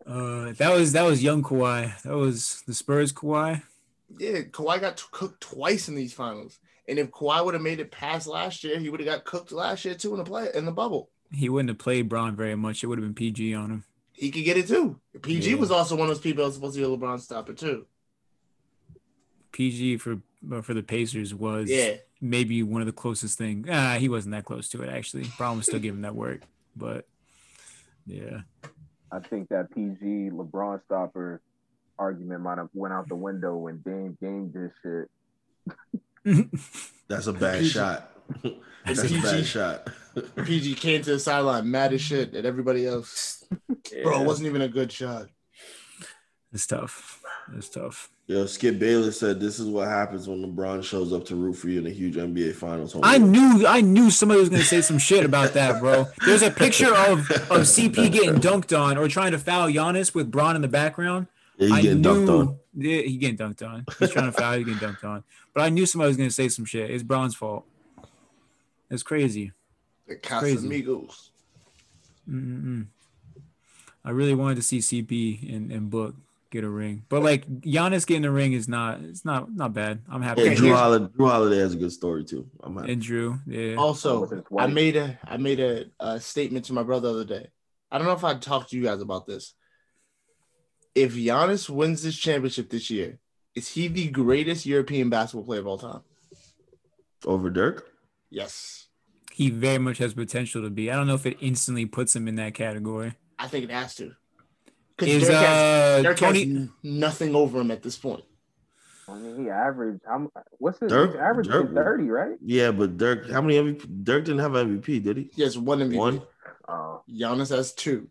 Uh, 0.06 0.52
that 0.57 0.73
was 0.73 0.91
that 0.91 1.03
was 1.03 1.23
young 1.23 1.41
Kawhi. 1.41 2.02
That 2.03 2.15
was 2.18 2.61
the 2.68 2.73
Spurs 2.73 3.14
Kawhi. 3.14 3.64
Yeah, 4.19 4.41
Kawhi 4.41 4.80
got 4.81 4.98
t- 4.98 5.03
cooked 5.11 5.41
twice 5.41 5.88
in 5.88 5.95
these 5.95 6.14
finals. 6.14 6.60
And 6.88 6.99
if 6.99 7.11
Kawhi 7.11 7.44
would 7.44 7.53
have 7.53 7.64
made 7.64 7.80
it 7.80 7.91
past 7.91 8.27
last 8.27 8.64
year, 8.64 8.77
he 8.80 8.90
would 8.90 8.99
have 8.99 9.07
got 9.07 9.23
cooked 9.26 9.52
last 9.52 9.85
year 9.85 9.95
too 9.95 10.11
in 10.11 10.18
the 10.18 10.23
play 10.26 10.49
in 10.53 10.65
the 10.65 10.72
bubble. 10.72 11.10
He 11.31 11.49
wouldn't 11.49 11.69
have 11.69 11.77
played 11.80 12.10
Bron 12.10 12.35
very 12.35 12.56
much. 12.56 12.84
It 12.84 12.88
would 12.88 12.98
have 12.99 13.06
been 13.07 13.15
PG 13.15 13.53
on 13.56 13.69
him. 13.72 13.84
He 14.11 14.30
could 14.30 14.44
get 14.44 14.57
it 14.57 14.68
too. 14.68 14.99
PG 15.22 15.52
Yeah. 15.52 15.56
was 15.56 15.72
also 15.72 15.95
one 15.95 16.03
of 16.10 16.15
those 16.15 16.22
people 16.22 16.44
that 16.44 16.48
was 16.49 16.56
supposed 16.56 16.76
to 16.76 16.81
be 16.81 16.94
a 16.94 16.98
LeBron 16.98 17.19
stopper 17.19 17.53
too. 17.53 17.88
PG 19.52 19.98
for 19.98 20.19
uh, 20.52 20.61
for 20.61 20.73
the 20.73 20.84
Pacers 20.84 21.34
was 21.34 21.69
Yeah. 21.69 21.95
maybe 22.22 22.64
one 22.64 22.81
of 22.81 22.85
the 22.85 22.91
closest 22.94 23.38
thing. 23.38 23.65
Ah, 23.69 23.95
he 23.99 24.10
wasn't 24.10 24.34
that 24.34 24.45
close 24.45 24.68
to 24.69 24.81
it 24.84 24.90
actually. 24.90 25.26
Bron 25.38 25.57
was 25.57 25.65
still 25.68 25.80
giving 25.80 26.02
that 26.02 26.15
work, 26.15 26.41
but 26.76 27.07
yeah. 28.06 28.41
I 29.11 29.19
think 29.19 29.49
that 29.49 29.73
PG 29.73 30.31
LeBron 30.31 30.84
stopper 30.85 31.41
argument 31.99 32.41
might 32.41 32.57
have 32.57 32.70
went 32.74 32.94
out 32.94 33.07
the 33.07 33.15
window 33.15 33.56
when 33.57 33.82
Dame 33.86 34.18
Game 34.22 34.52
this 34.53 34.72
shit. 34.82 35.10
That's 37.07 37.28
a 37.28 37.34
bad 37.34 37.60
PG. 37.60 37.70
shot. 37.70 38.11
That's 38.86 39.03
a 39.03 39.07
PG. 39.07 39.22
bad 39.22 39.45
shot. 39.45 39.88
PG 40.45 40.76
came 40.76 41.02
to 41.03 41.11
the 41.14 41.20
sideline 41.20 41.70
mad 41.70 41.94
as 41.94 42.02
shit 42.02 42.34
at 42.36 42.45
everybody 42.45 42.86
else. 42.86 43.44
Bro, 44.03 44.22
it 44.22 44.26
wasn't 44.26 44.48
even 44.48 44.61
a 44.61 44.68
good 44.68 44.91
shot. 44.91 45.28
It's 46.52 46.68
tough. 46.68 47.22
It's 47.57 47.70
tough. 47.70 48.10
Yo, 48.28 48.45
Skip 48.45 48.80
Bayless 48.80 49.20
said 49.20 49.40
this 49.40 49.60
is 49.60 49.68
what 49.68 49.88
happens 49.90 50.30
when 50.30 50.41
LeBron 50.41 50.82
shows 50.84 51.11
up 51.11 51.26
to 51.26 51.36
root 51.36 51.56
for 51.56 51.68
you 51.68 51.80
in 51.80 51.88
a 51.88 51.90
huge 51.90 52.15
NBA 52.15 52.53
Finals. 52.56 52.94
home 52.94 53.02
I 53.03 53.18
game." 53.18 53.32
knew 53.32 53.68
I 53.68 53.82
knew 53.82 54.10
somebody 54.10 54.40
was 54.40 54.49
gonna 54.49 54.64
say 54.64 54.80
some 54.80 54.98
shit 54.98 55.26
about 55.26 55.53
that, 55.56 55.82
bro. 55.82 56.07
There's 56.26 56.41
a 56.44 56.52
picture 56.52 56.94
of 56.95 57.30
of 57.32 57.65
CP 57.68 58.11
getting 58.14 58.36
dunked 58.36 58.78
on 58.80 58.98
or 58.98 59.07
trying 59.10 59.32
to 59.32 59.40
foul 59.40 59.68
Giannis 59.68 60.15
with 60.15 60.32
Bron 60.32 60.56
in 60.56 60.61
the 60.61 60.68
background. 60.70 61.28
Yeah, 61.57 61.67
he 61.67 61.73
I 61.73 61.81
getting 61.81 62.01
knew, 62.01 62.09
dunked 62.09 62.39
on. 62.39 62.57
Yeah, 62.75 63.01
he 63.01 63.17
getting 63.17 63.38
dunked 63.38 63.67
on. 63.67 63.85
He's 63.99 64.11
trying 64.11 64.25
to 64.25 64.31
foul. 64.39 64.57
He's 64.57 64.65
getting 64.65 64.80
dunked 64.80 65.03
on. 65.03 65.23
But 65.53 65.61
I 65.61 65.69
knew 65.69 65.85
somebody 65.85 66.09
was 66.09 66.17
gonna 66.17 66.31
say 66.31 66.49
some 66.49 66.65
shit. 66.65 66.89
It's 66.89 67.03
Bron's 67.03 67.35
fault. 67.35 67.65
It's 68.89 69.03
crazy. 69.03 69.51
The 70.07 70.15
crazy. 70.15 70.67
Casamigos. 70.67 71.30
Mm-mm. 72.30 72.88
I 74.05 74.09
really 74.11 74.35
wanted 74.35 74.55
to 74.55 74.61
see 74.61 74.80
CP 74.80 75.53
and, 75.55 75.71
and 75.71 75.89
Book 75.89 76.15
get 76.51 76.63
a 76.63 76.69
ring, 76.69 77.03
but 77.09 77.23
like 77.23 77.47
Giannis 77.61 78.05
getting 78.05 78.25
a 78.25 78.31
ring 78.31 78.53
is 78.53 78.67
not. 78.67 78.99
It's 79.01 79.25
not 79.25 79.53
not 79.53 79.73
bad. 79.73 80.01
I'm 80.09 80.21
happy. 80.21 80.43
Yeah, 80.43 80.53
Jrue 80.53 80.75
Holiday, 80.75 81.05
Jrue 81.17 81.30
Holiday 81.30 81.57
has 81.57 81.73
a 81.73 81.77
good 81.77 81.91
story 81.91 82.23
too. 82.23 82.47
I'm 82.61 82.75
happy. 82.75 82.93
and 82.93 83.01
Jrue. 83.01 83.39
Yeah. 83.47 83.75
Also, 83.75 84.43
I 84.57 84.67
made 84.67 84.95
a 84.95 85.17
I 85.23 85.38
made 85.38 85.59
a, 85.59 85.85
a 85.99 86.19
statement 86.19 86.65
to 86.65 86.73
my 86.73 86.84
brother 86.84 87.09
the 87.09 87.15
other 87.21 87.25
day. 87.25 87.47
I 87.91 87.97
don't 87.97 88.07
know 88.07 88.13
if 88.13 88.23
I 88.23 88.35
talked 88.35 88.71
to 88.71 88.77
you 88.77 88.84
guys 88.84 89.01
about 89.01 89.25
this. 89.25 89.53
If 90.95 91.15
Giannis 91.15 91.70
wins 91.70 92.03
this 92.03 92.15
championship 92.18 92.70
this 92.70 92.90
year, 92.90 93.20
is 93.56 93.70
he 93.70 93.88
the 93.88 94.10
greatest 94.10 94.65
European 94.65 95.10
basketball 95.10 95.45
player 95.45 95.60
of 95.61 95.68
all 95.68 95.78
time? 95.78 96.02
Over 97.26 97.49
Dirk? 97.49 97.90
Yes. 98.30 98.88
he 99.32 99.49
very 99.49 99.78
much 99.78 99.98
has 99.99 100.14
potential 100.14 100.61
to 100.64 100.70
be. 100.70 100.91
I 100.91 100.95
don't 100.95 101.07
know 101.07 101.15
if 101.15 101.26
it 101.26 101.38
instantly 101.40 101.86
puts 101.86 102.15
him 102.15 102.28
in 102.28 102.36
that 102.36 102.53
category. 102.53 103.14
I 103.40 103.48
think 103.48 103.64
it 103.65 103.72
has 103.72 103.95
to. 103.95 104.11
Because 104.98 105.14
Is 105.15 105.24
Dirk, 105.28 105.34
has, 105.34 105.99
uh 105.99 106.02
Dirk 106.03 106.18
Tony? 106.18 106.53
has 106.53 106.68
nothing 106.84 107.36
over 107.36 107.60
him 107.61 107.72
at 107.72 107.82
this 107.82 107.98
point. 107.98 108.24
I 109.07 109.15
mean, 109.15 109.44
he 109.44 109.49
averaged. 109.49 110.02
How, 110.07 110.32
what's 110.60 110.80
his 110.80 110.90
Dirk- 110.91 111.14
he 111.14 111.20
averaged? 111.20 111.49
Dirk- 111.49 111.74
thirty, 111.74 112.10
right? 112.10 112.36
Yeah, 112.45 112.72
but 112.72 112.98
Dirk, 112.98 113.30
how 113.30 113.41
many 113.41 113.56
MVP? 113.56 114.03
Dirk 114.03 114.26
didn't 114.26 114.40
have 114.41 114.52
MVP, 114.52 115.03
did 115.03 115.18
he? 115.18 115.32
Yes, 115.36 115.57
one 115.57 115.80
MVP. 115.80 115.95
One? 115.98 116.22
Uh, 116.68 116.98
Giannis 117.10 117.49
has 117.49 117.74
two. 117.74 118.07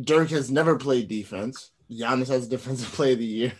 Dirk 0.00 0.28
has 0.30 0.50
never 0.50 0.76
played 0.76 1.08
defense. 1.08 1.70
Giannis 1.90 2.28
has 2.28 2.46
a 2.46 2.48
defensive 2.50 2.92
player 2.92 3.12
of 3.12 3.18
the 3.18 3.24
year. 3.26 3.52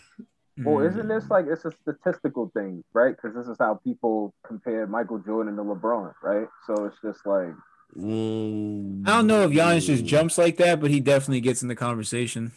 well, 0.59 0.77
Mm. 0.77 0.91
isn't 0.91 1.09
this 1.09 1.29
like 1.31 1.47
it's 1.49 1.65
a 1.65 1.73
statistical 1.83 2.51
thing, 2.55 2.83
right? 2.93 3.15
Because 3.15 3.37
this 3.37 3.47
is 3.47 3.57
how 3.59 3.75
people 3.85 4.35
compare 4.47 4.87
Michael 4.87 5.19
Jordan 5.19 5.57
to 5.57 5.63
LeBron, 5.63 6.15
right? 6.23 6.49
So 6.67 6.85
it's 6.87 6.97
just 7.03 7.25
like 7.27 7.55
Mm, 7.97 9.07
I 9.07 9.17
don't 9.17 9.27
know 9.29 9.43
if 9.45 9.53
Giannis 9.53 9.87
just 9.87 10.05
jumps 10.05 10.37
like 10.39 10.57
that, 10.57 10.81
but 10.81 10.91
he 10.91 10.99
definitely 11.01 11.41
gets 11.41 11.63
in 11.63 11.69
the 11.69 11.77
conversation. 11.77 12.51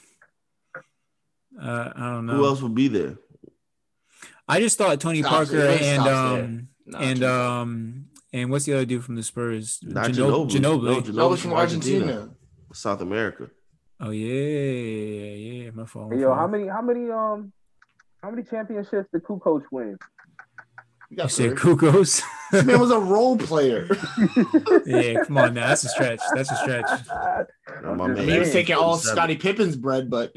Uh, 1.62 1.92
I 1.96 2.00
don't 2.14 2.26
know. 2.26 2.34
Who 2.36 2.46
else 2.46 2.62
would 2.62 2.74
be 2.76 2.88
there? 2.88 3.18
I 4.48 4.60
just 4.60 4.78
thought 4.78 5.00
Tony 5.00 5.20
Stops 5.22 5.36
Parker 5.52 5.58
there. 5.58 5.80
And 5.82 6.02
stops 6.02 6.10
um 6.44 6.68
Nah, 6.86 7.00
and 7.00 7.20
Tony- 7.20 7.32
um 7.32 8.06
and 8.34 8.50
what's 8.52 8.66
the 8.66 8.74
other 8.74 8.86
dude 8.86 9.04
from 9.04 9.16
the 9.16 9.24
Spurs? 9.24 9.80
Not 9.84 10.12
Gino- 10.12 10.46
Ginobili. 10.46 10.50
Ginobili. 10.50 10.62
No, 10.62 10.80
that 10.96 11.04
Ginobili 11.06 11.30
was 11.30 11.42
from 11.42 11.54
Argentina. 11.54 12.30
South 12.74 13.02
America. 13.02 13.50
Oh 14.00 14.12
yeah, 14.12 14.34
yeah, 14.34 15.64
yeah. 15.66 15.72
My 15.72 15.86
fault. 15.86 16.10
my 16.10 16.16
Hey, 16.16 16.22
yo, 16.22 16.34
how 16.34 16.48
many, 16.48 16.68
how 16.68 16.82
many, 16.82 17.10
um, 17.12 17.52
how 18.22 18.30
many 18.30 18.44
championships 18.44 19.10
did 19.12 19.24
Kukoc 19.24 19.64
win? 19.72 19.98
You 21.10 21.16
You 21.16 21.18
got 21.18 21.32
said 21.32 21.58
three. 21.58 21.74
Kukos? 21.76 22.22
This 22.52 22.66
man 22.66 22.80
was 22.80 22.92
a 22.92 23.00
role 23.16 23.38
player. 23.38 23.88
yeah, 24.86 25.24
come 25.24 25.38
on 25.38 25.54
now. 25.54 25.68
That's 25.68 25.84
a 25.84 25.90
stretch. 25.90 26.22
That's 26.34 26.52
a 26.52 26.56
stretch. 26.56 26.90
Now, 27.84 27.94
my 27.94 28.06
I'm 28.06 28.14
man- 28.14 28.28
he 28.28 28.40
was 28.40 28.52
taking 28.52 28.76
all 28.76 28.98
47. 28.98 29.16
Scottie 29.16 29.36
Pippen's 29.38 29.76
bread, 29.76 30.10
but 30.10 30.32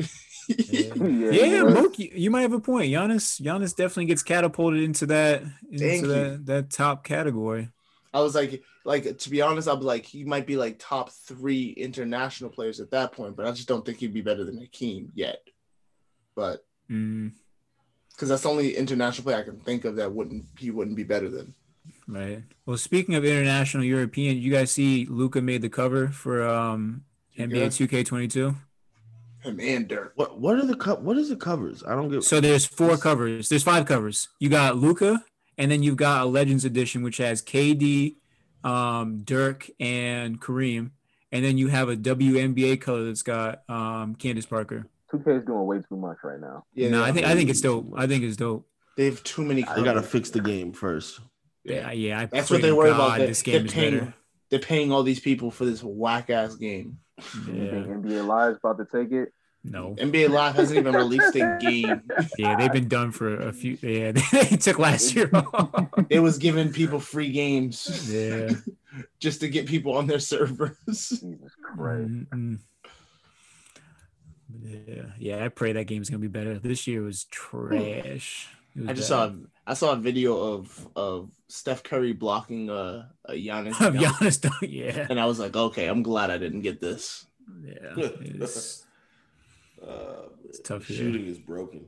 Yeah, 0.49 0.81
yeah, 0.95 1.31
yeah 1.31 1.63
was. 1.63 1.75
Mook, 1.75 1.99
you, 1.99 2.11
you 2.15 2.31
might 2.31 2.43
have 2.43 2.53
a 2.53 2.61
point. 2.61 2.93
Giannis, 2.93 3.41
Giannis 3.41 3.75
definitely 3.75 4.05
gets 4.07 4.23
catapulted 4.23 4.81
into 4.83 5.07
that 5.07 5.43
into 5.71 6.07
that, 6.09 6.47
that 6.47 6.71
top 6.71 7.03
category. 7.05 7.71
I 8.15 8.21
was 8.21 8.35
like, 8.35 8.63
like 8.85 9.19
to 9.19 9.31
be 9.31 9.41
honest, 9.41 9.69
I 9.69 9.73
was 9.73 9.85
like, 9.85 10.05
he 10.05 10.25
might 10.25 10.47
be 10.47 10.57
like 10.57 10.77
top 10.79 11.11
three 11.11 11.71
international 11.71 12.51
players 12.51 12.79
at 12.81 12.91
that 12.91 13.13
point, 13.13 13.37
but 13.37 13.47
I 13.47 13.53
just 13.53 13.69
don't 13.69 13.85
think 13.85 13.99
he'd 13.99 14.13
be 14.13 14.21
better 14.21 14.45
than 14.45 14.59
Hakeem 14.59 15.13
yet. 15.15 15.43
But 16.35 16.65
Mm, 16.91 17.33
because 18.11 18.29
that's 18.29 18.43
the 18.43 18.49
only 18.51 18.77
international 18.77 19.25
player 19.25 19.39
I 19.39 19.43
can 19.45 19.61
think 19.61 19.85
of 19.85 19.97
that 19.97 20.13
wouldn't 20.13 20.45
he 20.59 20.71
wouldn't 20.71 20.97
be 20.97 21.05
better 21.05 21.29
than. 21.31 21.55
right. 22.07 22.43
Well, 22.67 22.77
speaking 22.77 23.15
of 23.15 23.25
international 23.25 23.85
European, 23.85 24.37
you 24.39 24.53
guys 24.53 24.71
see 24.73 25.07
Luka 25.09 25.41
made 25.41 25.63
the 25.63 25.69
cover 25.71 26.09
for 26.09 26.47
um 26.47 27.05
NBA 27.39 27.69
2K22. 27.69 28.55
Him 29.43 29.59
and 29.61 29.89
Dirk. 29.89 30.13
What 30.17 30.39
what 30.39 30.57
are 30.57 30.67
the 30.67 30.77
co- 30.77 30.97
what 30.97 31.17
is 31.17 31.31
the 31.31 31.37
covers? 31.37 31.83
I 31.85 31.95
don't 31.95 32.11
get. 32.11 32.25
So 32.25 32.41
there's 32.41 32.65
four 32.67 32.97
covers. 32.97 33.49
There's 33.49 33.63
five 33.63 33.87
covers. 33.87 34.29
You 34.39 34.49
got 34.51 34.77
Luka, 34.77 35.25
and 35.63 35.71
then 35.71 35.85
you've 35.85 35.97
got 35.97 36.23
a 36.23 36.25
Legends 36.25 36.65
edition, 36.65 37.05
which 37.05 37.19
has 37.19 37.41
KD, 37.41 38.17
um, 38.65 39.19
Dirk, 39.23 39.71
and 39.79 40.41
Kareem. 40.41 40.91
And 41.31 41.45
then 41.45 41.57
you 41.57 41.69
have 41.69 41.89
a 41.89 41.97
WNBA 41.97 42.81
color 42.81 43.05
that's 43.05 43.23
got 43.23 43.63
um, 43.71 44.17
Candace 44.17 44.45
Parker. 44.45 44.87
2K 45.13 45.39
is 45.39 45.45
doing 45.45 45.65
way 45.67 45.79
too 45.89 45.97
much 45.97 46.19
right 46.25 46.41
now. 46.41 46.65
Yeah, 46.75 46.89
no, 46.91 47.05
I 47.05 47.13
think 47.13 47.27
I 47.27 47.35
think 47.37 47.49
it's 47.49 47.61
dope. 47.61 47.93
I 47.97 48.07
think 48.09 48.25
it's 48.25 48.37
dope. 48.37 48.67
they 48.97 49.05
have 49.05 49.23
too 49.23 49.45
many. 49.45 49.63
they 49.63 49.85
gotta 49.85 50.03
fix 50.03 50.31
the 50.31 50.41
game 50.41 50.73
first. 50.73 51.21
Yeah, 51.65 51.93
yeah. 51.93 52.21
I 52.21 52.27
That's 52.27 52.51
what 52.51 52.61
they 52.61 52.69
to 52.71 52.75
worry 52.77 52.91
God 52.91 52.97
about. 52.97 53.19
They, 53.19 53.27
This 53.27 53.43
they're 53.43 53.59
game 53.59 53.67
is 53.67 53.73
paying. 53.73 53.99
better. 54.01 54.15
They're 54.51 54.59
paying 54.59 54.91
all 54.91 55.05
these 55.05 55.21
people 55.21 55.51
for 55.53 55.65
this 55.65 55.81
whack 55.83 56.29
ass 56.31 56.57
game. 56.57 56.99
You 57.47 57.55
Yeah. 57.55 57.71
think 57.71 57.87
NBA 57.87 58.27
Live's 58.27 58.59
about 58.59 58.79
to 58.79 58.85
take 58.85 59.13
it? 59.13 59.33
No. 59.65 59.95
NBA 59.99 60.29
Live 60.29 60.57
hasn't 60.57 60.79
even 60.79 60.95
released 60.95 61.37
a 61.37 61.57
game. 61.61 62.03
Yeah, 62.39 62.57
they've 62.57 62.73
been 62.73 62.89
done 62.89 63.13
for 63.13 63.37
a 63.41 63.53
few. 63.53 63.79
Yeah, 63.81 64.13
they 64.33 64.57
took 64.57 64.79
last 64.79 65.15
year 65.15 65.31
off. 65.33 65.89
It 66.11 66.19
was 66.21 66.39
giving 66.39 66.73
people 66.73 66.99
free 66.99 67.31
games 67.31 68.11
Yeah. 68.13 68.51
just 69.21 69.41
to 69.41 69.49
get 69.49 69.67
people 69.67 69.97
on 69.97 70.07
their 70.09 70.19
servers. 70.19 70.77
Jesus 70.87 71.53
Christ. 71.63 72.11
Mm-mm. 72.11 72.59
Yeah, 74.63 75.03
yeah. 75.19 75.45
I 75.45 75.49
pray 75.49 75.73
that 75.73 75.85
game's 75.85 76.11
gonna 76.11 76.19
be 76.21 76.29
better. 76.29 76.59
This 76.59 76.87
year 76.87 77.03
was 77.03 77.25
trash. 77.25 78.49
Was 78.77 78.89
I 78.89 78.93
just 78.93 79.09
bad. 79.11 79.31
saw 79.31 79.33
I 79.67 79.75
saw 79.75 79.93
a 79.93 79.97
video 79.97 80.37
of 80.55 80.89
of 80.97 81.31
Steph 81.49 81.83
Curry 81.83 82.13
blocking 82.13 82.69
a, 82.69 83.11
a 83.27 83.33
Giannis, 83.33 83.81
Of 83.81 83.95
dunk, 83.95 83.97
Giannis, 84.07 84.41
don't- 84.41 84.71
yeah, 84.71 85.07
and 85.09 85.19
I 85.21 85.27
was 85.27 85.39
like, 85.39 85.57
okay, 85.57 85.87
I'm 85.87 86.03
glad 86.03 86.31
I 86.31 86.39
didn't 86.39 86.63
get 86.63 86.81
this. 86.81 87.27
yeah. 87.65 87.95
It's, 89.83 89.91
Uh, 89.91 90.29
It's 90.45 90.61
tough 90.61 90.87
here. 90.87 90.97
Shooting 90.99 91.27
is 91.27 91.39
broken. 91.39 91.87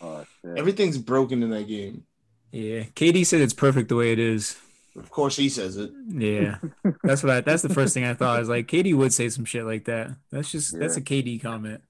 Oh 0.00 0.24
shit. 0.42 0.58
Everything's 0.58 0.98
broken 0.98 1.42
in 1.42 1.50
that 1.50 1.68
game. 1.68 2.04
yeah, 2.52 2.84
KD 2.94 3.24
said 3.26 3.40
it's 3.40 3.52
perfect 3.54 3.88
the 3.88 3.96
way 3.96 4.12
it 4.12 4.18
is. 4.18 4.56
Of 4.96 5.08
course, 5.10 5.36
he 5.36 5.48
says 5.48 5.76
it. 5.76 5.92
Yeah, 6.08 6.58
that's 7.04 7.22
what 7.22 7.30
I. 7.30 7.40
That's 7.42 7.62
the 7.62 7.68
first 7.72 7.94
thing 7.94 8.04
I 8.04 8.14
thought. 8.14 8.36
I 8.36 8.40
was 8.40 8.48
like, 8.48 8.66
KD 8.66 8.94
would 8.96 9.12
say 9.12 9.28
some 9.28 9.44
shit 9.44 9.64
like 9.64 9.84
that. 9.84 10.10
That's 10.32 10.50
just 10.50 10.78
that's 10.78 10.96
a 10.96 11.00
KD 11.00 11.40
comment. 11.40 11.80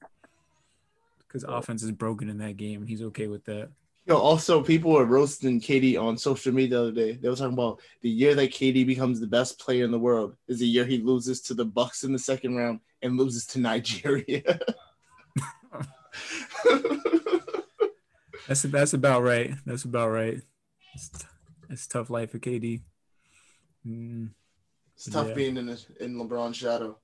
Because 1.27 1.45
offense 1.45 1.83
is 1.85 1.93
broken 1.93 2.29
in 2.29 2.39
that 2.39 2.57
game. 2.57 2.81
And 2.81 2.89
he's 2.89 3.03
okay 3.03 3.29
with 3.29 3.45
that. 3.45 3.69
Yo, 4.07 4.17
also, 4.19 4.63
people 4.63 4.91
were 4.91 5.05
roasting 5.05 5.61
KD 5.61 5.97
on 6.01 6.19
social 6.19 6.53
media 6.53 6.71
the 6.77 6.83
other 6.83 6.93
day. 6.93 7.13
They 7.13 7.29
were 7.29 7.37
talking 7.37 7.53
about 7.53 7.81
the 8.03 8.11
year 8.11 8.35
that 8.35 8.51
KD 8.51 8.85
becomes 8.85 9.21
the 9.21 9.29
best 9.29 9.61
player 9.61 9.85
in 9.85 9.93
the 9.93 9.99
world 9.99 10.35
is 10.49 10.59
the 10.59 10.67
year 10.67 10.85
he 10.85 10.99
loses 10.99 11.41
to 11.43 11.55
the 11.55 11.65
Bucks 11.65 12.03
in 12.03 12.13
the 12.13 12.19
second 12.19 12.57
round 12.57 12.81
and 13.03 13.17
loses 13.17 13.47
to 13.47 13.61
Nigeria. 13.61 14.43
That's 18.49 18.63
that's 18.63 18.95
about 18.95 19.23
right. 19.23 19.55
That's 19.65 19.85
about 19.85 20.09
right. 20.09 20.41
It's, 20.95 21.11
it's 21.69 21.87
tough 21.87 22.11
life 22.11 22.31
for 22.33 22.39
KD. 22.39 22.81
Mm, 23.87 24.31
It's 24.97 25.09
tough 25.09 25.29
Yeah. 25.29 25.35
being 25.35 25.57
in 25.57 25.67
the, 25.67 25.81
in 26.01 26.15
LeBron's 26.17 26.57
shadow, 26.57 26.99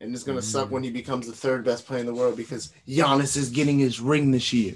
and 0.00 0.12
it's 0.14 0.24
gonna 0.24 0.40
Mm. 0.40 0.44
suck 0.44 0.70
when 0.70 0.82
he 0.82 0.90
becomes 0.90 1.26
the 1.26 1.32
third 1.32 1.64
best 1.64 1.86
player 1.86 2.00
in 2.00 2.06
the 2.06 2.14
world 2.14 2.36
because 2.36 2.72
Giannis 2.88 3.36
is 3.36 3.50
getting 3.50 3.78
his 3.78 4.00
ring 4.00 4.32
this 4.32 4.52
year, 4.52 4.74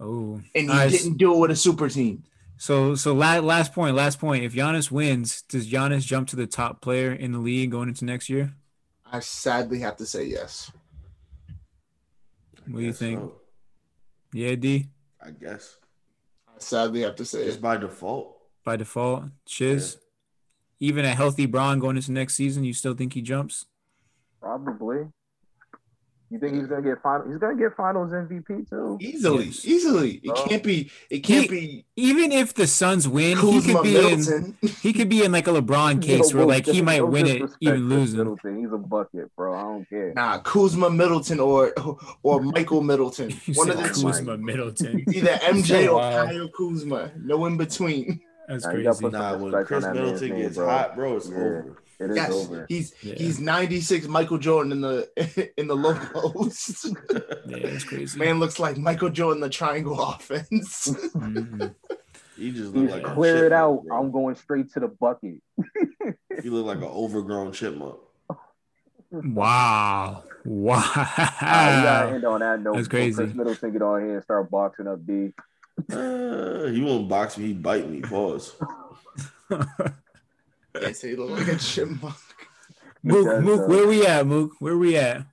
oh, 0.00 0.40
and 0.54 0.70
he 0.70 0.88
didn't 0.98 1.16
do 1.16 1.34
it 1.34 1.38
with 1.38 1.50
a 1.50 1.56
super 1.56 1.88
team. 1.88 2.24
So 2.58 2.94
so 2.94 3.14
la- 3.14 3.38
last 3.40 3.72
point, 3.72 3.94
last 3.96 4.18
point. 4.20 4.44
If 4.44 4.52
Giannis 4.54 4.90
wins, 4.90 5.42
does 5.42 5.70
Giannis 5.70 6.04
jump 6.04 6.28
to 6.28 6.36
the 6.36 6.46
top 6.46 6.82
player 6.82 7.12
in 7.12 7.32
the 7.32 7.38
league 7.38 7.70
going 7.70 7.88
into 7.88 8.04
next 8.04 8.28
year? 8.28 8.52
I 9.10 9.20
sadly 9.20 9.78
have 9.80 9.96
to 9.96 10.06
say 10.06 10.24
yes. 10.24 10.70
What 12.66 12.80
do 12.80 12.84
you 12.84 12.92
think? 12.92 13.20
so. 13.20 13.34
Yeah, 14.32 14.54
D 14.54 14.86
I 15.24 15.30
guess 15.30 15.76
I 16.48 16.58
sadly 16.58 17.02
have 17.02 17.16
to 17.16 17.24
say 17.24 17.42
it's 17.42 17.56
by 17.56 17.76
default. 17.76 18.38
by 18.64 18.76
default. 18.76 19.24
Shiz. 19.46 19.98
Even 20.80 21.04
a 21.04 21.14
healthy 21.14 21.46
Bron 21.46 21.78
going 21.78 21.96
into 21.96 22.10
next 22.10 22.34
season, 22.34 22.64
you 22.64 22.72
still 22.72 22.94
think 22.94 23.12
he 23.12 23.22
jumps? 23.22 23.66
Probably. 24.40 25.06
You 26.32 26.38
think 26.38 26.54
he's 26.54 26.66
gonna 26.66 26.80
get 26.80 27.02
final? 27.02 27.28
He's 27.28 27.36
gonna 27.36 27.56
get 27.58 27.76
Finals 27.76 28.10
MVP 28.10 28.68
too. 28.70 28.96
Easily, 29.02 29.44
Yes. 29.44 29.64
easily. 29.66 30.10
It 30.24 30.30
Oh. 30.34 30.46
can't 30.48 30.62
be. 30.62 30.90
It 31.10 31.18
can't 31.20 31.42
He- 31.42 31.48
be. 31.48 31.84
Even 31.96 32.32
if 32.32 32.54
the 32.54 32.66
Suns 32.66 33.06
win, 33.06 33.36
he 33.36 33.60
could 33.60 33.82
be 33.82 33.96
in 33.98 34.56
he 34.80 34.94
could 34.94 35.10
be 35.10 35.22
in 35.22 35.30
like 35.30 35.46
a 35.46 35.50
LeBron 35.50 36.00
case 36.00 36.32
No, 36.32 36.38
where 36.38 36.46
like 36.46 36.64
he 36.64 36.78
no 36.78 36.84
might 36.86 37.06
win 37.06 37.26
it 37.26 37.42
even 37.60 37.74
to 37.74 37.80
losing. 37.82 38.18
Middleton. 38.18 38.60
He's 38.64 38.72
a 38.72 38.78
bucket, 38.78 39.30
bro. 39.36 39.54
I 39.54 39.60
don't 39.60 39.88
care. 39.90 40.14
Nah, 40.16 40.38
Kuzma 40.38 40.88
Middleton 40.88 41.38
or 41.38 41.74
or 42.22 42.40
Michael 42.40 42.80
Middleton. 42.82 43.30
You 43.44 43.52
One 43.54 43.68
of 43.70 43.76
the 43.76 43.88
two. 43.90 44.06
Kuzma 44.06 44.38
Middleton. 44.38 45.04
Either 45.14 45.38
MJ 45.42 45.86
or 45.88 45.96
Wow. 45.96 46.24
Kyle 46.24 46.48
Kuzma. 46.48 47.10
No 47.22 47.44
in 47.44 47.58
between. 47.58 48.20
That's 48.48 48.64
Nah, 48.64 48.72
you 48.72 48.82
gotta 48.84 48.88
crazy. 48.98 49.02
put- 49.02 49.12
Nah, 49.12 49.32
when 49.34 49.42
respect 49.52 49.68
Khris 49.68 49.84
on 49.84 49.94
that 49.94 50.02
man's 50.02 50.20
Middleton 50.22 50.42
gets 50.42 50.56
hot, 50.56 50.96
bro, 50.96 51.16
it's 51.16 51.28
Yeah. 51.28 51.36
over. 51.36 51.76
It 52.02 52.10
is 52.10 52.16
Yes, 52.16 52.30
over. 52.32 52.66
he's 52.68 52.94
Yeah. 53.02 53.14
he's 53.16 53.38
96 53.40 54.08
Michael 54.08 54.38
Jordan 54.38 54.72
in 54.72 54.80
the 54.80 55.52
in 55.60 55.68
the 55.68 55.76
low 55.76 55.94
post. 56.12 56.86
Yeah, 57.46 57.58
that's 57.62 57.84
crazy. 57.84 58.18
Man 58.18 58.38
looks 58.40 58.58
like 58.58 58.76
Michael 58.76 59.10
Jordan 59.10 59.40
the 59.40 59.48
triangle 59.50 60.00
offense. 60.02 60.88
Mhm. 61.14 61.74
He 62.36 62.50
just 62.50 62.74
He's 62.74 62.90
like 62.90 63.04
clear 63.04 63.44
it 63.46 63.52
out. 63.52 63.84
bro. 63.86 63.98
I'm 64.00 64.10
going 64.10 64.34
straight 64.36 64.72
to 64.72 64.80
the 64.80 64.88
bucket. 64.88 65.34
He 66.42 66.48
look 66.50 66.66
like 66.66 66.78
an 66.78 66.84
overgrown 66.84 67.52
chipmunk. 67.52 67.96
Wow. 69.10 70.24
Wow. 70.44 70.82
Ah, 70.86 72.06
end 72.08 72.24
on 72.24 72.40
that 72.40 72.60
note. 72.62 72.74
That's 72.76 72.88
before 72.88 73.00
crazy. 73.00 73.22
Khris 73.24 73.34
Middleton 73.34 73.72
get 73.72 73.82
on 73.82 74.00
here 74.00 74.14
and 74.14 74.22
start 74.24 74.50
boxing 74.50 74.88
up 74.88 75.04
D. 75.06 75.32
Uh, 75.92 76.66
he 76.66 76.82
won't 76.82 77.08
box 77.08 77.36
me. 77.36 77.48
He 77.48 77.52
bite 77.52 77.88
me. 77.88 78.00
Pause. 78.00 78.54
I 80.74 80.92
say 80.92 81.10
he 81.10 81.16
look 81.16 81.30
like 81.30 81.48
a 81.48 81.56
chipmunk. 81.56 82.14
Mook, 83.02 83.24
Because, 83.24 83.42
Mook, 83.42 83.60
uh, 83.60 83.64
where 83.64 83.86
we 83.86 84.06
at, 84.06 84.26
Mook? 84.26 84.52
Where 84.60 84.78
we 84.78 84.96
at? 84.96 85.26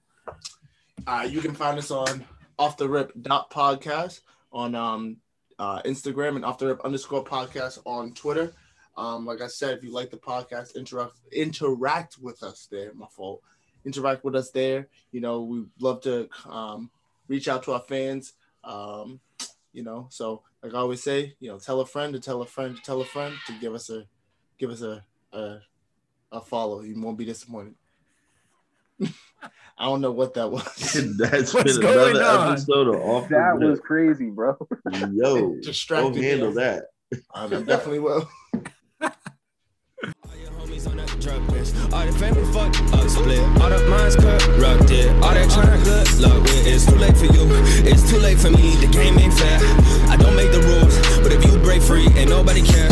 Uh, 1.05 1.27
you 1.29 1.39
can 1.41 1.53
find 1.53 1.77
us 1.77 1.91
on 1.91 2.25
off 2.57 2.77
the 2.77 2.89
rip 2.89 3.11
dot 3.21 3.49
podcast 3.51 4.21
on 4.51 4.75
um 4.75 5.17
uh, 5.59 5.81
Instagram 5.83 6.35
and 6.35 6.45
off 6.45 6.57
the 6.57 6.67
rip 6.67 6.81
underscore 6.85 7.23
podcast 7.23 7.79
on 7.85 8.13
Twitter. 8.13 8.53
Um, 8.97 9.25
like 9.25 9.41
I 9.41 9.47
said, 9.47 9.77
if 9.77 9.83
you 9.83 9.93
like 9.93 10.09
the 10.09 10.17
podcast, 10.17 10.75
interact 10.75 11.13
interact 11.31 12.17
with 12.19 12.43
us 12.43 12.67
there. 12.71 12.93
My 12.93 13.07
fault. 13.07 13.41
Interact 13.85 14.23
with 14.25 14.35
us 14.35 14.51
there. 14.51 14.89
You 15.11 15.21
know, 15.21 15.41
we 15.41 15.63
love 15.79 16.01
to 16.01 16.27
um, 16.49 16.89
reach 17.27 17.47
out 17.47 17.63
to 17.63 17.73
our 17.73 17.79
fans. 17.81 18.33
Um, 18.63 19.19
you 19.71 19.83
know, 19.83 20.07
so 20.09 20.43
like 20.63 20.73
I 20.73 20.77
always 20.77 21.03
say, 21.03 21.35
you 21.39 21.49
know, 21.49 21.59
tell 21.59 21.79
a 21.79 21.85
friend 21.85 22.13
to 22.13 22.19
tell 22.19 22.41
a 22.41 22.45
friend 22.45 22.75
to 22.75 22.81
tell 22.81 22.99
a 22.99 23.05
friend 23.05 23.35
to 23.47 23.53
give 23.59 23.73
us 23.73 23.89
a 23.89 24.03
give 24.57 24.69
us 24.69 24.81
a 24.81 25.03
a 25.33 25.59
a 26.31 26.41
follow. 26.41 26.81
You 26.81 26.99
won't 27.01 27.17
be 27.17 27.25
disappointed. 27.25 27.75
I 29.77 29.85
don't 29.85 30.01
know 30.01 30.11
what 30.11 30.33
that 30.33 30.51
was. 30.51 30.63
That's 31.17 31.53
What's 31.53 31.77
been 31.77 31.87
another 31.87 32.23
on? 32.23 32.51
episode 32.51 32.87
of 32.89 33.01
Off. 33.01 33.29
That 33.29 33.57
was 33.57 33.79
crazy, 33.79 34.29
bro. 34.29 34.57
Yo, 35.13 35.55
distracted. 35.61 36.15
Go 36.15 36.21
handle 36.21 36.53
that. 36.53 36.85
I 37.33 37.47
definitely 37.47 37.99
will. 37.99 38.29
All 41.91 42.05
the 42.05 42.13
family 42.13 42.43
fucked 42.53 42.93
up 42.93 43.09
split. 43.09 43.39
All 43.61 43.69
the 43.69 43.83
minds 43.89 44.15
corrupted. 44.15 45.09
All 45.23 45.33
that 45.33 45.49
trying 45.49 45.83
good 45.83 46.19
luck 46.21 46.43
with. 46.43 46.67
It's 46.67 46.85
too 46.85 46.95
late 46.95 47.17
for 47.17 47.25
you. 47.25 47.47
It's 47.89 48.09
too 48.09 48.17
late 48.17 48.37
for 48.37 48.51
me. 48.51 48.75
The 48.75 48.87
game 48.87 49.17
ain't 49.17 49.33
fair. 49.33 49.59
I 50.09 50.15
don't 50.15 50.35
make 50.35 50.51
the 50.51 50.61
rules. 50.61 50.95
But 51.23 51.31
if 51.31 51.43
you 51.45 51.57
break 51.59 51.81
free, 51.81 52.07
ain't 52.15 52.29
nobody 52.29 52.61
care. 52.61 52.89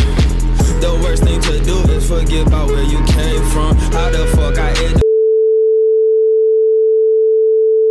The 0.80 0.94
worst 1.04 1.24
thing 1.24 1.42
to 1.42 1.60
do 1.64 1.78
is 1.92 2.08
forget 2.08 2.48
about 2.48 2.68
where 2.70 2.84
you 2.84 3.04
came 3.06 3.44
from. 3.52 3.76
How 3.92 4.10
the 4.12 4.28
fuck 4.36 4.58
I 4.60 4.70
ended 4.84 5.07